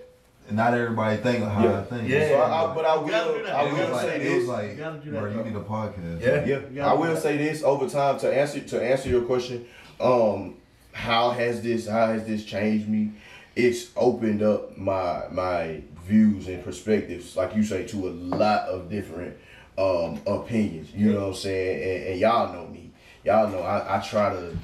That. 0.46 0.54
Not 0.54 0.74
everybody 0.74 1.16
think 1.18 1.44
how 1.44 1.64
Yeah. 1.64 1.80
I 1.80 1.82
think. 1.84 2.08
Yeah. 2.08 2.28
So 2.28 2.34
I, 2.36 2.70
I, 2.70 2.74
but 2.74 2.84
I 2.84 2.96
will. 2.96 3.14
I 3.14 3.62
It 3.66 3.72
was 3.72 3.78
will 3.80 3.90
like, 3.90 4.00
say 4.06 4.16
it 4.20 4.34
was 4.34 4.38
this. 4.40 4.48
like, 4.48 4.70
You 4.70 4.76
gotta 4.76 4.98
do 4.98 5.10
that, 5.10 5.20
bro, 5.20 5.30
you 5.30 5.44
need 5.44 5.56
a 5.56 5.60
podcast. 5.60 6.20
Yeah. 6.20 6.44
Yeah, 6.44 6.60
Yeah. 6.72 6.90
I 6.90 6.94
will 6.94 7.16
say 7.16 7.36
this 7.36 7.62
over 7.62 7.88
time 7.88 8.18
to 8.20 8.34
answer 8.34 8.60
to 8.60 8.82
answer 8.82 9.08
your 9.08 9.22
question. 9.22 9.66
Um, 10.00 10.56
how 10.92 11.30
has 11.30 11.62
this 11.62 11.86
how 11.88 12.06
has 12.08 12.26
this 12.26 12.44
changed 12.44 12.88
me? 12.88 13.12
It's 13.54 13.90
opened 13.96 14.42
up 14.42 14.76
my 14.76 15.24
my 15.30 15.82
views 16.06 16.46
and 16.48 16.62
perspectives, 16.62 17.36
like 17.36 17.56
you 17.56 17.62
say, 17.64 17.84
to 17.88 18.08
a 18.08 18.10
lot 18.10 18.68
of 18.68 18.88
different 18.90 19.36
um 19.78 20.20
opinions. 20.26 20.92
You 20.94 21.12
know 21.12 21.20
what 21.22 21.26
I'm 21.28 21.34
saying? 21.34 21.82
And, 22.02 22.08
and 22.12 22.20
y'all 22.20 22.52
know 22.52 22.66
me. 22.68 22.90
Y'all 23.24 23.48
know 23.50 23.60
I, 23.60 23.96
I 23.98 24.00
try 24.00 24.30
to 24.32 24.56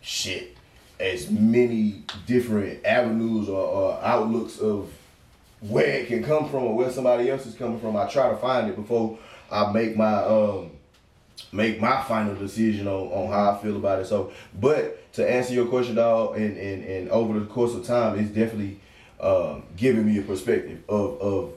shit 0.00 0.56
as 1.00 1.30
many 1.30 2.02
different 2.26 2.84
avenues 2.84 3.48
or, 3.48 3.60
or 3.60 4.00
outlooks 4.02 4.58
of 4.58 4.90
where 5.60 5.86
it 5.86 6.06
can 6.06 6.22
come 6.22 6.48
from 6.48 6.64
or 6.64 6.76
where 6.76 6.90
somebody 6.90 7.30
else 7.30 7.46
is 7.46 7.54
coming 7.54 7.80
from. 7.80 7.96
I 7.96 8.06
try 8.06 8.30
to 8.30 8.36
find 8.36 8.68
it 8.68 8.76
before 8.76 9.18
I 9.50 9.72
make 9.72 9.96
my 9.96 10.14
um 10.24 10.70
make 11.52 11.80
my 11.80 12.02
final 12.02 12.34
decision 12.34 12.86
on, 12.86 13.08
on 13.08 13.32
how 13.32 13.52
I 13.52 13.62
feel 13.62 13.76
about 13.76 14.00
it. 14.00 14.06
So 14.06 14.32
but 14.58 15.12
to 15.14 15.28
answer 15.28 15.54
your 15.54 15.66
question, 15.66 15.94
dog, 15.96 16.36
and, 16.36 16.56
and, 16.56 16.84
and 16.84 17.10
over 17.10 17.38
the 17.38 17.46
course 17.46 17.74
of 17.74 17.84
time, 17.84 18.18
it's 18.18 18.30
definitely 18.30 18.80
um 19.20 19.64
giving 19.76 20.06
me 20.06 20.18
a 20.18 20.22
perspective 20.22 20.82
of 20.88 21.20
of 21.20 21.52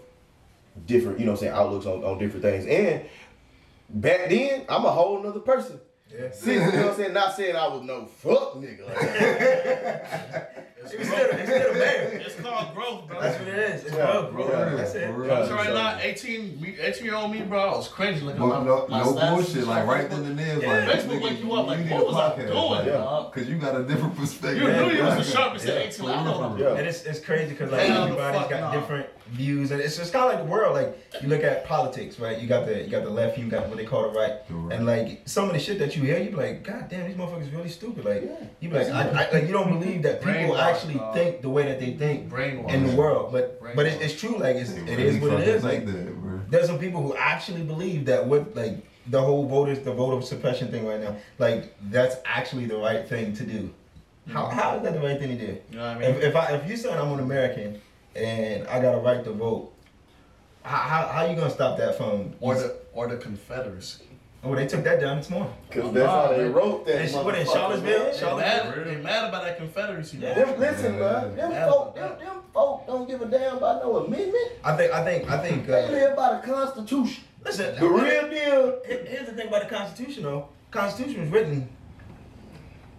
different, 0.85 1.19
you 1.19 1.25
know 1.25 1.31
I'm 1.31 1.37
saying, 1.37 1.53
outlooks 1.53 1.85
on, 1.85 2.03
on 2.03 2.17
different 2.17 2.43
things. 2.43 2.65
And 2.65 3.05
back 3.89 4.29
then, 4.29 4.65
I'm 4.69 4.85
a 4.85 4.91
whole 4.91 5.21
nother 5.21 5.39
person. 5.41 5.79
Yeah. 6.11 6.31
See, 6.31 6.53
you 6.53 6.59
know 6.59 6.65
what 6.65 6.75
I'm 6.75 6.95
saying? 6.95 7.13
Not 7.13 7.35
saying 7.35 7.55
I 7.55 7.67
was 7.67 7.83
no 7.83 8.05
fuck 8.05 8.55
nigga. 8.55 8.87
Like 8.87 10.67
that. 10.81 10.83
It's 10.83 10.91
He's 10.93 11.07
growth. 11.09 11.21
still, 11.21 11.37
he's 11.39 11.49
still 11.49 11.71
a 11.71 11.77
man. 11.77 12.21
It's 12.21 12.35
called 12.35 12.73
growth, 12.75 13.07
bro. 13.07 13.21
That's 13.21 13.39
what 13.39 13.47
it 13.47 13.59
is. 13.59 13.83
It's 13.85 13.93
Yeah, 13.95 14.11
growth, 14.11 14.31
bro. 14.31 14.47
yeah, 14.49 14.75
That's 14.75 14.95
it. 14.95 15.07
for. 15.13 15.23
I'm 15.23 15.27
telling 15.29 15.49
you 15.49 15.55
right 15.55 15.73
now, 15.73 15.99
18, 16.01 16.75
18 16.81 17.05
year 17.05 17.15
old 17.15 17.31
me, 17.31 17.41
bro, 17.41 17.59
I 17.59 17.75
was 17.77 17.87
crazy 17.87 18.21
looking 18.25 18.41
But 18.41 18.55
at 18.55 18.59
my, 18.61 18.65
no, 18.65 18.87
my 18.87 18.99
no 19.03 19.13
stats. 19.13 19.29
bullshit. 19.35 19.67
Like 19.67 19.87
right 19.87 20.09
then 20.09 20.23
and 20.25 20.39
there, 20.39 20.61
Yeah. 20.61 20.87
like 20.87 20.99
Facebook 21.01 21.21
wake 21.21 21.43
you 21.43 21.53
up, 21.53 21.67
like, 21.67 21.89
what 21.89 22.01
a 22.01 22.05
was 22.05 22.15
I 22.15 22.29
podcast, 22.31 22.47
doing, 22.47 23.01
like. 23.01 23.33
Cause 23.33 23.47
you 23.47 23.55
got 23.57 23.75
a 23.79 23.83
different 23.83 24.15
perspective. 24.17 24.61
You 24.61 24.67
knew 24.71 24.91
you 24.91 25.03
was 25.03 25.15
the 25.15 25.23
Yeah. 25.33 25.37
sharpest 25.43 25.65
at 25.67 25.77
18. 25.77 26.09
I 26.09 26.23
don't 26.23 26.57
know. 26.59 26.63
Yeah. 26.71 26.77
And 26.77 26.87
it's, 26.87 27.03
it's 27.03 27.19
crazy 27.19 27.51
because 27.51 27.71
like 27.71 27.81
Hell 27.87 28.07
the 28.07 28.11
everybody's 28.21 28.49
got 28.49 28.73
different 28.73 29.07
views, 29.29 29.71
and 29.71 29.79
it's 29.79 29.95
just 29.95 30.11
kind 30.11 30.25
of 30.25 30.31
like 30.33 30.43
the 30.45 30.51
world. 30.51 30.75
Like 30.75 30.97
you 31.21 31.29
look 31.29 31.43
at 31.43 31.63
politics, 31.65 32.19
right? 32.19 32.37
You 32.37 32.47
got 32.47 32.65
the 32.65 32.81
you 32.83 32.89
got 32.89 33.03
the 33.03 33.09
left, 33.09 33.37
you 33.37 33.45
got 33.47 33.67
what 33.69 33.77
they 33.77 33.85
call 33.85 34.11
the 34.11 34.19
right, 34.19 34.45
The 34.47 34.53
right. 34.53 34.75
and 34.75 34.85
like 34.85 35.21
some 35.25 35.45
of 35.47 35.53
the 35.53 35.59
shit 35.59 35.79
that 35.79 35.95
you 35.95 36.03
hear, 36.03 36.17
you 36.19 36.31
be 36.31 36.35
like, 36.35 36.63
God 36.63 36.89
damn, 36.89 37.07
these 37.07 37.15
motherfuckers 37.15 37.53
really 37.55 37.69
stupid. 37.69 38.03
Like 38.03 38.23
you 38.59 38.67
be 38.69 38.75
like, 38.75 38.89
I, 38.89 39.07
I, 39.09 39.31
like 39.31 39.43
you 39.47 39.53
don't 39.53 39.79
believe 39.79 40.03
that 40.03 40.21
people 40.21 40.33
Brainwashed, 40.33 40.57
actually 40.71 40.93
dog. 40.95 41.13
think 41.13 41.41
the 41.41 41.49
way 41.49 41.63
that 41.63 41.79
they 41.79 41.93
think 41.93 42.31
in 42.69 42.87
the 42.87 42.95
world. 42.95 43.31
But 43.31 43.61
but 43.75 43.85
it's, 43.85 44.01
it's 44.01 44.19
true. 44.19 44.37
Like 44.37 44.55
it's, 44.55 44.71
it 44.71 44.81
really 44.81 45.03
is 45.03 45.19
what 45.19 45.33
it 45.33 45.47
is. 45.47 45.63
Like 45.63 45.85
that, 45.85 46.41
there's 46.49 46.67
some 46.67 46.79
people 46.79 47.01
who 47.01 47.15
actually 47.15 47.63
believe 47.63 48.05
that 48.05 48.25
what 48.25 48.55
like 48.55 48.85
the 49.07 49.21
whole 49.21 49.47
voters 49.47 49.79
the 49.79 49.93
voter 49.93 50.25
suppression 50.25 50.69
thing 50.69 50.85
right 50.85 51.01
now, 51.01 51.15
like 51.39 51.75
that's 51.89 52.15
actually 52.25 52.65
the 52.65 52.77
right 52.77 53.07
thing 53.07 53.33
to 53.33 53.43
do. 53.43 53.73
How, 54.27 54.45
mm-hmm. 54.45 54.59
how 54.59 54.75
is 54.77 54.83
that 54.83 54.93
the 54.93 54.99
right 54.99 55.19
thing 55.19 55.37
to 55.37 55.47
do? 55.47 55.61
You 55.71 55.77
know 55.77 55.87
what 55.87 55.97
I 55.97 55.99
mean? 55.99 56.09
If, 56.11 56.23
if 56.23 56.35
I 56.35 56.45
if 56.53 56.69
you 56.69 56.77
saying 56.77 56.97
I'm 56.97 57.11
an 57.11 57.19
American 57.19 57.81
and 58.15 58.67
I 58.67 58.81
got 58.81 58.93
a 58.93 58.99
right 58.99 59.23
to 59.23 59.31
vote, 59.31 59.73
how, 60.63 60.77
how, 60.77 61.07
how 61.07 61.25
you 61.25 61.35
gonna 61.35 61.49
stop 61.49 61.77
that 61.77 61.95
from? 61.95 62.33
or 62.39 62.55
the 62.55 62.77
or 62.93 63.07
the 63.07 63.17
Confederacy. 63.17 64.05
Oh, 64.43 64.55
they 64.55 64.67
took 64.67 64.83
that 64.83 64.99
down 64.99 65.17
this 65.17 65.29
morning. 65.29 65.53
Cause 65.69 65.93
that's 65.93 66.09
how 66.09 66.33
they 66.35 66.45
wrote 66.45 66.85
that. 66.85 67.07
They- 67.09 67.17
what, 67.17 67.35
in 67.35 67.45
Charlottesville? 67.45 68.05
man. 68.05 68.13
They 68.13 68.35
mad, 68.35 68.85
they 68.87 68.95
mad 68.97 69.29
about 69.29 69.43
that 69.45 69.57
Confederacy. 69.57 70.17
Yeah. 70.17 70.33
Them, 70.33 70.59
listen, 70.59 70.99
man. 70.99 71.35
Them 71.35 71.51
Yeah. 71.51 71.69
folk, 71.69 71.95
them, 71.95 72.19
them 72.19 72.37
folk 72.53 72.87
don't 72.87 73.07
give 73.07 73.21
a 73.21 73.25
damn 73.25 73.57
about 73.57 73.83
no 73.83 73.97
amendment. 73.97 74.51
I 74.63 74.75
think 74.77 74.93
I 74.93 75.03
think 75.03 75.29
I 75.29 75.37
think. 75.37 75.67
They 75.67 75.85
Uh, 75.85 75.91
live 75.91 76.15
by 76.15 76.33
the 76.35 76.47
Constitution. 76.47 77.23
listen, 77.45 77.75
The 77.79 77.87
real 77.87 78.29
deal. 78.29 78.79
here's 78.85 79.27
the 79.27 79.33
thing 79.33 79.47
about 79.47 79.69
the 79.69 79.75
Constitution, 79.75 80.23
though. 80.23 80.47
Constitution 80.71 81.21
was 81.21 81.29
written 81.29 81.69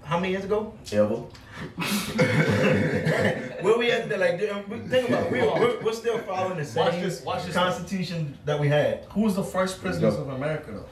how 0.04 0.18
many 0.18 0.32
years 0.32 0.44
ago? 0.44 0.72
Ever. 0.92 1.22
Where 3.62 3.78
we 3.78 3.90
at? 3.92 4.08
Like, 4.18 4.38
think 4.38 5.08
about 5.08 5.26
it. 5.26 5.32
We're, 5.32 5.60
we're, 5.60 5.80
we're 5.84 5.92
still 5.92 6.18
following 6.18 6.58
the 6.58 6.64
same 6.64 6.84
Watch 6.84 7.00
this- 7.00 7.24
watch 7.24 7.44
this. 7.44 7.54
Constitution 7.54 8.36
that 8.44 8.58
we 8.58 8.68
had. 8.68 9.04
Who 9.10 9.22
was 9.22 9.36
the 9.36 9.44
first 9.44 9.80
prisoners 9.80 10.16
of 10.16 10.28
America 10.30 10.72
though? 10.72 10.86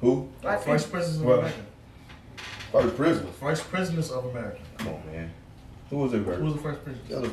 Who? 0.00 0.28
First 0.42 0.90
prisoners 0.90 1.16
of 1.20 1.24
Well, 1.26 1.38
America. 1.40 1.58
First 2.72 2.96
prisoners. 2.96 3.34
First 3.38 3.64
prisoners 3.70 4.10
of 4.10 4.24
America. 4.26 4.58
Come 4.78 4.88
on, 4.88 5.06
man. 5.12 5.30
Who 5.90 5.96
was 5.98 6.14
it 6.14 6.18
Who 6.22 6.44
was 6.44 6.54
the 6.54 6.60
first 6.60 6.84
prisoners? 6.84 7.08
Tell 7.08 7.24
us, 7.24 7.32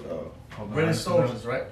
uh, 0.60 0.66
British 0.66 1.00
soldiers, 1.00 1.46
right? 1.46 1.64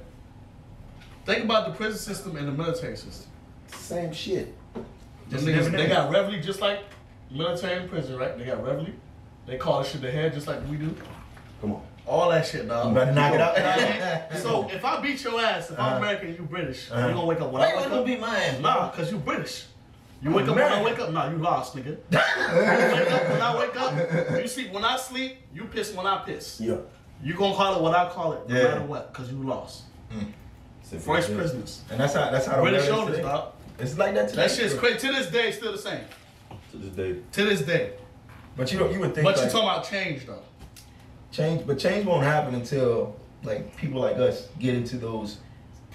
Think 1.25 1.43
about 1.45 1.67
the 1.67 1.73
prison 1.73 1.97
system 1.99 2.35
and 2.37 2.47
the 2.47 2.51
military 2.51 2.95
system. 2.95 3.29
Same 3.67 4.13
shit. 4.13 4.53
Just 5.31 5.43
niggas, 5.45 5.71
they 5.71 5.87
got 5.87 6.11
reveille 6.11 6.39
just 6.41 6.61
like 6.61 6.81
military 7.31 7.81
and 7.81 7.89
prison, 7.89 8.17
right? 8.17 8.37
They 8.37 8.45
got 8.45 8.63
reveille. 8.63 8.93
They 9.47 9.57
call 9.57 9.81
that 9.81 9.89
shit 9.89 10.01
the 10.01 10.11
head 10.11 10.33
just 10.33 10.45
like 10.47 10.59
we 10.69 10.77
do. 10.77 10.95
Come 11.61 11.73
on. 11.73 11.81
All 12.05 12.29
that 12.29 12.45
shit, 12.45 12.67
dog. 12.67 12.89
You 12.89 12.93
better 12.93 13.11
knock 13.11 13.33
it 13.33 13.41
out. 13.41 13.57
You 13.57 13.63
know 13.63 13.69
what 13.69 13.79
I 13.79 14.33
mean? 14.33 14.41
so 14.43 14.69
if 14.69 14.85
I 14.85 15.01
beat 15.01 15.23
your 15.23 15.41
ass, 15.41 15.71
if 15.71 15.79
I'm 15.79 15.85
Uh-huh. 15.85 15.97
American 15.97 16.27
and 16.29 16.37
you 16.37 16.45
British, 16.45 16.91
Uh-huh. 16.91 17.07
you 17.07 17.13
gonna 17.15 17.25
wake 17.25 17.41
up 17.41 17.51
when 17.51 17.61
Why 17.61 17.67
I 17.67 17.69
you 17.71 17.75
wake 17.77 17.85
gonna 17.89 18.01
up? 18.01 18.05
beat 18.05 18.19
my 18.19 18.37
ass? 18.37 18.59
Nah, 18.59 18.89
cause 18.91 19.11
you 19.11 19.17
British. 19.17 19.65
You 20.25 20.31
I'm 20.31 20.35
wake 20.37 20.47
up 20.49 20.55
when 20.55 20.65
I 20.65 20.83
wake 20.83 20.99
up. 20.99 21.11
Nah, 21.11 21.29
you 21.29 21.37
lost, 21.37 21.75
nigga. 21.75 21.85
you 21.87 22.97
wake 22.99 23.11
up 23.11 23.29
when 23.29 23.41
I 23.41 23.57
wake 23.59 23.75
up. 23.79 24.41
You 24.41 24.47
sleep 24.47 24.71
when 24.73 24.83
I 24.83 24.97
sleep. 24.97 25.37
You 25.53 25.65
piss 25.65 25.93
when 25.93 26.07
I 26.07 26.17
piss. 26.25 26.59
Yeah. 26.59 26.77
You 27.23 27.35
gonna 27.35 27.53
call 27.55 27.75
it 27.75 27.81
what 27.83 27.93
I 27.95 28.09
call 28.09 28.33
it, 28.33 28.49
no 28.49 28.55
Yeah. 28.57 28.63
matter 28.69 28.81
what, 28.81 29.13
cause 29.13 29.31
you 29.31 29.37
lost. 29.37 29.83
Mm. 30.11 30.31
First 30.99 31.33
prisoners. 31.35 31.81
And 31.91 31.99
that's 31.99 32.13
how 32.15 32.31
that's 32.31 32.47
how 32.47 32.55
the 32.55 32.61
British 32.63 32.87
world 32.89 32.91
is 32.91 32.95
soldiers, 32.97 33.15
today. 33.17 33.27
dog. 33.27 33.53
It's 33.77 33.97
like 33.99 34.13
that 34.15 34.29
today. 34.29 34.41
That 34.47 34.51
shit's 34.51 34.73
crazy. 34.73 34.97
To 35.07 35.13
this 35.13 35.27
day, 35.27 35.47
it's 35.49 35.57
still 35.57 35.71
the 35.73 35.77
same. 35.77 36.01
To 36.71 36.77
this 36.77 36.89
day. 36.95 37.19
To 37.33 37.43
this 37.45 37.61
day. 37.61 37.93
But 38.57 38.71
you 38.71 38.79
don't 38.79 38.91
you 38.93 38.99
would 39.01 39.13
think 39.13 39.25
But 39.25 39.35
like, 39.37 39.45
you 39.45 39.51
talking 39.51 39.69
about 39.69 39.87
change 39.87 40.25
though. 40.25 40.41
change 41.31 41.67
but 41.67 41.77
change 41.77 42.05
won't 42.05 42.23
happen 42.23 42.55
until 42.55 43.15
like 43.43 43.75
people 43.75 44.01
like 44.01 44.15
us 44.17 44.47
get 44.59 44.73
into 44.73 44.97
those 44.97 45.37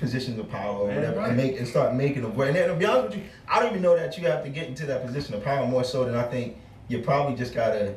positions 0.00 0.38
of 0.38 0.48
power 0.48 0.78
or 0.78 0.86
whatever 0.88 1.18
right. 1.18 1.28
and 1.28 1.36
make 1.36 1.58
and 1.58 1.68
start 1.68 1.94
making 1.94 2.22
them 2.22 2.34
work. 2.34 2.48
And 2.48 2.56
then, 2.56 2.68
to 2.68 2.74
be 2.74 2.86
honest 2.86 3.10
with 3.14 3.18
you, 3.18 3.30
I 3.46 3.60
don't 3.60 3.70
even 3.70 3.82
know 3.82 3.96
that 3.96 4.18
you 4.18 4.26
have 4.26 4.42
to 4.42 4.50
get 4.50 4.66
into 4.66 4.86
that 4.86 5.06
position 5.06 5.34
of 5.34 5.44
power 5.44 5.66
more 5.66 5.84
so 5.84 6.04
than 6.04 6.16
I 6.16 6.22
think 6.24 6.56
you 6.88 7.00
probably 7.00 7.36
just 7.36 7.54
gotta 7.54 7.94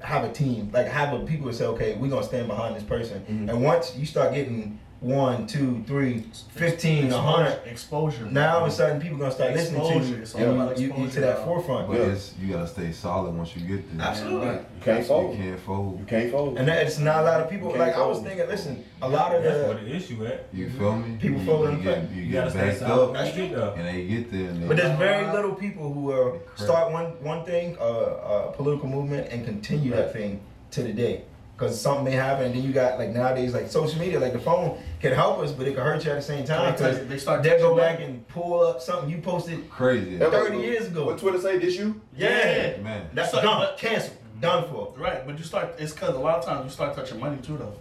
have 0.00 0.24
a 0.24 0.32
team, 0.32 0.70
like 0.72 0.86
have 0.86 1.12
a 1.12 1.24
people 1.24 1.46
that 1.46 1.54
say, 1.54 1.66
okay, 1.66 1.96
we're 1.96 2.08
gonna 2.08 2.24
stand 2.24 2.48
behind 2.48 2.74
this 2.74 2.82
person. 2.82 3.24
Mhm. 3.28 3.50
And 3.50 3.62
once 3.62 3.96
you 3.96 4.06
start 4.06 4.34
getting 4.34 4.78
one, 5.06 5.46
two, 5.46 5.84
three, 5.86 6.24
fifteen, 6.50 7.12
a 7.12 7.18
hundred, 7.18 7.60
Exposure. 7.66 8.24
now 8.26 8.58
all 8.58 8.64
of 8.66 8.72
a 8.72 8.74
sudden 8.74 9.00
people 9.00 9.16
gonna 9.18 9.30
start 9.30 9.54
listening 9.54 9.80
to 9.80 10.04
you, 10.06 10.16
It's 10.22 10.34
all 10.34 10.40
and 10.42 10.60
about 10.60 10.78
you, 10.78 10.88
you, 10.92 11.04
you 11.04 11.08
to 11.10 11.20
that 11.20 11.38
now. 11.38 11.44
forefront. 11.44 11.88
But 11.88 11.98
Yeah. 12.00 12.06
it's 12.06 12.34
you 12.40 12.52
gotta 12.52 12.66
stay 12.66 12.90
solid 12.92 13.34
once 13.34 13.54
you 13.54 13.62
get 13.66 13.96
there. 13.96 14.06
Absolutely. 14.08 14.48
Right. 14.48 14.60
You 14.60 14.82
can't 14.84 14.98
You 14.98 15.04
fold. 15.04 15.36
can't 15.36 15.60
fold. 15.60 16.00
You 16.00 16.06
can't 16.06 16.30
fold. 16.32 16.58
And 16.58 16.68
it's 16.68 16.98
not 16.98 17.18
a 17.20 17.22
lot 17.22 17.40
of 17.40 17.48
people. 17.48 17.68
Like 17.68 17.92
can't 17.94 17.96
I 18.02 18.06
was 18.06 18.20
thinking, 18.20 18.48
listen, 18.48 18.84
a 19.00 19.08
lot 19.08 19.34
of 19.34 19.42
That's 19.44 19.64
where 19.68 19.74
the, 19.74 19.80
the 19.84 19.94
issue 19.96 20.26
at. 20.26 20.48
You 20.52 20.70
feel 20.70 20.96
me? 20.96 21.16
People 21.20 21.38
you, 21.40 21.46
fold 21.46 21.64
you 21.64 21.70
in 21.76 21.82
get 21.82 22.10
you 22.10 22.22
You 22.22 22.32
get 22.32 22.38
gotta 22.38 22.50
stay 22.50 22.60
backed 22.68 22.78
solid 22.80 23.04
up, 23.04 23.12
when 23.12 23.26
you 23.26 23.48
get 23.48 23.58
and 23.78 23.86
they 23.86 24.06
get 24.06 24.32
there. 24.32 24.48
And 24.50 24.62
they, 24.62 24.66
but 24.68 24.76
there's 24.76 24.98
very 24.98 25.26
little 25.32 25.54
people 25.54 25.92
who 25.92 26.12
uh, 26.12 26.38
start 26.56 26.92
one 26.92 27.06
one 27.22 27.44
thing, 27.44 27.76
uh, 27.80 28.48
a 28.50 28.52
political 28.56 28.88
movement, 28.88 29.28
and 29.30 29.44
continue 29.44 29.92
that 29.92 30.12
thing 30.12 30.40
to 30.72 30.82
the 30.82 30.92
day. 30.92 31.22
Because 31.56 31.80
something 31.80 32.04
may 32.04 32.10
happen, 32.10 32.44
and 32.46 32.54
then 32.54 32.62
you 32.62 32.70
got 32.70 32.98
like 32.98 33.10
nowadays, 33.10 33.54
like 33.54 33.68
social 33.70 33.98
media, 33.98 34.20
like 34.20 34.34
the 34.34 34.38
phone 34.38 34.78
can 35.00 35.14
help 35.14 35.38
us, 35.38 35.52
but 35.52 35.66
it 35.66 35.74
can 35.74 35.82
hurt 35.84 36.04
you 36.04 36.10
at 36.10 36.16
the 36.16 36.22
same 36.22 36.44
time. 36.44 36.72
Because 36.74 37.06
They 37.08 37.16
start 37.16 37.42
they'll 37.42 37.58
go 37.70 37.76
back 37.76 37.98
you. 37.98 38.04
and 38.04 38.28
pull 38.28 38.60
up 38.60 38.82
something 38.82 39.08
you 39.08 39.18
posted 39.22 39.70
crazy. 39.70 40.18
30 40.18 40.58
years 40.58 40.88
ago. 40.88 41.06
What 41.06 41.18
Twitter 41.18 41.40
say? 41.40 41.58
This 41.58 41.76
you? 41.78 41.98
Yeah, 42.14 42.76
Man, 42.82 43.08
that's 43.14 43.30
So- 43.30 43.40
done, 43.40 43.60
but- 43.60 43.78
canceled, 43.78 44.18
done 44.38 44.64
for. 44.68 44.92
Right, 44.98 45.26
but 45.26 45.38
you 45.38 45.44
start. 45.44 45.76
It's 45.78 45.92
because 45.94 46.14
a 46.14 46.18
lot 46.18 46.38
of 46.40 46.44
times 46.44 46.64
you 46.66 46.70
start 46.70 46.94
touching 46.94 47.18
money 47.18 47.38
too, 47.38 47.56
though. 47.56 47.72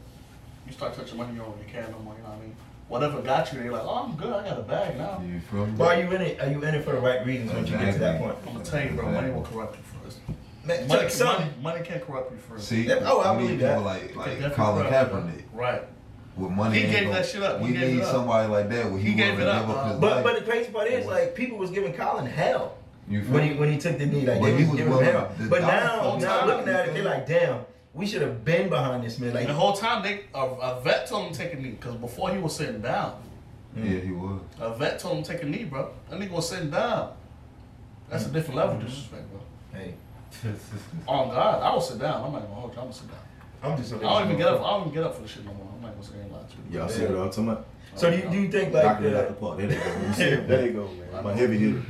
You 0.66 0.72
start 0.72 0.94
touching 0.96 1.18
money, 1.18 1.34
you 1.34 1.40
don't 1.40 1.52
really 1.58 1.70
care 1.70 1.86
no 1.92 2.00
more. 2.00 2.16
You 2.16 2.24
know 2.24 2.30
what 2.30 2.38
I 2.38 2.42
mean? 2.42 2.56
Whatever 2.88 3.22
got 3.22 3.52
you, 3.52 3.60
they're 3.60 3.72
like, 3.74 3.84
oh, 3.84 4.06
I'm 4.06 4.16
good. 4.16 4.32
I 4.32 4.48
got 4.48 4.58
a 4.60 4.62
bag 4.62 4.98
now. 4.98 5.22
you? 5.22 5.40
Why 5.76 5.96
are 5.96 6.02
you 6.04 6.12
in 6.16 6.22
it? 6.22 6.40
Are 6.42 6.48
you 6.50 6.64
in 6.64 6.76
it 6.76 6.86
for 6.86 6.94
the 6.94 7.00
right 7.00 7.26
reasons 7.26 7.52
once 7.52 7.70
you 7.70 7.78
get 7.78 7.92
to 7.94 8.00
that 8.00 8.22
point? 8.22 8.38
I'm 8.48 8.54
gonna 8.54 8.64
tell 8.64 8.82
you, 8.82 8.92
bro. 8.92 9.12
Money 9.12 9.32
will 9.34 9.42
corrupt 9.42 9.76
you 9.76 9.84
first. 9.84 9.95
Man, 10.66 10.88
Money, 10.88 11.02
check 11.02 11.10
some- 11.12 11.28
money, 11.28 11.52
money 11.62 11.82
can 11.86 12.00
corrupt 12.02 12.32
you 12.32 12.38
for 12.38 12.60
See, 12.60 12.88
Yeah, 12.88 13.00
oh, 13.04 13.22
I 13.22 13.32
we 13.32 13.44
believe 13.44 13.60
need 13.60 13.66
people 13.68 13.84
that. 13.84 13.86
like 13.86 14.16
like 14.16 14.54
Colin 14.54 14.86
Kaepernick 14.88 15.52
bro. 15.54 15.62
Right. 15.64 15.82
with 16.36 16.52
money. 16.52 16.80
He 16.80 16.88
gave 16.92 17.04
gonna- 17.04 17.14
that 17.18 17.26
shit 17.26 17.44
up. 17.44 17.62
We 17.62 17.70
need 17.70 18.02
up. 18.02 18.12
somebody 18.12 18.48
like 18.52 18.70
that. 18.70 18.90
Where 18.92 19.00
he, 19.00 19.10
He 19.10 19.14
gave 19.16 19.40
it 19.40 19.44
to 19.44 19.52
up, 19.54 19.68
give 19.68 19.76
his 19.92 20.00
But 20.00 20.12
life. 20.12 20.24
but 20.24 20.36
the 20.40 20.50
crazy 20.50 20.72
part 20.72 20.88
is 20.88 21.06
like 21.06 21.36
people 21.36 21.58
was 21.58 21.70
giving 21.70 21.94
Colin 21.94 22.26
hell. 22.26 22.78
you 23.08 23.22
when 23.22 23.44
he 23.48 23.54
when 23.60 23.72
he 23.72 23.78
took 23.78 23.98
the 24.00 24.06
knee, 24.08 24.26
like 24.26 24.42
But 24.42 24.48
he 24.54 24.64
was 24.64 24.68
was 24.70 24.78
giving 24.78 24.94
him 24.94 25.04
hell. 25.04 25.32
to 25.38 25.50
But 25.50 25.62
now, 25.62 26.02
full 26.02 26.20
now 26.20 26.40
time. 26.40 26.48
looking 26.48 26.70
at 26.74 26.88
it, 26.88 26.94
they're 26.96 27.04
like, 27.04 27.28
damn, 27.28 27.60
we 27.94 28.08
should 28.08 28.24
have 28.24 28.44
been 28.44 28.68
behind 28.70 29.04
this 29.04 29.20
man. 29.20 29.34
Like, 29.36 29.46
the 29.48 29.54
whole 29.54 29.74
time, 29.74 30.02
they 30.02 30.22
a, 30.34 30.40
a 30.44 30.82
vet 30.82 31.06
told 31.08 31.28
him 31.28 31.32
to 31.34 31.38
take 31.38 31.54
a 31.54 31.58
knee 31.58 31.70
because 31.80 31.96
before 31.98 32.32
he 32.32 32.40
was 32.40 32.56
sitting 32.56 32.82
down. 32.82 33.22
yeah, 33.76 34.00
he 34.00 34.10
was. 34.12 34.42
A 34.60 34.74
vet 34.74 34.98
told 34.98 35.18
him 35.18 35.24
to 35.24 35.32
take 35.32 35.44
a 35.44 35.46
knee, 35.46 35.66
bro. 35.66 35.92
That 36.10 36.20
nigga 36.20 36.32
was 36.32 36.50
sitting 36.50 36.72
down. 36.72 37.14
That's 38.10 38.26
a 38.26 38.30
different 38.30 38.56
level 38.58 38.76
of 38.76 38.80
mm-hmm. 38.82 38.88
disrespect, 38.90 39.24
bro. 39.32 39.40
hey, 39.80 39.94
Oh 41.08 41.28
God, 41.28 41.62
I 41.64 41.74
will 41.74 41.82
sit 41.82 42.00
down. 42.00 42.24
I'm 42.26 42.32
not 42.34 42.42
gonna 42.44 42.54
hold 42.56 42.74
you. 42.74 42.80
I'm 42.80 42.86
gonna 42.86 42.94
sit 42.94 43.08
down. 43.08 43.20
I'm 43.64 43.78
just. 43.78 43.92
a 43.94 43.96
I 43.98 44.00
don't 44.00 44.26
even 44.26 44.38
get 44.38 44.48
up. 44.48 44.62
I 44.62 44.70
don't 44.72 44.82
even 44.82 44.94
get 44.94 45.04
up 45.04 45.16
for 45.16 45.22
the 45.22 45.28
shit 45.28 45.46
no 45.46 45.54
more. 45.54 45.68
I'm 45.76 45.82
not 45.82 45.92
gonna 45.94 46.04
say 46.04 46.30
a 46.30 46.34
lot 46.34 46.50
to 46.50 46.56
you. 46.70 46.80
Y'all 46.80 46.90
see 46.90 47.02
what 47.06 47.12
I'm 47.12 47.30
talking 47.30 47.50
about? 47.50 47.68
So 47.96 48.12
do 48.12 48.18
you, 48.18 48.30
do 48.30 48.42
you 48.42 48.52
think 48.52 48.74
like 48.74 48.84
Knocking 48.84 49.06
it 49.06 49.14
out 49.16 49.20
uh, 49.20 49.22
the 49.22 49.28
the, 49.30 49.34
park. 49.40 49.58
There 49.58 49.68
they 49.68 49.76
go. 49.76 50.08
You 50.08 50.14
see 50.14 50.24
it? 50.36 50.48
There 50.48 50.62
they 50.62 50.70
go, 50.70 50.88
man. 50.88 51.24
My 51.24 51.34
heavy 51.34 51.58
hitter. 51.58 51.82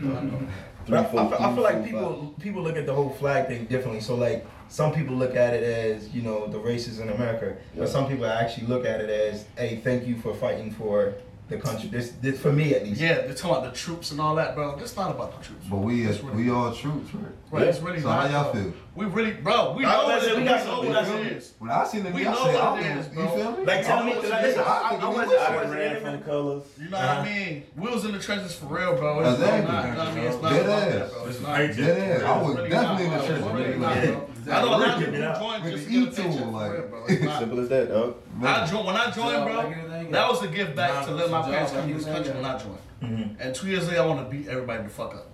but 0.87 0.93
I, 0.95 0.99
I, 0.99 1.05
feel, 1.05 1.19
I 1.19 1.53
feel 1.55 1.63
like 1.63 1.75
four, 1.77 1.83
people 1.85 2.35
people 2.39 2.61
look 2.61 2.77
at 2.77 2.85
the 2.85 2.93
whole 2.93 3.09
flag 3.09 3.47
thing 3.47 3.65
differently. 3.65 4.01
So 4.01 4.15
like 4.15 4.45
some 4.69 4.93
people 4.93 5.15
look 5.15 5.35
at 5.35 5.53
it 5.55 5.63
as 5.63 6.13
you 6.13 6.21
know 6.21 6.47
the 6.47 6.59
races 6.59 6.99
in 6.99 7.09
America, 7.09 7.55
Yeah. 7.73 7.79
but 7.81 7.89
some 7.89 8.07
people 8.07 8.25
actually 8.25 8.67
look 8.67 8.85
at 8.85 9.01
it 9.01 9.09
as, 9.09 9.45
hey, 9.57 9.77
thank 9.83 10.05
you 10.05 10.15
for 10.17 10.33
fighting 10.33 10.71
for 10.71 11.15
the 11.47 11.57
country. 11.57 11.89
This, 11.89 12.11
this 12.21 12.39
for 12.39 12.51
me 12.51 12.73
at 12.73 12.83
least. 12.83 12.99
Yeah, 12.99 13.21
they're 13.21 13.33
talking 13.35 13.57
about 13.57 13.73
the 13.73 13.79
troops 13.79 14.11
and 14.11 14.19
all 14.19 14.33
that, 14.35 14.55
bro. 14.55 14.77
It's 14.79 14.95
not 14.97 15.11
about 15.11 15.37
the 15.39 15.45
troops. 15.45 15.65
But 15.69 15.77
we 15.77 16.05
It's 16.07 16.21
really- 16.23 16.43
we 16.45 16.49
all 16.49 16.73
troops, 16.73 17.13
right? 17.13 17.25
right. 17.51 17.67
It's 17.67 17.79
really 17.81 17.99
So 18.01 18.07
not. 18.07 18.29
how 18.31 18.43
y'all 18.43 18.51
bro. 18.53 18.63
feel? 18.63 18.73
We 18.95 19.05
really, 19.05 19.31
bro. 19.33 19.73
We 19.73 19.83
know 19.83 19.89
was 19.89 19.97
what 19.97 20.07
gonna 20.07 20.21
say, 20.21 20.31
it 20.31 20.37
we 20.37 20.43
got 20.45 20.59
some- 20.61 20.67
know 20.69 20.81
we 20.81 20.87
what 20.87 20.93
got 20.95 21.05
some- 21.05 21.27
is. 21.27 21.53
When 21.59 21.69
I 21.71 21.83
seen 21.85 22.03
the 22.03 22.09
We 22.11 22.23
know 22.23 22.31
what 22.31 22.55
I 22.55 22.79
it 22.79 22.97
was- 22.97 23.05
is, 23.07 23.13
You 23.15 23.27
feel 23.27 23.51
me? 23.57 23.65
Like 23.65 23.85
tell 23.85 24.03
me, 24.03 24.11
I 24.11 24.15
cause 24.15 24.23
was 24.23 24.31
I, 24.31 24.41
listen, 24.41 24.61
I, 24.61 24.63
I, 24.65 24.69
I 24.69 24.95
I 24.95 25.07
was 25.09 25.17
was- 25.27 25.37
I 25.37 25.45
I 25.55 25.63
was 25.65 25.75
ran 25.75 26.01
from 26.01 26.11
the 26.13 26.17
colors. 26.19 26.63
You 26.81 26.89
know 26.89 26.97
Uh-huh. 26.97 27.07
what 27.21 27.27
I 27.27 27.35
mean? 27.45 27.63
We 27.77 27.91
was 27.91 28.05
in 28.05 28.11
the 28.13 28.19
trenches 28.19 28.55
for 28.55 28.65
real, 28.67 28.95
bro. 28.95 29.19
It's 29.19 29.39
Exactly. 29.39 29.71
not, 29.71 29.85
you 29.85 29.91
know 29.91 29.97
what 29.99 30.07
I 30.07 30.15
mean? 30.15 30.23
It's 30.25 30.41
not 30.41 30.51
Dead 30.51 30.65
about 30.65 30.81
ass. 30.81 30.93
that, 30.93 31.11
bro. 31.13 31.25
It's 31.27 31.41
not. 31.41 31.61
It's 31.61 31.77
Dead 31.77 32.21
ass. 32.21 32.23
I 32.23 32.41
was 32.41 32.55
definitely 32.55 33.05
in 33.05 33.11
the 33.11 33.17
bro. 33.17 33.27
church. 33.27 33.41
don't 33.41 33.79
bro. 33.79 34.27
I 34.47 34.61
know 34.61 34.67
a 34.67 34.69
lot 34.69 34.81
of 34.81 34.99
Ripping 34.99 35.13
people 35.13 35.25
it 35.31 35.39
joined 35.39 35.63
just 35.63 35.75
the 35.75 35.79
to 35.85 35.89
get 35.89 35.91
E-tool, 35.91 36.25
attention, 36.25 36.51
like- 36.53 36.71
for 36.71 36.77
real, 36.77 36.87
bro. 36.89 37.05
It's 37.07 37.23
not. 37.23 37.39
Simple 37.39 37.59
as 37.61 37.69
that, 37.69 37.89
dog. 37.89 38.15
I 38.37 38.41
man, 38.43 38.85
when 38.85 38.95
I 38.95 39.11
joined, 39.11 39.45
bro. 39.45 39.73
That 40.11 40.29
was 40.29 40.43
a 40.43 40.47
gift 40.47 40.75
back 40.75 41.05
to 41.05 41.11
let 41.11 41.29
my 41.29 41.41
parents 41.41 41.71
come 41.71 41.87
to 41.87 41.93
this 41.93 42.05
country 42.05 42.33
when 42.33 42.45
I 42.45 42.57
joined. 42.57 42.77
Mhm. 43.01 43.35
And 43.39 43.55
two 43.55 43.67
years 43.67 43.87
later, 43.87 44.01
I 44.01 44.05
want 44.05 44.29
to 44.29 44.35
beat 44.35 44.47
everybody 44.47 44.83
the 44.83 44.89
fuck 44.89 45.13
up. 45.15 45.27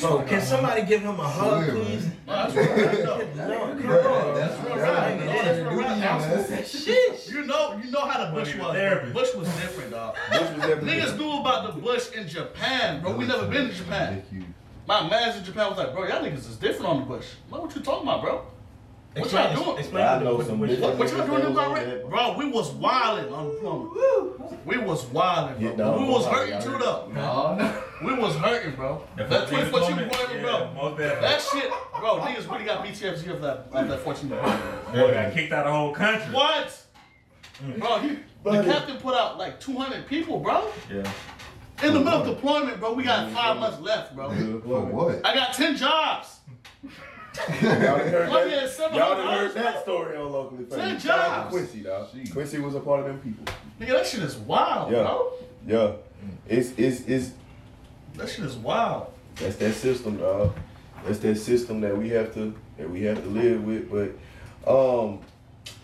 Bro, 0.00 0.22
can 0.24 0.42
somebody 0.42 0.82
give 0.82 1.00
him 1.00 1.18
a 1.18 1.22
hug, 1.28 1.66
Yeah, 1.66 1.72
please? 1.72 2.06
that's 2.26 2.54
real 2.54 2.66
rap, 2.76 2.96
though. 3.04 3.18
No, 3.48 3.74
come 3.80 4.12
on. 4.12 4.34
that's 4.34 4.62
real 4.62 4.76
real 4.76 4.84
rap. 4.84 5.00
rap. 5.06 5.24
That's 5.40 6.26
real 6.26 6.56
rap. 6.58 6.66
Shit. 6.66 7.28
You 7.32 7.42
know, 7.46 7.80
you 7.82 7.90
know 7.90 8.00
how 8.00 8.26
the 8.26 8.32
Bush 8.32 8.54
was. 8.56 8.72
therapy. 8.74 9.12
Bush 9.12 9.34
was 9.34 9.48
different, 9.48 9.92
dog. 9.92 10.14
This 10.30 10.40
was 10.56 10.64
everything. 10.64 11.00
Niggas 11.00 11.18
knew 11.18 11.40
about 11.40 11.74
the 11.74 11.80
Bush 11.80 12.12
in 12.12 12.28
Japan, 12.28 13.00
bro. 13.00 13.16
We 13.16 13.26
never 13.26 13.46
been 13.46 13.68
to 13.68 13.74
Japan. 13.74 14.22
My 14.86 15.08
man's 15.08 15.36
in 15.36 15.44
Japan 15.44 15.68
was 15.70 15.78
like, 15.78 15.94
bro, 15.94 16.06
y'all 16.06 16.22
niggas 16.22 16.48
is 16.48 16.56
different 16.56 16.86
on 16.90 17.00
the 17.00 17.06
Bush. 17.06 17.26
Like, 17.50 17.62
what 17.62 17.74
you 17.74 17.80
talking 17.80 18.02
about, 18.08 18.22
bro? 18.22 18.42
What 19.12 19.24
Explain, 19.24 19.56
y'all 19.56 19.64
doing? 19.64 19.78
explain 19.78 20.04
I 20.06 20.22
know 20.22 20.36
the- 20.36 20.44
some 20.44 20.60
what- 20.60 20.70
What, 20.70 20.96
what 20.98 21.10
y'all 21.10 21.26
doing 21.26 21.42
Niggas 21.42 21.50
about 21.50 21.70
was 21.72 21.82
it? 21.82 22.08
Bro, 22.08 22.32
we 22.38 22.44
was 22.48 22.70
wildin' 22.74 23.32
on 23.32 23.50
deployment. 23.50 24.66
We 24.66 24.78
was 24.78 25.04
wildin', 25.06 25.58
bro. 25.58 25.68
Yeah, 25.68 25.74
dog, 25.76 26.00
we 26.00 26.06
was 26.08 26.24
come 26.26 26.34
hurting 26.34 26.52
y'all 26.52 26.62
too, 26.62 26.78
though. 26.78 27.08
No, 27.12 27.54
no. 27.56 27.82
We 28.04 28.14
was 28.14 28.36
hurting, 28.36 28.74
bro. 28.76 29.02
The 29.16 29.24
That 29.24 29.48
14 29.48 29.70
24 29.70 29.80
shooting 29.80 29.96
deployment, 29.96 30.10
deployment, 30.40 31.00
yeah, 31.00 31.08
bro. 31.08 31.20
That 31.20 31.40
shit, 31.42 31.70
bro, 31.98 32.20
niggas 32.20 32.52
really 32.52 32.64
got 32.64 32.84
PTSD 32.86 33.30
of 33.32 33.42
that, 33.42 33.66
of 33.72 33.88
that 33.88 33.98
14 33.98 34.28
deployment. 34.28 34.92
Boy 34.92 35.12
got 35.12 35.32
kicked 35.32 35.52
out 35.52 35.66
of 35.66 35.72
the 35.72 35.76
whole 35.76 35.92
country. 35.92 36.32
What? 36.32 36.82
Mm. 37.64 37.78
Bro, 37.80 37.98
he, 37.98 38.18
the 38.44 38.62
captain 38.62 38.96
put 38.98 39.16
out 39.16 39.38
like 39.38 39.58
200 39.58 40.06
people, 40.06 40.38
bro. 40.38 40.70
Yeah. 40.88 41.02
In 41.82 41.94
the 41.94 41.98
middle 42.00 42.22
of 42.22 42.26
deployment, 42.26 42.78
bro, 42.78 42.92
we 42.92 43.02
got 43.02 43.32
five 43.32 43.58
months 43.58 43.80
left, 43.80 44.14
bro. 44.14 44.30
For 44.30 44.80
what? 44.82 45.26
I 45.26 45.34
got 45.34 45.52
10 45.52 45.76
jobs. 45.76 46.36
Y'all 47.36 47.48
done 47.48 48.08
heard 48.08 48.30
that? 48.30 48.78
man, 48.90 48.94
Y'all 48.98 49.14
done 49.16 49.38
heard 49.38 49.54
that 49.54 49.82
story 49.82 50.16
on 50.16 50.32
locally 50.32 50.64
Ten 50.64 50.78
famous. 50.80 51.02
Shout 51.02 51.18
out 51.18 51.28
to 51.28 51.32
jobs. 51.42 51.50
Quincy, 51.54 51.80
dog. 51.80 52.08
Jeez. 52.12 52.32
Quincy 52.32 52.58
was 52.58 52.74
a 52.74 52.80
part 52.80 53.00
of 53.00 53.06
them 53.06 53.18
people. 53.20 53.44
Nigga, 53.80 53.92
that 53.98 54.06
shit 54.06 54.22
is 54.22 54.36
wild, 54.36 54.90
Yeah. 54.92 55.02
bro. 55.02 55.32
Yeah. 55.66 55.92
It's 56.48 56.72
it's 56.76 57.00
it's 57.06 57.30
That 58.16 58.28
shit 58.28 58.44
is 58.44 58.56
wild. 58.56 59.12
that's 59.36 59.56
that 59.56 59.74
system, 59.74 60.16
dog. 60.18 60.54
That's 61.06 61.18
that 61.20 61.36
system 61.36 61.80
that 61.82 61.96
we 61.96 62.10
have 62.10 62.34
to 62.34 62.54
that 62.78 62.90
we 62.90 63.02
have 63.04 63.22
to 63.22 63.28
live 63.28 63.64
with. 63.64 63.90
But 63.90 64.70
um, 64.70 65.20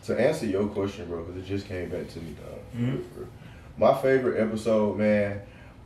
to 0.05 0.19
answer 0.21 0.47
your 0.47 0.67
question, 0.67 1.07
bro, 1.09 1.23
because 1.25 1.41
it 1.43 1.47
just 1.47 1.67
came 1.67 1.89
back 1.91 2.09
to 2.09 2.19
me, 2.21 2.35
dog. 2.75 3.01
My 3.79 3.95
favorite 3.95 4.41
episode, 4.41 4.97
man, 4.99 5.41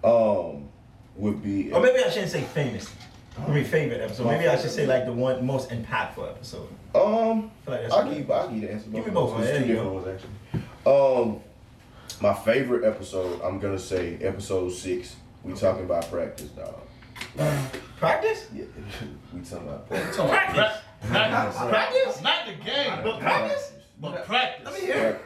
um, 0.05 0.69
would 1.17 1.43
be. 1.43 1.71
Or 1.73 1.81
maybe 1.81 2.03
I 2.03 2.09
shouldn't 2.11 2.31
say 2.33 2.43
famous. 2.43 2.91
I 3.39 3.49
mean 3.49 3.65
favorite 3.65 4.01
episode. 4.01 4.27
Maybe 4.27 4.49
I 4.49 4.61
should 4.61 4.71
say 4.71 4.87
like 4.87 5.05
the 5.07 5.13
one 5.13 5.45
most 5.47 5.71
impactful 5.71 6.29
episode. 6.29 6.69
Um, 6.95 7.51
I 7.67 7.71
like 7.71 7.91
I'll, 7.93 8.05
give 8.09 8.19
you, 8.29 8.33
I'll 8.33 8.49
give 8.49 8.57
you 8.63 8.67
the 8.69 8.73
answer. 8.75 8.91
Give 8.91 9.07
me 9.07 9.13
both, 9.13 9.39
It's 9.41 9.41
man. 9.41 9.47
two 9.47 9.53
There 9.53 9.61
you 9.69 9.75
different 9.75 9.95
ones 9.95 10.21
actually. 10.85 11.23
Um, 11.33 11.41
my 12.21 12.35
favorite 12.35 12.85
episode, 12.85 13.41
I'm 13.43 13.59
gonna 13.61 13.79
say 13.79 14.17
episode 14.21 14.71
six. 14.73 15.17
We 15.45 15.55
talking 15.55 15.85
about 15.85 16.11
practice, 16.11 16.49
dog. 16.51 16.75
practice. 17.99 18.47
Yeah, 18.55 18.65
we 19.33 19.41
talking 19.41 19.69
about 19.69 19.87
You 19.91 19.97
practice. 19.97 20.17
talking 20.17 20.31
about 20.35 20.55
pra- 20.55 20.81
practice? 21.09 21.57
Practice? 21.69 22.23
Not 22.23 22.47
the 22.47 22.53
game, 22.65 22.99
But 23.05 23.21
practice. 23.21 23.73
but 24.01 24.25
practice. 24.27 24.65
Let 24.67 24.75
me 24.75 24.87
hear. 24.87 25.21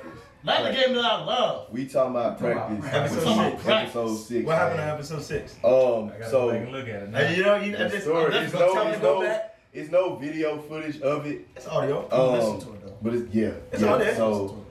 Practice. 0.44 0.64
Not 0.64 0.70
the 0.74 0.78
game 0.78 0.94
that 0.94 1.04
I 1.04 1.24
love. 1.24 1.72
We 1.72 1.86
talking 1.86 2.10
about 2.10 2.38
practice. 2.38 2.86
Episode 2.92 3.28
Episode 3.28 3.50
six. 3.56 3.66
Episode 3.68 4.16
six. 4.16 4.46
What 4.46 4.58
happened 4.58 4.80
in 4.80 4.86
man. 4.86 4.94
episode 4.94 5.22
six? 5.22 5.54
Um, 5.64 5.70
I 5.70 5.72
gotta 5.72 6.18
go 6.18 6.30
so 6.30 6.50
back 6.50 6.60
and 6.62 6.72
look 6.72 6.88
at 6.88 7.02
it 7.02 7.10
now. 7.10 7.28
You 7.30 7.42
know, 7.42 7.56
you 7.56 7.72
the 7.72 7.88
just, 7.88 8.02
story. 8.04 8.34
I'm 8.34 8.44
It's 8.44 8.52
no, 8.52 8.74
tell 8.74 8.84
me 8.84 8.90
it's 8.90 9.00
go 9.00 9.20
no, 9.20 9.26
back. 9.26 9.58
it's 9.72 9.90
no 9.90 10.16
video 10.16 10.58
footage 10.60 11.00
of 11.00 11.26
it. 11.26 11.48
It's 11.56 11.66
audio. 11.66 12.08
Um, 12.10 12.32
Listen 12.32 12.60
to 12.68 12.74
it 12.74 12.86
though. 12.86 12.96
but 13.00 13.14
it's 13.14 13.34
yeah. 13.34 13.52
It's 13.72 13.82
yeah. 13.82 13.88
all 13.88 13.98
there. 13.98 14.14
So 14.16 14.64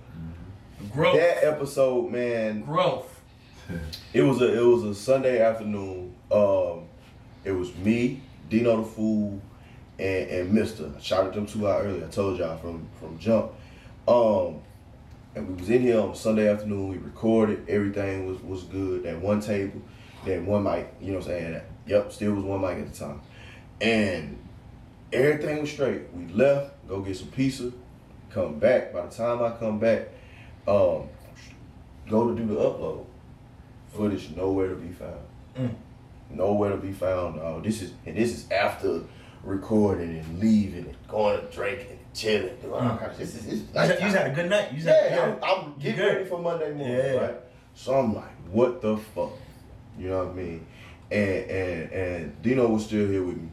Growth. 0.94 1.16
that 1.16 1.44
episode, 1.44 2.12
man, 2.12 2.62
Growth. 2.62 3.22
It 4.14 4.22
was 4.22 4.42
a 4.42 4.60
it 4.60 4.64
was 4.64 4.84
a 4.84 4.94
Sunday 4.94 5.42
afternoon. 5.42 6.14
Um, 6.32 6.84
it 7.44 7.52
was 7.52 7.76
me, 7.78 8.22
Dino 8.48 8.78
the 8.78 8.84
Fool, 8.84 9.42
and 9.98 10.30
and 10.30 10.54
Mister. 10.54 10.92
I 10.96 11.02
shouted 11.02 11.34
them 11.34 11.48
two 11.48 11.68
out 11.68 11.84
earlier. 11.84 12.06
I 12.06 12.10
told 12.10 12.38
y'all 12.38 12.58
from 12.58 12.88
from 13.00 13.18
jump. 13.18 13.54
Um, 14.08 14.62
and 15.36 15.48
we 15.48 15.54
was 15.56 15.70
in 15.70 15.82
here 15.82 16.00
on 16.00 16.16
Sunday 16.16 16.48
afternoon. 16.48 16.90
We 16.90 16.98
recorded. 16.98 17.68
Everything 17.68 18.28
was 18.28 18.42
was 18.42 18.64
good. 18.64 19.04
That 19.04 19.20
one 19.20 19.42
table, 19.42 19.82
that 20.26 20.42
one 20.44 20.64
mic. 20.64 20.94
You 21.02 21.14
know 21.14 21.20
what 21.20 21.28
I'm 21.28 21.32
saying? 21.32 21.62
Yep, 21.88 22.12
still 22.12 22.34
was 22.34 22.44
one 22.44 22.62
mic 22.62 22.78
at 22.78 22.94
the 22.94 22.98
time, 22.98 23.22
and 23.82 24.38
everything 25.12 25.62
was 25.62 25.72
straight. 25.72 26.14
We 26.14 26.28
left, 26.28 26.88
go 26.88 27.02
get 27.02 27.18
some 27.18 27.30
pizza, 27.30 27.72
come 28.30 28.60
back. 28.60 28.94
By 28.94 29.06
the 29.06 29.14
time 29.14 29.42
I 29.42 29.52
come 29.52 29.80
back, 29.80 30.10
um, 30.68 31.10
go 32.10 32.30
to 32.30 32.36
do 32.36 32.46
the 32.46 32.56
upload 32.56 33.06
footage 33.94 34.30
nowhere 34.36 34.70
to 34.70 34.76
be 34.76 34.92
found. 34.92 35.20
Mm. 35.58 35.76
Nowhere 36.30 36.72
to 36.72 36.78
be 36.78 36.92
found. 36.92 37.40
Oh, 37.40 37.62
this 37.64 37.82
is 37.82 37.94
and 38.06 38.18
this 38.18 38.34
is 38.34 38.52
after 38.52 39.02
recording 39.44 40.18
and 40.18 40.40
leaving 40.40 40.86
and 40.86 41.08
going 41.08 41.40
to 41.40 41.46
drinking 41.54 42.00
chilling. 42.14 42.56
Doing 42.62 42.74
all 42.74 42.98
kinds 42.98 43.12
of- 43.14 43.18
This 43.18 43.36
is, 43.36 43.46
this 43.46 43.60
You 43.60 43.66
just, 43.74 44.16
had 44.16 44.28
a 44.32 44.34
good 44.34 44.50
night. 44.50 44.72
You 44.72 44.78
just 44.78 44.88
had, 44.90 45.12
yeah, 45.12 45.36
I'm, 45.44 45.64
I'm 45.66 45.74
getting 45.80 45.96
good. 46.00 46.14
ready 46.16 46.26
for 46.26 46.40
Monday 46.40 46.72
morning, 46.74 46.96
Yeah. 46.96 47.16
right? 47.16 47.36
So 47.76 47.96
I'm 47.98 48.14
like, 48.14 48.32
what 48.52 48.82
the 48.82 48.98
fuck? 48.98 49.32
You 49.98 50.10
know 50.10 50.26
what 50.26 50.34
I 50.34 50.36
mean? 50.36 50.66
And 51.12 51.52
and 51.52 51.92
and 51.92 52.42
Dino 52.42 52.68
was 52.68 52.86
still 52.86 53.08
here 53.08 53.24
with 53.24 53.38
me, 53.38 53.50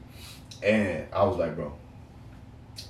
and 0.62 1.06
I 1.12 1.24
was 1.24 1.36
like, 1.36 1.54
bro, 1.56 1.72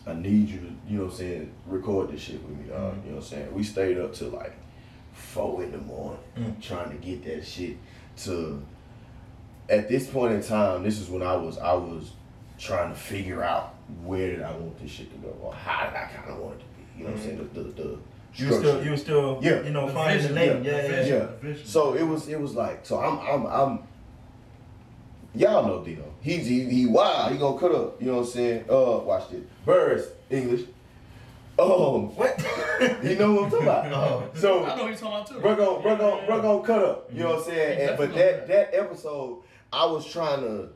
I 0.07 0.13
need 0.15 0.49
you 0.49 0.59
to, 0.61 0.67
you 0.89 0.99
know 0.99 1.05
what 1.07 1.13
I'm 1.13 1.19
saying, 1.19 1.53
record 1.67 2.13
this 2.13 2.21
shit 2.23 2.41
with 2.47 2.57
me, 2.57 2.69
dog. 2.69 2.79
Mm-hmm. 2.95 3.01
You 3.07 3.11
know 3.13 3.17
what 3.17 3.25
I'm 3.25 3.29
saying? 3.31 3.55
We 3.55 3.63
stayed 3.65 3.99
up 3.99 4.15
till 4.15 4.29
like 4.29 4.53
four 5.13 5.63
in 5.65 5.73
the 5.73 5.79
morning 5.79 6.21
Mm. 6.39 6.63
trying 6.63 6.91
to 6.91 6.97
get 6.97 7.25
that 7.25 7.45
shit 7.47 7.77
to. 8.19 8.63
At 9.69 9.89
this 9.89 10.09
point 10.09 10.35
in 10.35 10.43
time, 10.43 10.83
this 10.85 10.99
is 11.01 11.09
when 11.09 11.23
I 11.23 11.35
was 11.37 11.59
I 11.59 11.73
was 11.75 12.13
trying 12.59 12.93
to 12.93 12.99
figure 12.99 13.43
out 13.43 13.75
where 14.05 14.29
did 14.31 14.43
I 14.43 14.53
want 14.53 14.79
this 14.81 14.91
shit 14.91 15.11
to 15.13 15.19
go, 15.19 15.29
or 15.43 15.53
how 15.55 15.87
did 15.87 15.97
I 15.97 16.05
kind 16.15 16.31
of 16.31 16.39
want 16.39 16.55
it 16.57 16.61
to 16.61 16.65
be. 16.65 16.99
You 16.99 17.05
know 17.05 17.11
what 17.11 17.19
I'm 17.21 17.25
saying? 17.25 17.51
The 17.55 17.61
the, 17.61 17.71
the 17.83 17.99
You 18.37 18.53
still, 18.53 18.85
you 18.85 18.97
still, 18.97 19.39
Yeah. 19.43 19.63
you 19.63 19.71
know, 19.71 19.87
The 19.87 19.93
finding 19.93 20.23
the 20.23 20.35
vision, 20.35 20.55
lane. 20.57 20.65
yeah, 20.65 20.83
Yeah, 20.83 20.89
yeah, 20.89 21.07
yeah. 21.45 21.49
Yeah. 21.51 21.55
So 21.65 21.95
it 21.95 22.03
was 22.03 22.29
it 22.29 22.41
was 22.41 22.55
like 22.55 22.85
so 22.87 22.99
I'm 23.01 23.19
I'm 23.21 23.47
I'm 23.47 23.79
y'all 25.35 25.67
know 25.67 25.85
Dino. 25.85 26.05
He's 26.21 26.47
he, 26.47 26.65
he 26.69 26.87
wild. 26.87 27.33
He 27.33 27.39
gonna 27.39 27.59
cut 27.59 27.73
up. 27.75 28.01
You 28.01 28.09
know 28.09 28.19
what 28.19 28.27
I'm 28.27 28.31
saying? 28.33 28.65
Uh 28.71 28.99
watch 29.05 29.31
this. 29.31 29.43
Birds, 29.65 30.07
English. 30.29 30.63
Um 31.59 32.15
What? 32.17 32.39
you 33.03 33.17
know 33.17 33.33
what 33.35 33.45
I'm 33.45 33.51
talking 33.51 33.67
about. 33.67 33.93
Oh. 33.93 34.31
So 34.35 34.65
I 34.65 34.77
know 34.77 34.83
what 34.85 34.89
you're 34.91 34.97
talking 34.99 35.07
about 35.09 35.27
too. 35.27 35.41
Bro 35.41 35.57
gon' 35.57 35.83
bro 35.83 35.97
gon' 35.97 36.27
bro 36.27 36.41
gon' 36.43 36.63
cut 36.63 36.83
up. 36.85 37.11
You 37.13 37.21
know 37.25 37.31
what 37.37 37.39
I'm 37.39 37.45
saying? 37.45 37.89
And, 37.89 37.99
but 37.99 38.15
that 38.15 38.47
that 38.49 38.75
episode, 38.75 39.43
I 39.73 39.85
was 39.87 40.07
trying 40.11 40.41
to 40.43 40.69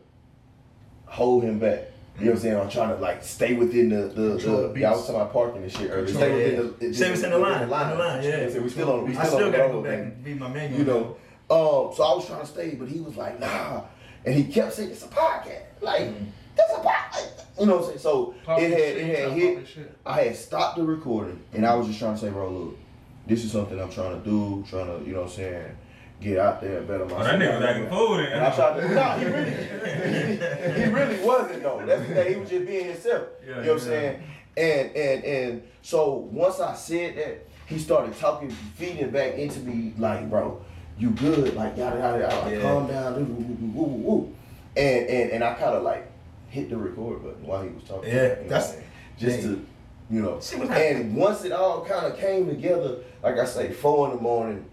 hold 1.06 1.44
him 1.44 1.58
back. 1.58 1.90
You 2.18 2.26
know 2.26 2.30
what 2.30 2.36
I'm 2.36 2.42
saying? 2.42 2.60
I'm 2.60 2.70
trying 2.70 2.88
to 2.90 2.96
like 2.96 3.24
stay 3.24 3.54
within 3.54 3.88
the 3.88 4.02
the, 4.06 4.36
Control 4.36 4.62
the 4.62 4.68
the 4.68 4.84
I 4.84 4.90
was 4.92 5.00
talking 5.00 5.16
about 5.16 5.32
parking 5.32 5.62
and 5.62 5.72
shit 5.72 5.90
earlier. 5.90 6.14
Stay 6.14 6.28
yeah. 6.28 6.60
within 6.60 6.90
the 6.90 6.94
Stay 6.94 7.10
within 7.10 7.30
the 7.30 7.38
line. 7.38 7.52
within 7.52 7.62
In 7.62 7.68
the 7.68 7.74
line, 7.74 8.22
You 8.22 8.30
know 8.30 8.48
yeah. 8.48 8.58
We 8.60 8.68
still 8.68 8.92
on 8.92 9.04
we 9.04 9.16
I 9.16 9.24
still, 9.24 9.38
still 9.38 9.46
on 9.46 9.52
gotta 9.52 9.72
go 9.72 9.82
back 9.82 9.98
and 9.98 10.24
read 10.24 10.38
my 10.38 10.48
manual. 10.48 10.78
You 10.78 10.84
know. 10.84 11.16
Um, 11.50 11.94
so 11.94 12.04
I 12.04 12.14
was 12.14 12.26
trying 12.26 12.40
to 12.40 12.46
stay, 12.46 12.74
but 12.74 12.88
he 12.88 13.00
was 13.00 13.16
like, 13.16 13.38
nah. 13.40 13.82
And 14.24 14.34
he 14.34 14.44
kept 14.44 14.72
saying 14.72 14.90
it's 14.90 15.04
a 15.04 15.08
podcast. 15.08 15.64
Like, 15.82 16.14
that's 16.56 16.72
a 16.72 16.76
podcast. 16.76 17.44
You 17.60 17.66
know 17.66 17.76
what 17.76 17.82
I'm 17.82 17.86
saying? 17.88 17.98
So 17.98 18.34
Pop 18.44 18.60
it 18.60 18.70
had 18.70 18.80
it 18.80 19.18
had 19.18 19.32
hit. 19.32 19.98
I 20.06 20.22
had 20.22 20.36
stopped 20.36 20.78
the 20.78 20.84
recording 20.84 21.40
and 21.52 21.66
I 21.66 21.74
was 21.74 21.86
just 21.86 21.98
trying 21.98 22.14
to 22.14 22.20
say, 22.20 22.30
bro, 22.30 22.50
look, 22.50 22.78
this 23.26 23.44
is 23.44 23.52
something 23.52 23.80
I'm 23.80 23.90
trying 23.90 24.18
to 24.20 24.24
do, 24.24 24.64
trying 24.68 24.86
to, 24.86 25.04
you 25.06 25.14
know 25.14 25.22
what 25.22 25.30
I'm 25.30 25.36
saying, 25.36 25.76
get 26.20 26.38
out 26.38 26.60
there, 26.60 26.78
and 26.78 26.88
better 26.88 27.04
Oh, 27.04 27.08
myself. 27.08 27.24
that 27.26 27.38
nigga 27.38 27.58
was 27.60 27.68
acting 27.68 27.88
fool 27.88 28.16
then. 28.16 28.32
And 28.32 28.44
I 28.44 28.50
tried 28.54 28.80
to, 28.80 28.94
no, 28.94 29.02
he 29.18 29.24
really, 29.26 30.82
he 30.84 30.90
really 30.90 31.24
wasn't 31.24 31.62
though. 31.62 31.82
That's 31.84 32.08
the 32.08 32.14
thing. 32.14 32.34
He 32.34 32.40
was 32.40 32.50
just 32.50 32.66
being 32.66 32.86
himself. 32.86 33.28
Yeah, 33.42 33.48
you 33.48 33.54
know 33.54 33.72
what 33.74 33.82
I'm 33.82 33.88
saying? 33.88 34.22
And 34.56 34.90
and 34.96 35.24
and 35.24 35.62
so 35.82 36.14
once 36.30 36.60
I 36.60 36.74
said 36.74 37.16
that, 37.16 37.46
he 37.66 37.78
started 37.78 38.16
talking, 38.16 38.50
feeding 38.50 39.10
back 39.10 39.34
into 39.34 39.60
me 39.60 39.92
like, 39.98 40.28
bro, 40.30 40.60
you 40.98 41.10
good? 41.10 41.54
Like 41.56 41.76
yada 41.76 41.98
yada 41.98 42.18
yada. 42.20 42.54
Yeah. 42.56 42.62
Calm 42.62 42.86
down. 42.86 43.14
Woo, 43.16 43.24
woo, 43.24 43.56
woo, 43.72 43.84
woo, 43.84 44.12
woo. 44.16 44.34
And 44.76 45.06
and 45.08 45.30
and 45.32 45.44
I 45.44 45.54
kind 45.54 45.74
of 45.74 45.82
like 45.82 46.10
hit 46.48 46.70
the 46.70 46.76
record 46.76 47.22
button 47.24 47.44
while 47.46 47.62
he 47.62 47.70
was 47.70 47.82
talking. 47.84 48.08
Yeah, 48.10 48.14
You 48.38 48.42
know 48.44 48.48
that's- 48.48 48.70
saying? 48.72 48.84
just 49.18 49.40
dang. 49.42 49.54
to, 49.56 49.66
you 50.10 50.22
know. 50.22 50.38
See 50.40 50.56
what's 50.56 50.70
happening. 50.70 51.02
And 51.02 51.16
once 51.16 51.44
it 51.44 51.52
all 51.52 51.84
kind 51.84 52.06
of 52.06 52.16
came 52.18 52.46
together, 52.48 52.98
like 53.22 53.38
I 53.38 53.44
say, 53.44 53.72
four 53.72 54.08
in 54.10 54.16
the 54.16 54.22
morning, 54.22 54.64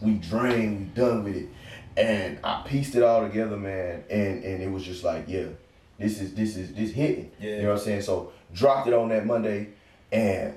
we 0.00 0.14
drained, 0.14 0.78
we 0.78 0.84
done 1.02 1.24
with 1.24 1.36
it, 1.36 1.48
and 1.96 2.38
I 2.44 2.62
pieced 2.66 2.94
it 2.94 3.02
all 3.02 3.22
together, 3.26 3.56
man. 3.56 4.04
And 4.10 4.44
and 4.44 4.62
it 4.62 4.70
was 4.70 4.84
just 4.84 5.04
like, 5.04 5.24
yeah, 5.28 5.46
this 5.98 6.20
is 6.20 6.34
this 6.34 6.56
is 6.56 6.72
this 6.74 6.90
hitting. 6.92 7.30
Yeah. 7.40 7.56
You 7.56 7.62
know 7.62 7.68
what 7.70 7.78
I'm 7.78 7.84
saying? 7.84 8.02
So 8.02 8.32
dropped 8.54 8.88
it 8.88 8.94
on 8.94 9.08
that 9.10 9.26
Monday, 9.26 9.68
and 10.12 10.54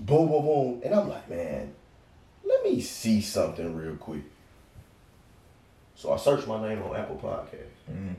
boom, 0.00 0.28
boom, 0.28 0.44
boom, 0.44 0.80
and 0.84 0.94
I'm 0.94 1.08
like, 1.08 1.28
man, 1.28 1.72
let 2.44 2.62
me 2.64 2.80
see 2.80 3.20
something 3.20 3.74
real 3.74 3.96
quick. 3.96 4.22
So 5.94 6.12
I 6.12 6.16
searched 6.18 6.46
my 6.46 6.60
name 6.68 6.82
on 6.82 6.94
Apple 6.94 7.16
Podcast. 7.16 7.90
Mhm. 7.90 8.14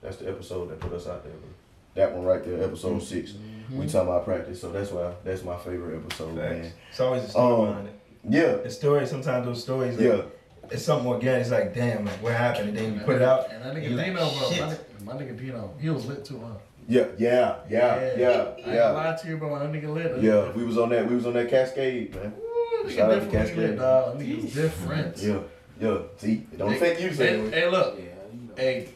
That's 0.00 0.18
the 0.18 0.28
episode 0.28 0.70
that 0.70 0.78
put 0.80 0.92
us 0.92 1.06
out 1.08 1.24
there. 1.24 1.32
Bro. 1.32 1.48
That 1.94 2.14
one 2.14 2.24
right 2.24 2.44
there, 2.44 2.62
episode 2.62 3.02
6 3.02 3.32
We 3.70 3.86
talking 3.86 4.08
about 4.08 4.24
practice, 4.26 4.60
so 4.60 4.70
that's 4.70 4.92
why 4.92 5.12
that's 5.24 5.42
my 5.42 5.56
favorite 5.56 5.96
episode, 6.04 6.34
man. 6.36 6.70
It's 6.90 7.00
always 7.00 7.24
a 7.24 7.28
story 7.28 7.52
Um, 7.54 7.66
behind 7.68 7.88
it. 7.88 7.95
Yeah, 8.28 8.56
The 8.56 8.70
story, 8.70 9.06
sometimes 9.06 9.46
those 9.46 9.62
stories, 9.62 9.98
yeah. 10.00 10.14
like, 10.14 10.26
it's 10.70 10.84
something 10.84 11.06
organic. 11.06 11.42
It's 11.42 11.50
like, 11.50 11.74
damn, 11.74 12.04
like 12.04 12.22
what 12.22 12.32
happened? 12.34 12.70
And 12.70 12.76
then 12.78 12.94
you 12.94 13.00
put 13.00 13.16
it 13.16 13.22
out. 13.22 13.50
And 13.52 13.62
that 13.62 13.74
nigga 13.74 13.90
you 13.90 13.96
like, 13.96 14.14
bro. 14.14 14.28
shit. 14.50 14.60
My, 14.60 14.66
nigga- 14.72 15.04
my 15.04 15.12
nigga 15.12 15.38
Dino, 15.38 15.74
he 15.80 15.88
was 15.90 16.06
lit 16.06 16.24
too, 16.24 16.40
huh? 16.40 16.54
Yeah, 16.88 17.06
yeah, 17.18 17.56
yeah, 17.68 17.68
yeah, 17.68 17.86
I 17.86 18.04
ain't 18.04 18.16
gonna 18.64 18.76
yeah. 18.76 18.90
lie 18.90 19.16
to 19.20 19.28
you, 19.28 19.36
bro. 19.38 19.58
That 19.58 19.72
nigga 19.72 19.92
lit. 19.92 20.22
Yeah, 20.22 20.50
we 20.52 20.64
was 20.64 20.78
on 20.78 20.88
that. 20.90 21.08
We 21.08 21.14
was 21.16 21.26
on 21.26 21.32
that 21.34 21.48
Cascade, 21.50 22.14
man. 22.14 22.32
Ooh, 22.84 22.90
Shout 22.90 23.10
out 23.10 23.22
nigga 23.22 23.24
to 23.24 23.30
different. 23.30 23.32
Cascade. 23.32 23.58
lit, 23.58 23.78
dog. 23.78 24.18
Nigga's 24.20 24.54
different. 24.54 25.16
Yeah, 25.18 25.38
yeah. 25.80 25.98
See, 26.16 26.32
it 26.52 26.58
don't 26.58 26.72
affect 26.74 27.00
you, 27.00 27.08
Hey, 27.08 27.14
Sam. 27.14 27.52
hey, 27.52 27.68
look. 27.70 27.98
Hey, 28.56 28.88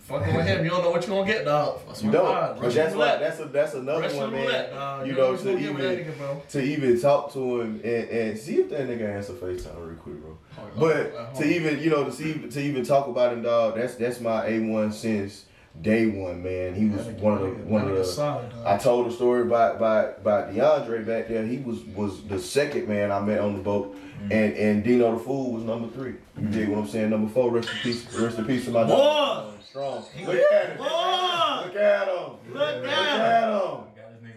fucking 0.00 0.34
with 0.34 0.46
him, 0.46 0.64
you 0.64 0.70
don't 0.70 0.82
know 0.82 0.90
what 0.90 1.06
you're 1.06 1.16
gonna 1.16 1.30
get, 1.32 1.44
dog. 1.44 1.80
I 1.88 2.04
You 2.04 2.10
don't. 2.10 2.60
But 2.60 2.74
that's 2.74 2.94
why. 2.94 3.16
That's 3.16 3.40
a 3.40 3.44
that's 3.46 3.74
another 3.74 4.02
Russian 4.02 4.18
one, 4.18 4.32
man. 4.32 4.42
roulette, 4.46 4.70
dog. 4.72 5.06
You 5.06 5.12
You 5.12 5.18
know, 5.18 5.30
know 5.32 5.36
to 5.36 5.42
you 5.42 5.48
gonna 5.48 5.60
get 5.60 5.74
with 5.74 5.82
that 5.84 6.00
even 6.00 6.14
nigga, 6.14 6.48
to 6.48 6.62
even 6.62 7.00
talk 7.00 7.32
to 7.32 7.60
him 7.60 7.80
and, 7.82 8.08
and 8.08 8.38
see 8.38 8.56
if 8.56 8.70
that 8.70 8.80
nigga 8.88 9.14
answer 9.16 9.32
FaceTime 9.32 9.86
real 9.86 9.96
quick, 9.96 10.16
bro. 10.22 10.38
But 10.78 11.34
to 11.36 11.44
even 11.44 11.80
you 11.80 11.90
know 11.90 12.04
to 12.04 12.12
see 12.12 12.34
to 12.34 12.60
even 12.60 12.84
talk 12.84 13.06
about 13.08 13.32
him, 13.32 13.42
dog. 13.42 13.76
That's 13.76 13.94
that's 13.94 14.20
my 14.20 14.46
A 14.46 14.60
one 14.60 14.92
since 14.92 15.46
day 15.80 16.06
one, 16.06 16.42
man. 16.42 16.74
He 16.74 16.86
was 16.86 17.06
one 17.06 17.34
of 17.34 17.40
the 17.42 17.48
one 17.64 17.88
of 17.88 17.96
the. 17.96 18.04
solid. 18.04 18.52
I 18.66 18.76
told 18.76 19.06
a 19.06 19.10
story 19.12 19.42
about 19.42 19.76
about 19.76 20.18
about 20.18 20.52
DeAndre 20.52 21.06
back 21.06 21.28
there. 21.28 21.46
He 21.46 21.58
was 21.58 21.80
was 21.96 22.22
the 22.24 22.38
second 22.38 22.86
man 22.88 23.10
I 23.10 23.20
met 23.20 23.40
on 23.40 23.54
the 23.54 23.62
boat, 23.62 23.96
Mm-hmm. 24.20 24.32
and 24.32 24.54
and 24.56 24.84
Dino 24.84 25.12
the 25.16 25.18
Fool 25.24 25.52
was 25.52 25.62
number 25.64 25.88
three. 25.94 26.12
You 26.38 26.48
dig 26.48 26.68
what 26.68 26.80
I'm 26.80 26.86
saying? 26.86 27.08
Number 27.08 27.32
four. 27.32 27.50
Rest 27.50 27.70
in 27.70 27.76
peace. 27.82 28.04
Rest 28.18 28.36
in 28.38 28.44
peace 28.44 28.66
to 28.66 28.70
my 28.70 28.84
dog. 28.86 29.54
Strong. 29.70 30.04
Look 30.26 30.36
at 30.52 30.68
him. 30.70 30.76
Boy! 30.78 30.84
Look 30.84 31.76
at 31.76 32.08
him. 32.08 32.18
Look 32.52 32.62
at 32.62 32.74
Look 32.76 32.84
him. 32.84 32.90
at 32.90 33.48
him. 33.48 33.80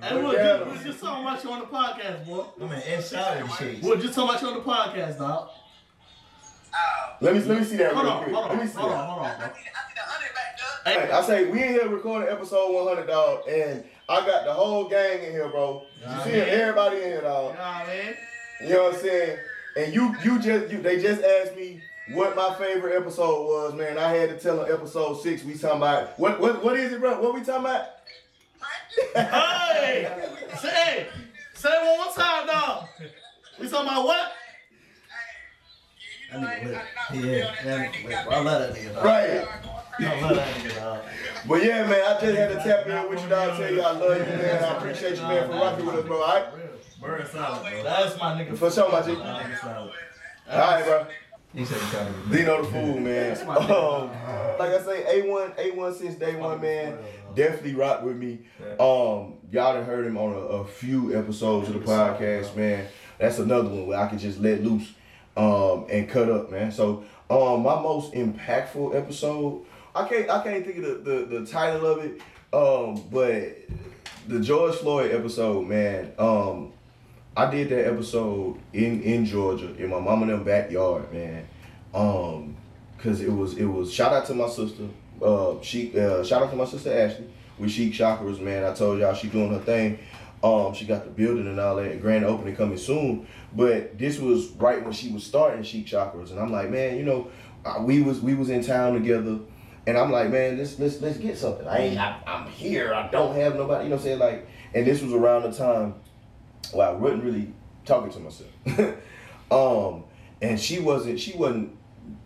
Hey, 0.01 0.13
Look 0.15 0.23
look, 0.23 0.37
at 0.37 0.59
you, 0.59 0.65
him. 0.65 0.77
we 0.77 0.83
just 0.83 0.99
talking 1.01 1.23
about 1.25 1.43
you 1.43 1.51
on 1.51 1.59
the 1.59 1.65
podcast, 1.65 2.25
boy. 2.25 2.45
I'm 2.61 2.71
an 2.71 2.81
inside 2.83 3.41
of 3.41 3.47
the 3.49 3.55
shit. 3.55 3.81
We're 3.81 3.97
just 3.97 4.13
talking 4.13 4.29
about 4.29 4.41
you 4.41 4.47
on 4.49 4.53
the 4.55 4.59
podcast, 4.61 5.17
dog. 5.17 5.49
Let 7.21 7.33
me 7.35 7.39
let 7.41 7.59
me 7.59 7.63
see 7.65 7.77
that 7.77 7.93
Hold 7.93 8.05
real 8.05 8.13
on, 8.13 8.23
quick. 8.23 8.35
hold 8.35 8.45
Let 8.49 8.51
on, 8.59 8.65
me 8.65 8.67
see 8.71 8.77
hold 8.79 8.91
that. 8.91 8.97
on, 8.99 9.07
hold 9.09 9.25
on, 9.25 9.37
bro. 9.39 9.49
Hey, 10.85 11.11
I 11.11 11.21
say 11.23 11.49
we 11.49 11.63
in 11.63 11.69
here 11.69 11.87
recording 11.87 12.27
episode 12.29 12.73
100, 12.73 13.07
dog, 13.07 13.47
and 13.47 13.83
I 14.09 14.25
got 14.25 14.43
the 14.45 14.53
whole 14.53 14.89
gang 14.89 15.23
in 15.23 15.31
here, 15.31 15.47
bro. 15.47 15.83
You 16.01 16.05
Nah, 16.07 16.23
see 16.25 16.31
man. 16.31 16.49
everybody 16.49 16.97
in 16.97 17.03
here, 17.03 17.21
dog. 17.21 17.55
Nah, 17.55 17.85
man. 17.85 18.15
You 18.61 18.69
know 18.69 18.83
what 18.83 18.95
I'm 18.95 18.99
saying? 19.01 19.37
And 19.77 19.93
you, 19.93 20.15
you 20.23 20.39
just, 20.39 20.71
you, 20.71 20.81
they 20.81 21.01
just 21.01 21.23
asked 21.23 21.55
me 21.55 21.81
what 22.11 22.35
my 22.35 22.53
favorite 22.55 22.95
episode 22.97 23.45
was, 23.45 23.73
man. 23.73 23.97
I 23.97 24.09
had 24.09 24.29
to 24.29 24.39
tell 24.39 24.63
him 24.63 24.73
episode 24.73 25.21
six. 25.21 25.43
We 25.43 25.53
talking 25.53 25.77
about 25.77 26.19
what, 26.19 26.39
what, 26.39 26.63
what 26.63 26.77
is 26.77 26.91
it, 26.91 26.99
bro? 26.99 27.21
What 27.21 27.33
we 27.33 27.43
talking 27.43 27.65
about? 27.65 27.85
Hey! 29.15 30.09
Say, 30.59 31.07
say 31.53 31.69
it 31.69 31.85
one 31.85 31.97
more 31.97 32.13
time, 32.13 32.47
dog. 32.47 32.87
We 33.59 33.69
talking 33.69 33.87
about 33.87 34.05
what? 34.05 34.31
That 36.31 36.41
nigga 36.41 36.81
lit. 37.13 37.25
Yeah. 37.25 37.55
That 37.63 37.93
nigga 37.93 38.05
lit. 38.05 38.15
I 38.15 38.39
love 38.41 38.73
that 38.73 38.73
nigga, 38.73 38.93
dog. 38.95 39.05
Right. 39.05 39.47
I 39.99 40.21
love 40.21 40.35
that 40.35 40.55
nigga, 40.55 40.75
dog. 40.75 40.99
But 41.47 41.63
yeah, 41.63 41.87
man, 41.87 42.05
I 42.05 42.19
just 42.19 42.37
had 42.37 42.49
to 42.49 42.55
tap 42.55 42.87
in 42.87 43.09
with 43.09 43.23
you, 43.23 43.29
dog. 43.29 43.57
Tell 43.57 43.71
you 43.73 43.81
I 43.81 43.91
love 43.91 44.17
you, 44.17 44.25
man. 44.25 44.63
I 44.63 44.77
appreciate 44.77 45.15
you, 45.15 45.21
man, 45.21 45.47
for 45.47 45.53
rocking 45.53 45.85
with 45.85 45.95
us, 45.95 46.05
bro. 46.05 46.21
All 46.21 46.27
right, 46.27 46.45
Bird 46.99 47.27
solid, 47.27 47.71
bro. 47.71 47.83
That's 47.83 48.17
my 48.17 48.33
nigga. 48.33 48.57
For 48.57 48.71
sure, 48.71 48.91
my 48.91 49.01
G. 49.01 49.11
Nigga 49.11 49.91
all 50.49 50.57
right, 50.57 50.83
bro. 50.83 51.07
He 51.53 51.65
said 51.65 51.79
he 51.81 51.89
tried 51.91 52.07
to. 52.07 52.35
Dino 52.37 52.63
the 52.63 52.67
fool, 52.69 52.99
man. 52.99 53.47
my. 53.47 53.55
Um, 53.55 54.09
like 54.59 54.71
I 54.71 54.81
say, 54.83 55.21
A1, 55.21 55.55
A1 55.57 55.95
since 55.95 56.15
day 56.15 56.35
one, 56.35 56.61
man. 56.61 56.97
Definitely 57.35 57.75
rock 57.75 58.03
with 58.03 58.17
me. 58.17 58.39
Um, 58.79 59.37
y'all 59.51 59.73
done 59.73 59.85
heard 59.85 60.05
him 60.05 60.17
on 60.17 60.33
a, 60.33 60.37
a 60.37 60.65
few 60.65 61.17
episodes 61.17 61.69
of 61.69 61.75
the 61.75 61.79
podcast, 61.79 62.55
man. 62.55 62.87
That's 63.19 63.39
another 63.39 63.69
one 63.69 63.87
where 63.87 63.99
I 63.99 64.07
can 64.07 64.17
just 64.19 64.39
let 64.39 64.63
loose 64.63 64.93
um 65.35 65.87
and 65.89 66.07
cut 66.09 66.29
up, 66.29 66.51
man. 66.51 66.71
So 66.71 67.05
um 67.29 67.63
my 67.63 67.79
most 67.81 68.13
impactful 68.13 68.95
episode, 68.95 69.65
I 69.95 70.07
can't 70.07 70.29
I 70.29 70.43
can't 70.43 70.65
think 70.65 70.77
of 70.79 71.03
the, 71.03 71.11
the, 71.11 71.39
the 71.39 71.45
title 71.45 71.85
of 71.85 71.99
it. 71.99 72.21
Um, 72.51 73.03
but 73.11 73.57
the 74.27 74.39
George 74.39 74.75
Floyd 74.75 75.11
episode, 75.11 75.67
man. 75.67 76.13
Um, 76.19 76.72
I 77.35 77.49
did 77.49 77.69
that 77.69 77.87
episode 77.87 78.59
in 78.73 79.01
in 79.01 79.25
Georgia 79.25 79.73
in 79.75 79.89
my 79.89 79.99
mom 79.99 80.21
and 80.21 80.31
them 80.31 80.43
backyard, 80.43 81.11
man. 81.11 81.47
Um, 81.93 82.55
cause 82.99 83.21
it 83.21 83.31
was 83.31 83.57
it 83.57 83.65
was 83.65 83.91
shout 83.91 84.13
out 84.13 84.25
to 84.27 84.35
my 84.35 84.47
sister. 84.47 84.83
Uh, 85.21 85.55
she 85.61 85.97
uh, 85.99 86.23
shout 86.23 86.43
out 86.43 86.51
to 86.51 86.55
my 86.55 86.65
sister 86.65 86.95
Ashley 86.95 87.27
with 87.57 87.71
Chic 87.71 87.93
Chakras, 87.93 88.39
man. 88.39 88.63
I 88.63 88.73
told 88.73 88.99
y'all 88.99 89.15
she 89.15 89.29
doing 89.29 89.51
her 89.51 89.59
thing. 89.59 89.97
Um, 90.43 90.73
she 90.73 90.85
got 90.85 91.05
the 91.05 91.09
building 91.09 91.47
and 91.47 91.59
all 91.59 91.77
that. 91.77 92.01
Grand 92.01 92.25
opening 92.25 92.55
coming 92.55 92.77
soon. 92.77 93.25
But 93.55 93.97
this 93.97 94.19
was 94.19 94.49
right 94.49 94.83
when 94.83 94.93
she 94.93 95.09
was 95.11 95.23
starting 95.23 95.63
Chic 95.63 95.87
Chakras, 95.87 96.29
and 96.29 96.39
I'm 96.39 96.51
like, 96.51 96.69
man, 96.69 96.97
you 96.97 97.03
know, 97.03 97.29
uh, 97.65 97.81
we 97.81 98.03
was 98.03 98.21
we 98.21 98.35
was 98.35 98.49
in 98.49 98.63
town 98.63 98.93
together. 98.93 99.39
And 99.85 99.97
I'm 99.97 100.11
like, 100.11 100.29
man, 100.29 100.59
let's 100.59 100.77
let's 100.77 101.01
let's 101.01 101.17
get 101.17 101.37
something. 101.37 101.67
I 101.67 101.77
ain't 101.79 101.99
I, 101.99 102.21
I'm 102.27 102.47
here. 102.47 102.93
I 102.93 103.07
don't 103.07 103.35
have 103.35 103.55
nobody. 103.55 103.85
You 103.85 103.89
know 103.89 103.95
what 103.95 104.01
I'm 104.01 104.05
saying? 104.05 104.19
Like, 104.19 104.47
and 104.75 104.85
this 104.85 105.01
was 105.01 105.13
around 105.13 105.43
the 105.43 105.51
time 105.51 105.95
well, 106.73 106.89
I 106.89 106.93
wasn't 106.93 107.23
really 107.23 107.53
talking 107.85 108.11
to 108.11 108.19
myself. 108.19 108.49
um, 109.51 110.03
and 110.41 110.59
she 110.59 110.79
wasn't 110.79 111.19
she 111.19 111.35
wasn't 111.35 111.75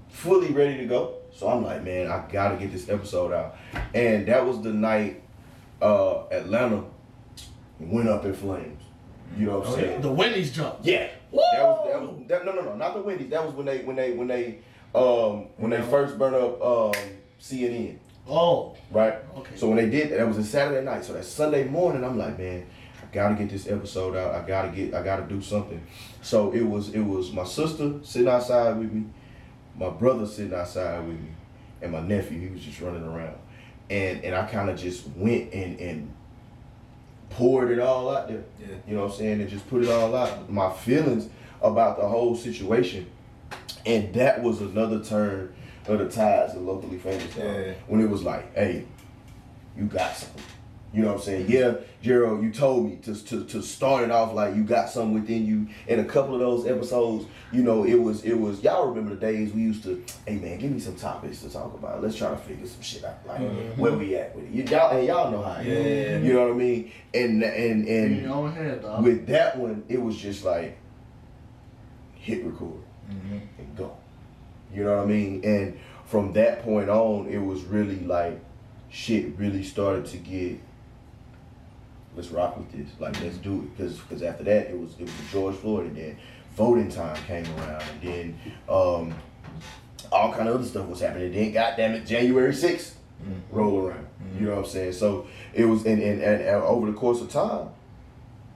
fully 0.10 0.52
ready 0.52 0.78
to 0.78 0.86
go. 0.86 1.16
So 1.32 1.48
I'm 1.48 1.64
like, 1.64 1.84
man, 1.84 2.10
I 2.10 2.26
gotta 2.32 2.58
get 2.58 2.72
this 2.72 2.90
episode 2.90 3.32
out. 3.32 3.58
And 3.94 4.28
that 4.28 4.46
was 4.46 4.62
the 4.62 4.74
night 4.74 5.24
uh 5.82 6.26
Atlanta 6.32 6.84
went 7.80 8.10
up 8.10 8.26
in 8.26 8.34
flames. 8.34 8.84
You 9.38 9.48
know 9.48 9.60
what 9.60 9.68
I'm 9.68 9.74
saying? 9.76 10.02
The 10.02 10.12
Wendy's 10.12 10.52
jump. 10.52 10.80
Yeah. 10.82 11.10
That 11.32 11.64
was 11.64 11.88
that 11.92 12.02
was 12.02 12.28
that, 12.28 12.46
no 12.46 12.54
no 12.54 12.62
no 12.62 12.76
not 12.76 12.94
the 12.96 13.02
Wendy's. 13.02 13.30
That 13.30 13.46
was 13.46 13.54
when 13.54 13.66
they 13.66 13.80
when 13.80 13.96
they 13.96 14.12
when 14.14 14.28
they 14.28 14.60
um 14.96 15.48
when 15.58 15.70
they 15.72 15.82
first 15.82 16.18
burned 16.18 16.36
up 16.36 16.62
um 16.62 16.94
CNN. 17.40 17.98
Oh, 18.30 18.76
Right? 18.92 19.16
Okay. 19.38 19.56
So 19.56 19.68
when 19.70 19.78
they 19.78 19.90
did 19.90 20.12
that, 20.12 20.28
was 20.28 20.38
a 20.38 20.44
Saturday 20.44 20.84
night. 20.84 21.06
So 21.06 21.14
that 21.14 21.24
Sunday 21.24 21.64
morning, 21.66 22.04
I'm 22.04 22.18
like, 22.18 22.38
man, 22.38 22.66
gotta 23.12 23.36
get 23.36 23.50
this 23.50 23.68
episode 23.68 24.16
out. 24.16 24.36
I 24.36 24.48
gotta 24.48 24.70
get, 24.70 24.94
I 24.94 25.04
gotta 25.04 25.24
do 25.24 25.42
something. 25.42 25.82
So 26.22 26.52
it 26.52 26.62
was, 26.62 26.90
it 26.94 27.02
was 27.02 27.32
my 27.32 27.44
sister 27.44 27.94
sitting 28.04 28.28
outside 28.28 28.78
with 28.78 28.92
me, 28.92 29.06
my 29.78 29.90
brother 29.90 30.26
sitting 30.26 30.54
outside 30.54 31.00
with 31.06 31.20
me, 31.20 31.30
and 31.82 31.92
my 31.92 32.02
nephew. 32.02 32.40
He 32.40 32.50
was 32.50 32.62
just 32.62 32.82
running 32.82 33.04
around, 33.04 33.38
and 33.90 34.24
and 34.24 34.36
I 34.36 34.46
kind 34.46 34.70
of 34.70 34.80
just 34.80 35.08
went 35.16 35.54
and 35.54 35.80
and 35.80 36.14
poured 37.30 37.72
it 37.72 37.80
all 37.80 38.16
out 38.16 38.28
there. 38.28 38.44
Yeah. 38.60 38.68
You 38.88 38.96
know 38.96 39.04
what 39.04 39.12
I'm 39.12 39.18
saying? 39.18 39.42
And 39.42 39.50
just 39.50 39.68
put 39.70 39.84
it 39.84 39.90
all 39.90 40.16
out. 40.16 40.50
My 40.50 40.72
feelings 40.72 41.30
about 41.62 41.98
the 41.98 42.08
whole 42.08 42.36
situation. 42.36 43.10
And 43.86 44.14
that 44.16 44.42
was 44.42 44.62
another 44.62 45.04
turn 45.04 45.54
of 45.88 46.00
the 46.00 46.10
tides 46.10 46.56
of 46.56 46.62
locally 46.62 46.98
famous. 46.98 47.36
Yeah. 47.36 47.74
When 47.88 48.02
it 48.02 48.10
was 48.10 48.24
like, 48.24 48.54
hey, 48.54 48.86
you 49.78 49.86
got 49.86 50.16
something. 50.16 50.44
You 50.94 51.02
know 51.02 51.10
what 51.10 51.18
I'm 51.18 51.22
saying? 51.22 51.46
Yeah, 51.50 51.76
Gerald, 52.02 52.42
you 52.42 52.52
told 52.52 52.86
me 52.90 52.96
to, 53.04 53.14
to, 53.26 53.44
to 53.44 53.62
start 53.62 54.06
it 54.06 54.12
off 54.12 54.34
like 54.34 54.56
you 54.56 54.64
got 54.64 54.90
something 54.90 55.14
within 55.14 55.46
you. 55.46 55.68
In 55.88 56.00
a 56.00 56.06
couple 56.06 56.34
of 56.34 56.40
those 56.40 56.66
episodes, 56.66 57.26
you 57.52 57.62
know, 57.62 57.84
it 57.84 57.96
was 57.96 58.24
it 58.24 58.36
was 58.36 58.64
y'all 58.64 58.88
remember 58.88 59.14
the 59.14 59.20
days 59.20 59.54
we 59.54 59.62
used 59.62 59.84
to, 59.84 60.02
hey 60.26 60.38
man, 60.38 60.58
give 60.58 60.72
me 60.72 60.80
some 60.80 60.96
topics 60.96 61.42
to 61.42 61.50
talk 61.50 61.74
about. 61.74 62.02
Let's 62.02 62.16
try 62.16 62.30
to 62.30 62.38
figure 62.38 62.66
some 62.66 62.82
shit 62.82 63.04
out. 63.04 63.18
Like 63.28 63.42
where 63.76 63.92
we 63.94 64.16
at 64.16 64.34
with 64.34 64.46
it. 64.46 64.52
You, 64.52 64.64
y'all 64.64 64.98
and 64.98 65.06
y'all 65.06 65.30
know 65.30 65.44
how. 65.44 65.60
Yeah. 65.60 66.20
You 66.20 66.34
know 66.34 66.44
what 66.48 66.52
I 66.56 66.58
mean? 66.58 66.92
And 67.14 67.44
and 67.44 67.86
and 67.88 68.54
head, 68.54 69.04
with 69.04 69.28
that 69.28 69.58
one, 69.58 69.84
it 69.90 70.02
was 70.02 70.16
just 70.16 70.46
like 70.46 70.78
hit 72.16 72.44
record 72.46 72.82
Mm-hmm. 73.10 73.38
and 73.60 73.78
go. 73.78 73.96
You 74.74 74.84
know 74.84 74.98
what 74.98 75.04
I 75.04 75.08
mean? 75.08 75.42
And 75.46 75.80
from 76.06 76.34
that 76.34 76.64
point 76.64 76.90
on, 76.90 77.28
it 77.28 77.38
was 77.38 77.64
really 77.64 78.02
like 78.02 78.40
shit 78.90 79.38
really 79.38 79.64
started 79.64 80.06
to 80.08 80.18
get. 80.18 80.60
Let's 82.18 82.30
rock 82.30 82.58
with 82.58 82.72
this. 82.72 82.90
Like 83.00 83.22
let's 83.22 83.38
do 83.38 83.60
it. 83.60 83.78
Because 83.78 83.98
because 84.00 84.24
after 84.24 84.44
that, 84.44 84.70
it 84.70 84.78
was 84.78 84.92
it 85.00 85.04
was 85.04 85.32
George 85.32 85.56
Floyd, 85.56 85.86
and 85.86 85.96
then 85.96 86.18
voting 86.56 86.90
time 86.90 87.16
came 87.28 87.46
around, 87.58 87.84
and 87.84 88.02
then 88.02 88.40
um, 88.68 89.16
all 90.12 90.34
kind 90.34 90.50
of 90.50 90.56
other 90.56 90.66
stuff 90.66 90.88
was 90.88 91.00
happening. 91.00 91.32
Then 91.32 91.54
goddamn 91.54 91.94
it, 91.94 92.06
January 92.06 92.54
sixth 92.54 92.98
roll 93.52 93.86
around. 93.86 94.08
You 94.40 94.48
know 94.48 94.56
what 94.56 94.66
I'm 94.66 94.70
saying? 94.70 94.94
So 94.94 95.28
it 95.54 95.66
was, 95.66 95.86
and, 95.86 96.02
and, 96.02 96.22
and, 96.22 96.42
and 96.42 96.64
over 96.64 96.88
the 96.88 96.98
course 96.98 97.22
of 97.22 97.32
time, 97.32 97.70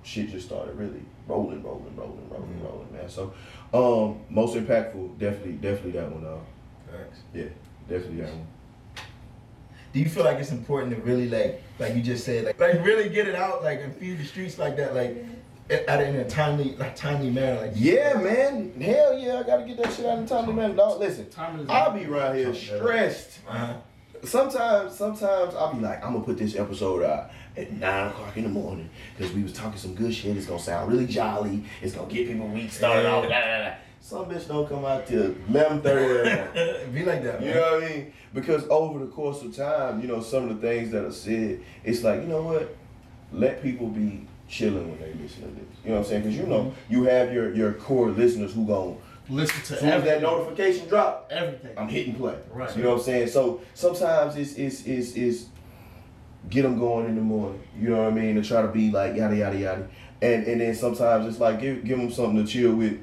shit 0.04 0.30
just 0.30 0.48
started 0.48 0.76
really 0.76 1.02
rolling, 1.28 1.64
rolling, 1.64 1.96
rolling, 1.96 2.30
rolling, 2.30 2.64
rolling, 2.64 2.94
man. 2.94 3.10
So, 3.10 3.34
um, 3.74 4.20
most 4.30 4.56
impactful, 4.56 5.18
definitely, 5.18 5.54
definitely 5.54 5.92
that 5.92 6.12
one. 6.12 6.26
Uh, 6.26 6.38
yeah, 7.34 7.46
definitely 7.88 8.22
that 8.22 8.34
one. 8.34 8.48
Do 9.94 10.00
you 10.00 10.08
feel 10.08 10.24
like 10.24 10.38
it's 10.38 10.52
important 10.52 10.96
to 10.96 11.02
really 11.02 11.28
like, 11.30 11.62
like 11.80 11.96
you 11.96 12.02
just 12.02 12.24
said, 12.26 12.46
like, 12.46 12.60
like 12.60 12.86
really 12.86 13.10
get 13.10 13.28
it 13.28 13.36
out, 13.36 13.64
like, 13.64 13.82
and 13.82 13.94
feed 13.96 14.20
the 14.20 14.26
streets 14.26 14.58
like 14.58 14.78
that, 14.78 14.96
like, 14.96 15.18
at, 15.70 15.86
at 15.86 16.02
in 16.02 16.16
a 16.16 16.30
timely, 16.30 16.76
like, 16.78 16.96
timely 16.96 17.30
manner, 17.30 17.62
like? 17.62 17.74
Yeah, 17.76 18.14
man. 18.14 18.74
Hell 18.80 19.18
yeah, 19.18 19.40
I 19.40 19.44
gotta 19.44 19.66
get 19.66 19.78
that 19.78 19.94
shit 19.94 20.06
out 20.06 20.20
in 20.20 20.26
time, 20.26 20.56
man. 20.56 20.76
Dog, 20.76 21.00
listen, 21.00 21.30
Time 21.30 21.60
is 21.60 21.70
I'll 21.70 21.92
be 21.92 22.06
around 22.06 22.36
here 22.36 22.54
stressed. 22.54 23.40
Uh-huh. 23.48 23.74
Sometimes, 24.24 24.96
sometimes 24.96 25.56
I'll 25.56 25.74
be 25.74 25.82
like, 25.82 26.04
I'm 26.06 26.14
gonna 26.14 26.24
put 26.24 26.38
this 26.38 26.56
episode 26.56 27.04
out 27.04 27.32
at 27.58 27.72
nine 27.74 28.08
o'clock 28.08 28.38
in 28.38 28.44
the 28.44 28.50
morning 28.50 28.90
because 29.18 29.34
we 29.34 29.44
was 29.44 29.52
talking 29.52 29.78
some 29.78 29.96
good 29.96 30.14
shit. 30.14 30.38
It's 30.38 30.46
gonna 30.46 30.60
sound 30.60 30.92
really 30.92 31.08
jolly. 31.08 31.64
It's 31.82 31.96
gonna 31.96 32.12
get 32.12 32.28
people 32.28 32.48
week 32.48 32.72
started 32.72 33.08
off. 33.08 33.26
Some 34.02 34.26
bitch 34.26 34.48
don't 34.48 34.68
come 34.68 34.84
out 34.84 35.06
till 35.06 35.36
eleven 35.48 35.82
thirty. 35.82 36.90
Be 36.92 37.06
like 37.06 37.24
that. 37.24 37.40
Man. 37.40 37.50
You 37.50 37.56
know 37.56 37.62
what 37.62 37.84
I 37.84 37.88
mean? 37.88 38.14
Because 38.34 38.68
over 38.68 39.00
the 39.00 39.06
course 39.06 39.44
of 39.44 39.56
time, 39.56 40.02
you 40.02 40.08
know, 40.08 40.22
some 40.22 40.50
of 40.50 40.60
the 40.60 40.68
things 40.68 40.92
that 40.92 41.06
are 41.06 41.12
said, 41.12 41.62
it's 41.84 42.04
like, 42.04 42.22
you 42.22 42.28
know 42.28 42.42
what? 42.42 42.76
Let 43.32 43.62
people 43.62 43.88
be 43.88 44.28
chilling 44.50 44.90
when 44.90 45.00
they 45.00 45.14
listen 45.14 45.44
to 45.44 45.48
this. 45.50 45.64
You 45.84 45.92
know 45.92 45.98
what 45.98 46.06
I'm 46.06 46.10
saying? 46.10 46.24
Because 46.24 46.38
you 46.38 46.48
know, 46.48 46.64
mm-hmm. 46.64 46.94
you 46.94 47.04
have 47.04 47.32
your 47.32 47.54
your 47.54 47.74
core 47.74 48.10
listeners 48.10 48.54
who 48.54 48.66
gon' 48.66 48.98
Listen 49.30 49.62
as 49.62 49.68
to 49.68 49.78
soon 49.78 49.90
as 49.90 50.04
that 50.04 50.22
notification 50.22 50.88
drop, 50.90 51.28
Everything. 51.32 51.78
I'm 51.78 51.88
hitting 51.88 52.16
play. 52.16 52.36
Right. 52.52 52.76
You 52.76 52.84
know 52.84 52.90
what 52.90 52.98
I'm 52.98 53.04
saying? 53.04 53.28
So 53.28 53.62
sometimes 53.74 54.36
it's 54.36 54.56
it's 54.56 54.86
it's 54.86 55.16
it's 55.16 55.46
get 56.50 56.64
them 56.64 56.78
going 56.78 57.06
in 57.06 57.16
the 57.16 57.22
morning. 57.22 57.62
You 57.80 57.90
know 57.90 58.04
what 58.04 58.08
I 58.08 58.16
mean? 58.16 58.36
To 58.36 58.44
try 58.44 58.62
to 58.62 58.68
be 58.68 58.92
like 58.92 59.16
yada 59.16 59.36
yada 59.36 59.58
yada, 59.58 59.88
and 60.22 60.46
and 60.46 60.60
then 60.60 60.76
sometimes 60.76 61.28
it's 61.28 61.40
like 61.40 61.62
give 61.62 61.86
give 61.86 61.98
them 61.98 62.12
something 62.12 62.44
to 62.44 62.52
chill 62.52 62.76
with 62.76 63.00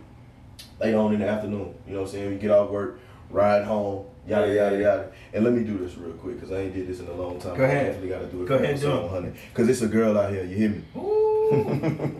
later 0.80 0.98
on 0.98 1.14
in 1.14 1.20
the 1.20 1.28
afternoon. 1.28 1.74
You 1.86 1.94
know 1.94 2.00
what 2.00 2.06
I'm 2.08 2.12
saying? 2.12 2.32
You 2.32 2.38
get 2.38 2.50
off 2.50 2.70
work, 2.70 2.98
ride 3.30 3.64
home, 3.64 4.06
yada 4.26 4.52
yada 4.54 4.78
yada. 4.78 5.12
And 5.32 5.44
let 5.44 5.52
me 5.52 5.64
do 5.64 5.78
this 5.78 5.96
real 5.96 6.12
quick 6.14 6.36
because 6.36 6.52
I 6.52 6.60
ain't 6.62 6.74
did 6.74 6.86
this 6.88 7.00
in 7.00 7.06
a 7.08 7.12
long 7.14 7.38
time. 7.40 7.56
Go 7.56 7.64
ahead. 7.64 7.78
I 7.78 7.88
definitely 7.88 8.08
got 8.10 8.20
to 8.20 8.26
do 8.26 8.42
it. 8.42 8.46
Go 8.48 8.54
ahead, 8.56 8.80
do 8.80 9.26
it. 9.26 9.34
Because 9.52 9.68
it's 9.68 9.82
a 9.82 9.88
girl 9.88 10.16
out 10.18 10.30
here. 10.32 10.44
You 10.44 10.56
hear 10.56 10.68
me? 10.70 10.82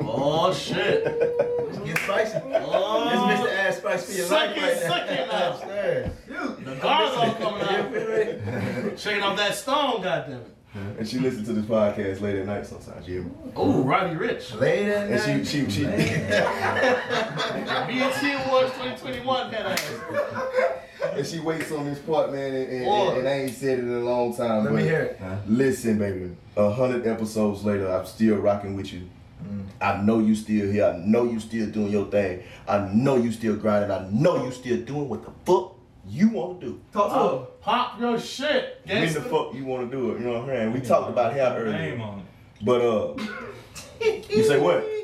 Oh 0.00 0.52
shit. 0.54 1.04
Get 1.84 1.98
spicy. 1.98 2.38
Oh. 2.44 3.28
This 3.30 3.40
Mr. 3.40 3.52
Ass 3.54 3.76
Spice 3.78 4.06
for 4.06 4.12
your 4.12 4.26
Suck 4.26 4.48
life 4.48 4.56
it, 4.56 4.60
right 4.62 4.80
now. 4.82 4.88
suck 4.88 5.10
it 5.10 5.28
now. 5.30 5.50
Upstairs. 5.50 6.12
The 6.64 6.74
gargoyle 6.76 7.34
coming 7.34 7.62
out. 7.62 8.98
Shaking 8.98 9.22
off 9.22 9.36
that 9.36 9.54
stone, 9.54 10.02
goddammit. 10.02 10.44
And 10.74 11.08
she 11.08 11.18
listens 11.18 11.46
to 11.48 11.54
this 11.54 11.64
podcast 11.64 12.20
late 12.20 12.36
at 12.36 12.46
night 12.46 12.66
sometimes. 12.66 13.08
Yeah. 13.08 13.22
Oh, 13.56 13.82
Roddy 13.82 14.14
Ricch. 14.14 14.58
Late 14.60 14.86
at 14.88 15.10
And 15.10 15.20
she 15.20 15.32
night. 15.34 15.46
she 15.46 15.70
she. 15.70 15.84
BET 15.84 16.30
Awards 18.46 18.72
2021 18.74 19.50
that 19.50 19.66
ass. 19.66 19.92
And 21.14 21.26
she 21.26 21.38
waits 21.40 21.72
on 21.72 21.86
this 21.86 21.98
part, 22.00 22.32
man, 22.32 22.54
and, 22.54 22.70
and, 22.72 22.84
Boy. 22.84 23.18
and 23.18 23.28
I 23.28 23.32
ain't 23.32 23.54
said 23.54 23.78
it 23.78 23.84
in 23.84 23.92
a 23.92 24.00
long 24.00 24.36
time. 24.36 24.64
Let 24.64 24.74
me 24.74 24.82
hear 24.82 25.00
it. 25.00 25.20
Listen, 25.48 25.98
baby, 25.98 26.36
a 26.56 26.70
hundred 26.70 27.06
episodes 27.06 27.64
later, 27.64 27.90
I'm 27.90 28.04
still 28.06 28.36
rocking 28.36 28.76
with 28.76 28.92
you. 28.92 29.08
Mm. 29.42 29.64
I 29.80 30.02
know 30.02 30.18
you 30.18 30.34
still 30.34 30.70
here. 30.70 30.84
I 30.86 30.96
know 30.98 31.24
you 31.24 31.40
still 31.40 31.68
doing 31.70 31.90
your 31.92 32.06
thing. 32.06 32.42
I 32.68 32.78
know 32.92 33.16
you 33.16 33.32
still 33.32 33.56
grinding. 33.56 33.90
I 33.90 34.06
know 34.10 34.44
you 34.44 34.52
still 34.52 34.82
doing 34.82 35.08
what 35.08 35.24
the 35.24 35.30
fuck 35.46 35.74
you 36.08 36.28
want 36.30 36.60
to 36.60 36.66
do. 36.66 36.80
Talk 36.92 37.10
to 37.10 37.18
Oh, 37.18 37.48
pop 37.60 38.00
your 38.00 38.18
shit. 38.18 38.80
When 38.86 39.12
the 39.12 39.20
fuck 39.22 39.54
you 39.54 39.64
want 39.64 39.90
to 39.90 39.96
do 39.96 40.12
it? 40.12 40.20
You 40.20 40.26
know 40.26 40.32
what 40.34 40.42
I'm 40.42 40.46
saying? 40.48 40.72
We 40.72 40.80
talked 40.80 41.10
about 41.10 41.32
hair 41.32 41.50
Name 41.64 41.74
earlier, 41.74 42.00
on 42.02 42.26
but 42.62 42.80
uh, 42.80 43.14
you 44.30 44.42
say 44.42 44.58
what? 44.58 44.82
it. 44.84 44.94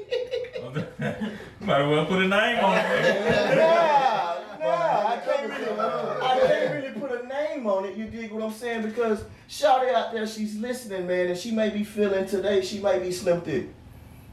Might 1.61 1.81
as 1.83 1.89
well 1.89 2.07
put 2.07 2.23
a 2.23 2.29
name 2.29 2.65
on 2.65 2.77
it. 2.79 4.41
Nah, 4.65 4.71
nah, 4.71 5.09
I 5.09 5.17
can't 5.23 5.51
really, 5.51 5.79
I 5.79 6.41
can't 6.47 6.75
really 6.75 6.99
put 6.99 7.23
a 7.23 7.27
name 7.29 7.67
on 7.67 7.85
it. 7.85 7.97
You 7.97 8.07
dig 8.07 8.33
what 8.33 8.43
I'm 8.43 8.51
saying? 8.51 8.81
Because 8.83 9.23
Shawty 9.47 9.93
out 9.93 10.13
there, 10.13 10.27
she's 10.27 10.57
listening, 10.57 11.07
man, 11.07 11.27
and 11.29 11.39
she 11.39 11.51
may 11.51 11.69
be 11.69 11.85
feeling 11.85 12.25
today, 12.27 12.63
she 12.63 12.79
might 12.81 13.03
be 13.03 13.13
slim 13.13 13.43
thick, 13.43 13.69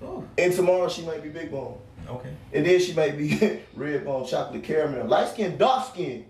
Ooh. 0.02 0.26
and 0.38 0.54
tomorrow 0.54 0.88
she 0.88 1.02
might 1.02 1.22
be 1.22 1.28
big 1.28 1.52
bone, 1.52 1.78
Okay. 2.08 2.30
and 2.54 2.66
then 2.66 2.80
she 2.80 2.94
might 2.94 3.18
be 3.18 3.60
red 3.76 4.06
bone, 4.06 4.26
chocolate 4.26 4.64
caramel, 4.64 5.06
light 5.06 5.28
skin, 5.28 5.58
dark 5.58 5.90
skin, 5.90 6.26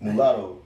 mulatto, 0.00 0.62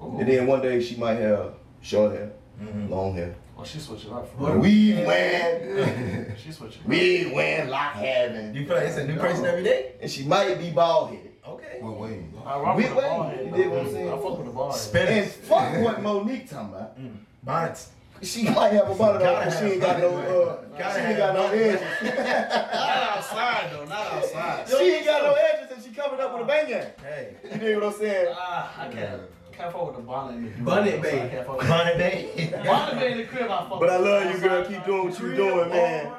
oh. 0.00 0.18
and 0.18 0.28
then 0.28 0.46
one 0.46 0.60
day 0.62 0.80
she 0.82 0.96
might 0.96 1.14
have 1.16 1.54
short 1.80 2.12
hair, 2.12 2.32
mm-hmm. 2.60 2.90
long 2.90 3.14
hair, 3.14 3.34
Oh, 3.58 3.64
she 3.64 3.78
switching 3.78 4.12
up. 4.12 4.26
For 4.36 4.58
weave 4.58 5.06
wearing, 5.06 6.34
She 6.42 6.50
switching. 6.52 6.82
up. 6.82 6.88
weave 6.88 7.32
wearing, 7.32 7.68
lock 7.68 7.92
having, 7.92 8.54
You 8.54 8.66
feel 8.66 8.76
like 8.76 8.86
it's 8.86 8.96
a 8.96 9.06
new 9.06 9.16
person 9.16 9.44
every 9.44 9.62
day? 9.62 9.92
and 10.00 10.10
she 10.10 10.24
might 10.24 10.58
be 10.58 10.70
bald 10.70 11.10
headed. 11.10 11.32
Okay. 11.46 11.78
Wait, 11.82 11.96
wait. 11.98 12.20
I 12.46 12.58
rock 12.58 12.76
We 12.76 12.84
with 12.84 12.92
the 12.92 12.96
wait. 12.98 13.04
ball 13.08 13.22
head. 13.28 13.46
You 13.46 13.50
dig 13.52 13.68
what 13.68 13.78
I'm 13.80 13.90
saying? 13.92 14.08
I 14.08 14.16
fuck 14.16 14.38
with 14.38 14.46
the 14.46 14.52
ball 14.52 14.72
head. 14.72 15.08
And 15.08 15.30
fuck 15.30 15.80
what 15.84 16.02
Monique 16.02 16.48
talking 16.48 16.68
about. 16.68 16.98
Mm. 16.98 17.16
Bonnets. 17.42 17.90
She 18.22 18.44
might 18.44 18.72
have 18.72 18.88
a 18.88 18.94
bonnet 18.94 19.22
on, 19.22 19.44
but 19.44 19.50
she 19.58 19.64
ain't 19.72 19.80
got 19.80 19.98
no, 19.98 20.16
uh, 20.16 20.56
Gotta 20.78 21.00
she 21.00 21.06
ain't 21.06 21.18
got 21.18 21.34
no 21.34 21.42
bonnet. 21.48 21.60
edges. 21.60 22.02
Not 22.72 23.16
outside 23.16 23.70
though. 23.72 23.84
Not 23.84 24.06
outside. 24.12 24.68
she 24.68 24.84
ain't 24.92 25.04
got 25.06 25.22
no 25.24 25.34
edges 25.34 25.72
and 25.72 25.82
she 25.82 25.90
covered 25.90 26.20
up 26.20 26.32
with 26.32 26.42
a 26.42 26.44
bang 26.44 26.66
Hey. 26.66 27.34
You 27.52 27.58
dig 27.58 27.76
what 27.78 27.86
I'm 27.86 27.92
saying? 27.98 28.34
Ah, 28.36 28.80
I 28.80 28.88
can't. 28.88 29.22
Can't 29.52 29.72
fuck 29.72 29.86
with 29.88 29.96
the 29.96 30.02
bonnet 30.02 30.36
in 30.36 30.44
the 30.44 30.50
crib. 30.52 30.64
Bonnet 30.64 30.94
I 30.94 30.98
babe. 31.02 31.30
can't 31.30 31.46
fuck 31.46 31.58
Bonnet 31.68 31.98
babe. 31.98 32.52
Bonnet 32.64 33.00
babe 33.00 33.12
in 33.12 33.18
the 33.18 33.24
crib. 33.24 33.50
I 33.50 33.68
fuck 33.68 33.80
But 33.80 33.90
I 33.90 33.96
love 33.98 34.34
you, 34.34 34.40
girl. 34.40 34.64
Keep 34.64 34.84
doing 34.86 35.10
what 35.10 35.18
you 35.20 35.34
doing, 35.36 35.68
man. 35.70 36.12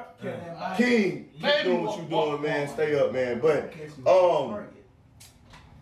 King, 0.76 1.28
keep 1.40 1.62
doing 1.64 1.84
what 1.84 1.98
you 1.98 2.04
walk- 2.04 2.40
doing, 2.40 2.42
man. 2.42 2.68
Stay 2.68 2.98
up, 3.00 3.12
man. 3.12 3.40
But, 3.40 3.72
um, 4.06 4.64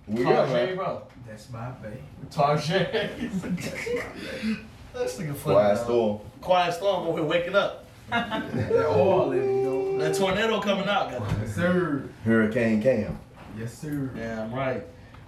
we 0.08 0.22
got, 0.24 0.48
Tarjay, 0.48 0.52
man. 0.52 0.76
bro. 0.76 1.02
That's 1.26 1.50
my 1.50 1.70
babe. 1.72 1.98
Tarjay. 2.30 4.58
This 4.92 5.18
nigga 5.18 5.34
funny. 5.34 5.54
Quiet 5.54 5.74
dog. 5.76 5.84
storm. 5.84 6.20
Quiet 6.40 6.74
storm 6.74 7.06
over 7.06 7.18
here 7.18 7.28
waking 7.28 7.54
up. 7.54 7.86
All 8.12 9.28
living, 9.28 9.58
you 9.58 9.62
know. 9.62 9.98
That 9.98 10.14
tornado 10.14 10.60
coming 10.60 10.88
out, 10.88 11.10
goddamn. 11.10 11.40
Yes, 11.40 11.54
sir. 11.54 12.08
Hurricane 12.24 12.82
Cam. 12.82 13.18
Yes, 13.58 13.78
sir. 13.78 14.10
Damn 14.14 14.52
right. 14.52 14.84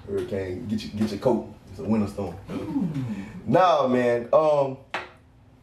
Hurricane, 0.07 0.66
get 0.66 0.82
your, 0.82 0.93
get 1.01 1.11
your 1.11 1.20
coat. 1.20 1.55
It's 1.70 1.78
a 1.78 1.85
winter 1.85 2.07
storm. 2.07 2.36
Nah, 3.47 3.89
man. 3.89 4.28
Um, 4.32 4.77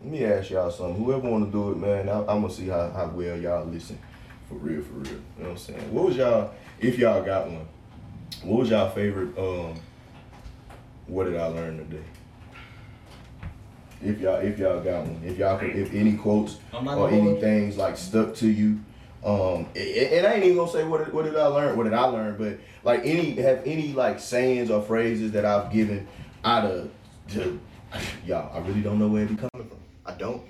let 0.01 0.11
me 0.11 0.25
ask 0.25 0.49
y'all 0.49 0.71
something. 0.71 1.03
Whoever 1.03 1.29
want 1.29 1.45
to 1.45 1.51
do 1.51 1.71
it, 1.71 1.77
man, 1.77 2.09
I, 2.09 2.19
I'm 2.21 2.41
gonna 2.41 2.49
see 2.49 2.67
how, 2.67 2.89
how 2.89 3.07
well 3.07 3.37
y'all 3.37 3.65
listen. 3.65 3.99
For 4.49 4.55
real, 4.55 4.81
for 4.81 4.93
real. 4.93 5.11
You 5.11 5.19
know 5.37 5.43
what 5.43 5.51
I'm 5.51 5.57
saying? 5.57 5.93
What 5.93 6.05
was 6.05 6.17
y'all, 6.17 6.51
if 6.79 6.97
y'all 6.97 7.21
got 7.21 7.47
one, 7.47 7.67
what 8.43 8.61
was 8.61 8.69
y'all 8.71 8.89
favorite, 8.89 9.37
um, 9.37 9.79
what 11.05 11.25
did 11.25 11.37
I 11.37 11.45
learn 11.47 11.77
today? 11.77 12.03
If 14.03 14.19
y'all, 14.19 14.37
if 14.37 14.57
y'all 14.57 14.81
got 14.81 15.05
one, 15.05 15.21
if 15.23 15.37
y'all 15.37 15.57
could, 15.57 15.75
if 15.75 15.93
any 15.93 16.13
quotes 16.17 16.57
or 16.97 17.09
any 17.09 17.39
things 17.41 17.77
like 17.77 17.97
stuck 17.97 18.33
to 18.35 18.47
you, 18.49 18.79
um, 19.23 19.67
and, 19.75 19.77
and 19.77 20.27
I 20.27 20.33
ain't 20.33 20.43
even 20.45 20.57
gonna 20.57 20.71
say 20.71 20.83
what 20.83 21.05
did, 21.05 21.13
what 21.13 21.25
did 21.25 21.35
I 21.35 21.45
learn, 21.45 21.77
what 21.77 21.83
did 21.83 21.93
I 21.93 22.05
learn, 22.05 22.37
but 22.37 22.57
like 22.83 23.01
any 23.05 23.33
have 23.35 23.61
any 23.65 23.93
like 23.93 24.19
sayings 24.19 24.71
or 24.71 24.81
phrases 24.81 25.31
that 25.33 25.45
I've 25.45 25.71
given 25.71 26.07
out 26.43 26.65
of 26.65 26.89
to 27.29 27.59
y'all. 28.25 28.55
I 28.55 28.65
really 28.67 28.81
don't 28.81 28.97
know 28.97 29.07
where 29.07 29.23
it 29.23 29.29
be 29.29 29.35
coming 29.35 29.69
from. 29.69 29.77
I 30.05 30.13
don't. 30.13 30.41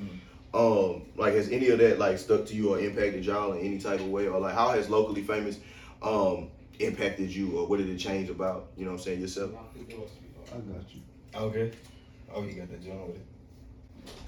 Um, 0.53 1.03
like 1.18 1.34
has 1.34 1.49
any 1.49 1.69
of 1.69 1.80
that 1.80 1.99
like 1.99 2.18
stuck 2.18 2.45
to 2.48 2.56
you 2.56 2.73
or 2.73 2.80
impacted 2.80 3.26
y'all 3.26 3.53
in 3.53 3.65
any 3.65 3.80
type 3.80 3.99
of 3.99 4.07
way, 4.10 4.28
or 4.28 4.40
like 4.40 4.53
how 4.53 4.69
has 4.69 4.90
locally 4.90 5.23
famous 5.23 5.60
um 6.02 6.49
impacted 6.80 7.30
you, 7.30 7.57
or 7.57 7.68
what 7.68 7.78
did 7.80 7.90
it 7.90 7.98
change 7.98 8.30
about 8.30 8.68
you 8.78 8.86
know 8.86 8.91
what 8.91 8.98
I'm 8.99 9.03
saying 9.03 9.22
yourself? 9.22 9.52
I 10.53 10.57
got 10.57 10.84
you. 10.94 11.02
Okay. 11.36 11.72
Oh, 12.34 12.44
you 12.44 12.53
got 12.53 12.69
that 12.69 12.82
joint 12.84 13.07
with 13.07 13.18
it. 13.18 13.26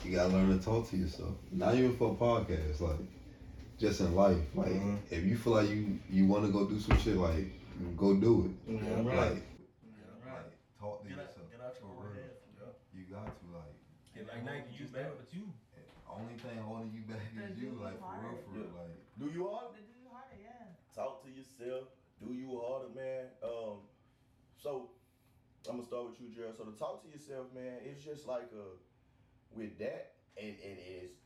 You 0.03 0.11
gotta 0.11 0.33
learn 0.33 0.49
to 0.57 0.63
talk 0.63 0.89
to 0.89 0.97
yourself. 0.97 1.35
Not 1.51 1.75
even 1.75 1.95
for 1.95 2.11
a 2.11 2.15
podcast, 2.15 2.81
like 2.81 2.99
just 3.79 4.01
in 4.01 4.13
life. 4.15 4.37
Like 4.53 4.73
Mhm. 4.73 4.99
if 5.11 5.23
you 5.23 5.37
feel 5.37 5.53
like 5.53 5.69
you 5.69 5.99
you 6.09 6.25
want 6.25 6.45
to 6.45 6.51
go 6.51 6.65
do 6.67 6.77
some 6.79 6.97
shit, 6.97 7.15
like 7.15 7.47
go 7.95 8.13
do 8.15 8.45
it. 8.45 8.71
Yeah, 8.71 8.97
Like, 8.99 9.05
right. 9.05 9.31
like 9.31 10.51
talk 10.79 11.01
to 11.03 11.07
Get 11.09 11.17
out, 11.19 11.25
yourself. 11.25 11.51
get 11.51 11.61
out 11.61 11.75
your 11.79 11.89
For 11.95 12.03
real. 12.03 12.13
head. 12.13 12.35
You 12.93 13.03
got 13.05 13.25
to 13.39 13.45
like. 13.55 14.27
Like 14.27 14.45
Nike, 14.45 14.75
you 14.79 14.87
better. 14.87 15.13
but 15.17 15.33
you. 15.33 15.43
Only 16.09 16.35
thing 16.37 16.57
holding 16.59 16.91
you 16.93 17.01
back 17.09 17.23
is 17.33 17.57
you. 17.57 17.71
Like 17.81 17.97
for 17.97 18.13
real, 18.21 18.37
for 18.43 18.51
real. 18.51 18.69
Like 18.75 18.95
Do 19.17 19.25
you 19.31 19.47
harder? 19.47 19.79
Do 19.79 19.93
you 20.03 20.09
harder? 20.11 20.35
Yeah. 20.37 20.67
Talk 20.93 21.23
to 21.23 21.29
yourself. 21.31 21.87
Do 22.21 22.33
you 22.33 22.59
harder, 22.59 22.89
man? 22.93 23.25
Um, 23.41 23.79
so 24.57 24.89
I'm 25.67 25.77
gonna 25.77 25.87
start 25.87 26.05
with 26.11 26.19
you, 26.21 26.29
Gerald. 26.29 26.55
So 26.57 26.65
to 26.65 26.71
talk 26.77 27.01
to 27.03 27.09
yourself, 27.09 27.47
man, 27.55 27.79
it's 27.83 28.03
just 28.03 28.27
like 28.27 28.51
uh 28.53 28.75
with 29.55 29.77
that, 29.79 30.13
and 30.37 30.55
and 30.63 30.77
it's 30.79 31.17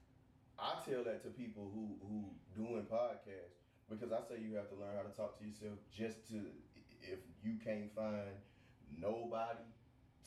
I 0.60 0.82
tell 0.86 1.04
that 1.04 1.24
to 1.24 1.30
people 1.30 1.70
who 1.74 1.98
who 2.06 2.34
doing 2.56 2.86
podcasts 2.86 3.62
because 3.90 4.12
I 4.12 4.22
say 4.28 4.42
you 4.42 4.56
have 4.56 4.70
to 4.70 4.76
learn 4.76 4.96
how 4.96 5.04
to 5.04 5.16
talk 5.16 5.40
to 5.40 5.46
yourself 5.46 5.80
just 5.92 6.28
to 6.30 6.46
if 7.02 7.20
you 7.44 7.56
can't 7.64 7.94
find 7.96 8.36
nobody 8.90 9.64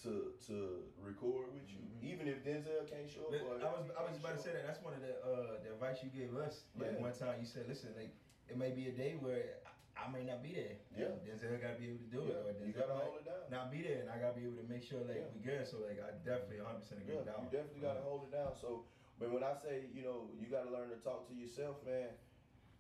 to 0.03 0.33
to 0.47 0.81
record 0.97 1.53
with 1.53 1.69
you, 1.69 1.85
even 2.01 2.27
if 2.27 2.43
Denzel 2.43 2.89
can't 2.89 3.09
show 3.09 3.29
up. 3.29 3.35
I 3.61 3.69
was 3.69 3.91
I 3.99 4.03
was 4.03 4.17
about 4.17 4.37
to 4.37 4.43
say 4.43 4.53
that. 4.53 4.65
That's 4.67 4.83
one 4.83 4.95
of 4.95 5.01
the 5.03 5.21
uh 5.21 5.61
the 5.63 5.73
advice 5.73 6.01
you 6.03 6.09
gave 6.09 6.37
us. 6.37 6.65
Like 6.79 6.93
Yeah. 6.97 7.03
one 7.03 7.13
time 7.13 7.37
you 7.39 7.47
said, 7.47 7.69
listen, 7.69 7.91
like 7.97 8.15
it 8.49 8.57
may 8.57 8.71
be 8.71 8.89
a 8.89 8.93
day 8.93 9.17
where 9.21 9.61
I, 9.97 10.07
I 10.07 10.13
may 10.13 10.25
not 10.25 10.43
be 10.43 10.53
there. 10.55 10.77
Yeah. 10.97 11.15
Denzel 11.27 11.61
gotta 11.61 11.79
be 11.79 11.93
able 11.95 12.03
to 12.05 12.11
do 12.11 12.21
it. 12.27 12.35
Yeah, 12.35 12.47
Or 12.51 12.67
you 12.67 12.73
gotta 12.75 12.95
hold 12.95 13.21
it 13.23 13.27
down. 13.27 13.45
Not 13.51 13.71
be 13.71 13.83
there, 13.83 14.05
and 14.05 14.11
I 14.11 14.19
gotta 14.19 14.37
be 14.39 14.47
able 14.47 14.59
to 14.63 14.69
make 14.69 14.83
sure 14.83 15.01
like 15.07 15.23
Yeah. 15.23 15.35
we 15.35 15.41
good. 15.45 15.65
So 15.67 15.83
like 15.85 15.99
I 16.01 16.15
definitely 16.23 16.63
100 16.63 16.81
percent 16.81 17.01
agree 17.03 17.15
Yeah, 17.19 17.23
with 17.25 17.31
that. 17.31 17.39
you 17.43 17.49
definitely 17.51 17.85
gotta 17.85 18.03
hold 18.05 18.29
it 18.29 18.33
down. 18.35 18.53
So, 18.57 18.85
but 19.19 19.29
when 19.35 19.45
I 19.45 19.53
say, 19.59 19.91
you 19.93 20.03
know, 20.07 20.31
you 20.39 20.47
gotta 20.49 20.71
learn 20.73 20.89
to 20.95 20.99
talk 21.03 21.29
to 21.29 21.35
yourself, 21.37 21.83
man. 21.85 22.15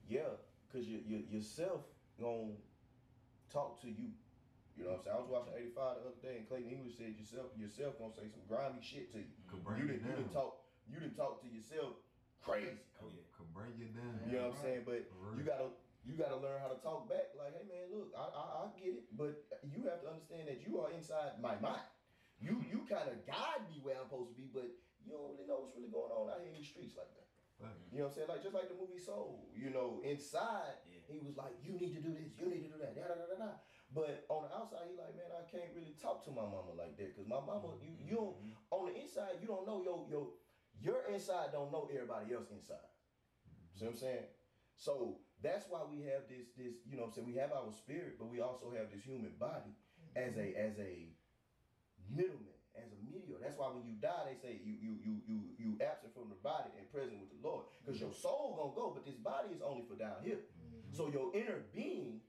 Yeah, 0.08 0.34
cause 0.72 0.86
you, 0.90 0.98
you 1.06 1.22
yourself 1.30 1.86
gonna 2.18 2.56
talk 3.52 3.80
to 3.82 3.88
you. 3.88 4.10
You 4.78 4.86
know 4.88 4.96
what 4.96 5.04
I'm 5.04 5.04
saying? 5.04 5.16
I 5.16 5.20
was 5.20 5.28
watching 5.30 5.54
85 5.76 5.76
the 5.76 6.02
other 6.08 6.22
day, 6.24 6.34
and 6.40 6.44
Clayton 6.48 6.70
English 6.72 6.96
said 6.96 7.12
yourself 7.14 7.52
yourself 7.54 7.98
gonna 8.00 8.14
say 8.16 8.26
some 8.32 8.42
grimy 8.48 8.80
shit 8.80 9.12
to 9.12 9.18
you. 9.20 9.30
could 9.50 9.60
bring 9.62 9.76
You 9.82 9.86
you, 9.86 10.00
didn't 10.00 10.08
you 10.08 10.14
didn't 10.16 10.32
talk 10.32 10.64
you 10.88 10.98
didn't 10.98 11.14
talk 11.20 11.38
to 11.44 11.48
yourself 11.52 12.00
crazy. 12.42 12.80
Oh, 12.98 13.06
could, 13.12 13.22
could 13.36 13.50
bring 13.54 13.70
you 13.78 13.92
down. 13.94 14.18
You 14.26 14.40
know 14.40 14.50
what 14.50 14.58
I'm 14.58 14.62
saying? 14.64 14.82
But 14.88 15.06
you 15.36 15.44
gotta 15.44 15.70
you 16.04 16.16
got 16.16 16.32
to 16.32 16.38
learn 16.40 16.60
how 16.60 16.72
to 16.72 16.80
talk 16.80 17.08
back. 17.08 17.36
Like, 17.36 17.52
hey 17.52 17.66
man, 17.68 17.92
look, 17.92 18.12
I, 18.16 18.24
I 18.32 18.44
I 18.60 18.62
get 18.80 19.04
it, 19.04 19.06
but 19.12 19.44
you 19.64 19.84
have 19.88 20.00
to 20.04 20.08
understand 20.08 20.48
that 20.48 20.64
you 20.64 20.80
are 20.80 20.88
inside 20.92 21.36
my 21.40 21.56
mind. 21.60 21.84
You 22.40 22.64
you 22.64 22.88
kind 22.88 23.04
of 23.08 23.20
guide 23.28 23.68
me 23.68 23.84
where 23.84 24.00
I'm 24.00 24.08
supposed 24.08 24.32
to 24.32 24.36
be, 24.36 24.48
but 24.48 24.68
you 25.04 25.12
don't 25.12 25.36
really 25.36 25.44
know 25.44 25.64
what's 25.64 25.76
really 25.76 25.92
going 25.92 26.08
on 26.12 26.32
out 26.32 26.40
here 26.40 26.52
in 26.52 26.56
these 26.56 26.72
streets 26.72 26.96
like 26.96 27.12
that. 27.12 27.28
Right. 27.60 27.76
You 27.92 28.00
know 28.00 28.08
what 28.08 28.16
I'm 28.16 28.24
saying? 28.24 28.30
Like 28.32 28.40
just 28.40 28.56
like 28.56 28.68
the 28.72 28.78
movie 28.80 28.96
Soul. 28.96 29.52
You 29.52 29.68
know, 29.68 30.00
inside 30.00 30.80
Yeah. 30.88 31.04
he 31.04 31.20
was 31.20 31.36
like, 31.36 31.52
"You 31.60 31.76
need 31.76 31.92
to 31.92 32.00
do 32.00 32.16
this, 32.16 32.32
you 32.32 32.48
need 32.48 32.64
to 32.64 32.72
do 32.72 32.80
that." 32.80 32.96
Da, 32.96 33.04
da, 33.04 33.20
da, 33.20 33.36
da. 33.36 33.52
But 33.92 34.24
on 34.32 34.48
the 34.48 34.50
outside, 34.56 34.88
he 34.88 34.96
like, 34.96 35.12
"Man, 35.12 35.28
I 35.28 35.44
can't 35.44 35.68
really 35.76 35.92
talk 36.00 36.24
to 36.24 36.32
my 36.32 36.48
mama 36.48 36.72
like 36.72 36.96
that 36.96 37.12
because 37.12 37.28
my 37.28 37.44
mama, 37.44 37.76
mm-hmm. 37.76 37.84
you 37.84 37.92
you 38.08 38.16
don't 38.16 38.36
on 38.72 38.88
the 38.88 38.96
inside, 38.96 39.44
you 39.44 39.48
don't 39.52 39.68
know 39.68 39.84
your 39.84 40.08
your 40.08 40.24
your 40.80 41.00
inside 41.12 41.52
don't 41.52 41.68
know 41.68 41.84
everybody 41.92 42.32
else 42.32 42.48
inside." 42.48 42.88
See 43.76 43.84
what 43.84 43.92
I'm 43.92 44.00
saying? 44.00 44.24
So 44.76 45.20
that's 45.42 45.64
why 45.68 45.80
we 45.88 46.04
have 46.04 46.28
this 46.28 46.52
this 46.56 46.76
you 46.84 46.96
know 46.96 47.08
what 47.08 47.16
I'm 47.16 47.24
saying 47.24 47.28
we 47.32 47.40
have 47.40 47.52
our 47.52 47.72
spirit, 47.72 48.18
but 48.18 48.28
we 48.28 48.40
also 48.40 48.72
have 48.76 48.92
this 48.92 49.02
human 49.04 49.32
body 49.38 49.72
as 50.16 50.36
a 50.36 50.52
as 50.56 50.76
a 50.78 51.08
middleman, 52.12 52.58
as 52.76 52.92
a 52.92 52.98
mediator. 53.00 53.40
That's 53.40 53.56
why 53.56 53.72
when 53.72 53.86
you 53.88 53.96
die, 54.00 54.28
they 54.28 54.36
say 54.36 54.60
you 54.60 54.76
you 54.76 54.92
you 55.00 55.14
you 55.26 55.38
you 55.56 55.68
absent 55.80 56.12
from 56.12 56.28
the 56.28 56.40
body 56.44 56.70
and 56.76 56.84
present 56.92 57.20
with 57.20 57.32
the 57.32 57.40
Lord, 57.40 57.64
because 57.80 58.00
your 58.00 58.12
soul 58.12 58.56
gonna 58.58 58.76
go, 58.76 58.92
but 58.92 59.04
this 59.04 59.16
body 59.16 59.48
is 59.54 59.62
only 59.64 59.84
for 59.88 59.96
down 59.96 60.20
here. 60.22 60.44
Mm-hmm. 60.60 60.96
So 60.96 61.08
your 61.08 61.32
inner 61.34 61.64
being 61.72 62.20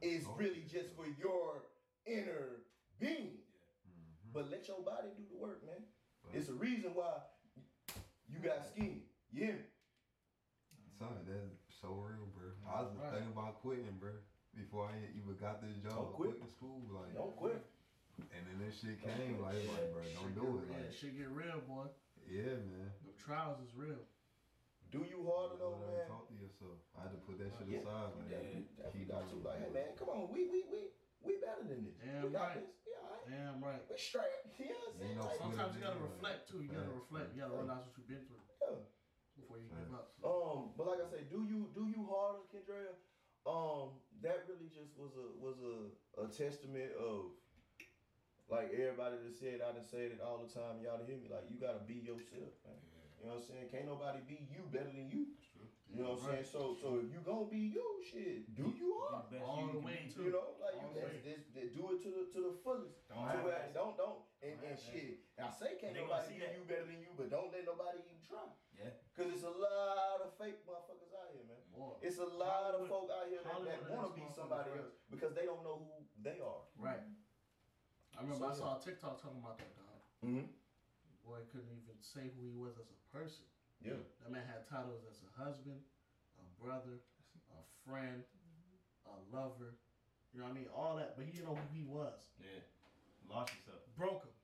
is 0.00 0.24
oh, 0.28 0.36
really 0.38 0.64
just 0.70 0.96
for 0.96 1.04
your 1.20 1.68
inner 2.06 2.64
being. 2.98 3.44
Mm-hmm. 3.84 4.32
But 4.32 4.50
let 4.50 4.68
your 4.68 4.80
body 4.80 5.12
do 5.16 5.24
the 5.28 5.36
work, 5.36 5.60
man. 5.64 5.84
It's 6.32 6.48
a 6.48 6.54
reason 6.54 6.90
why 6.94 7.22
you 8.28 8.40
got 8.40 8.66
skin. 8.66 9.02
You 9.32 9.44
hear 9.44 9.54
me? 9.54 9.60
Son, 11.80 11.90
so 11.90 11.94
real, 12.00 12.26
bro. 12.32 12.48
I 12.66 12.82
was 12.82 12.92
Right. 12.96 13.10
thinking 13.10 13.32
about 13.32 13.60
quitting, 13.60 13.98
bro. 13.98 14.12
Before 14.54 14.88
I 14.88 14.96
even 15.12 15.36
got 15.36 15.60
this 15.60 15.76
job, 15.84 15.92
oh, 15.92 16.02
Don't 16.04 16.12
quit. 16.14 16.30
quitting 16.32 16.48
school, 16.48 16.80
like, 16.88 17.14
Don't 17.14 17.36
quit. 17.36 17.60
and 18.32 18.46
then 18.48 18.58
this 18.58 18.80
shit 18.80 19.00
came, 19.00 19.40
like, 19.40 19.60
like, 19.68 19.92
bro, 19.92 20.00
don't 20.14 20.34
do 20.34 20.58
it, 20.64 20.68
Yeah, 20.70 20.76
like, 20.88 20.92
shit 20.92 21.16
get 21.16 21.28
real, 21.28 21.60
boy. 21.60 21.84
yeah, 22.24 22.56
man. 22.56 22.92
The 23.04 23.12
trials 23.12 23.60
is 23.60 23.74
real. 23.74 24.00
Do 24.90 25.02
you 25.04 25.26
harder 25.28 25.56
though, 25.58 25.76
Don't 25.76 25.96
man? 25.96 26.06
Talk 26.06 26.28
to 26.28 26.34
yourself. 26.34 26.78
I 26.96 27.02
had 27.02 27.10
to 27.12 27.18
put 27.18 27.36
that 27.38 27.52
shit 27.58 27.68
Yeah, 27.68 27.78
aside, 27.84 28.14
you 28.16 28.22
like, 28.22 28.28
definitely, 28.30 28.64
definitely 28.76 29.00
keep 29.00 29.08
got 29.08 29.28
to. 29.28 29.36
Like, 29.36 29.58
hey 29.60 29.68
man, 29.68 29.92
come 29.98 30.08
on, 30.08 30.30
we 30.30 30.46
we 30.48 30.62
we 30.70 30.80
we 31.20 31.36
better 31.42 31.64
than 31.66 31.84
this. 31.84 31.96
Damn 32.00 32.22
we 32.22 32.30
got 32.30 32.54
right. 32.54 32.60
this. 32.62 32.70
Yeah, 32.86 33.02
all 33.02 33.10
right. 33.10 33.26
Damn 33.26 33.60
right. 33.60 33.82
We 33.90 33.96
straight. 33.98 34.30
You 34.56 34.70
know 34.70 34.78
what 34.78 34.94
I'm 34.94 34.94
saying? 34.96 35.10
Ain't 35.10 35.20
no 35.20 35.28
Sometimes 35.36 35.74
you 35.74 35.80
gotta 35.82 35.98
Yeah. 35.98 36.08
reflect 36.08 36.48
too. 36.48 36.60
You 36.62 36.70
gotta 36.70 36.86
Yeah. 36.88 36.94
reflect. 37.02 37.34
You 37.34 37.40
gotta 37.42 37.52
realize 37.58 37.84
what 37.84 37.98
you've 37.98 38.08
been 38.08 38.24
through 38.24 38.40
yeah. 38.62 38.78
Before 39.36 39.60
you 39.60 39.68
give 39.68 39.92
up. 39.92 40.12
Um, 40.24 40.72
but 40.76 40.88
like 40.88 41.00
I 41.00 41.06
say, 41.06 41.22
do 41.28 41.44
you 41.44 41.68
do 41.76 41.86
you 41.86 42.08
harder, 42.08 42.42
Kendra? 42.50 42.96
Um, 43.46 44.00
that 44.24 44.42
really 44.50 44.66
just 44.72 44.96
was 44.98 45.14
a 45.14 45.28
was 45.38 45.56
a, 45.62 46.24
a 46.24 46.26
testament 46.26 46.90
of 46.98 47.30
like 48.48 48.72
everybody 48.72 49.16
that 49.22 49.34
said 49.36 49.60
I 49.62 49.72
done 49.74 49.86
said 49.86 50.14
it 50.16 50.20
all 50.24 50.40
the 50.42 50.50
time, 50.50 50.80
y'all 50.82 50.98
to 50.98 51.06
hear 51.06 51.18
me. 51.18 51.28
Like 51.30 51.46
you 51.50 51.60
gotta 51.60 51.82
be 51.84 52.00
yourself, 52.02 52.54
man. 52.66 52.78
You 53.20 53.28
know 53.28 53.38
what 53.38 53.46
I'm 53.46 53.48
saying? 53.48 53.66
Can't 53.72 53.88
nobody 53.90 54.20
be 54.26 54.46
you 54.50 54.66
better 54.70 54.92
than 54.92 55.10
you. 55.10 55.34
You 55.92 56.02
know 56.02 56.18
what 56.18 56.28
I'm 56.28 56.42
saying? 56.42 56.48
So 56.50 56.74
so 56.76 56.98
if 57.00 57.08
you 57.08 57.22
gonna 57.22 57.46
be 57.46 57.72
you, 57.72 57.86
shit, 58.02 58.50
do 58.52 58.68
you 58.74 59.00
hard. 59.06 59.30
Best 59.30 59.46
All 59.46 59.62
you 59.64 59.78
the 59.78 59.82
way 59.86 60.10
be. 60.10 60.28
You 60.28 60.34
know, 60.34 60.58
like 60.58 60.76
All 60.76 60.92
you 60.92 61.00
the 61.00 61.22
this, 61.22 61.42
this, 61.54 61.68
do 61.72 61.82
it 61.94 62.02
to 62.04 62.10
the 62.10 62.24
to 62.34 62.38
the 62.50 62.54
fullest. 62.60 63.06
Don't 63.08 63.22
To 63.22 63.38
where- 63.46 63.70
don't 63.72 63.94
don't 63.96 64.26
and, 64.42 64.58
and 64.66 64.76
shit. 64.76 65.24
And 65.38 65.48
I 65.48 65.50
say 65.54 65.78
can't 65.80 65.96
nobody 65.96 66.26
see 66.26 66.38
be 66.42 66.46
you 66.46 66.64
better 66.68 66.84
than 66.84 67.00
you, 67.00 67.10
but 67.16 67.30
don't 67.32 67.48
let 67.54 67.64
nobody 67.64 68.02
even 68.02 68.20
try. 68.20 68.44
Yeah. 68.76 68.92
Cause 69.16 69.32
it's 69.32 69.46
a 69.46 69.54
lot 69.56 70.20
of 70.20 70.36
fake 70.36 70.60
motherfuckers 70.68 71.12
out 71.16 71.32
here, 71.32 71.46
man. 71.48 71.62
Boy. 71.72 71.96
It's 72.04 72.20
a 72.20 72.28
lot 72.28 72.76
of 72.76 72.84
folk 72.92 73.08
out 73.08 73.24
here 73.30 73.40
that, 73.40 73.56
that 73.56 73.88
want 73.88 74.12
to 74.12 74.12
be 74.12 74.20
motherfuckers, 74.26 74.36
somebody 74.36 74.68
right. 74.74 74.84
else 74.84 75.00
because 75.08 75.32
they 75.32 75.48
don't 75.48 75.64
know 75.64 75.80
who 75.80 76.04
they 76.20 76.36
are. 76.44 76.62
Right. 76.76 77.00
I 78.16 78.20
remember 78.20 78.44
So, 78.44 78.52
I 78.52 78.54
saw 78.56 78.68
a 78.76 78.80
TikTok 78.84 79.16
talking 79.20 79.40
about 79.40 79.56
that 79.56 79.72
dog. 79.76 80.00
Mm-hmm. 80.24 80.46
Boy 81.24 81.40
couldn't 81.52 81.72
even 81.72 81.96
say 82.00 82.28
who 82.36 82.44
he 82.44 82.52
was 82.52 82.76
as 82.76 82.88
a 82.92 82.98
person. 83.12 83.48
Yeah. 83.84 84.00
That 84.24 84.30
man 84.32 84.42
had 84.46 84.66
titles 84.66 85.04
as 85.06 85.20
a 85.22 85.30
husband, 85.36 85.78
a 86.40 86.44
brother, 86.58 86.98
a 87.52 87.60
friend, 87.86 88.24
a 89.06 89.14
lover. 89.30 89.76
You 90.34 90.40
know 90.42 90.50
what 90.50 90.56
I 90.56 90.60
mean? 90.60 90.68
All 90.74 90.96
that, 91.00 91.14
but 91.16 91.24
he 91.24 91.32
didn't 91.32 91.48
know 91.48 91.56
who 91.56 91.68
he 91.72 91.84
was. 91.86 92.28
Yeah. 92.42 92.60
Lost 93.30 93.52
himself. 93.56 93.80
Broke 93.96 94.24
him. 94.26 94.34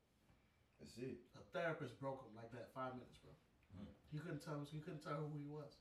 That's 0.80 0.96
it. 0.98 1.20
A 1.36 1.42
therapist 1.54 1.98
broke 2.00 2.24
him 2.26 2.34
like 2.38 2.50
that. 2.56 2.72
Five 2.74 2.96
minutes, 2.96 3.18
bro. 3.20 3.30
Hmm. 3.76 3.90
He 4.10 4.18
couldn't 4.18 4.40
tell 4.42 4.56
him. 4.58 4.66
He 4.70 4.80
couldn't 4.80 5.02
tell 5.04 5.20
her 5.20 5.26
who 5.26 5.36
he 5.38 5.46
was. 5.46 5.74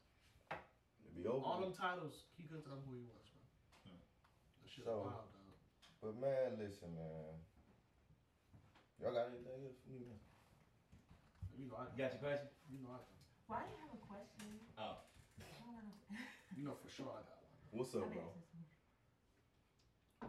It'll 1.06 1.16
be 1.18 1.26
over. 1.26 1.42
All 1.46 1.60
them 1.64 1.74
titles, 1.74 2.28
he 2.38 2.44
couldn't 2.46 2.66
tell 2.68 2.76
him 2.78 2.86
who 2.86 2.94
he 3.00 3.06
was, 3.08 3.26
bro. 3.32 3.42
Hmm. 3.94 4.02
That 4.62 4.70
shit 4.70 4.86
So- 4.86 5.06
wild, 5.08 5.30
dog. 5.32 5.40
But 6.02 6.18
man, 6.18 6.58
listen, 6.58 6.90
man. 6.98 7.38
Y'all 8.98 9.14
got 9.14 9.30
anything 9.30 9.54
else 9.66 9.78
for 9.86 9.94
me, 9.94 10.02
man? 10.06 10.18
You 11.58 11.70
know 11.70 11.78
I. 11.78 11.90
You 11.94 11.98
got 12.02 12.14
your 12.18 12.22
question? 12.26 12.50
You 12.74 12.82
know 12.82 12.94
I. 12.98 13.02
Why 13.52 13.68
do 13.68 13.76
you 13.76 13.84
have 13.84 13.92
a 13.92 14.00
question? 14.08 14.48
Oh. 14.80 14.96
I 15.44 15.60
don't 15.60 15.84
know. 15.84 16.00
You 16.56 16.64
know 16.64 16.80
for 16.80 16.88
sure 16.88 17.12
I 17.12 17.20
got 17.28 17.36
one. 17.44 17.52
What's 17.76 17.92
up, 18.00 18.08
bro? 18.08 18.32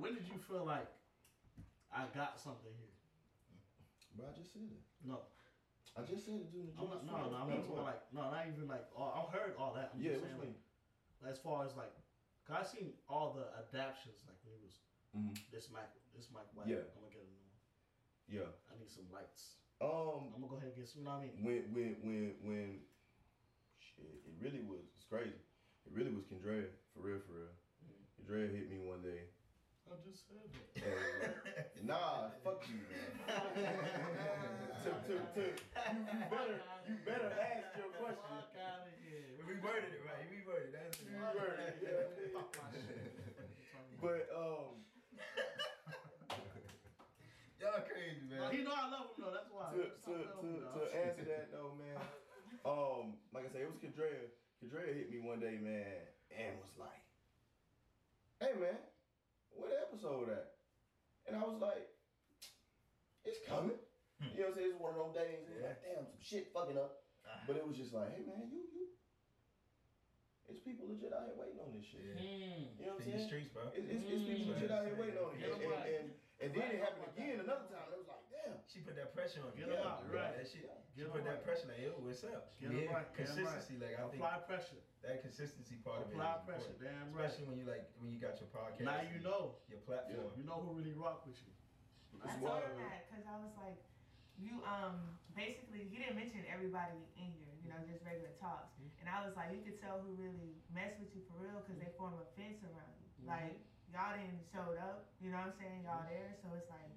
When 0.03 0.11
did 0.19 0.27
you 0.27 0.43
feel 0.43 0.67
like 0.67 0.91
I 1.95 2.11
got 2.11 2.35
something 2.43 2.75
here? 2.75 2.91
Bro, 4.19 4.27
I 4.27 4.35
just 4.35 4.51
said 4.51 4.67
it. 4.67 4.83
No, 5.07 5.23
I 5.95 6.03
just 6.03 6.27
said 6.27 6.43
it 6.43 6.51
during 6.51 6.67
the 6.67 6.75
I'm 6.75 6.91
not, 6.91 7.07
no, 7.07 7.15
no, 7.31 7.39
I'm 7.39 7.47
not 7.47 7.63
talking 7.63 7.87
like 7.87 8.03
no, 8.11 8.27
not 8.27 8.43
even 8.51 8.67
like. 8.67 8.91
All, 8.91 9.15
I 9.15 9.23
heard 9.31 9.55
all 9.55 9.71
that. 9.79 9.95
I'm 9.95 10.03
Yeah, 10.03 10.19
just 10.19 10.27
what 10.27 10.35
saying 10.35 10.43
you 10.43 10.51
like, 10.51 10.59
mean? 11.23 11.31
as 11.31 11.39
far 11.39 11.63
as 11.63 11.79
like, 11.79 11.95
cause 12.43 12.59
I 12.59 12.63
seen 12.67 12.91
all 13.07 13.39
the 13.39 13.47
adaptions 13.55 14.19
like 14.27 14.43
when 14.43 14.59
it 14.59 14.63
was 14.67 14.83
Mhm. 15.15 15.39
this 15.55 15.71
mic, 15.71 15.87
this 16.11 16.27
mic 16.35 16.51
white. 16.59 16.67
Yeah. 16.67 16.83
I'm 16.91 17.07
gonna 17.07 17.15
get 17.15 17.23
a 17.23 17.31
new 17.31 17.39
one. 17.39 17.55
Yeah. 18.27 18.51
I 18.67 18.75
need 18.83 18.91
some 18.91 19.07
lights. 19.15 19.63
Um, 19.79 20.35
I'm 20.35 20.43
gonna 20.43 20.51
go 20.51 20.59
ahead 20.59 20.75
and 20.75 20.79
get 20.83 20.91
some. 20.91 21.03
You 21.03 21.07
know 21.07 21.23
what 21.23 21.23
I 21.23 21.31
mean? 21.31 21.39
when 21.47 21.63
when 21.71 21.91
when 22.03 22.23
when 22.43 22.67
shit, 24.03 24.19
it 24.27 24.35
really 24.43 24.63
was. 24.67 24.83
It's 24.99 25.07
crazy. 25.07 25.39
It 25.87 25.93
really 25.95 26.11
was 26.11 26.27
Kendra 26.27 26.67
for 26.91 27.07
real, 27.07 27.23
for 27.23 27.47
real. 27.47 27.55
Kendra 28.19 28.51
hit 28.51 28.67
me 28.71 28.79
one 28.83 29.03
day. 29.03 29.31
I 29.87 29.95
just 30.09 30.25
said 30.25 30.49
that. 30.81 31.77
And, 31.77 31.85
nah, 31.87 32.33
fuck 32.43 32.65
you, 32.65 32.81
man. 32.89 33.13
to, 34.83 34.91
to, 35.05 35.15
to, 35.21 35.43
you, 35.53 36.01
you 36.01 36.19
better 36.33 36.57
you 36.89 36.95
better 37.05 37.29
ask 37.29 37.77
your 37.77 37.93
question. 38.01 38.25
Fuck 38.25 38.57
out 38.57 38.89
of 38.89 38.95
here. 39.05 39.37
We 39.45 39.61
worded 39.61 39.93
it 39.93 40.01
right. 40.03 40.25
We 40.33 40.41
worded 40.49 40.73
it. 40.73 40.81
That's 40.81 40.97
You 41.05 41.13
heard 41.21 41.61
it, 41.61 41.77
yeah. 41.85 42.09
Fuck 42.33 42.57
my 42.57 42.73
shit. 42.73 43.05
But 44.01 44.27
um, 44.33 44.81
y'all 47.61 47.85
crazy, 47.85 48.25
No, 48.33 48.49
man. 48.49 48.51
he 48.51 48.65
know 48.65 48.73
I 48.75 48.89
love 48.91 49.13
him 49.13 49.29
though. 49.29 49.35
That's 49.37 49.51
why. 49.53 49.77
to, 49.77 49.93
Stop 50.01 50.41
to, 50.41 50.41
to, 50.41 50.51
to 50.73 50.83
answer 51.05 51.25
that 51.29 51.53
though, 51.53 51.77
man. 51.77 52.01
Um, 52.65 53.19
like 53.35 53.45
I 53.47 53.51
said, 53.51 53.63
it 53.67 53.71
was 53.71 53.81
Kendra. 53.83 54.07
Kendra 54.63 54.87
hit 54.87 55.11
me 55.11 55.19
one 55.19 55.41
day, 55.43 55.59
man, 55.59 56.07
and 56.31 56.55
was 56.63 56.71
like, 56.79 57.03
"Hey, 58.39 58.55
man, 58.55 58.79
what 59.51 59.75
episode 59.75 60.31
that? 60.31 60.55
And 61.27 61.35
I 61.35 61.43
was 61.43 61.59
like, 61.59 61.91
"It's 63.25 63.43
coming." 63.47 63.79
You 64.23 64.47
know 64.47 64.55
what 64.55 64.55
I'm 64.55 64.55
saying? 64.55 64.71
It's 64.71 64.79
one 64.79 64.95
of 64.95 65.03
those 65.03 65.19
days. 65.19 65.43
It 65.51 65.51
was 65.59 65.67
like, 65.67 65.83
damn, 65.83 66.07
some 66.07 66.23
shit 66.23 66.55
fucking 66.55 66.79
up. 66.79 67.03
But 67.43 67.59
it 67.59 67.67
was 67.67 67.75
just 67.75 67.91
like, 67.91 68.15
hey, 68.15 68.23
man, 68.23 68.47
you, 68.47 68.63
you. 68.71 68.87
It's 70.47 70.63
people 70.63 70.87
legit 70.87 71.11
out 71.11 71.27
here 71.27 71.35
waiting 71.35 71.59
on 71.59 71.75
this 71.75 71.83
shit. 71.83 72.07
Mm. 72.23 72.71
You 72.79 72.87
know 72.87 72.95
what 72.95 73.03
I'm 73.03 73.11
In 73.11 73.19
the 73.19 73.19
saying? 73.19 73.27
streets, 73.27 73.51
bro. 73.51 73.67
It's, 73.75 73.83
it's, 73.83 73.99
it's 74.07 74.23
people 74.23 74.55
legit 74.55 74.71
out 74.71 74.87
here 74.87 74.95
waiting 74.95 75.19
on 75.19 75.35
it. 75.35 75.43
Get 75.43 75.51
'em 75.51 75.59
And, 75.59 75.75
and, 75.75 75.83
and, 75.83 76.07
and 76.39 76.51
then 76.55 76.67
it 76.71 76.79
happened 76.87 77.11
again 77.11 77.43
another 77.43 77.67
time. 77.67 77.91
It 77.91 77.99
was 77.99 78.07
like, 78.07 78.23
damn. 78.31 78.63
She 78.71 78.87
put 78.87 78.95
that 78.95 79.11
pressure 79.11 79.43
on 79.43 79.51
Get 79.59 79.67
you. 79.67 79.75
him 79.75 79.83
out, 79.83 80.07
right. 80.07 80.39
That 80.39 80.47
shit. 80.47 80.71
She 80.93 81.01
Get 81.01 81.09
put 81.09 81.25
that 81.25 81.41
right. 81.41 81.49
pressure 81.49 81.73
like, 81.73 81.81
yo, 81.81 81.97
what's 82.05 82.21
up? 82.21 82.53
Get 82.61 82.69
him 82.69 82.85
Yeah, 82.85 82.93
right. 82.93 83.09
Consistency, 83.17 83.81
right. 83.81 83.89
like 83.89 83.95
I 83.97 84.05
think 84.13 84.21
Apply 84.21 84.45
pressure. 84.45 84.81
that 85.01 85.25
consistency 85.25 85.81
part 85.81 86.05
of 86.05 86.13
it. 86.13 86.21
Apply 86.21 86.45
pressure. 86.45 86.77
important. 86.77 86.85
Damn 86.85 87.09
right. 87.17 87.25
Especially 87.25 87.47
when 87.49 87.57
you 87.57 87.65
like 87.65 87.89
when 87.97 88.13
you 88.13 88.21
got 88.21 88.37
your 88.37 88.53
podcast. 88.53 88.85
Now 88.85 89.01
you 89.01 89.17
know. 89.25 89.57
your 89.73 89.81
platform. 89.89 90.37
You 90.37 90.45
know 90.45 90.61
who 90.61 90.77
really 90.77 90.93
rock 90.93 91.25
with 91.25 91.41
you. 91.41 91.53
I 92.21 92.37
told 92.37 92.61
him 92.61 92.77
that 92.85 93.09
because 93.09 93.25
I 93.25 93.41
was 93.41 93.57
like, 93.57 93.81
you 94.37 94.61
um 94.69 95.17
basically 95.33 95.89
he 95.89 95.97
didn't 95.97 96.21
mention 96.21 96.45
everybody 96.45 97.01
in 97.17 97.33
here, 97.41 97.57
you 97.65 97.73
know, 97.73 97.81
mm-hmm. 97.81 97.89
just 97.89 98.05
regular 98.05 98.37
talks, 98.37 98.77
mm-hmm. 98.77 98.93
and 99.01 99.07
I 99.09 99.25
was 99.25 99.33
like, 99.33 99.51
you 99.57 99.65
could 99.65 99.81
tell 99.81 100.05
who 100.05 100.13
really 100.21 100.61
mess 100.71 100.93
with 101.01 101.09
you 101.17 101.25
for 101.25 101.41
real 101.41 101.65
because 101.65 101.81
they 101.81 101.89
form 101.97 102.15
a 102.21 102.27
fence 102.37 102.61
around 102.69 102.93
you. 103.01 103.09
Mm-hmm. 103.25 103.33
Like 103.33 103.57
y'all 103.91 104.13
didn't 104.13 104.45
showed 104.53 104.77
up, 104.77 105.09
you 105.25 105.33
know 105.33 105.41
what 105.41 105.53
I'm 105.53 105.57
saying? 105.57 105.89
Y'all 105.89 106.05
there, 106.05 106.37
so 106.41 106.53
it's 106.53 106.69
like 106.69 106.93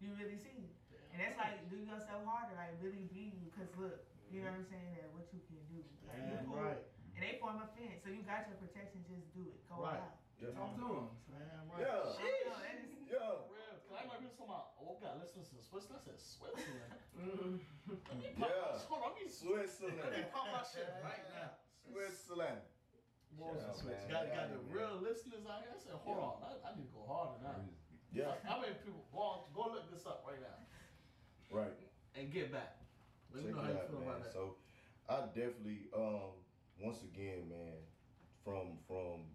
you 0.00 0.16
really 0.16 0.36
see 0.40 0.56
you, 0.56 0.72
and 1.12 1.18
that's 1.20 1.36
like 1.38 1.58
do 1.70 1.78
yourself 1.82 2.22
harder, 2.26 2.54
like 2.56 2.74
really 2.82 3.06
be 3.12 3.34
you, 3.34 3.50
because 3.50 3.70
look, 3.76 4.02
you 4.30 4.42
know 4.46 4.50
what 4.54 4.62
I'm 4.62 4.68
saying? 4.70 4.94
That 4.98 5.10
what 5.14 5.26
you 5.34 5.40
can 5.46 5.58
do, 5.70 5.82
like, 6.06 6.18
you 6.22 6.34
Damn 6.38 6.46
cool. 6.46 6.62
right. 6.62 6.82
And 7.18 7.20
they 7.26 7.36
form 7.42 7.60
a 7.60 7.68
fence, 7.76 8.00
so 8.00 8.08
you 8.08 8.22
got 8.24 8.48
your 8.48 8.56
protection. 8.62 9.04
Just 9.10 9.28
do 9.36 9.44
it. 9.44 9.60
Go 9.68 9.82
Right. 9.84 10.00
out. 10.00 10.16
Yeah. 10.40 10.56
Talk 10.56 10.72
to 10.78 10.86
him. 10.88 11.06
Damn 11.28 11.68
right. 11.68 11.84
Yeah. 11.84 12.00
I 12.00 12.22
don't 12.24 12.46
know, 12.48 12.56
that 12.64 12.76
is- 12.80 13.04
Yeah. 13.10 13.44
Real. 13.50 13.76
Cause 13.84 13.92
I 13.92 14.00
remember 14.08 14.30
talking 14.38 14.48
about, 14.48 14.72
oh, 14.80 14.96
God, 15.02 15.18
listen 15.20 15.42
to 15.44 15.60
Switzerland. 15.60 16.00
I 16.00 16.04
said 16.06 16.16
Switzerland. 16.16 16.94
Yeah. 17.20 18.80
Hold 18.88 19.02
on, 19.04 19.12
let 19.12 19.20
me, 19.20 19.26
let 19.28 20.12
me 20.14 20.22
pop 20.32 20.46
my 20.48 20.62
shit 20.64 20.88
right 21.02 21.20
now. 21.34 21.58
Switzerland. 21.84 22.62
Balls 23.38 23.60
Shout 23.62 23.78
and 23.84 23.90
out, 23.90 24.00
man. 24.00 24.10
Got, 24.10 24.24
got 24.34 24.46
the 24.50 24.60
real 24.72 24.94
listeners 25.02 25.44
out 25.46 25.62
here. 25.66 25.74
I 25.74 25.78
said, 25.78 25.94
hold 26.02 26.18
on, 26.18 26.34
I, 26.46 26.50
I 26.66 26.68
need 26.78 26.88
to 26.90 26.94
go 26.94 27.04
harder 27.06 27.38
now. 27.42 27.58
Yeah. 28.10 28.34
How 28.42 28.58
many 28.62 28.74
people? 28.82 29.06
Go, 29.14 29.46
go 29.54 29.70
look 29.70 29.86
this 29.92 30.02
up 30.06 30.24
right 30.26 30.40
now 30.42 30.56
Right. 31.50 31.74
and 32.14 32.32
get 32.32 32.52
back. 32.52 32.76
Let 33.34 33.44
me 33.44 33.50
Check 33.50 33.56
know 33.56 33.62
how 33.62 33.68
it 33.68 33.74
you 33.74 33.78
out, 33.78 33.90
feel 33.90 33.98
man. 34.00 34.08
about 34.08 34.22
that. 34.24 34.32
So 34.32 34.54
I 35.08 35.16
definitely 35.34 35.90
um 35.94 36.30
once 36.80 37.02
again, 37.02 37.50
man, 37.50 37.78
from 38.44 38.78
from 38.86 39.26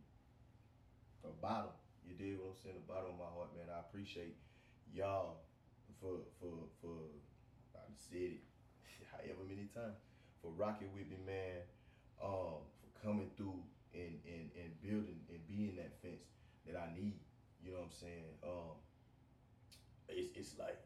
the 1.23 1.29
bottom, 1.41 1.71
you 2.07 2.15
did 2.15 2.39
what 2.39 2.55
I'm 2.55 2.59
saying, 2.61 2.75
the 2.79 2.87
bottom 2.93 3.11
of 3.15 3.19
my 3.19 3.31
heart, 3.35 3.51
man. 3.55 3.67
I 3.73 3.79
appreciate 3.79 4.35
y'all 4.93 5.43
for 5.99 6.23
for 6.39 6.71
for 6.81 6.95
I 7.75 7.83
said 7.95 8.39
it 8.39 8.43
however 9.11 9.43
many 9.47 9.67
times 9.75 9.99
for 10.41 10.51
rocking 10.55 10.91
with 10.95 11.07
me, 11.09 11.17
man. 11.25 11.63
Um, 12.23 12.63
for 12.79 12.89
coming 13.03 13.29
through 13.35 13.59
and 13.93 14.19
and 14.23 14.47
and 14.55 14.71
building 14.81 15.19
and 15.27 15.39
being 15.47 15.75
that 15.75 15.99
fence 16.01 16.31
that 16.67 16.75
I 16.79 16.95
need. 16.95 17.19
You 17.63 17.71
know 17.71 17.79
what 17.83 17.91
I'm 17.91 17.97
saying? 17.99 18.31
Um, 18.43 18.75
it's 20.07 20.31
it's 20.35 20.55
like 20.59 20.77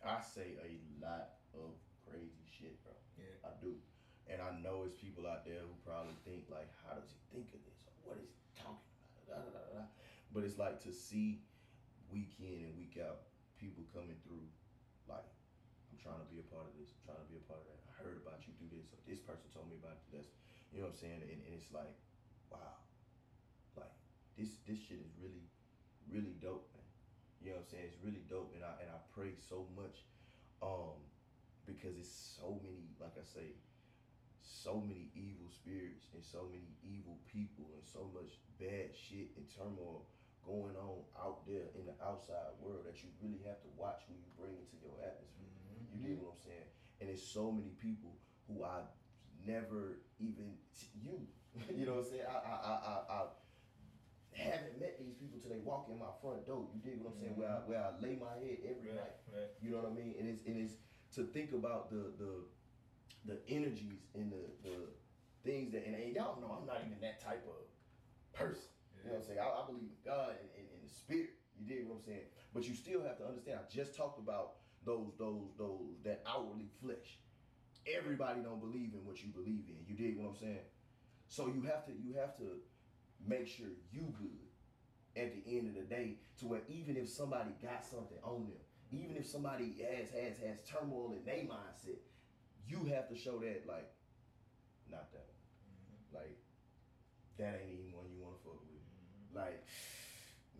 I 0.00 0.18
say 0.24 0.56
a 0.64 0.70
lot 0.96 1.40
of 1.52 1.76
crazy 2.08 2.44
shit, 2.48 2.80
bro. 2.82 2.96
Yeah. 3.20 3.36
I 3.44 3.52
do. 3.60 3.76
And 4.30 4.40
I 4.40 4.54
know 4.62 4.86
it's 4.86 4.96
people 4.96 5.26
out 5.26 5.44
there 5.44 5.60
who 5.60 5.74
probably 5.84 6.16
think 6.24 6.48
like, 6.48 6.70
how 6.86 6.96
does 6.96 7.10
he 7.10 7.20
think 7.28 7.52
of 7.52 7.60
this? 7.66 7.78
Or 7.84 7.92
what 8.06 8.16
is 8.22 8.30
he 8.30 8.40
talking 8.56 8.80
about? 9.26 9.44
Da, 9.44 9.50
da, 9.50 9.62
da. 9.76 9.82
But 10.32 10.46
it's 10.46 10.56
like 10.56 10.78
to 10.86 10.92
see 10.94 11.42
week 12.08 12.38
in 12.38 12.64
and 12.64 12.72
week 12.78 12.96
out 12.96 13.28
people 13.58 13.84
coming 13.92 14.16
through 14.24 14.42
like 15.04 15.26
I'm 15.90 15.98
trying 15.98 16.22
to 16.22 16.30
be 16.30 16.40
a 16.40 16.46
part 16.48 16.64
of 16.64 16.74
this. 16.78 16.94
I'm 16.94 17.12
trying 17.12 17.22
to 17.26 17.28
be 17.28 17.36
a 17.36 17.44
part 17.50 17.60
of 17.60 17.66
that. 17.68 17.80
I 17.90 17.92
heard 18.00 18.22
about 18.22 18.46
you 18.46 18.54
do 18.56 18.70
this. 18.70 18.88
Or 18.94 19.02
this 19.04 19.20
person 19.20 19.50
told 19.50 19.68
me 19.68 19.76
about 19.76 20.00
this. 20.14 20.30
You 20.70 20.80
know 20.80 20.88
what 20.88 20.96
I'm 20.96 21.02
saying? 21.02 21.20
And, 21.26 21.42
and 21.44 21.52
it's 21.52 21.68
like, 21.74 21.92
wow. 22.48 22.78
Like 23.74 23.92
this 24.38 24.62
this 24.64 24.78
shit 24.78 25.02
is 25.02 25.10
really, 25.18 25.50
really 26.06 26.38
dope. 26.38 26.69
You 27.40 27.50
know 27.50 27.60
what 27.60 27.66
I'm 27.66 27.72
saying? 27.72 27.88
It's 27.88 28.00
really 28.04 28.22
dope. 28.28 28.52
And 28.54 28.64
I 28.64 28.72
and 28.84 28.88
I 28.92 29.00
pray 29.16 29.34
so 29.40 29.66
much. 29.76 30.04
Um, 30.60 31.00
because 31.66 31.94
it's 31.96 32.10
so 32.10 32.58
many, 32.62 32.90
like 32.98 33.14
I 33.14 33.24
say, 33.24 33.54
so 34.42 34.82
many 34.82 35.08
evil 35.14 35.48
spirits 35.48 36.10
and 36.12 36.20
so 36.24 36.50
many 36.50 36.74
evil 36.82 37.16
people 37.30 37.70
and 37.78 37.84
so 37.86 38.10
much 38.12 38.36
bad 38.58 38.92
shit 38.92 39.32
and 39.38 39.46
turmoil 39.48 40.04
going 40.44 40.74
on 40.76 41.04
out 41.16 41.46
there 41.46 41.70
in 41.78 41.86
the 41.86 41.96
outside 42.02 42.50
world 42.60 42.82
that 42.84 42.98
you 43.04 43.08
really 43.22 43.40
have 43.46 43.60
to 43.62 43.70
watch 43.76 44.02
who 44.08 44.16
you 44.16 44.28
bring 44.36 44.56
into 44.56 44.76
your 44.82 44.96
atmosphere. 45.00 45.48
You 45.94 46.00
dig 46.00 46.18
what 46.20 46.36
I'm 46.36 46.42
saying? 46.42 46.68
And 47.00 47.08
there's 47.08 47.24
so 47.24 47.52
many 47.52 47.72
people 47.78 48.16
who 48.48 48.64
I 48.64 48.84
never 49.46 50.00
even 50.18 50.56
you. 50.96 51.24
you 51.76 51.86
know 51.86 52.00
what 52.00 52.08
I'm 52.08 52.10
saying? 52.10 52.28
I 52.28 52.36
I 52.36 52.56
I 52.56 52.74
I, 52.74 52.96
I 53.08 53.20
haven't 54.40 54.80
met 54.80 54.96
these 54.98 55.14
people 55.20 55.38
till 55.40 55.50
they 55.50 55.60
walk 55.60 55.88
in 55.90 55.98
my 55.98 56.12
front 56.22 56.46
door. 56.46 56.64
You 56.72 56.80
dig 56.80 57.00
what 57.00 57.12
I'm 57.12 57.18
saying? 57.20 57.36
Where 57.36 57.48
I 57.48 57.60
mm-hmm. 57.60 57.70
where 57.70 57.82
I 57.84 57.90
lay 58.00 58.14
my 58.16 58.34
head 58.40 58.58
every 58.64 58.92
night. 58.96 59.20
right. 59.28 59.50
You 59.60 59.72
know 59.72 59.84
what 59.84 59.92
I 59.92 59.94
mean? 59.94 60.16
And 60.18 60.28
it's 60.28 60.42
and 60.46 60.56
it's 60.56 60.80
to 61.16 61.24
think 61.30 61.52
about 61.52 61.90
the 61.90 62.14
the 62.16 62.32
the 63.26 63.36
energies 63.48 64.08
and 64.14 64.32
the 64.32 64.44
the 64.64 64.76
things 65.44 65.72
that 65.72 65.86
and, 65.86 65.94
and 65.94 66.14
y'all 66.14 66.40
know 66.40 66.56
I'm 66.56 66.66
not 66.66 66.80
even 66.86 67.00
that 67.00 67.20
type 67.20 67.44
of 67.44 67.68
person. 68.32 68.70
You 68.96 69.08
know 69.08 69.16
what 69.16 69.24
I'm 69.24 69.26
saying? 69.32 69.40
I, 69.40 69.48
I 69.48 69.62
believe 69.64 69.88
in 69.88 70.00
God 70.04 70.36
and, 70.36 70.48
and, 70.56 70.66
and 70.76 70.80
the 70.84 70.92
spirit. 70.92 71.36
You 71.56 71.64
dig 71.68 71.88
what 71.88 72.00
I'm 72.00 72.04
saying? 72.04 72.28
But 72.52 72.64
you 72.64 72.74
still 72.74 73.04
have 73.04 73.16
to 73.20 73.26
understand. 73.28 73.60
I 73.60 73.66
just 73.68 73.96
talked 73.96 74.18
about 74.18 74.60
those 74.84 75.12
those 75.18 75.52
those 75.58 76.00
that 76.04 76.22
outwardly 76.28 76.68
flesh. 76.80 77.20
Everybody 77.88 78.40
don't 78.40 78.60
believe 78.60 78.92
in 78.92 79.04
what 79.04 79.22
you 79.22 79.32
believe 79.32 79.68
in. 79.68 79.80
You 79.88 79.96
dig 79.96 80.16
what 80.16 80.28
I'm 80.28 80.36
saying? 80.36 80.68
So 81.28 81.46
you 81.48 81.62
have 81.62 81.86
to 81.86 81.92
you 81.92 82.14
have 82.18 82.36
to 82.38 82.60
make 83.26 83.46
sure 83.48 83.66
you 83.92 84.12
good 84.18 84.40
at 85.16 85.32
the 85.34 85.58
end 85.58 85.68
of 85.68 85.74
the 85.74 85.82
day 85.82 86.16
to 86.38 86.46
where 86.46 86.60
even 86.68 86.96
if 86.96 87.08
somebody 87.08 87.50
got 87.62 87.84
something 87.84 88.18
on 88.22 88.46
them, 88.46 88.62
even 88.92 89.16
if 89.16 89.26
somebody 89.26 89.76
has 89.82 90.10
has 90.10 90.38
has 90.38 90.58
turmoil 90.66 91.12
in 91.16 91.24
their 91.24 91.44
mindset, 91.44 92.00
you 92.66 92.84
have 92.94 93.08
to 93.08 93.16
show 93.16 93.38
that 93.38 93.64
like 93.66 93.90
not 94.90 95.10
that 95.12 95.26
one. 95.26 95.42
Mm-hmm. 95.66 96.16
Like 96.16 96.38
that 97.38 97.60
ain't 97.62 97.70
even 97.72 97.92
one 97.92 98.06
you 98.10 98.22
wanna 98.22 98.38
fuck 98.44 98.58
with. 98.70 98.82
Mm-hmm. 98.82 99.36
Like 99.38 99.64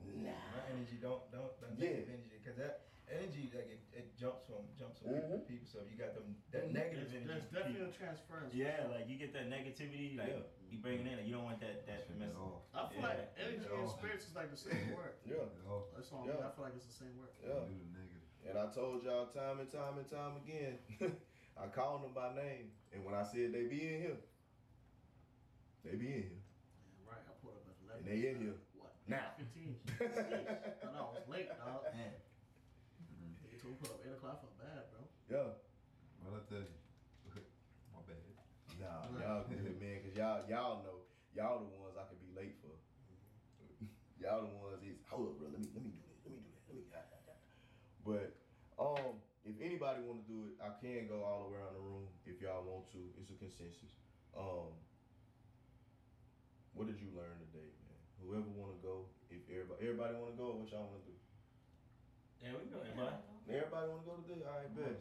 nah. 0.26 0.30
My 0.54 0.62
energy 0.74 0.98
don't 1.00 1.22
don't 1.32 1.54
don't 1.60 1.78
Yeah. 1.78 2.06
energy 2.06 2.38
because 2.42 2.58
that 2.58 2.89
energy 3.10 3.50
like 3.54 3.68
it, 3.68 3.82
it 3.92 4.06
jumps 4.16 4.46
from 4.46 4.62
jumps 4.78 4.98
from 5.02 5.14
people 5.18 5.28
Mhm. 5.30 5.42
to 5.42 5.48
people. 5.50 5.66
So 5.66 5.82
if 5.82 5.90
you 5.90 5.98
got 5.98 6.14
them 6.14 6.36
that 6.54 6.70
negative 6.72 7.10
There's, 7.10 7.14
energy. 7.14 7.26
there's 7.26 7.46
definitely 7.50 7.82
people. 7.86 7.94
a 7.94 8.00
transference. 8.00 8.54
Yeah, 8.54 8.86
like 8.90 9.04
you 9.10 9.16
get 9.18 9.32
that 9.34 9.46
negativity, 9.50 10.16
like 10.16 10.30
Yeah. 10.30 10.46
you 10.70 10.78
bring 10.78 11.02
it 11.02 11.06
in, 11.10 11.18
and 11.18 11.26
you 11.26 11.34
don't 11.34 11.44
want 11.44 11.60
that 11.60 11.86
that 11.86 12.06
Shit 12.06 12.16
mess. 12.18 12.30
is 12.30 12.36
off. 12.38 12.62
I 12.74 12.88
feel 12.88 13.00
Yeah. 13.02 13.08
like 13.10 13.20
energy 13.36 13.66
Yeah. 13.68 13.78
and 13.82 13.90
spirits 13.90 14.24
is 14.30 14.34
like 14.34 14.50
the 14.50 14.56
same 14.56 14.86
word. 14.96 15.14
Yeah. 15.26 15.44
That's 15.94 16.10
all. 16.12 16.26
Yeah. 16.26 16.46
I 16.46 16.50
feel 16.54 16.64
like 16.64 16.74
it's 16.78 16.86
the 16.86 16.98
same 17.04 17.14
word. 17.18 17.30
Yeah. 17.42 17.66
Do 17.66 17.74
negative. 17.90 18.22
And 18.46 18.56
I 18.58 18.66
told 18.72 19.02
y'all 19.04 19.26
time 19.28 19.60
and 19.60 19.70
time 19.70 19.98
and 19.98 20.08
time 20.08 20.36
again, 20.40 20.78
I 21.60 21.68
called 21.68 22.02
them 22.04 22.14
by 22.14 22.34
name. 22.34 22.72
And 22.92 23.04
when 23.04 23.14
I 23.14 23.22
said 23.22 23.52
they 23.52 23.66
be 23.66 23.82
in 23.94 24.00
here, 24.00 24.18
they 25.84 25.96
be 25.96 26.06
in 26.08 26.22
here. 26.22 26.42
Right. 27.06 27.20
I 27.26 27.32
pulled 27.42 27.56
up 27.56 27.68
at 27.68 27.76
11. 27.84 28.00
And 28.00 28.06
they 28.06 28.28
in 28.28 28.40
here. 28.40 28.56
What? 28.78 28.92
Now. 29.06 29.32
15. 29.36 29.76
I 29.98 30.92
know, 30.92 31.12
I 31.12 31.18
was 31.20 31.28
late, 31.28 31.48
dog. 31.48 31.84
Man. 31.94 32.12
They 33.50 33.58
told 33.58 33.74
me 33.74 33.78
to 33.80 33.82
put 33.84 33.90
up 33.92 34.06
8 34.06 34.12
o'clock. 34.12 34.40
I 34.40 34.40
felt 34.40 35.10
bad, 35.30 35.38
bro. 35.38 35.46
Yeah. 35.46 36.26
Well, 36.26 36.34
I 36.34 36.42
tell 36.50 36.58
you. 36.58 36.78
My 37.94 38.02
bad. 38.02 38.18
Nah, 38.78 39.06
y'all 39.22 39.46
good, 39.46 39.78
man, 39.78 40.02
cause 40.02 40.14
y'all 40.16 40.42
y'all 40.50 40.82
know 40.82 41.06
y'all 41.34 41.62
the 41.62 41.70
ones 41.78 41.94
I 41.94 42.04
could 42.10 42.20
be 42.20 42.30
late 42.34 42.58
for. 42.58 42.74
y'all 44.18 44.42
the 44.42 44.52
ones 44.58 44.82
is 44.82 44.98
hold 45.06 45.30
up, 45.30 45.38
bro. 45.38 45.48
Let 45.54 45.60
me 45.62 45.70
let 45.74 45.82
me 45.86 45.90
do 45.94 46.02
this. 46.10 46.20
Let 46.26 46.34
me 46.34 46.40
do 46.42 46.50
that. 46.50 46.62
Let 46.66 46.74
me. 46.76 46.84
ah, 46.94 47.06
ah, 47.14 47.30
ah. 47.30 47.38
But 48.02 48.28
um, 48.80 49.22
if 49.46 49.54
anybody 49.62 50.02
want 50.02 50.24
to 50.24 50.26
do 50.26 50.38
it, 50.50 50.54
I 50.58 50.74
can 50.82 51.06
go 51.06 51.22
all 51.22 51.46
the 51.46 51.54
way 51.54 51.62
around 51.62 51.78
the 51.78 51.84
room 51.84 52.10
if 52.26 52.42
y'all 52.42 52.66
want 52.66 52.90
to. 52.98 53.00
It's 53.20 53.30
a 53.30 53.38
consensus. 53.38 53.94
Um, 54.34 54.74
what 56.74 56.86
did 56.86 56.98
you 56.98 57.10
learn 57.14 57.38
today, 57.50 57.70
man? 57.86 58.00
Whoever 58.24 58.48
want 58.56 58.74
to 58.76 58.80
go, 58.82 59.10
if 59.28 59.42
everybody 59.50 59.78
everybody 59.84 60.14
want 60.16 60.32
to 60.34 60.38
go, 60.38 60.56
what 60.58 60.70
y'all 60.70 60.88
want 60.88 61.02
to 61.04 61.08
do? 61.10 61.16
Yeah, 62.40 62.56
we 62.56 62.64
can 62.64 62.72
go, 62.72 62.80
everybody. 62.80 63.29
Everybody 63.48 63.86
want 63.90 64.02
to 64.04 64.08
go 64.08 64.14
today? 64.22 64.42
All 64.46 64.58
right, 64.60 64.70
bet. 64.74 65.00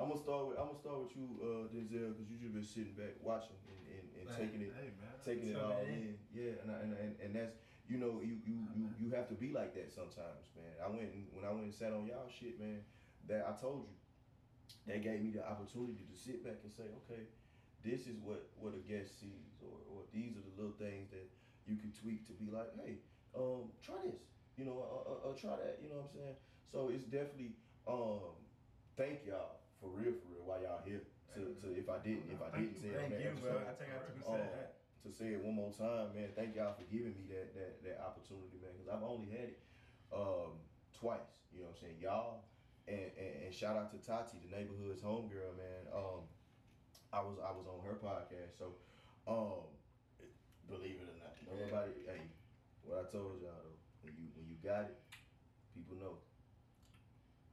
I'm 0.00 0.08
gonna 0.08 0.18
start 0.24 0.48
with 0.48 0.56
I'm 0.56 0.72
gonna 0.72 0.80
start 0.80 0.98
with 1.04 1.14
you, 1.14 1.26
uh, 1.44 1.68
Denzel, 1.68 2.16
because 2.16 2.26
you 2.32 2.40
just 2.40 2.56
been 2.56 2.64
sitting 2.64 2.96
back 2.96 3.12
watching 3.20 3.60
and, 3.68 3.80
and, 3.92 4.04
and 4.18 4.24
Man, 4.24 4.38
taking 4.40 4.60
it, 4.64 4.72
Hey 4.72 4.88
man. 4.96 5.14
taking 5.20 5.52
it 5.52 5.56
all 5.60 5.76
in. 5.84 6.16
in. 6.16 6.16
Yeah, 6.32 6.56
and, 6.64 6.72
I, 6.72 6.76
and 6.80 6.90
and 6.96 7.12
and 7.20 7.30
that's 7.36 7.60
you 7.86 8.00
know 8.00 8.24
you 8.24 8.40
you 8.42 8.56
you 8.72 8.84
you 8.98 9.08
have 9.12 9.28
to 9.28 9.36
be 9.36 9.52
like 9.52 9.76
that 9.76 9.92
sometimes, 9.92 10.48
man. 10.56 10.72
I 10.80 10.88
went 10.88 11.12
and 11.12 11.28
when 11.36 11.44
I 11.44 11.52
went 11.52 11.68
and 11.68 11.76
sat 11.76 11.92
on 11.92 12.08
y'all 12.08 12.26
shit, 12.32 12.56
man. 12.58 12.80
That 13.28 13.44
I 13.46 13.52
told 13.54 13.86
you, 13.86 13.94
that 14.88 15.04
gave 15.04 15.20
me 15.22 15.30
the 15.30 15.44
opportunity 15.44 16.08
to 16.08 16.16
sit 16.16 16.42
back 16.42 16.58
and 16.64 16.72
say, 16.72 16.88
okay, 17.04 17.28
this 17.84 18.08
is 18.08 18.16
what 18.24 18.48
what 18.56 18.72
a 18.72 18.82
guest 18.82 19.20
sees, 19.20 19.60
or 19.60 19.76
or 19.92 20.08
these 20.10 20.34
are 20.40 20.42
the 20.42 20.56
little 20.56 20.74
things 20.80 21.12
that 21.12 21.28
you 21.68 21.76
can 21.76 21.92
tweak 21.92 22.26
to 22.26 22.34
be 22.34 22.50
like, 22.50 22.72
hey, 22.80 22.98
um, 23.36 23.70
try 23.84 24.00
this, 24.08 24.24
you 24.56 24.64
know, 24.64 24.84
uh, 24.84 25.32
try 25.38 25.56
that, 25.56 25.80
you 25.82 25.88
know 25.88 26.04
what 26.04 26.12
I'm 26.12 26.16
saying? 26.16 26.36
So 26.72 26.90
it's 26.92 27.04
definitely 27.04 27.56
um, 27.88 28.36
thank 28.96 29.26
y'all 29.26 29.60
for 29.80 29.90
real, 29.90 30.14
for 30.14 30.28
real, 30.32 30.44
while 30.46 30.62
y'all 30.62 30.80
here. 30.84 31.02
To, 31.32 31.48
to 31.64 31.72
if 31.72 31.88
I 31.88 31.96
didn't, 32.04 32.28
if 32.28 32.36
I 32.44 32.52
Thank 32.52 32.76
didn't 32.76 32.80
say 32.84 32.92
it 32.92 33.00
on 33.00 33.08
Thank 33.08 33.16
that 33.16 33.24
you, 33.24 33.40
bro. 33.40 33.56
I 33.64 33.72
think 33.80 33.88
I 33.88 33.96
have 33.96 34.04
to 34.04 34.12
be 34.12 34.20
um, 34.28 34.36
said 34.36 34.68
to 35.00 35.08
say 35.08 35.28
it 35.32 35.40
one 35.40 35.56
more 35.56 35.72
time, 35.72 36.12
man. 36.12 36.28
Thank 36.36 36.52
y'all 36.52 36.76
for 36.76 36.84
giving 36.92 37.16
me 37.16 37.24
that 37.32 37.56
that, 37.56 37.72
that 37.88 37.96
opportunity, 38.04 38.60
man. 38.60 38.76
Because 38.76 38.92
I've 38.92 39.00
only 39.00 39.32
had 39.32 39.56
it 39.56 39.58
um, 40.12 40.60
twice. 40.92 41.40
You 41.48 41.64
know 41.64 41.72
what 41.72 41.80
I'm 41.80 41.88
saying, 41.88 41.98
y'all, 42.04 42.44
and, 42.84 43.08
and 43.16 43.32
and 43.48 43.50
shout 43.52 43.80
out 43.80 43.88
to 43.92 43.98
Tati, 44.00 44.44
the 44.44 44.52
neighborhood's 44.52 45.00
homegirl, 45.00 45.56
man. 45.56 45.88
Um, 45.88 46.28
I 47.12 47.20
was 47.20 47.40
I 47.40 47.52
was 47.52 47.64
on 47.64 47.80
her 47.84 47.96
podcast, 47.96 48.56
so 48.60 48.76
um, 49.24 49.68
believe 50.68 51.00
it 51.00 51.08
or 51.08 51.16
not, 51.16 51.32
nobody. 51.44 51.92
Hey, 52.04 52.28
what 52.84 53.04
I 53.04 53.04
told 53.08 53.40
y'all 53.40 53.56
though, 53.56 53.78
when 54.02 54.12
you 54.16 54.28
when 54.32 54.42
you 54.42 54.50
got 54.64 54.82
it, 54.86 54.96
people 55.74 55.96
know. 55.96 56.14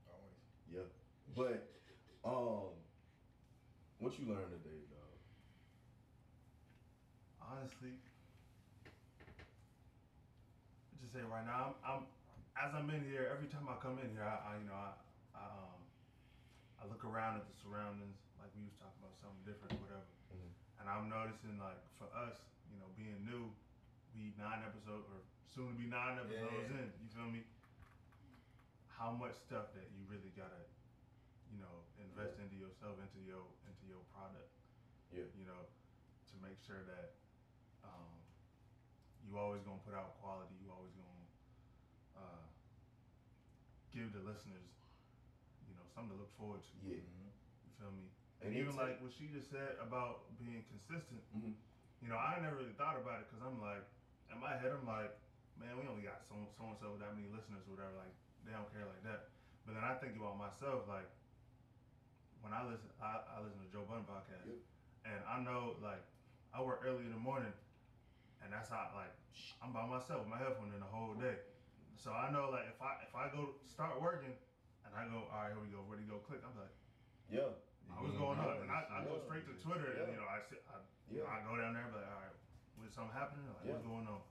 Always. 0.08 0.38
Yeah, 0.74 0.88
but 1.36 1.66
um, 2.24 2.74
what 4.00 4.18
you 4.20 4.26
learned 4.26 4.52
today, 4.52 4.82
dog? 4.90 5.10
honestly, 7.42 7.98
just 11.02 11.14
say 11.14 11.24
right 11.26 11.46
now, 11.46 11.74
I'm, 11.82 11.98
I'm 11.98 12.02
as 12.60 12.72
I'm 12.76 12.90
in 12.94 13.02
here. 13.08 13.26
Every 13.32 13.48
time 13.50 13.66
I 13.72 13.76
come 13.82 13.98
in 13.98 14.12
here, 14.14 14.26
I, 14.26 14.38
I 14.38 14.52
you 14.62 14.68
know, 14.70 14.78
I, 14.78 14.92
I 15.34 15.44
um, 15.50 15.80
I 16.80 16.86
look 16.88 17.04
around 17.04 17.36
at 17.40 17.44
the 17.48 17.56
surroundings, 17.64 18.16
like 18.38 18.52
we 18.54 18.64
was 18.64 18.76
talking 18.78 19.00
about 19.02 19.16
something 19.20 19.42
different, 19.48 19.74
whatever. 19.82 20.06
Mhm. 20.32 20.52
And 20.80 20.86
I'm 20.88 21.10
noticing, 21.10 21.58
like 21.60 21.80
for 21.98 22.08
us, 22.14 22.38
you 22.70 22.78
know, 22.80 22.88
being 22.96 23.18
new, 23.26 23.50
we 24.14 24.32
nine 24.38 24.62
episodes 24.64 25.08
or 25.10 25.20
soon 25.54 25.74
to 25.74 25.76
be 25.78 25.88
nine 25.90 26.18
episodes 26.20 26.70
Yeah. 26.70 26.80
in. 26.86 26.88
You 27.02 27.10
feel 27.10 27.30
me? 27.30 27.44
How 28.88 29.12
much 29.16 29.36
stuff 29.48 29.72
that 29.80 29.88
you 29.96 30.04
really 30.12 30.30
gotta, 30.36 30.60
you 31.52 31.58
know, 31.60 31.88
invest 31.98 32.36
into 32.40 32.56
yourself, 32.60 33.00
into 33.00 33.20
your 33.24 33.44
into 33.68 33.86
your 33.88 34.04
product 34.12 34.52
Yeah. 35.12 35.24
you 35.40 35.46
know, 35.48 35.64
to 36.30 36.36
make 36.44 36.60
sure 36.60 36.84
that 36.84 37.16
um, 37.84 38.12
you 39.26 39.38
always 39.40 39.64
gonna 39.64 39.80
put 39.88 39.96
out 39.96 40.20
quality. 40.20 40.54
You 40.62 40.70
always 40.72 40.92
gonna 40.94 41.26
uh, 42.20 42.46
give 43.96 44.12
the 44.12 44.20
listeners, 44.20 44.70
you 45.66 45.74
know, 45.80 45.86
something 45.96 46.12
to 46.14 46.20
look 46.20 46.34
forward 46.38 46.62
to. 46.62 46.76
Yeah. 46.84 47.00
You 47.00 47.72
feel 47.80 47.92
me? 47.96 48.12
And 48.44 48.52
And 48.52 48.58
even 48.60 48.76
it's- 48.76 48.84
like 48.84 49.00
what 49.02 49.12
she 49.16 49.28
just 49.32 49.50
said 49.50 49.80
about 49.80 50.28
being 50.38 50.64
consistent. 50.68 51.24
Mhm. 51.34 51.56
You 52.04 52.08
know, 52.12 52.18
I 52.20 52.40
never 52.40 52.56
really 52.58 52.74
thought 52.76 52.96
about 53.00 53.22
it 53.24 53.28
because 53.32 53.44
I'm 53.44 53.60
like, 53.64 53.84
in 54.32 54.40
my 54.40 54.56
head, 54.60 54.72
I'm 54.72 54.86
like, 54.86 55.12
man, 55.60 55.76
we 55.78 55.84
only 55.86 56.02
got 56.08 56.24
so 56.26 56.36
so 56.56 56.64
and 56.72 56.78
so 56.80 56.96
that 56.98 57.12
many 57.14 57.28
listeners 57.30 57.62
or 57.68 57.76
whatever. 57.76 57.96
Like, 58.00 58.16
they 58.48 58.56
don't 58.56 58.68
care 58.72 58.88
like 58.88 59.04
that. 59.06 59.30
But 59.68 59.76
then 59.78 59.84
I 59.86 59.94
think 60.00 60.16
about 60.18 60.40
myself, 60.40 60.88
like, 60.90 61.06
when 62.42 62.56
I 62.56 62.64
listen, 62.66 62.88
I, 63.04 63.20
I 63.36 63.44
listen 63.44 63.60
to 63.60 63.70
Joe 63.70 63.84
Budden 63.86 64.08
podcast, 64.08 64.48
Yep. 64.48 64.60
and 65.12 65.20
I 65.28 65.44
know 65.44 65.76
like 65.84 66.02
I 66.56 66.64
work 66.64 66.82
early 66.88 67.04
in 67.06 67.12
the 67.14 67.20
morning, 67.22 67.52
and 68.42 68.50
that's 68.50 68.72
how 68.72 68.90
like 68.96 69.12
I'm 69.60 69.76
by 69.76 69.84
myself 69.86 70.24
with 70.24 70.32
my 70.32 70.40
headphone 70.40 70.72
in 70.72 70.80
the 70.80 70.88
whole 70.90 71.14
day. 71.20 71.36
So 72.00 72.16
I 72.16 72.32
know 72.32 72.48
like 72.50 72.72
if 72.72 72.80
I 72.80 73.04
if 73.04 73.12
I 73.12 73.28
go 73.36 73.60
start 73.68 74.00
working, 74.00 74.32
and 74.88 74.92
I 74.96 75.04
go, 75.12 75.28
all 75.28 75.44
right, 75.44 75.52
here 75.52 75.60
we 75.60 75.68
go, 75.70 75.84
where 75.84 76.00
do 76.00 76.04
you 76.08 76.10
go? 76.10 76.24
Click. 76.24 76.40
I'm 76.42 76.56
like. 76.56 76.72
Yeah. 77.30 77.54
I 77.90 78.02
was 78.06 78.14
going 78.18 78.38
up, 78.42 78.58
and 78.62 78.70
I, 78.70 78.86
I 78.90 78.98
go 79.06 79.18
straight 79.26 79.46
to 79.50 79.54
Twitter, 79.62 79.98
and 80.02 80.14
you 80.14 80.18
know, 80.22 80.26
I 80.30 80.42
I, 80.70 80.78
Yeah. 81.10 81.26
I 81.30 81.42
go 81.46 81.58
down 81.58 81.74
there, 81.78 81.90
but 81.94 82.02
be 82.02 82.06
like, 82.06 82.14
all 82.14 82.22
right, 82.26 82.38
was 82.82 82.94
something 82.94 83.14
happening? 83.14 83.46
Like, 83.50 83.66
Yeah. 83.70 83.78
what's 83.78 83.86
going 83.86 84.06
on? 84.10 84.22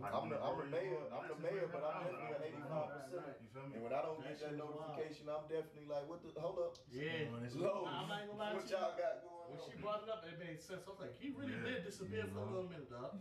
Like, 0.00 0.12
I'm 0.12 0.28
the, 0.28 0.36
I'm 0.40 0.56
the 0.60 0.68
mayor. 0.68 1.02
I'm 1.12 1.26
the 1.28 1.38
mayor, 1.40 1.66
but 1.72 1.80
I'm 1.82 2.04
I 2.04 2.08
was 2.08 2.16
definitely 2.20 2.56
an 2.56 2.68
85 2.68 2.88
percent. 2.96 3.36
You 3.42 3.48
feel 3.52 3.66
me? 3.66 3.72
And 3.76 3.82
when 3.84 3.92
I 3.96 4.00
don't 4.04 4.20
get 4.22 4.36
that 4.44 4.54
notification, 4.56 5.24
I'm 5.32 5.44
definitely 5.48 5.88
like, 5.88 6.04
what 6.08 6.20
the? 6.22 6.30
Hold 6.40 6.58
up. 6.60 6.72
Yeah. 6.92 7.32
Low. 7.56 7.88
I'm 7.88 8.06
not 8.08 8.28
gonna 8.28 8.36
lie 8.38 8.52
What 8.56 8.64
to 8.66 8.70
you. 8.70 8.76
y'all 8.76 8.92
got 8.96 9.14
going 9.24 9.48
When 9.52 9.58
on? 9.60 9.66
she 9.70 9.74
brought 9.80 10.02
it 10.04 10.10
up, 10.12 10.20
it 10.28 10.36
made 10.40 10.58
sense. 10.60 10.84
I 10.84 10.90
was 10.92 11.00
like, 11.00 11.14
he 11.16 11.32
really 11.32 11.56
Yeah. 11.56 11.80
did 11.80 11.88
disappear 11.88 12.24
for 12.28 12.40
a 12.40 12.44
Yeah. 12.44 12.52
little 12.52 12.68
minute, 12.70 12.88
dog. 12.92 13.12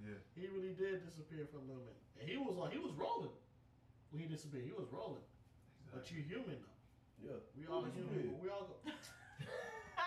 Yeah. 0.00 0.18
He 0.36 0.44
really 0.48 0.72
did 0.76 1.04
disappear 1.04 1.44
for 1.48 1.58
a 1.60 1.64
little 1.64 1.84
minute. 1.84 2.00
And 2.20 2.24
he 2.28 2.36
was 2.40 2.56
on, 2.60 2.68
he 2.72 2.80
was 2.80 2.92
rolling 2.96 3.34
when 4.12 4.18
he 4.22 4.26
disappeared. 4.28 4.64
He 4.64 4.72
was 4.74 4.88
rolling. 4.92 5.24
But 5.92 6.08
you're 6.10 6.24
human 6.24 6.58
though. 6.64 6.78
Yeah. 7.20 7.38
We 7.56 7.64
all 7.68 7.84
What 7.84 7.92
human. 7.94 8.12
did? 8.16 8.32
We 8.42 8.48
all 8.52 8.64
go. 8.68 8.76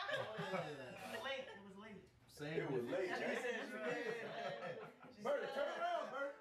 It 0.07 1.13
was 1.13 1.21
late. 1.23 1.45
It 1.45 1.61
was 1.61 1.75
late. 1.77 2.01
Same. 2.25 2.57
It 2.63 2.69
was 2.73 2.85
late, 2.89 3.09
That's 3.09 3.21
Jason. 3.21 3.53
she 3.53 3.77
said. 3.77 4.81
Bert, 5.25 5.41
turn 5.53 5.69
around, 5.77 6.05
Bert. 6.13 6.33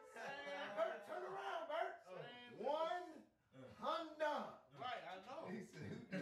Bert, 0.77 0.97
turn 1.09 1.23
around, 1.25 1.63
Bert. 1.69 1.93
Same. 2.13 2.61
One 2.61 3.05
Honda. 3.81 4.61
Right, 4.77 5.03
I 5.09 5.15
know. 5.25 5.49
He 5.49 5.65
said, 5.65 5.89
They- 6.13 6.21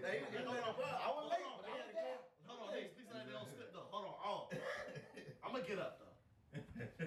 they- 0.00 0.24
Hey, 0.24 0.44
hold 0.44 0.56
on, 0.64 0.72
bro. 0.76 0.88
I 0.88 1.08
was 1.12 1.28
late, 1.28 1.44
Hold 1.44 1.60
on, 1.60 1.60
but 1.60 1.66
they 1.68 1.72
I 1.72 1.76
had 1.76 1.84
was 1.84 1.92
to 1.92 1.94
there. 1.94 2.16
get- 2.16 2.48
Hold 2.48 2.60
on, 2.64 2.68
hey, 2.72 2.84
please 2.96 3.08
let 3.12 3.22
me 3.28 3.32
don't 3.36 3.48
slip 3.52 3.70
though. 3.76 3.88
Hold 3.92 4.04
on, 4.08 4.16
oh. 4.24 4.40
I'm 5.44 5.52
gonna 5.52 5.64
get 5.68 5.78
up 5.78 6.00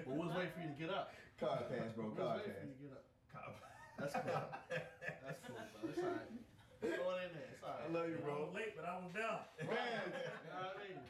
though. 0.04 0.10
But 0.12 0.18
we 0.18 0.26
was 0.26 0.34
waiting 0.36 0.52
for 0.54 0.62
you 0.62 0.70
to 0.74 0.78
get 0.78 0.90
up. 0.90 1.14
Card 1.40 1.66
pass, 1.70 1.90
bro. 1.94 2.04
We 2.04 2.10
was 2.10 2.18
Card 2.18 2.40
waiting 2.42 2.54
for 2.54 2.66
you 2.66 2.70
pass. 2.70 2.78
to 2.78 2.82
get 2.82 2.92
up. 2.98 3.04
Cop. 3.32 3.54
That's 3.98 4.14
cool. 4.14 4.42
That's 5.26 5.40
cool, 5.46 5.58
bro. 5.58 5.80
It's 5.90 5.98
alright. 5.98 6.30
Throw 6.78 7.10
it 7.18 7.26
in 7.26 7.32
there. 7.34 7.50
It's 7.54 7.62
all 7.66 7.74
right. 7.74 7.86
I 7.86 7.90
love 7.90 8.06
you, 8.06 8.18
I 8.18 8.22
was 8.22 8.50
bro. 8.50 8.54
late, 8.54 8.72
but 8.78 8.84
I 8.86 8.94
was 9.02 9.10
down. 9.10 9.40
Man, 9.66 9.74
You 9.74 10.54
know 10.54 10.62
what 10.62 10.78
I 10.78 10.86
mean? 10.86 11.02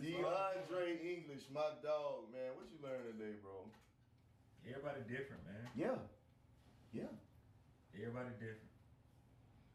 It's 0.00 0.16
alright. 0.16 0.56
DeAndre 0.64 0.88
English, 1.04 1.44
my 1.52 1.68
dog, 1.84 2.32
man. 2.32 2.56
What 2.56 2.66
you 2.72 2.80
learned 2.80 3.12
today, 3.14 3.36
bro? 3.44 3.68
Everybody 4.64 5.04
different, 5.04 5.44
man. 5.44 5.64
Yeah. 5.76 6.00
Yeah. 6.92 7.12
Everybody 7.94 8.32
different. 8.40 8.72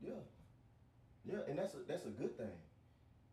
Yeah. 0.01 0.21
Yeah, 1.25 1.45
and 1.47 1.59
that's 1.59 1.73
a 1.75 1.85
that's 1.87 2.05
a 2.05 2.09
good 2.09 2.35
thing. 2.37 2.57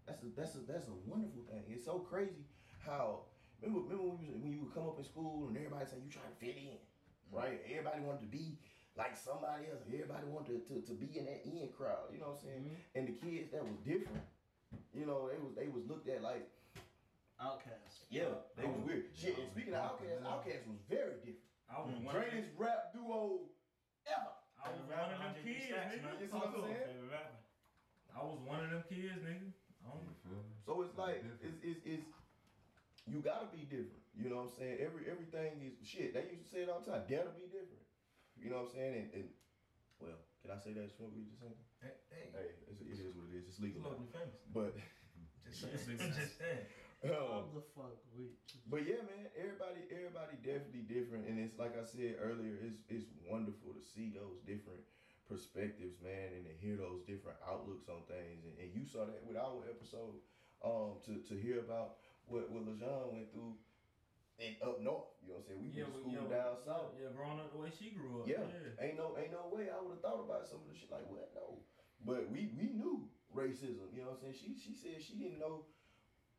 That's 0.06 0.22
a 0.22 0.26
that's 0.36 0.54
a 0.54 0.58
that's 0.68 0.88
a 0.88 0.96
wonderful 1.06 1.42
thing. 1.48 1.62
It's 1.70 1.84
so 1.86 1.98
crazy 1.98 2.44
how 2.84 3.24
remember 3.62 3.80
remember 3.86 4.04
when, 4.12 4.18
we 4.20 4.28
was, 4.28 4.38
when 4.42 4.50
you 4.52 4.60
would 4.66 4.74
come 4.74 4.86
up 4.88 4.98
in 4.98 5.06
school 5.06 5.48
and 5.48 5.56
everybody 5.56 5.84
saying 5.86 6.02
you 6.04 6.12
trying 6.12 6.30
to 6.30 6.38
fit 6.40 6.56
in, 6.56 6.76
mm-hmm. 6.76 7.36
right? 7.36 7.58
Everybody 7.66 8.00
wanted 8.04 8.24
to 8.26 8.32
be 8.32 8.58
like 8.96 9.16
somebody 9.16 9.68
else. 9.68 9.84
Everybody 9.88 10.26
wanted 10.28 10.60
to, 10.60 10.74
to, 10.74 10.74
to 10.86 10.94
be 10.96 11.18
in 11.18 11.24
that 11.28 11.44
in 11.44 11.68
crowd. 11.72 12.12
You 12.12 12.20
know 12.20 12.32
what 12.32 12.40
I'm 12.40 12.46
saying? 12.48 12.62
Mm-hmm. 12.64 12.96
And 12.96 13.02
the 13.08 13.16
kids 13.20 13.46
that 13.52 13.62
was 13.64 13.78
different, 13.84 14.24
you 14.92 15.04
know, 15.04 15.28
they 15.28 15.38
was 15.40 15.52
they 15.56 15.68
was 15.68 15.84
looked 15.88 16.08
at 16.08 16.24
like 16.24 16.48
Outcast. 17.36 18.08
yeah, 18.08 18.32
they 18.56 18.64
was 18.64 18.80
weird. 18.80 19.12
Shit. 19.12 19.36
And 19.36 19.48
speaking 19.52 19.76
of 19.76 20.00
Outkast, 20.00 20.24
Outkast 20.24 20.64
was 20.64 20.80
very 20.88 21.20
different. 21.20 21.44
I 21.68 21.84
was 21.84 21.92
one 22.00 22.16
of 22.16 22.22
Greatest 22.22 22.48
rap 22.56 22.96
duo 22.96 23.44
ever. 24.08 24.32
I 24.56 24.72
was 24.72 24.80
one 24.88 25.12
of 25.12 25.20
them 25.20 25.36
kids, 25.44 25.68
nigga. 25.68 25.92
You 25.92 26.26
see 26.26 26.32
what 26.32 26.48
I'm 26.48 26.64
saying? 26.64 26.96
I 28.16 28.24
was 28.24 28.40
one 28.40 28.64
of 28.64 28.70
them 28.72 28.84
kids, 28.88 29.20
nigga. 29.20 29.52
I 29.84 29.92
don't 29.92 30.02
You 30.08 30.16
feel 30.24 30.40
me? 30.40 30.56
So 30.64 30.82
it's 30.82 30.96
like 30.96 31.22
it's, 31.44 31.60
it's 31.62 31.80
it's 31.84 32.08
you 33.06 33.22
gotta 33.22 33.46
be 33.54 33.64
different. 33.70 34.02
You 34.18 34.28
know 34.30 34.42
what 34.42 34.50
I'm 34.50 34.56
saying? 34.58 34.76
Every 34.82 35.06
everything 35.06 35.62
is 35.62 35.78
shit. 35.86 36.12
They 36.12 36.26
used 36.30 36.50
to 36.50 36.50
say 36.50 36.60
it 36.66 36.68
all 36.68 36.82
the 36.82 36.90
time. 36.90 37.06
Gotta 37.06 37.32
be 37.38 37.46
different. 37.46 37.86
You 38.34 38.50
know 38.50 38.66
what 38.66 38.74
I'm 38.74 38.76
saying? 38.76 38.94
And, 38.98 39.08
and 39.14 39.26
well, 40.02 40.18
can 40.42 40.50
I 40.52 40.58
say 40.58 40.74
that? 40.76 40.92
What 40.98 41.14
we 41.14 41.24
just 41.24 41.40
saying? 41.40 41.56
Hey, 41.80 41.94
hey. 42.12 42.26
Hey, 42.34 42.48
it's, 42.68 42.82
it 42.82 42.98
is 42.98 43.14
what 43.16 43.30
it 43.32 43.38
is. 43.38 43.48
It's 43.48 43.62
legal. 43.62 43.80
Locally 43.86 44.10
now. 44.12 44.20
famous. 44.20 44.42
But 44.52 44.72
Just 45.46 45.86
saying. 45.86 46.02
Just 46.18 46.36
saying. 46.36 46.66
How 47.06 47.44
um, 47.46 47.54
the 47.54 47.62
fuck 47.76 47.94
we? 48.16 48.34
but 48.66 48.82
yeah, 48.82 49.04
man, 49.06 49.30
everybody 49.36 49.86
everybody 49.92 50.34
definitely 50.42 50.88
different. 50.88 51.30
And 51.30 51.38
it's 51.38 51.54
like 51.60 51.78
I 51.78 51.84
said 51.86 52.18
earlier, 52.18 52.58
it's 52.58 52.82
it's 52.90 53.06
wonderful 53.28 53.76
to 53.76 53.82
see 53.82 54.10
those 54.10 54.42
different 54.42 54.82
perspectives, 55.28 55.98
man, 56.02 56.34
and 56.34 56.46
to 56.46 56.54
hear 56.58 56.78
those 56.78 57.02
different 57.04 57.38
outlooks 57.42 57.90
on 57.90 58.02
things. 58.06 58.46
And, 58.46 58.54
and 58.62 58.70
you 58.74 58.86
saw 58.86 59.06
that 59.06 59.22
with 59.26 59.36
our 59.36 59.66
episode, 59.66 60.22
um, 60.62 61.02
to, 61.04 61.18
to 61.26 61.34
hear 61.34 61.60
about 61.60 61.98
what, 62.26 62.50
what 62.50 62.62
LeJean 62.66 63.12
went 63.12 63.30
through 63.32 63.54
in 64.38 64.52
up 64.60 64.82
north. 64.84 65.16
You 65.24 65.32
know 65.32 65.40
what 65.40 65.48
I'm 65.48 65.48
saying? 65.48 65.60
We 65.64 65.68
Yeah, 65.72 65.88
went 65.88 65.94
to 65.96 66.00
school 66.04 66.28
yeah, 66.28 66.36
down 66.36 66.52
we- 66.60 66.66
south. 66.66 66.90
Yeah, 67.00 67.10
growing 67.16 67.40
up 67.40 67.50
the 67.54 67.60
way 67.62 67.70
she 67.72 67.96
grew 67.96 68.20
up. 68.22 68.28
Yeah. 68.28 68.44
Yeah. 68.44 68.82
Ain't 68.84 68.98
no 69.00 69.16
ain't 69.16 69.32
no 69.32 69.48
way 69.48 69.72
I 69.72 69.78
would 69.80 69.96
have 69.96 70.04
thought 70.04 70.20
about 70.26 70.44
some 70.44 70.60
of 70.60 70.68
the 70.68 70.76
shit 70.76 70.92
like 70.92 71.06
what 71.08 71.32
no. 71.32 71.62
But 72.04 72.28
we 72.30 72.52
we 72.58 72.76
knew 72.76 73.08
racism, 73.32 73.88
you 73.96 74.04
know 74.04 74.12
what 74.14 74.20
I'm 74.22 74.32
saying? 74.32 74.36
She 74.38 74.50
she 74.60 74.72
said 74.76 75.00
she 75.00 75.16
didn't 75.16 75.40
know 75.40 75.64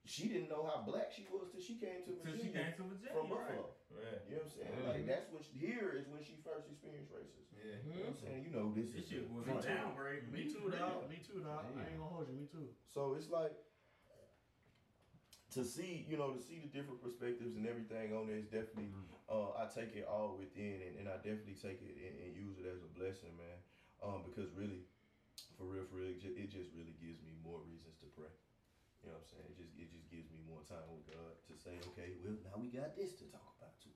she 0.07 0.31
didn't 0.31 0.47
know 0.47 0.63
how 0.63 0.87
black 0.87 1.11
she 1.11 1.27
was 1.27 1.51
till 1.51 1.59
she 1.59 1.75
came 1.81 2.05
to 2.07 2.15
Till 2.15 2.23
Virginia 2.23 2.47
she 2.47 2.55
came 2.55 2.71
to 2.79 2.83
Virginia. 2.87 3.11
from 3.17 3.27
right. 3.27 3.59
Buffalo. 3.59 3.75
Right. 3.91 4.23
You 4.29 4.39
know 4.39 4.45
what 4.45 4.47
I'm 4.47 4.55
saying? 4.55 4.71
Mhm. 4.77 4.87
Like 4.93 5.03
that's 5.09 5.27
when 5.35 5.41
she, 5.43 5.53
here 5.59 5.89
is 5.99 6.05
when 6.07 6.21
she 6.23 6.39
first 6.45 6.69
experienced 6.71 7.11
racism. 7.11 7.43
Yeah. 7.57 7.75
You 7.83 7.91
know 7.91 8.07
what 8.07 8.13
I'm 8.15 8.19
saying? 8.23 8.39
You 8.47 8.51
know 8.55 8.65
this, 8.71 8.93
This 8.95 9.03
is 9.03 9.09
shit 9.09 9.27
was 9.27 9.43
front 9.43 9.65
a 9.65 9.67
end. 9.67 9.81
downgrade. 9.83 10.23
Me 10.31 10.47
too, 10.47 10.63
dog. 10.71 11.09
Me 11.11 11.19
too, 11.19 11.41
dog. 11.43 11.65
I 11.65 11.83
ain't 11.91 11.97
gonna 11.99 12.07
hold 12.07 12.29
you. 12.31 12.37
Me 12.39 12.45
too. 12.47 12.71
So 12.87 13.17
it's 13.19 13.27
like 13.33 13.51
to 15.57 15.65
see, 15.65 16.05
you 16.05 16.21
know, 16.21 16.29
to 16.29 16.37
see 16.37 16.61
the 16.61 16.69
different 16.69 17.01
perspectives 17.01 17.57
and 17.57 17.65
everything 17.65 18.13
on 18.13 18.29
there 18.29 18.37
is 18.37 18.45
definitely, 18.45 18.93
uh, 19.25 19.57
I 19.57 19.65
take 19.73 19.97
it 19.97 20.05
all 20.05 20.37
within 20.37 20.85
and, 20.85 20.93
and 21.01 21.05
I 21.09 21.17
definitely 21.17 21.57
take 21.57 21.81
it 21.81 21.97
and, 21.97 22.13
and 22.21 22.29
use 22.37 22.61
it 22.61 22.69
as 22.69 22.85
a 22.85 22.91
blessing, 22.93 23.33
man. 23.33 23.57
Um, 24.05 24.21
because 24.29 24.53
really, 24.53 24.85
for 25.57 25.65
real, 25.65 25.89
for 25.89 25.97
real, 25.97 26.13
it 26.13 26.21
just, 26.21 26.37
it 26.37 26.49
just 26.53 26.69
really 26.77 26.93
gives 27.01 27.17
me 27.25 27.33
more 27.41 27.57
reasons 27.65 27.97
to 28.05 28.07
pray. 28.13 28.29
You 29.01 29.09
know 29.09 29.17
what 29.17 29.25
I'm 29.25 29.33
saying? 29.33 29.49
It 29.49 29.57
just 29.57 29.73
it 29.81 29.87
just 29.89 30.07
gives 30.13 30.29
me 30.29 30.45
more 30.45 30.61
time 30.69 30.85
with 30.93 31.09
God 31.09 31.33
to 31.49 31.53
say, 31.57 31.73
okay, 31.93 32.17
well 32.21 32.37
now 32.45 32.61
we 32.61 32.69
got 32.69 32.93
this 32.93 33.17
to 33.17 33.25
talk 33.33 33.57
about 33.57 33.73
too. 33.81 33.93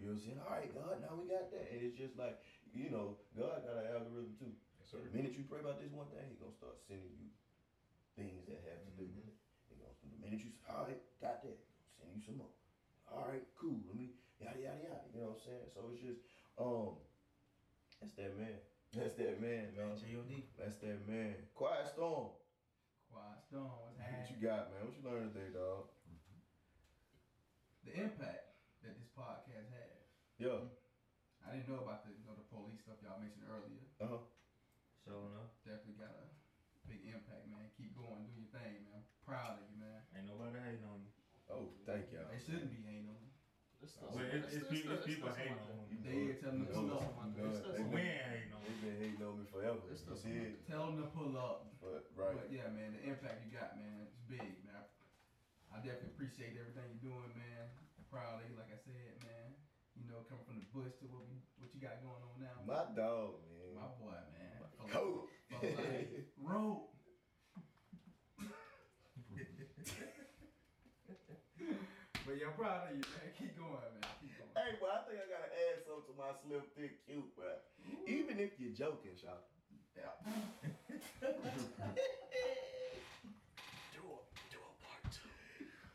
You 0.00 0.08
know 0.08 0.16
what 0.16 0.24
I'm 0.24 0.24
saying? 0.24 0.40
All 0.40 0.54
right, 0.56 0.72
God, 0.72 0.96
now 1.04 1.12
we 1.12 1.28
got 1.28 1.52
that, 1.52 1.68
and 1.68 1.84
it's 1.84 1.98
just 1.98 2.16
like, 2.16 2.40
you 2.72 2.88
know, 2.88 3.20
God 3.36 3.60
got 3.68 3.84
an 3.84 3.92
algorithm 3.92 4.32
too. 4.40 4.52
So 4.80 4.96
the 4.96 5.12
minute 5.12 5.36
you 5.36 5.44
pray 5.44 5.60
about 5.60 5.76
this 5.76 5.92
one 5.92 6.08
thing, 6.14 6.24
He 6.32 6.40
gonna 6.40 6.56
start 6.56 6.80
sending 6.80 7.12
you 7.12 7.28
things 8.16 8.48
that 8.48 8.60
have 8.64 8.80
to 8.86 8.92
do 8.96 9.08
with 9.12 9.28
it. 9.28 9.41
He 10.22 10.30
gonna, 10.30 10.38
the 10.38 10.38
minute 10.38 10.44
you 10.44 10.50
say, 10.50 10.72
all 10.72 10.84
right, 10.84 10.98
got 11.20 11.42
that, 11.42 11.58
send 11.98 12.14
you 12.14 12.20
some 12.20 12.36
more. 12.36 12.50
All 13.10 13.26
right, 13.26 13.42
cool. 13.54 13.82
Let 13.86 13.96
me 13.96 14.10
yada 14.38 14.58
yada 14.58 14.78
yada. 14.80 15.06
You 15.12 15.20
know 15.20 15.26
what 15.26 15.38
I'm 15.38 15.44
saying? 15.44 15.68
So 15.74 15.88
it's 15.90 16.00
just, 16.00 16.20
um, 16.58 16.94
that's 18.00 18.14
that 18.14 18.34
man. 18.34 18.58
That's 18.94 19.14
that 19.14 19.40
man, 19.40 19.72
Man, 19.74 19.88
man. 19.88 19.96
J.O.D. 19.96 20.44
That's 20.56 20.76
that 20.76 21.06
man. 21.06 21.34
Quiet 21.54 21.86
storm. 21.88 22.28
Quiet 23.08 23.40
Storm, 23.42 23.68
what's 23.84 23.96
happening? 23.96 24.20
What 24.20 24.30
you 24.30 24.36
got, 24.36 24.70
man? 24.70 24.84
What 24.84 24.96
you 24.96 25.02
learned 25.04 25.32
today, 25.32 25.48
dog? 25.52 25.84
The 27.84 27.92
impact 27.92 28.46
that 28.82 28.96
this 28.96 29.08
podcast 29.12 29.68
has. 29.68 30.00
Yeah. 30.38 30.64
I 31.44 31.50
didn't 31.50 31.66
know 31.66 31.82
about 31.82 32.02
the 32.02 32.10
you 32.14 32.22
know 32.24 32.34
the 32.38 32.46
police 32.46 32.80
stuff 32.80 33.02
y'all 33.02 33.18
mentioned 33.18 33.44
earlier. 33.44 33.82
Uh 34.00 34.06
huh. 34.06 34.22
Sure 35.04 35.26
enough. 35.26 35.50
Definitely 35.66 35.98
got 35.98 36.14
a 36.14 36.24
big 36.86 37.04
impact, 37.04 37.44
man. 37.50 37.68
Keep 37.76 37.98
going, 37.98 38.22
do 38.22 38.32
your 38.32 38.48
thing, 38.54 38.86
man. 38.86 39.02
Proud 39.26 39.58
of 39.58 39.64
you, 39.66 39.76
man. 39.76 40.00
Ain't 40.14 40.26
nobody 40.26 40.58
hating 40.62 40.86
on 40.86 41.02
you. 41.02 41.10
Oh, 41.50 41.74
thank 41.84 42.10
y'all. 42.12 42.24
They 42.30 42.31
shouldn't 42.44 42.70
be 42.74 42.82
ain't 42.86 43.06
on 43.08 43.18
It's 43.82 43.94
But 43.98 44.26
it's, 44.34 44.50
it's, 44.54 44.68
people, 44.70 44.94
it's 44.98 45.06
people 45.06 45.30
hating 45.34 45.58
on 45.58 45.86
You 45.90 45.98
you. 45.98 46.02
They 46.02 46.16
ain't 46.34 46.38
telling 46.42 46.62
them 46.62 46.68
to 46.68 46.74
pull 46.74 46.90
up. 46.98 47.06
You 47.34 47.42
know, 47.42 47.50
It's 47.50 47.60
they 47.62 47.66
just- 47.66 47.78
been- 47.78 47.92
We 47.94 48.00
ain't 48.02 48.26
hating 48.30 48.52
on 48.54 48.60
They 48.62 48.72
you. 48.74 48.80
been 48.82 48.98
hating 49.02 49.22
on 49.26 49.34
me 49.38 49.44
forever. 49.50 49.80
It's 49.90 50.02
You 50.02 50.10
just- 50.14 50.22
see 50.26 50.36
it? 50.38 50.66
Tell 50.66 50.82
them 50.90 50.96
to 51.02 51.06
pull 51.14 51.34
up. 51.38 51.70
But 51.82 52.06
right. 52.14 52.34
But 52.38 52.46
yeah, 52.52 52.68
man, 52.70 52.94
the 52.94 53.02
impact 53.10 53.42
you 53.46 53.50
got, 53.54 53.74
man, 53.78 54.06
it's 54.06 54.18
big, 54.30 54.62
man. 54.66 54.82
I 55.72 55.80
definitely 55.82 56.14
appreciate 56.14 56.54
everything 56.60 56.84
you're 56.94 57.10
doing, 57.10 57.32
man. 57.34 57.66
Proud 58.12 58.44
of 58.44 58.46
you, 58.50 58.54
like 58.60 58.68
I 58.70 58.78
said, 58.84 59.18
man. 59.24 59.56
You 59.98 60.04
know, 60.06 60.20
coming 60.28 60.44
from 60.44 60.58
the 60.62 60.68
bush 60.70 60.92
to 61.00 61.06
what 61.10 61.24
we 61.26 61.40
what 61.58 61.72
you 61.74 61.80
got 61.80 61.98
going 62.04 62.22
on 62.22 62.36
now. 62.38 62.60
My 62.68 62.84
dog, 62.94 63.40
man. 63.48 63.74
My 63.74 63.88
boy, 63.98 64.14
man. 64.36 64.52
For 64.78 64.86
Coach. 64.88 65.30
for 65.48 65.66
life. 65.66 66.28
Rope. 66.42 66.88
but 72.24 72.36
yeah, 72.36 72.40
I'm 72.52 72.60
proud 72.60 72.84
of 72.84 72.92
you, 72.92 73.00
man. 73.16 73.32
Keep 73.40 73.56
going, 73.56 73.80
man. 73.80 74.12
Keep 74.20 74.36
going. 74.36 74.52
Hey, 74.52 74.76
but 74.76 74.92
I 74.92 74.98
think 75.08 75.24
I 75.24 75.26
gotta 75.32 75.48
add 75.72 75.80
something 75.88 76.04
to 76.04 76.14
my 76.20 76.36
slim, 76.44 76.60
thick, 76.76 77.00
cute, 77.08 77.32
bro. 77.32 77.48
Even 78.04 78.36
if 78.36 78.60
you're 78.60 78.76
joking, 78.76 79.16
Shop. 79.16 79.48
Yeah. 79.96 80.12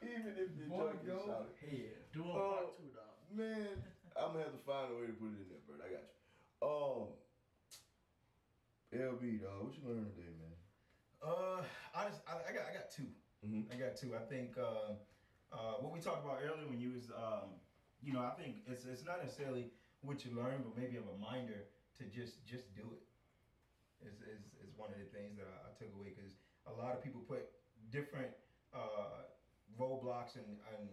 Even 0.02 0.34
if 0.38 0.50
you're 0.58 0.66
Boy, 0.70 0.98
joking, 0.98 1.06
go 1.06 1.26
Shop. 1.30 1.46
Yeah. 1.62 1.94
Do 2.14 2.24
a 2.26 2.34
Oh. 2.34 2.50
part 2.58 2.74
two, 2.78 2.90
dog. 2.90 3.14
Man, 3.30 3.84
I'm 4.18 4.34
gonna 4.34 4.44
have 4.50 4.54
to 4.58 4.64
find 4.66 4.92
a 4.94 4.96
way 4.98 5.06
to 5.08 5.14
put 5.14 5.30
it 5.38 5.46
in 5.46 5.50
there, 5.54 5.62
bro. 5.70 5.78
I 5.78 5.94
got 5.94 6.10
you. 6.10 6.18
Um, 6.66 7.14
LB, 8.98 9.42
dog, 9.46 9.62
what 9.62 9.74
you 9.78 9.84
learning 9.86 10.10
today, 10.16 10.34
man? 10.42 10.58
Uh, 11.22 11.62
honest, 11.94 12.22
I, 12.26 12.50
I 12.50 12.52
got 12.54 12.66
I 12.66 12.74
got 12.74 12.90
2 12.90 13.06
Mhm. 13.46 13.70
I 13.70 13.76
got 13.78 13.96
two. 13.98 14.16
I 14.16 14.20
think 14.26 14.58
uh, 14.58 14.98
uh, 15.52 15.74
what 15.80 15.92
we 15.92 16.00
talked 16.00 16.24
about 16.24 16.40
earlier 16.44 16.68
when 16.68 16.80
you 16.80 16.92
was 16.92 17.10
um, 17.12 17.60
you 18.02 18.14
know, 18.14 18.22
I 18.22 18.32
think 18.32 18.58
it's 18.66 18.86
it's 18.86 19.04
not 19.04 19.22
necessarily 19.22 19.70
what 20.02 20.24
you 20.26 20.32
learn, 20.32 20.62
but 20.64 20.76
maybe 20.76 20.98
a 20.98 21.02
reminder 21.02 21.66
to 21.98 22.04
just 22.06 22.44
just 22.46 22.74
do 22.74 22.92
it. 22.94 23.02
Is 24.06 24.22
is, 24.22 24.54
is 24.62 24.72
one 24.76 24.92
of 24.92 24.98
the 25.00 25.06
things 25.06 25.38
that 25.38 25.48
I, 25.48 25.70
I 25.70 25.72
took 25.78 25.92
away 25.94 26.14
because 26.16 26.38
a 26.68 26.72
lot 26.72 26.94
of 26.94 27.02
people 27.02 27.22
put 27.22 27.46
different 27.90 28.30
uh, 28.74 29.26
roadblocks 29.80 30.36
and, 30.36 30.58
and 30.76 30.90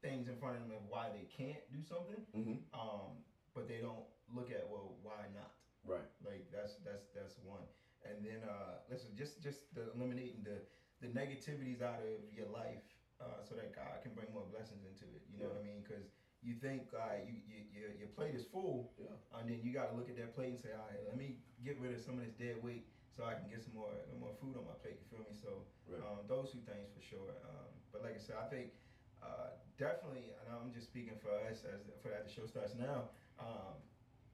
things 0.00 0.28
in 0.28 0.36
front 0.36 0.56
of 0.56 0.62
them 0.62 0.70
of 0.72 0.82
why 0.88 1.08
they 1.10 1.24
can't 1.24 1.62
do 1.70 1.82
something, 1.82 2.22
Mm-hmm. 2.36 2.58
um, 2.74 3.22
but 3.54 3.66
they 3.68 3.78
don't 3.78 4.04
look 4.28 4.50
at 4.50 4.66
well 4.68 4.94
why 5.02 5.26
not. 5.34 5.50
Right. 5.84 6.06
Like 6.24 6.46
that's 6.52 6.76
that's 6.84 7.06
that's 7.14 7.38
one. 7.42 7.66
And 8.04 8.24
then 8.24 8.42
uh 8.46 8.78
listen, 8.90 9.10
just 9.16 9.40
just 9.42 9.72
the 9.74 9.90
eliminating 9.94 10.42
the 10.44 10.62
the 11.00 11.08
negativities 11.08 11.82
out 11.82 11.98
of 11.98 12.22
your 12.32 12.46
life, 12.46 12.82
uh, 13.22 13.40
so 13.46 13.54
that 13.54 13.70
God 13.70 14.02
can 14.02 14.10
bring 14.18 14.28
more 14.34 14.44
blessings 14.50 14.82
into 14.82 15.06
it. 15.14 15.22
You 15.30 15.38
know 15.38 15.54
what 15.54 15.62
I 15.62 15.64
mean? 15.64 15.86
Because 15.86 16.10
you 16.42 16.58
think 16.58 16.90
uh, 16.90 17.22
you, 17.22 17.38
you 17.46 17.58
your 17.70 17.90
your 17.94 18.10
plate 18.18 18.34
is 18.34 18.42
full, 18.50 18.90
Yeah. 18.98 19.14
and 19.38 19.46
then 19.46 19.62
you 19.62 19.70
got 19.70 19.90
to 19.90 19.94
look 19.94 20.10
at 20.10 20.18
that 20.18 20.34
plate 20.34 20.50
and 20.50 20.60
say, 20.60 20.74
all 20.74 20.90
right, 20.90 20.98
let 21.06 21.14
me 21.14 21.38
get 21.62 21.78
rid 21.78 21.94
of 21.94 22.02
some 22.02 22.18
of 22.18 22.26
this 22.26 22.34
dead 22.34 22.58
weight 22.66 22.90
so 23.14 23.22
I 23.22 23.38
can 23.38 23.46
get 23.46 23.62
some 23.62 23.78
more 23.78 23.94
more 24.18 24.34
food 24.42 24.58
on 24.58 24.66
my 24.66 24.74
plate. 24.82 24.98
You 24.98 25.06
feel 25.06 25.22
me? 25.22 25.34
So 25.38 25.62
Right. 25.86 26.02
um, 26.02 26.26
those 26.26 26.50
two 26.50 26.62
things 26.66 26.90
for 26.94 27.02
sure. 27.02 27.30
Um, 27.46 27.70
but 27.94 28.02
like 28.02 28.14
I 28.18 28.22
said, 28.22 28.36
I 28.42 28.46
think 28.50 28.74
uh, 29.22 29.54
definitely, 29.78 30.34
and 30.42 30.46
I'm 30.50 30.70
just 30.74 30.90
speaking 30.90 31.14
for 31.22 31.30
us 31.46 31.62
as 31.62 31.86
for 32.02 32.10
that 32.10 32.26
the 32.26 32.32
show 32.32 32.46
starts 32.46 32.74
now. 32.74 33.10
Um, 33.38 33.78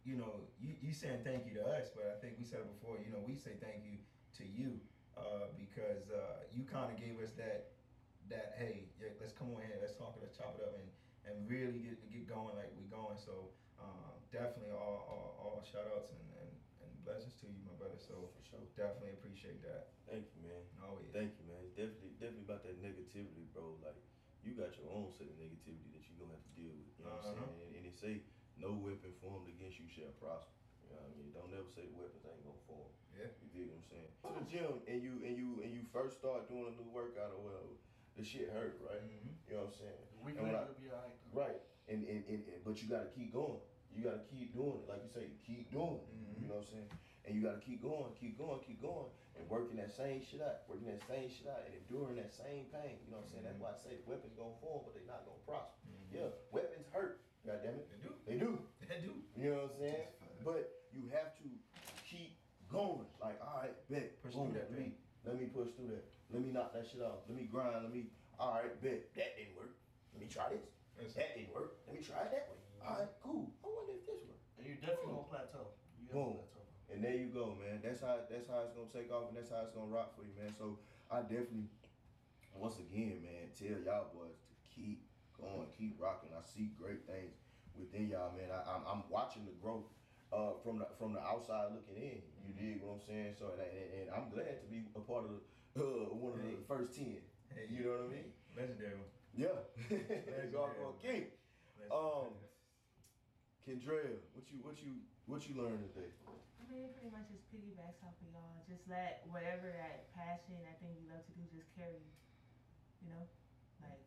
you 0.04 0.16
know, 0.16 0.48
you, 0.56 0.72
you 0.80 0.92
saying 0.96 1.20
thank 1.24 1.44
you 1.44 1.52
to 1.60 1.64
us, 1.68 1.92
but 1.92 2.08
I 2.08 2.16
think 2.24 2.40
we 2.40 2.44
said 2.44 2.60
it 2.64 2.70
before. 2.72 2.96
You 2.96 3.12
know, 3.12 3.20
we 3.20 3.36
say 3.36 3.60
thank 3.60 3.84
you 3.84 4.00
to 4.40 4.44
you 4.48 4.80
uh, 5.16 5.52
because 5.58 6.08
uh, 6.08 6.48
you 6.54 6.64
kind 6.64 6.88
of 6.88 6.96
gave 6.96 7.20
us 7.20 7.32
that 7.36 7.76
that 8.30 8.56
hey, 8.60 8.88
yeah, 9.00 9.12
let's 9.20 9.32
come 9.32 9.52
on 9.54 9.60
here, 9.64 9.76
let's 9.80 9.96
talk 9.96 10.14
it, 10.16 10.22
let's 10.24 10.36
chop 10.36 10.56
it 10.58 10.62
up, 10.64 10.74
and 10.76 10.88
and 11.28 11.34
really 11.48 11.80
get 11.84 11.96
get 12.08 12.24
going 12.28 12.56
like 12.56 12.72
we 12.76 12.84
going. 12.88 13.16
So 13.20 13.52
um, 13.80 14.16
definitely 14.32 14.72
all, 14.74 15.04
all 15.08 15.28
all 15.38 15.56
shout 15.64 15.86
outs 15.94 16.10
and, 16.12 16.24
and 16.40 16.50
and 16.84 16.90
blessings 17.04 17.36
to 17.42 17.46
you, 17.48 17.60
my 17.64 17.74
brother. 17.76 17.98
So 18.00 18.30
For 18.36 18.42
sure. 18.44 18.64
definitely 18.76 19.16
appreciate 19.18 19.60
that. 19.66 19.92
Thank 20.08 20.28
you, 20.36 20.40
man. 20.44 20.62
Oh 20.84 20.96
yeah. 21.00 21.12
Thank 21.12 21.36
you, 21.40 21.44
man. 21.48 21.62
Definitely, 21.76 22.16
definitely 22.20 22.46
about 22.48 22.64
that 22.64 22.76
negativity, 22.80 23.44
bro. 23.52 23.76
Like, 23.84 23.98
you 24.40 24.56
got 24.56 24.72
your 24.80 24.88
own 24.88 25.12
set 25.12 25.28
of 25.28 25.36
negativity 25.36 25.88
that 25.92 26.04
you're 26.08 26.16
gonna 26.20 26.32
have 26.36 26.44
to 26.48 26.54
deal 26.56 26.72
with. 26.72 26.88
You 26.96 27.04
know 27.04 27.12
what 27.16 27.28
I'm 27.28 27.36
Uh-huh. 27.36 27.48
saying? 27.48 27.60
And, 27.64 27.70
and 27.76 27.82
they 27.84 27.94
say, 27.96 28.14
no 28.56 28.72
weapon 28.74 29.12
formed 29.20 29.46
against 29.52 29.76
you 29.78 29.86
shall 29.90 30.10
prosper. 30.16 30.54
You 30.82 30.96
know 30.96 31.04
what 31.04 31.12
I 31.12 31.16
mean? 31.20 31.28
Don't 31.36 31.52
never 31.52 31.68
say 31.68 31.84
the 31.84 31.94
weapons 31.98 32.24
ain't 32.24 32.40
gonna 32.42 32.64
form. 32.64 32.88
Yeah. 33.12 33.28
You 33.44 33.48
dig 33.52 33.68
what 33.68 33.82
I'm 33.84 33.88
saying? 33.92 34.10
To 34.24 34.28
the 34.32 34.44
gym 34.48 34.72
and 34.88 34.98
you 35.04 35.12
and 35.26 35.34
you 35.36 35.48
and 35.60 35.70
you 35.74 35.82
first 35.92 36.16
start 36.16 36.48
doing 36.48 36.64
a 36.70 36.74
new 36.74 36.88
workout 36.88 37.34
or 37.36 37.40
whatever, 37.44 37.76
the 38.18 38.24
shit 38.26 38.50
hurt, 38.50 38.82
right? 38.82 38.98
Mhm. 38.98 39.30
You 39.46 39.54
know 39.54 39.70
what 39.70 39.72
I'm 39.72 39.78
saying? 39.78 40.02
A 40.18 40.24
week 40.26 40.34
And 40.36 40.44
when 40.44 40.52
later, 40.52 40.62
I- 40.62 40.66
you'll 40.66 40.82
be 40.82 40.90
alright. 40.90 41.18
Right. 41.32 41.60
And, 41.88 42.04
and, 42.04 42.20
and, 42.28 42.40
and 42.50 42.60
but 42.66 42.82
you 42.82 42.88
gotta 42.90 43.08
keep 43.14 43.32
going. 43.32 43.60
You 43.94 44.02
gotta 44.04 44.20
keep 44.28 44.52
doing 44.52 44.82
it. 44.82 44.88
Like 44.90 45.00
you 45.06 45.10
say, 45.14 45.30
keep 45.46 45.70
doing 45.72 46.02
it. 46.02 46.08
Mhm. 46.12 46.42
You 46.42 46.48
know 46.50 46.58
what 46.60 46.66
I'm 46.66 46.72
saying? 46.74 46.90
And 47.24 47.30
you 47.36 47.40
gotta 47.46 47.60
keep 47.62 47.80
going, 47.80 48.12
keep 48.18 48.36
going, 48.36 48.60
keep 48.66 48.80
going, 48.82 49.06
and 49.36 49.48
working 49.48 49.76
that 49.78 49.92
same 49.92 50.20
shit 50.24 50.40
out, 50.42 50.66
working 50.68 50.88
that 50.90 51.00
same 51.06 51.28
shit 51.30 51.46
out, 51.46 51.62
and 51.64 51.72
enduring 51.78 52.16
that 52.16 52.32
same 52.34 52.66
pain. 52.74 52.98
You 53.06 53.12
know 53.14 53.22
what 53.22 53.30
I'm 53.30 53.32
saying? 53.32 53.44
That's 53.44 53.60
why 53.60 53.70
I 53.72 53.76
say 53.78 53.94
weapons 54.04 54.34
gonna 54.36 54.56
form, 54.60 54.82
but 54.84 54.94
they 54.98 55.04
not 55.06 55.24
gonna 55.24 55.44
prosper. 55.46 55.78
Yeah, 56.12 56.28
weapons 56.52 56.88
hurt. 56.92 57.20
God 57.46 57.60
damn 57.62 57.76
it. 57.78 57.88
They 57.88 58.00
do. 58.02 58.12
They 58.26 58.36
do. 58.40 58.50
They 58.88 58.98
do. 59.00 59.12
You 59.36 59.50
know 59.54 59.68
what 59.68 59.76
I'm 59.76 59.78
saying? 59.78 60.08
But 60.44 60.72
you 60.92 61.04
have 61.12 61.36
to 61.38 61.48
keep 62.04 62.36
going. 62.72 63.06
Like, 63.20 63.36
all 63.44 63.60
right, 63.62 63.76
bet. 63.88 64.20
Push 64.22 64.34
boom, 64.34 64.50
through 64.52 64.60
that 64.60 64.70
let 64.72 64.78
pain. 64.80 64.94
let 65.24 65.36
me 65.40 65.46
push 65.52 65.68
through 65.76 65.88
that. 65.96 66.04
Let 66.32 66.44
me 66.44 66.52
knock 66.52 66.72
that 66.76 66.84
shit 66.84 67.00
off. 67.00 67.24
Let 67.28 67.36
me 67.36 67.48
grind. 67.48 67.82
Let 67.82 67.92
me. 67.92 68.12
All 68.38 68.60
right, 68.60 68.70
bet. 68.82 69.08
That 69.16 69.34
didn't 69.36 69.56
work. 69.56 69.74
Let 70.12 70.20
me 70.20 70.28
try 70.28 70.52
this. 70.52 70.68
That's 70.96 71.14
That 71.14 71.34
didn't 71.34 71.54
work. 71.54 71.80
Let 71.88 71.96
me 71.96 72.02
try 72.04 72.28
it 72.28 72.30
that 72.34 72.46
way. 72.52 72.60
All 72.84 72.98
right, 73.00 73.12
cool. 73.22 73.50
I 73.64 73.66
wonder 73.70 73.96
if 73.96 74.04
this 74.06 74.22
works. 74.26 74.46
And 74.58 74.66
you 74.66 74.76
definitely 74.78 75.14
won't 75.14 75.30
plateau. 75.30 75.74
You 75.98 76.06
Boom. 76.10 76.42
plateau. 76.42 76.58
And 76.88 77.04
there 77.04 77.16
you 77.16 77.28
go, 77.28 77.52
man. 77.56 77.80
That's 77.84 78.00
how 78.00 78.24
that's 78.28 78.48
how 78.48 78.64
it's 78.64 78.72
gonna 78.72 78.88
take 78.88 79.12
off, 79.12 79.28
and 79.28 79.36
that's 79.36 79.52
how 79.52 79.60
it's 79.64 79.76
gonna 79.76 79.92
rock 79.92 80.16
for 80.16 80.24
you, 80.24 80.32
man. 80.40 80.52
So 80.56 80.80
I 81.12 81.20
definitely, 81.24 81.68
once 82.56 82.80
again, 82.80 83.20
man, 83.20 83.52
tell 83.52 83.76
y'all 83.84 84.08
boys 84.12 84.40
to 84.48 84.52
keep 84.72 85.04
going, 85.36 85.68
keep 85.76 86.00
rocking. 86.00 86.32
I 86.32 86.40
see 86.40 86.72
great 86.80 87.04
things 87.04 87.36
within 87.76 88.08
y'all, 88.08 88.32
man. 88.32 88.48
I, 88.48 88.64
I'm, 88.72 88.82
I'm 88.88 89.02
watching 89.12 89.44
the 89.44 89.52
growth 89.60 89.84
uh, 90.32 90.56
from 90.64 90.80
the 90.80 90.88
from 90.96 91.12
the 91.12 91.20
outside 91.20 91.76
looking 91.76 92.00
in. 92.00 92.24
You 92.40 92.56
dig 92.56 92.80
what 92.80 92.96
I'm 92.98 93.04
saying? 93.04 93.36
So 93.36 93.52
and, 93.52 93.60
and, 93.68 93.88
and 94.00 94.06
I'm 94.08 94.32
glad 94.32 94.56
to 94.64 94.66
be 94.72 94.88
a 94.96 95.02
part 95.04 95.28
of 95.28 95.44
the, 95.78 95.86
uh, 95.86 96.14
one 96.18 96.34
of 96.34 96.42
the 96.42 96.58
first 96.66 96.94
ten. 96.94 97.22
Hey, 97.54 97.70
You 97.70 97.86
know 97.86 97.94
what 98.02 98.10
I 98.10 98.14
mean? 98.18 98.28
Legendary 98.58 98.98
one. 98.98 99.10
Yeah. 99.38 99.58
Legendary. 99.90 100.50
Gargoyle 100.50 100.98
King. 101.00 101.30
Um, 101.88 102.34
Kendra, 103.64 104.18
what 104.34 104.44
you 104.50 104.58
what 104.60 104.76
you 104.82 104.92
what 105.30 105.40
you 105.46 105.54
learned 105.56 105.80
today? 105.94 106.10
I 106.28 106.64
mean, 106.68 106.84
it 106.84 106.92
pretty 106.96 107.08
much 107.14 107.28
just 107.32 107.44
piggybacks 107.48 108.00
off 108.04 108.12
of 108.20 108.28
y'all. 108.28 108.60
Just 108.68 108.84
let 108.90 109.24
whatever 109.32 109.72
that 109.72 110.12
passion, 110.12 110.60
that 110.68 110.76
thing 110.84 110.92
you 111.00 111.08
love 111.08 111.24
to 111.24 111.32
do, 111.32 111.44
just 111.54 111.70
carry 111.72 111.96
you. 111.96 112.12
You 113.00 113.08
know, 113.14 113.24
like 113.80 114.02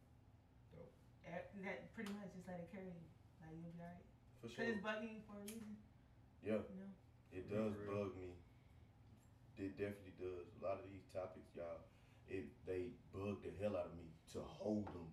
Dope. 0.76 0.92
that 1.26 1.90
pretty 1.96 2.12
much 2.20 2.30
just 2.36 2.46
let 2.46 2.60
it 2.62 2.70
carry 2.70 2.92
you. 2.92 3.06
Like 3.42 3.56
you'll 3.58 3.74
be 3.74 3.82
alright. 3.82 4.06
For 4.44 4.50
sure. 4.52 4.62
Cause 4.68 4.78
it's 4.78 4.84
bugging 4.84 5.14
you 5.18 5.22
for 5.26 5.40
a 5.40 5.46
reason. 5.48 5.74
Yeah. 6.44 6.62
You 6.70 6.78
know. 6.86 6.92
It 7.32 7.46
does 7.48 7.74
bug 7.88 8.12
me. 8.20 8.36
It 9.58 9.78
definitely 9.80 10.18
does. 10.20 10.50
A 10.58 10.60
lot 10.62 10.82
of 10.82 10.86
these 10.90 11.01
topics, 11.14 11.52
y'all, 11.56 11.84
it 12.28 12.48
they 12.66 12.96
bug 13.12 13.44
the 13.44 13.52
hell 13.60 13.76
out 13.76 13.92
of 13.92 13.96
me 14.00 14.08
to 14.34 14.40
hold 14.44 14.88
them, 14.96 15.08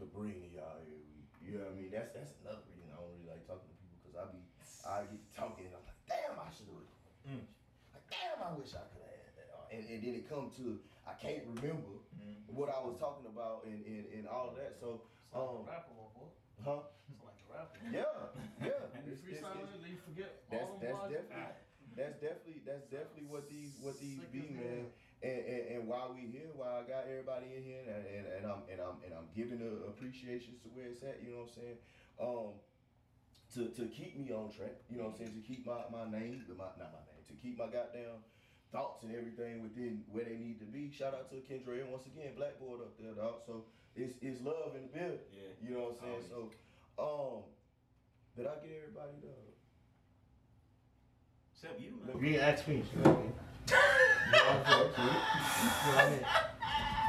to 0.00 0.04
bring 0.08 0.40
to 0.40 0.48
y'all 0.52 0.80
every 0.80 1.04
week. 1.14 1.28
You 1.40 1.56
know 1.60 1.68
what 1.68 1.76
I 1.76 1.80
mean? 1.80 1.90
That's 1.92 2.10
that's 2.16 2.32
another 2.44 2.64
reason 2.72 2.88
I 2.92 2.96
don't 3.00 3.12
really 3.16 3.28
like 3.28 3.44
talking 3.48 3.68
to 3.68 3.76
people 3.80 3.96
because 4.00 4.16
I 4.16 4.24
be 4.32 4.40
I 4.84 4.96
get 5.08 5.22
talking 5.36 5.68
and 5.68 5.76
I'm 5.76 5.84
like, 5.84 6.00
damn, 6.08 6.36
I 6.40 6.48
should 6.52 6.68
have. 6.72 6.88
Mm. 7.28 7.44
Like, 7.92 8.06
damn, 8.08 8.38
I 8.40 8.50
wish 8.56 8.72
I 8.72 8.84
could 8.92 9.04
have 9.04 9.12
had 9.12 9.32
that. 9.36 9.48
And, 9.70 9.82
and 9.86 9.98
then 10.02 10.12
it 10.16 10.24
come 10.28 10.48
to 10.60 10.80
I 11.08 11.14
can't 11.20 11.44
remember 11.56 12.00
Mhm. 12.20 12.52
what 12.52 12.68
I 12.68 12.78
was 12.84 12.96
talking 13.00 13.24
about 13.26 13.64
and, 13.64 13.80
and, 13.86 14.04
and 14.12 14.24
all 14.28 14.52
of 14.52 14.56
that. 14.60 14.76
So, 14.78 15.00
um, 15.32 15.64
rapper, 15.66 15.94
boy. 15.96 16.28
huh? 16.64 16.84
It's 17.08 17.22
like 17.24 17.38
a 17.40 17.46
rapper. 17.50 17.78
Yeah, 17.88 18.04
yeah. 18.60 18.84
And 18.96 19.08
It's- 19.08 19.24
it's- 19.24 19.40
it's- 19.40 19.88
you 19.88 19.96
forget 20.04 20.44
that's 20.52 20.70
that's 20.80 21.00
definitely 21.08 21.56
that's 21.96 22.16
definitely 22.20 22.60
that's 22.66 22.84
definitely 22.92 23.26
what 23.26 23.48
these 23.50 23.74
what 23.80 23.96
these 23.98 24.20
be 24.30 24.50
man 24.54 24.86
and, 25.22 25.38
and 25.44 25.62
and 25.76 25.80
while 25.88 26.16
we 26.16 26.28
here 26.32 26.48
while 26.56 26.80
I 26.80 26.88
got 26.88 27.04
everybody 27.04 27.52
in 27.52 27.62
here 27.62 27.84
and, 27.84 28.04
and, 28.08 28.24
and 28.40 28.44
I'm 28.48 28.62
and 28.72 28.80
I'm 28.80 28.96
and 29.04 29.12
I'm 29.12 29.28
giving 29.36 29.60
the 29.60 29.84
appreciations 29.88 30.62
to 30.64 30.68
where 30.72 30.88
it's 30.88 31.02
at 31.04 31.20
you 31.20 31.36
know 31.36 31.44
what 31.44 31.52
I'm 31.52 31.60
saying? 31.60 31.78
Um 32.16 32.48
to 33.54 33.68
to 33.76 33.84
keep 33.92 34.16
me 34.16 34.32
on 34.32 34.48
track 34.48 34.80
you 34.88 34.96
know 34.96 35.12
what 35.12 35.20
I'm 35.20 35.28
saying? 35.28 35.36
To 35.36 35.44
keep 35.44 35.66
my 35.68 35.84
my 35.92 36.08
name 36.08 36.40
my 36.56 36.72
not 36.80 36.96
my 36.96 37.04
name 37.12 37.24
to 37.28 37.34
keep 37.36 37.58
my 37.60 37.68
goddamn 37.68 38.24
thoughts 38.72 39.04
and 39.04 39.12
everything 39.12 39.60
within 39.62 40.02
where 40.12 40.24
they 40.24 40.38
need 40.38 40.58
to 40.60 40.64
be. 40.64 40.90
Shout 40.94 41.12
out 41.12 41.28
to 41.30 41.42
Kendra 41.42 41.82
and 41.82 41.90
once 41.90 42.06
again 42.06 42.32
Blackboard 42.36 42.80
up 42.80 42.96
there 42.96 43.12
dog. 43.12 43.44
So 43.44 43.64
it's 43.96 44.16
it's 44.22 44.40
love 44.40 44.72
in 44.72 44.88
the 44.88 44.92
building 44.94 45.20
Yeah. 45.36 45.52
you 45.60 45.74
know 45.76 45.92
what 45.92 46.00
I'm 46.00 46.16
saying? 46.16 46.24
So 46.32 46.48
um 46.96 47.44
did 48.36 48.46
I 48.46 48.56
get 48.64 48.72
everybody 48.72 49.20
dog? 49.20 49.52
Except 51.52 51.76
you, 51.76 52.00
man. 52.06 52.16
You 52.24 52.34
ain't 52.34 52.42
ask 52.42 52.66
me. 52.66 52.82
You 54.30 54.38
know 54.38 55.94
what 55.94 56.04
I 56.04 56.10
mean? 56.10 56.24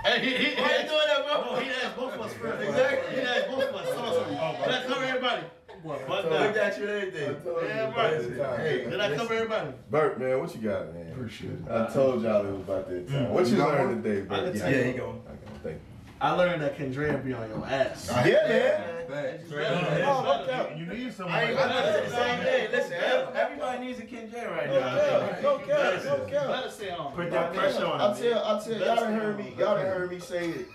Hey, 0.04 0.20
he, 0.20 0.30
he, 0.36 0.62
Why 0.62 0.78
you 0.78 0.90
doing 0.90 1.08
that, 1.08 1.26
bro? 1.28 1.54
No, 1.54 1.60
he 1.60 1.70
asked 1.70 1.96
both 1.96 2.14
of 2.14 2.22
us 2.22 2.34
first. 2.34 2.64
Exactly. 2.68 3.16
He 3.16 3.22
asked 3.22 3.48
both 3.50 3.64
of 3.64 3.76
us. 3.76 3.88
So, 3.88 3.96
so, 3.96 4.26
oh, 4.30 4.66
did 4.66 4.76
I 4.76 4.84
cover 4.88 5.06
everybody? 5.06 5.44
What? 5.84 6.08
But 6.08 6.32
Look 6.32 6.58
at 6.58 6.78
you 6.78 6.88
and 6.88 6.92
everything. 6.92 7.36
Yeah, 7.68 7.96
right. 7.96 8.60
Hey, 8.60 8.90
Did 8.90 9.00
I 9.00 9.16
cover 9.16 9.34
everybody? 9.34 9.74
Bert, 9.90 10.20
man, 10.20 10.40
what 10.40 10.56
you 10.56 10.62
got, 10.62 10.94
man? 10.94 11.12
Appreciate 11.12 11.52
it. 11.52 11.72
I 11.72 11.88
told 11.92 12.24
y'all 12.24 12.46
it 12.46 12.52
was 12.52 12.62
about 12.62 12.90
that 12.90 13.08
time. 13.08 13.26
Mm. 13.26 13.30
What 13.30 13.48
you 13.48 13.58
You 13.58 13.64
learned 13.64 14.04
today, 14.04 14.22
Bert? 14.22 14.56
Yeah, 14.56 14.62
tell. 14.62 14.68
I 14.70 14.74
he 14.84 14.92
got 14.92 14.98
going. 14.98 15.08
one. 15.08 15.22
I 15.26 15.30
got 15.30 15.52
one. 15.52 15.60
Thank 15.64 15.76
you. 15.76 15.82
I 16.22 16.32
learned 16.32 16.62
that 16.62 16.78
Kendra 16.78 17.24
be 17.26 17.34
on 17.34 17.50
your 17.50 17.66
ass. 17.66 18.12
Yeah, 18.26 18.48
man. 18.48 18.91
Facts. 19.12 19.44
Oh, 19.52 20.24
no 20.24 20.46
doubt. 20.48 20.78
You 20.78 20.86
need 20.86 21.14
someone. 21.14 21.36
I 21.36 21.44
ain't 21.44 21.56
like 21.56 21.66
I 21.66 21.68
that. 21.68 21.86
know 21.94 22.10
the 22.10 22.16
same 22.16 22.44
thing. 22.44 22.72
Listen, 22.72 22.94
Everybody 23.36 23.86
needs 23.86 24.00
a 24.00 24.04
Ken 24.04 24.32
J 24.32 24.46
right 24.46 24.68
no 24.70 24.80
cap, 24.80 25.42
no 25.44 25.58
cap, 25.60 26.06
no 26.06 26.26
cap. 26.26 26.48
Better 26.48 26.70
say 26.70 26.90
on. 26.92 27.14
Put 27.14 27.32
that 27.32 27.54
pressure 27.54 27.86
on 27.86 27.98
me. 27.98 28.04
I 28.04 28.08
him. 28.14 28.24
tell, 28.24 28.44
I 28.46 28.60
tell, 28.64 28.74
y'all 28.80 28.96
done 28.96 29.14
heard 29.14 29.38
me, 29.38 29.54
y'all 29.58 29.76
done 29.76 29.86
heard 29.86 30.10
me 30.12 30.20
say 30.20 30.50
it 30.50 30.68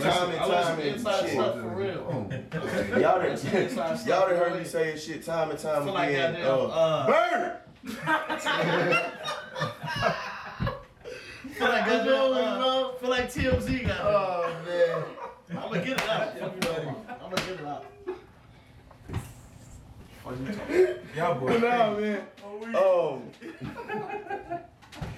Time 0.00 0.30
and 0.30 0.38
time 0.38 0.76
to 0.78 0.82
and 0.82 1.00
shit. 1.00 1.36
for 1.36 1.68
real. 1.76 2.28
Y'all 3.00 3.18
done, 3.20 3.30
Listen 3.30 3.50
to 3.52 4.04
y'all 4.08 4.28
done 4.28 4.36
heard 4.36 4.50
real. 4.52 4.58
me 4.60 4.64
saying 4.64 4.98
shit 4.98 5.24
time 5.24 5.50
and 5.50 5.58
time 5.60 5.84
Feel 5.84 5.94
like 5.94 6.08
again. 6.10 6.32
goddamn, 6.34 6.70
uh, 6.70 6.74
uh, 6.74 7.06
Bird! 7.06 7.56
Feel 11.56 11.68
like 11.68 11.86
goddamn, 11.86 12.62
uh, 12.62 12.92
feel 12.94 13.10
like 13.10 13.32
TMZ 13.32 13.86
got 13.86 14.00
Oh 14.02 14.56
man. 14.66 15.04
I'm 15.50 15.56
gonna 15.56 15.84
get 15.84 16.00
it 16.00 16.08
out. 16.08 16.42
I'm 16.42 16.60
gonna 17.30 17.36
get 17.36 17.60
it 17.60 17.66
out. 17.66 17.84
Y'all 21.16 21.38
boys. 21.38 21.62
Nah, 21.62 21.94
man. 21.94 22.20
Um, 22.74 23.22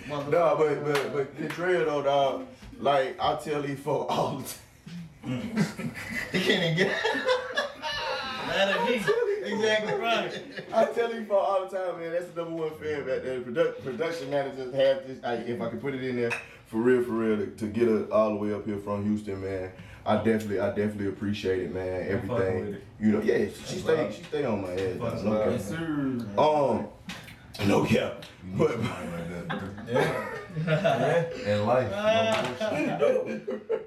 nah, 0.31 0.55
but 0.55 0.85
but 0.85 1.13
but 1.13 1.37
Kendra 1.37 1.85
though, 1.87 2.03
dog. 2.03 2.47
Like 2.79 3.17
I 3.19 3.37
tell 3.37 3.63
these 3.63 3.81
folks 3.81 4.13
all 4.15 4.37
the 4.39 4.45
time. 4.45 4.55
He 6.33 6.41
can't 6.41 6.63
even 6.63 6.77
get 6.77 6.93
Mad 8.47 8.69
at 8.69 8.89
me. 8.89 8.95
Exactly. 9.45 9.95
Right. 9.95 10.43
I 10.73 10.85
tell 10.87 11.09
these 11.11 11.27
folks 11.27 11.47
all 11.49 11.67
the 11.67 11.77
time, 11.77 12.01
man. 12.01 12.13
That's 12.13 12.27
the 12.31 12.43
number 12.43 12.63
one 12.63 12.71
fan 12.79 13.07
back 13.07 13.23
there. 13.23 13.41
Produ- 13.41 13.83
production 13.83 14.31
managers 14.31 14.75
have 14.75 15.07
this. 15.07 15.19
I, 15.25 15.35
if 15.35 15.61
I 15.61 15.69
could 15.71 15.81
put 15.81 15.95
it 15.95 16.05
in 16.05 16.17
there 16.17 16.33
for 16.67 16.79
real, 16.79 17.03
for 17.03 17.13
real, 17.13 17.37
to, 17.39 17.47
to 17.47 17.67
get 17.67 17.89
her 17.89 18.05
all 18.13 18.31
the 18.31 18.37
way 18.37 18.53
up 18.53 18.67
here 18.67 18.79
from 18.79 19.05
Houston, 19.05 19.41
man. 19.43 19.71
I 20.09 20.17
definitely, 20.17 20.59
I 20.61 20.69
definitely 20.69 21.09
appreciate 21.09 21.61
it, 21.65 21.75
man. 21.75 22.01
I'm 22.13 22.21
fucking 22.27 22.29
with 22.29 22.43
Everything, 22.43 22.77
you 22.99 23.13
know. 23.13 23.21
Yeah, 23.21 23.47
she 23.67 23.79
stay, 23.79 24.11
she 24.17 24.23
stay 24.25 24.45
on 24.45 24.63
my 24.63 24.73
ass. 24.73 24.97
dog. 24.99 25.25
No 25.25 25.39
cap. 25.39 25.51
Yes, 25.51 25.69
sir. 25.69 25.77
Um, 26.39 26.89
no 27.69 27.85
cap. 27.85 28.25
But 28.57 28.79
Yeah. 29.89 31.25
In 31.47 31.67
life. 31.67 31.91
No. 31.91 33.41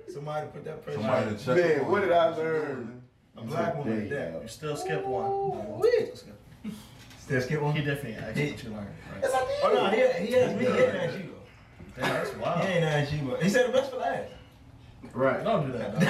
Somebody 0.14 0.48
put 0.54 0.64
that 0.66 0.84
pressure 0.84 1.00
Somebody 1.00 1.28
on. 1.28 1.38
to 1.38 1.44
check 1.46 1.58
man, 1.58 1.92
what 1.92 2.02
did. 2.02 2.12
I 2.12 2.36
learn? 2.36 3.02
A 3.38 3.42
black 3.42 3.78
woman 3.78 3.94
at 3.94 4.04
today, 4.10 4.32
that. 4.34 4.42
You 4.44 4.48
still 4.48 4.76
skip 4.76 5.06
one. 5.06 5.80
Wait. 5.80 6.24
Still 7.20 7.42
skip 7.42 7.62
one? 7.62 7.76
He 7.76 7.84
definitely 7.84 8.16
asked 8.16 8.38
you 8.38 8.52
what 8.52 8.64
you 8.64 8.70
learned. 8.70 8.88
Right? 9.12 9.22
Yes, 9.24 9.32
I 9.34 9.40
did. 9.40 9.58
Oh 9.64 9.74
no, 9.74 9.90
he, 9.90 10.28
he 10.28 10.36
asked 10.38 10.56
me. 10.58 10.66
He 10.66 10.72
didn't 10.72 10.96
ask 10.98 11.18
you. 11.18 11.36
Damn, 11.96 12.10
that's 12.14 12.30
He 12.32 12.38
wild. 12.40 12.66
ain't 12.66 12.86
asked 12.86 13.14
you, 13.14 13.22
but 13.24 13.42
he 13.44 13.50
said 13.50 13.68
the 13.70 13.74
best 13.74 13.92
for 13.92 13.98
last. 13.98 14.32
Right. 15.14 15.44
Don't 15.44 15.72
do 15.72 15.78
that. 15.78 15.94
dog. 16.00 16.04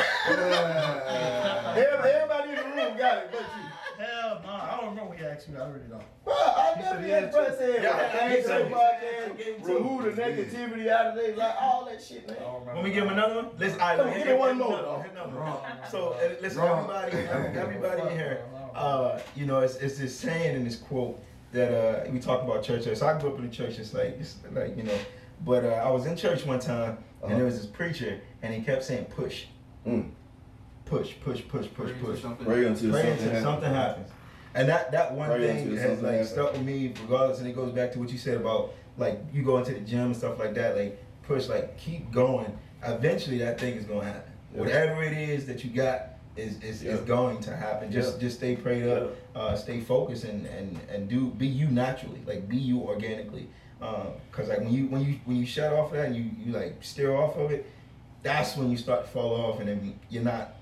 Everybody, 1.77 2.09
everybody 2.09 2.49
in 2.49 2.55
the 2.55 2.63
room 2.75 2.97
got 2.97 3.17
it, 3.17 3.29
but 3.31 3.39
you. 3.41 4.05
Hell 4.05 4.41
no. 4.43 4.49
I 4.49 4.77
don't 4.77 4.89
remember 4.89 5.09
what 5.11 5.17
he 5.19 5.25
asked 5.25 5.47
you. 5.47 5.57
I 5.57 5.67
really 5.67 5.79
don't. 5.89 6.03
Bro, 6.23 6.33
I 6.33 6.73
He 6.75 6.81
said 6.83 6.89
definitely 7.01 7.05
he 7.07 7.11
had 7.13 7.23
had 7.23 7.31
Brett 7.31 7.57
said, 7.57 7.83
Yeah, 7.83 7.89
like, 7.91 8.11
he 8.11 8.17
thanks 8.17 8.41
to 8.41 8.47
said 8.47 8.61
the 8.63 8.67
he- 8.67 8.73
podcast, 8.73 9.37
he 9.37 9.43
gave 9.43 9.63
two. 9.65 9.73
remove 9.77 10.15
the 10.15 10.21
negativity 10.21 10.89
out 10.89 11.05
of 11.07 11.17
it, 11.17 11.37
like 11.37 11.55
all 11.61 11.85
that 11.85 12.01
shit, 12.03 12.27
man. 12.27 12.37
I 12.39 12.43
don't. 12.43 12.65
When 12.75 12.83
we 12.83 12.91
give 12.91 13.03
him 13.05 13.11
another 13.13 13.35
one, 13.35 13.49
let's. 13.59 13.73
All 13.73 13.79
right, 13.79 13.97
Come 13.97 14.05
look, 14.07 14.07
on, 14.07 14.13
here- 14.13 14.25
give 14.25 14.33
me 14.35 14.39
one 14.39 14.57
more, 14.57 14.67
here- 14.71 14.81
dog. 14.81 15.03
here- 15.03 15.13
no, 15.15 15.61
So 15.91 16.09
uh, 16.13 16.41
listen, 16.41 16.61
Wrong. 16.61 16.89
everybody, 16.91 17.57
everybody 17.59 18.01
in 18.01 18.09
here. 18.09 18.43
Uh, 18.75 19.19
you 19.35 19.45
know, 19.45 19.59
it's, 19.59 19.75
it's 19.75 19.97
this 19.99 20.15
saying 20.17 20.55
in 20.55 20.63
this 20.63 20.77
quote 20.77 21.19
that 21.51 21.71
uh, 21.73 22.09
we 22.11 22.19
talk 22.19 22.41
about 22.43 22.63
church. 22.63 22.83
So 22.97 23.07
I 23.07 23.19
grew 23.19 23.31
up 23.33 23.37
in 23.39 23.49
the 23.49 23.55
church. 23.55 23.77
It's 23.79 23.93
like 23.93 24.17
it's 24.19 24.37
like 24.51 24.75
you 24.77 24.83
know, 24.83 24.97
but 25.45 25.63
uh, 25.65 25.67
I 25.85 25.91
was 25.91 26.05
in 26.07 26.15
church 26.15 26.45
one 26.45 26.59
time 26.59 26.97
and 27.23 27.37
there 27.37 27.45
was 27.45 27.57
this 27.57 27.67
preacher 27.67 28.19
and 28.41 28.53
he 28.53 28.61
kept 28.61 28.83
saying 28.83 29.05
push, 29.05 29.45
Mm. 29.85 30.09
push, 30.85 31.13
push, 31.23 31.41
push, 31.47 31.67
push, 31.73 31.91
push. 32.01 32.21
Pray 32.21 32.65
until 32.65 32.91
Pray 32.91 33.01
something 33.01 33.11
until 33.11 33.25
happens. 33.27 33.43
something 33.43 33.73
happens. 33.73 34.09
And 34.53 34.67
that 34.69 34.91
that 34.91 35.13
one 35.13 35.29
Pray 35.29 35.47
thing 35.47 35.75
has 35.77 36.01
like 36.01 36.11
happens. 36.13 36.29
stuck 36.29 36.53
with 36.53 36.63
me 36.63 36.93
regardless, 37.03 37.39
and 37.39 37.47
it 37.47 37.55
goes 37.55 37.71
back 37.71 37.91
to 37.93 37.99
what 37.99 38.09
you 38.11 38.17
said 38.17 38.37
about 38.37 38.73
like 38.97 39.19
you 39.33 39.43
go 39.43 39.57
into 39.57 39.73
the 39.73 39.79
gym 39.79 40.07
and 40.07 40.15
stuff 40.15 40.37
like 40.39 40.53
that. 40.55 40.75
Like 40.77 41.01
push, 41.23 41.47
like 41.47 41.77
keep 41.77 42.11
going. 42.11 42.57
Eventually, 42.83 43.37
that 43.39 43.59
thing 43.59 43.75
is 43.75 43.85
gonna 43.85 44.03
happen. 44.05 44.31
Yeah. 44.53 44.59
Whatever 44.59 45.03
it 45.03 45.13
is 45.13 45.45
that 45.45 45.63
you 45.63 45.69
got 45.71 46.09
is 46.35 46.61
is, 46.61 46.83
Yeah. 46.83 46.93
is 46.93 47.01
going 47.01 47.39
to 47.41 47.55
happen. 47.55 47.91
Just 47.91 48.15
Yeah. 48.15 48.21
just 48.27 48.37
stay 48.37 48.55
prayed 48.57 48.87
up, 48.87 49.11
uh, 49.35 49.55
stay 49.55 49.79
focused, 49.79 50.25
and 50.25 50.45
and 50.47 50.77
and 50.93 51.07
do 51.07 51.27
be 51.27 51.47
you 51.47 51.67
naturally, 51.69 52.21
like 52.25 52.47
be 52.49 52.57
you 52.57 52.79
organically. 52.81 53.47
Because 53.79 54.49
like 54.49 54.59
when 54.59 54.73
you 54.73 54.87
when 54.87 55.01
you 55.05 55.19
when 55.25 55.37
you 55.37 55.45
shut 55.45 55.71
off 55.73 55.91
that 55.93 56.07
and 56.07 56.15
you 56.15 56.25
you 56.43 56.51
like 56.51 56.75
steer 56.81 57.15
off 57.15 57.35
of 57.37 57.51
it, 57.51 57.65
that's 58.23 58.55
when 58.57 58.69
you 58.69 58.77
start 58.77 59.05
to 59.05 59.09
fall 59.11 59.33
off, 59.35 59.59
and 59.59 59.69
then 59.69 59.99
you're 60.09 60.23
not 60.23 60.55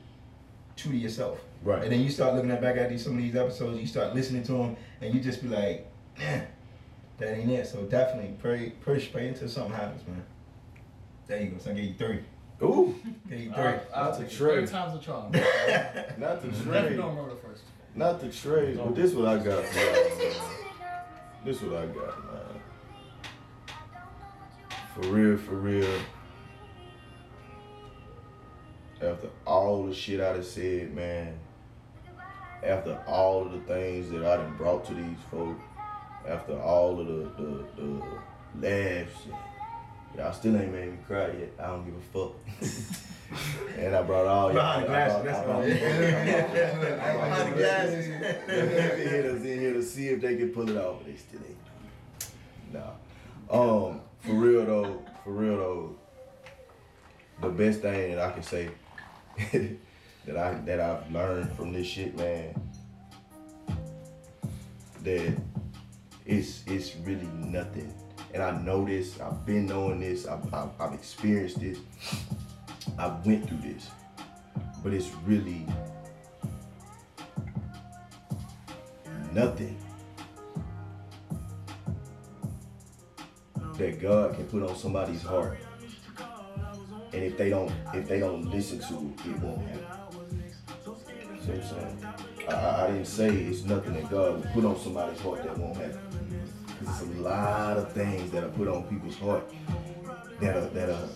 true 0.76 0.92
to 0.92 0.98
yourself. 0.98 1.40
Right. 1.64 1.84
And 1.84 1.92
then 1.92 2.00
you 2.02 2.10
start 2.10 2.36
looking 2.36 2.52
at 2.52 2.62
back 2.62 2.78
at 2.78 2.90
these 2.90 3.04
some 3.04 3.14
of 3.14 3.18
these 3.20 3.36
episodes, 3.36 3.80
you 3.80 3.88
start 3.88 4.16
listening 4.16 4.44
to 4.44 4.54
them, 4.54 4.78
and 5.02 5.14
you 5.14 5.20
just 5.20 5.42
be 5.42 5.50
like, 5.50 5.92
man, 6.18 6.48
that 7.18 7.38
ain't 7.38 7.52
it. 7.52 7.68
So 7.68 7.84
definitely 7.84 8.34
pray, 8.42 8.70
push, 8.82 9.12
pray 9.12 9.28
until 9.28 9.50
something 9.50 9.74
happens, 9.74 10.08
man. 10.08 10.24
There 11.28 11.42
you 11.42 11.50
go. 11.50 11.58
So 11.60 11.72
I 11.72 11.74
gave 11.74 11.84
you 11.86 11.94
three. 11.96 12.20
Ooh, 12.62 12.96
Gave 13.30 13.40
you 13.42 13.52
I'll, 13.54 13.56
three. 13.56 13.80
I'll 13.94 14.06
Not 14.12 14.20
take 14.20 14.30
the 14.38 14.54
it. 14.58 14.68
Time's 14.70 15.02
a 15.02 15.06
charm. 15.06 15.32
not 15.32 16.42
the 16.42 16.48
Definitely 16.48 16.64
trade. 16.90 16.98
don't 16.98 17.10
remember 17.16 17.30
the 17.36 17.42
first. 17.42 17.64
Not 17.96 18.20
the 18.22 18.30
trade, 18.30 18.78
but 18.78 18.96
this 18.96 19.14
what 19.14 19.28
I 19.28 19.38
got 19.38 19.66
for 19.66 19.80
y'all, 19.80 20.18
man. 20.18 20.34
This 21.46 21.62
what 21.62 21.76
I 21.78 21.86
got, 21.88 22.24
man. 22.26 22.62
For 24.96 25.02
real, 25.10 25.38
for 25.38 25.56
real. 25.56 26.00
After 29.02 29.30
all 29.46 29.84
the 29.86 29.94
shit 29.94 30.20
I 30.20 30.34
done 30.34 30.44
said, 30.44 30.94
man. 30.94 31.38
After 32.64 33.02
all 33.08 33.46
of 33.46 33.54
the 33.54 33.60
things 33.60 34.10
that 34.12 34.26
I 34.26 34.38
done 34.38 34.56
brought 34.58 34.86
to 34.88 34.94
these 34.94 35.18
folks. 35.32 35.62
After 36.28 36.60
all 36.62 37.00
of 37.00 37.08
the, 37.08 37.14
the, 37.42 37.66
the 37.78 38.68
laughs. 38.68 39.22
Y'all 40.18 40.34
still 40.34 40.58
ain't 40.58 40.74
made 40.74 40.92
me 40.92 40.98
cry 41.08 41.28
yet. 41.28 41.52
I 41.60 41.68
don't 41.68 41.86
give 41.86 41.96
a 41.96 42.02
fuck. 42.12 42.34
and 43.78 43.96
I 43.96 44.02
brought 44.02 44.26
all 44.26 44.52
y'all. 44.52 44.82
Behind 44.82 44.84
the 44.84 44.88
glasses, 44.88 45.16
I 45.20 45.24
that's 45.24 45.46
brought- 45.46 45.58
what 45.60 45.72
I 45.72 47.14
brought- 47.14 47.30
Behind 47.30 47.54
the 47.54 47.58
glasses. 47.58 48.08
Heavy 48.48 49.04
hitters 49.04 49.46
in 49.46 49.60
here 49.60 49.74
to 49.74 49.84
see 49.84 50.08
if 50.10 50.20
they 50.22 50.36
can 50.36 50.50
pull 50.50 50.70
it 50.70 50.76
off, 50.78 50.98
but 50.98 51.06
they 51.08 51.16
still 51.16 51.40
ain't. 51.48 51.58
Nah. 52.74 52.92
Um, 53.90 54.02
for 54.20 54.34
real 54.34 54.66
though, 54.66 55.02
for 55.24 55.32
real 55.32 55.58
though, 55.58 55.96
the 57.42 57.50
best 57.50 57.82
thing 57.82 58.16
that 58.16 58.20
I 58.20 58.32
can 58.34 58.44
say 58.44 58.70
that 60.26 60.38
I 60.38 60.54
that 60.66 60.80
I've 60.80 61.12
learned 61.12 61.52
from 61.54 61.72
this 61.72 61.88
shit, 61.88 62.16
man, 62.18 62.54
that 65.04 65.38
it's 66.26 66.64
it's 66.68 66.96
really 66.98 67.28
nothing. 67.38 67.94
And 68.34 68.44
I 68.44 68.52
know 68.62 68.86
this. 68.86 69.20
I've 69.20 69.46
been 69.46 69.66
knowing 69.66 70.02
this. 70.02 70.28
I've, 70.28 70.54
I've, 70.54 70.70
I've 70.80 70.94
experienced 70.94 71.60
this. 71.60 71.80
I 72.98 73.08
went 73.26 73.48
through 73.48 73.58
this, 73.58 73.90
but 74.84 74.94
it's 74.94 75.10
really 75.26 75.66
nothing 79.34 79.78
that 83.78 84.02
God 84.02 84.36
can 84.36 84.46
put 84.46 84.64
on 84.64 84.76
somebody's 84.76 85.24
heart. 85.24 85.58
And 87.12 87.24
if 87.24 87.38
they 87.38 87.50
don't, 87.50 87.72
if 87.94 88.08
they 88.08 88.20
don't 88.20 88.50
listen 88.52 88.80
to 88.80 88.86
it, 88.86 89.30
it 89.30 89.40
won't 89.40 89.62
happen. 89.68 89.86
See 91.42 91.52
what 91.52 91.58
I'm 91.58 91.64
saying? 91.64 92.06
I- 92.50 92.86
I, 92.86 92.88
didn't 92.88 93.06
say 93.06 93.30
it's 93.30 93.64
nothing 93.64 93.94
that 93.94 94.10
God 94.10 94.36
will 94.44 94.52
put 94.52 94.66
on 94.66 94.80
somebody's 94.80 95.20
heart 95.20 95.44
that 95.44 95.58
won't 95.58 95.78
happen. 95.78 96.00
Because 96.80 97.02
it's 97.02 97.18
a 97.18 97.22
lot 97.22 97.78
of 97.78 97.92
things 97.92 98.32
that 98.32 98.44
are 98.44 98.50
put 98.50 98.68
on 98.68 98.84
people's 98.84 99.18
heart 99.18 99.44
that 100.40 100.56
are 100.56 100.68
that 100.68 100.90
are 100.90 101.10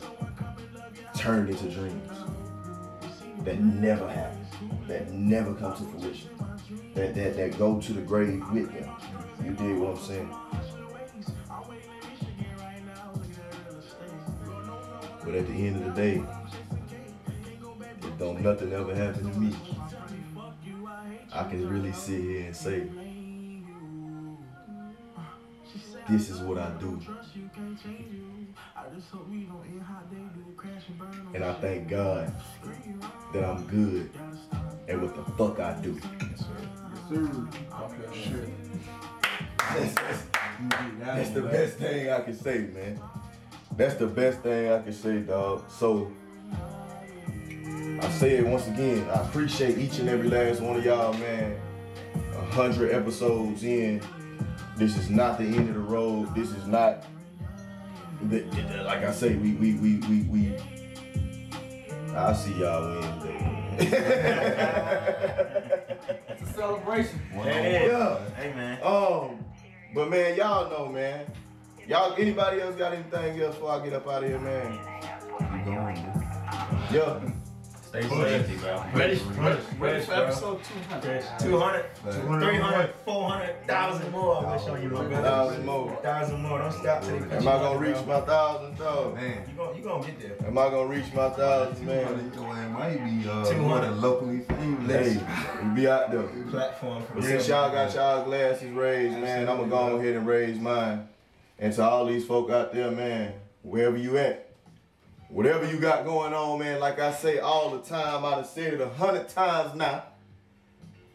turned 1.15 1.49
into 1.49 1.69
dreams 1.69 2.11
that 3.43 3.59
never 3.59 4.07
happen, 4.09 4.45
that 4.87 5.11
never 5.11 5.53
come 5.53 5.75
to 5.75 5.83
fruition, 5.83 6.29
that 6.95 7.13
that, 7.15 7.35
that 7.35 7.57
go 7.57 7.79
to 7.79 7.93
the 7.93 8.01
grave 8.01 8.43
with 8.51 8.71
them. 8.73 8.89
You 9.43 9.51
dig 9.51 9.77
what 9.77 9.97
I'm 9.97 10.03
saying? 10.03 10.35
But 15.25 15.35
at 15.35 15.47
the 15.47 15.53
end 15.53 15.77
of 15.77 15.95
the 15.95 16.01
day, 16.01 16.23
if 18.01 18.19
don't 18.19 18.41
nothing 18.41 18.73
ever 18.73 18.93
happen 18.93 19.31
to 19.31 19.39
me, 19.39 19.55
I 21.31 21.43
can 21.49 21.67
really 21.67 21.91
sit 21.93 22.21
here 22.21 22.45
and 22.47 22.55
say, 22.55 22.83
this 26.09 26.29
is 26.29 26.39
what 26.41 26.57
I 26.57 26.69
do. 26.79 26.99
And 31.33 31.43
I 31.43 31.53
thank 31.53 31.87
God 31.87 32.33
that 33.33 33.43
I'm 33.45 33.63
good 33.67 34.09
at 34.87 35.01
what 35.01 35.15
the 35.15 35.23
fuck 35.33 35.59
I 35.59 35.79
do. 35.81 35.99
That's, 39.73 39.93
that's- 39.95 40.23
that's 40.99 41.29
the 41.31 41.41
best 41.41 41.77
thing 41.77 42.09
I 42.09 42.21
can 42.21 42.35
say, 42.35 42.59
man. 42.73 42.99
That's 43.75 43.95
the 43.95 44.07
best 44.07 44.39
thing 44.41 44.71
I 44.71 44.81
can 44.81 44.93
say, 44.93 45.19
dog. 45.21 45.63
So 45.69 46.11
I 48.01 48.09
say 48.09 48.37
it 48.37 48.45
once 48.45 48.67
again. 48.67 49.07
I 49.09 49.21
appreciate 49.21 49.77
each 49.77 49.99
and 49.99 50.09
every 50.09 50.29
last 50.29 50.61
one 50.61 50.77
of 50.77 50.85
y'all, 50.85 51.13
man. 51.13 51.59
A 52.35 52.45
hundred 52.53 52.91
episodes 52.91 53.63
in. 53.63 54.01
This 54.77 54.97
is 54.97 55.09
not 55.09 55.37
the 55.37 55.45
end 55.45 55.69
of 55.69 55.75
the 55.75 55.81
road. 55.81 56.33
This 56.35 56.49
is 56.51 56.65
not 56.67 57.05
the, 58.23 58.39
the- 58.41 58.83
like 58.83 59.03
I 59.03 59.11
say, 59.11 59.35
we 59.35 59.53
we 59.53 59.73
we 59.75 59.97
we 60.07 60.21
we 60.23 60.55
I'll 62.15 62.35
see 62.35 62.53
y'all 62.53 62.99
Wednesday. 62.99 63.39
It's 66.29 66.41
a 66.49 66.53
celebration. 66.53 67.19
yeah. 67.35 68.19
Hey 68.35 68.53
man. 68.53 68.79
Um, 68.83 69.43
but 69.95 70.09
man, 70.09 70.35
y'all 70.37 70.69
know, 70.69 70.91
man. 70.91 71.25
Y'all, 71.88 72.14
anybody 72.18 72.61
else 72.61 72.76
got 72.76 72.93
anything 72.93 73.41
else 73.41 73.55
before 73.55 73.72
I 73.72 73.84
get 73.84 73.93
up 73.93 74.07
out 74.07 74.23
of 74.23 74.30
here, 74.30 74.39
man? 74.39 74.80
Keep 75.39 75.65
going, 75.65 75.76
man. 75.76 76.88
Yeah. 76.91 77.19
Stay 77.81 78.01
safe, 78.01 78.61
bro. 78.61 78.84
Ready, 78.95 79.15
ready, 79.15 79.19
Ready 79.38 79.61
ready 79.77 80.05
for 80.05 80.14
episode 80.14 80.60
200. 80.64 81.23
200, 81.39 81.85
Like, 82.05 82.14
300, 82.41 82.93
400, 83.05 83.55
1,000 83.68 84.11
more. 84.11 84.38
I'm 84.38 84.43
gonna 84.45 84.60
show 84.60 84.76
you, 84.77 84.89
my 84.89 85.03
brother. 85.05 85.22
Thousand 85.22 85.65
more. 85.65 85.85
1,000 85.89 86.41
more. 86.41 86.57
Don't 86.60 86.72
stop 86.72 87.01
till 87.03 87.19
they 87.19 87.35
Am 87.35 87.47
I 87.47 87.51
gonna 87.51 87.80
reach 87.80 88.05
my 88.07 88.22
thousand 88.22 88.77
though? 88.77 89.11
Man. 89.15 89.43
You 89.47 89.55
gonna, 89.57 89.77
you 89.77 89.84
gonna 89.84 90.05
get 90.05 90.19
there. 90.39 90.47
Am 90.47 90.57
I 90.57 90.69
gonna 90.69 90.88
reach 90.88 91.14
my 91.14 91.30
thousand, 91.30 91.85
Man, 91.85 92.05
man? 92.05 92.31
you 92.34 92.41
know, 92.41 92.51
it 92.53 92.69
might 92.69 93.22
be 93.22 93.30
uh, 93.30 93.45
200. 93.45 93.61
more 93.61 93.80
than 93.81 94.01
locally 94.01 94.39
famous. 94.39 94.91
Hey, 94.91 95.64
we 95.64 95.69
be 95.76 95.88
out 95.88 96.10
there. 96.11 96.23
Platform 96.49 97.03
for 97.03 97.14
But 97.15 97.23
real. 97.23 97.31
since 97.34 97.47
y'all 97.49 97.72
got 97.72 97.93
y'all 97.93 98.23
glasses 98.26 98.72
raised, 98.72 99.19
man, 99.19 99.47
I'ma 99.49 99.65
go 99.65 99.97
ahead 99.97 100.15
and 100.15 100.26
raise 100.26 100.57
mine. 100.60 101.10
And 101.59 101.73
to 101.73 101.84
all 101.84 102.05
these 102.05 102.25
folk 102.25 102.49
out 102.49 102.73
there, 102.73 102.91
man, 102.91 103.34
wherever 103.61 103.97
you 103.97 104.17
at, 104.17 104.49
whatever 105.30 105.69
you 105.69 105.77
got 105.80 106.05
going 106.05 106.34
on, 106.34 106.59
man, 106.59 106.80
like 106.80 106.99
I 106.99 107.13
say 107.13 107.39
all 107.39 107.69
the 107.69 107.80
time, 107.80 108.25
I 108.25 108.31
done 108.31 108.45
said 108.45 108.73
it 108.73 108.81
a 108.81 108.89
hundred 108.89 109.30
times 109.30 109.75
now. 109.75 110.03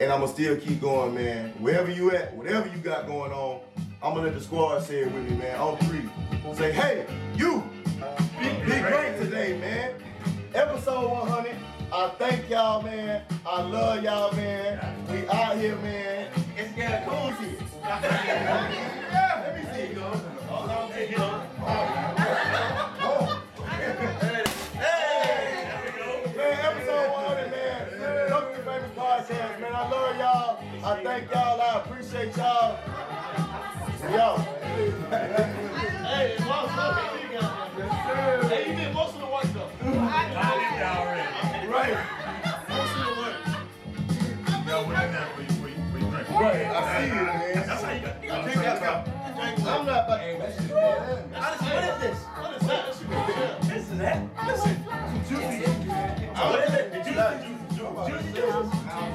And 0.00 0.12
I'ma 0.12 0.26
still 0.26 0.56
keep 0.56 0.80
going, 0.80 1.14
man. 1.14 1.50
Wherever 1.58 1.90
you 1.90 2.12
at, 2.12 2.34
whatever 2.34 2.68
you 2.68 2.78
got 2.78 3.06
going 3.08 3.32
on, 3.32 3.60
I'ma 4.00 4.20
let 4.20 4.34
the 4.34 4.40
squad 4.40 4.80
say 4.80 5.00
it 5.00 5.12
with 5.12 5.28
me, 5.28 5.36
man. 5.36 5.58
On 5.58 5.76
three. 5.78 6.08
Say, 6.54 6.72
hey, 6.72 7.04
you, 7.36 7.68
be, 8.40 8.48
be 8.64 8.80
great 8.80 9.18
today, 9.18 9.58
man. 9.58 9.94
Episode 10.54 11.10
100. 11.10 11.56
I 11.92 12.08
thank 12.10 12.48
y'all, 12.48 12.82
man. 12.82 13.22
I 13.44 13.62
love 13.62 14.04
y'all, 14.04 14.34
man. 14.34 15.04
We 15.10 15.28
out 15.28 15.56
here, 15.56 15.76
man. 15.76 16.28
It's 16.56 16.72
getting 16.74 17.08
cool 17.08 17.32
I 29.74 29.90
love 29.90 30.16
y'all. 30.18 30.58
I 30.84 31.02
thank 31.02 31.30
y'all. 31.32 31.60
I 31.60 31.62
appreciate 31.80 32.36
y'all. 32.36 32.78
Yo. 34.02 34.36
Okay, 34.68 34.86
you 37.22 37.28
that. 37.28 38.44
Hey, 38.48 38.76
did 38.76 38.94
most 38.94 39.14
of 39.14 39.20
the 39.20 39.26
work 39.26 39.44
though. 39.52 39.70
Right. 41.68 41.96
Most 42.68 42.94
of 42.94 43.00
the 43.04 43.10
work. 43.20 43.36
Yo, 44.66 44.76
that 45.12 45.28
you? 45.42 45.48
For 45.48 45.68
you, 45.68 45.76
for 45.90 45.98
drink? 46.10 46.28
Right. 46.30 46.66
I 46.66 46.72
see 47.00 47.06
you, 47.08 47.14
man. 47.14 47.67
Not 49.88 50.04
about 50.04 50.20
to. 50.20 50.24
What 50.36 51.84
is 51.84 51.96
this? 52.00 52.18
What 52.24 52.52
is 52.60 52.68
that? 52.68 52.84
That 52.84 52.94
shit 52.94 53.08
was 53.08 53.24
good. 53.26 53.52
This 53.62 53.84
is 53.90 53.98
that. 53.98 54.18
Listen. 54.46 54.76
Juicy. 55.28 55.64
What 56.36 56.60
is 56.68 56.74
it? 56.74 56.84
The 56.92 56.98
juicy. 56.98 57.16
Juicy. 58.08 58.42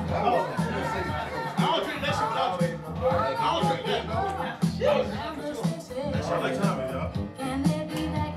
I 0.05 1.65
don't 1.69 1.83
drink 1.85 2.01
that 2.01 2.13
shit 2.17 2.27
without 2.29 2.61
you. 2.61 2.67
I 3.03 3.47
don't 3.53 3.65
drink 3.69 3.83
that. 3.85 4.03
That's 6.11 6.27
your 6.27 6.39
like 6.39 6.57
time, 6.59 6.77
y'all. 6.91 7.11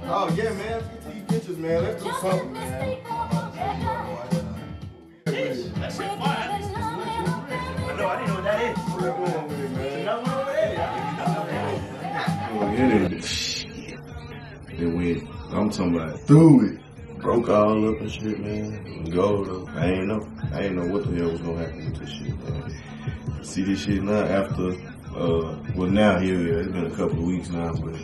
Oh, 0.09 0.29
yeah, 0.37 0.53
man. 0.53 0.73
Let's 0.73 0.89
get 0.89 1.01
to 1.03 1.09
these 1.09 1.25
pictures, 1.25 1.59
man. 1.59 1.83
Let's 1.83 2.03
do 2.03 2.11
something, 2.21 2.53
man. 2.53 2.99
That 5.25 5.93
shit 5.93 6.11
fire. 6.19 6.49
I 7.79 7.97
know. 7.97 8.07
I 8.07 8.17
didn't 8.17 8.29
know 8.29 8.35
what 8.35 8.45
that 8.45 8.61
is. 9.51 9.56
Oh, 12.77 12.79
yeah, 12.79 13.07
it 13.07 13.13
is. 13.13 13.65
Then 14.77 14.99
we, 14.99 15.27
I'm 15.51 15.71
talking 15.71 15.95
about 15.97 16.21
through 16.21 16.75
it. 16.75 16.81
Broke 17.23 17.49
all 17.49 17.89
up 17.89 18.01
and 18.03 18.13
shit, 18.13 18.39
man. 18.39 19.05
Go 19.05 19.45
though. 19.45 19.67
I 19.75 19.93
ain't 19.93 20.07
know. 20.09 20.29
I 20.53 20.65
ain't 20.65 20.75
know 20.75 20.87
what 20.93 21.09
the 21.09 21.17
hell 21.17 21.31
was 21.31 21.41
gonna 21.41 21.59
happen 21.61 21.87
with 21.87 22.01
this 22.01 22.11
shit, 22.11 22.39
man. 22.45 23.43
See 23.43 23.63
this 23.63 23.83
shit 23.83 24.03
now 24.03 24.25
after, 24.25 24.73
uh, 25.17 25.57
well 25.75 25.89
now 25.89 26.19
here. 26.19 26.59
It's 26.59 26.71
been 26.71 26.85
a 26.85 26.91
couple 26.91 27.19
of 27.19 27.25
weeks 27.25 27.49
now, 27.49 27.73
but 27.73 27.95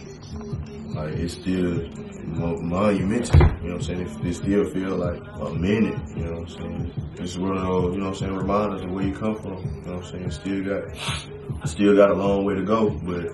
like 0.94 1.16
it's 1.18 1.34
still 1.34 1.86
monumental. 2.24 3.40
You 3.40 3.68
know 3.68 3.74
what 3.74 3.74
I'm 3.74 3.82
saying? 3.82 4.00
It, 4.00 4.26
it 4.26 4.34
still 4.36 4.64
feel 4.70 4.96
like 4.96 5.20
a 5.34 5.50
minute. 5.54 6.00
You 6.16 6.24
know 6.24 6.32
what 6.32 6.40
I'm 6.40 6.48
saying? 6.48 7.10
It's 7.18 7.36
one 7.36 7.58
of 7.58 7.62
those, 7.62 7.94
you 7.94 8.00
know 8.00 8.06
what 8.06 8.14
I'm 8.14 8.20
saying, 8.20 8.36
reminders 8.36 8.82
of 8.84 8.90
where 8.90 9.04
you 9.04 9.12
come 9.12 9.36
from. 9.36 9.58
You 9.58 9.82
know 9.84 9.96
what 9.96 10.04
I'm 10.06 10.10
saying? 10.10 10.30
Still 10.30 10.64
got, 10.64 11.68
still 11.68 11.94
got 11.94 12.10
a 12.10 12.14
long 12.14 12.46
way 12.46 12.54
to 12.54 12.62
go, 12.62 12.88
but 12.88 13.26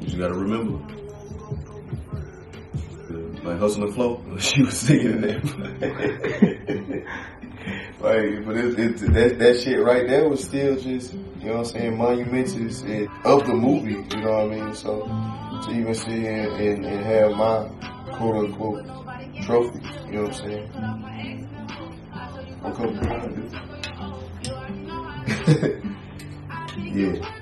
you 0.00 0.18
gotta 0.18 0.34
remember. 0.34 0.78
Like 3.44 3.58
hustle 3.58 3.84
and 3.84 3.94
flow, 3.94 4.22
she 4.38 4.62
was 4.62 4.76
singing 4.76 5.20
that. 5.22 5.44
like, 8.00 8.44
but 8.46 8.56
it, 8.56 8.78
it, 8.78 8.98
that 9.14 9.38
that 9.38 9.60
shit 9.60 9.82
right 9.82 10.06
there 10.06 10.28
was 10.28 10.44
still 10.44 10.76
just, 10.78 11.14
you 11.14 11.20
know 11.46 11.52
what 11.52 11.58
I'm 11.58 11.64
saying, 11.64 11.96
monumentous 11.96 12.82
and 12.82 13.08
of 13.24 13.46
the 13.46 13.54
movie. 13.54 13.92
You 13.92 14.22
know 14.22 14.46
what 14.46 14.52
I 14.52 14.64
mean? 14.64 14.74
So 14.74 15.06
to 15.64 15.70
even 15.72 15.94
sit 15.94 16.12
here 16.12 16.50
and, 16.50 16.84
and 16.84 17.04
have 17.04 17.32
my 17.32 17.68
quote 18.12 18.44
unquote 18.44 18.86
trophy, 19.44 19.80
you 20.06 20.12
know 20.12 20.22
what 20.24 20.32
I'm 20.32 20.34
saying? 20.34 20.70
I'm 22.62 22.72
coming 22.74 22.98
behind 22.98 23.54
it. 25.48 25.84
yeah. 26.94 27.39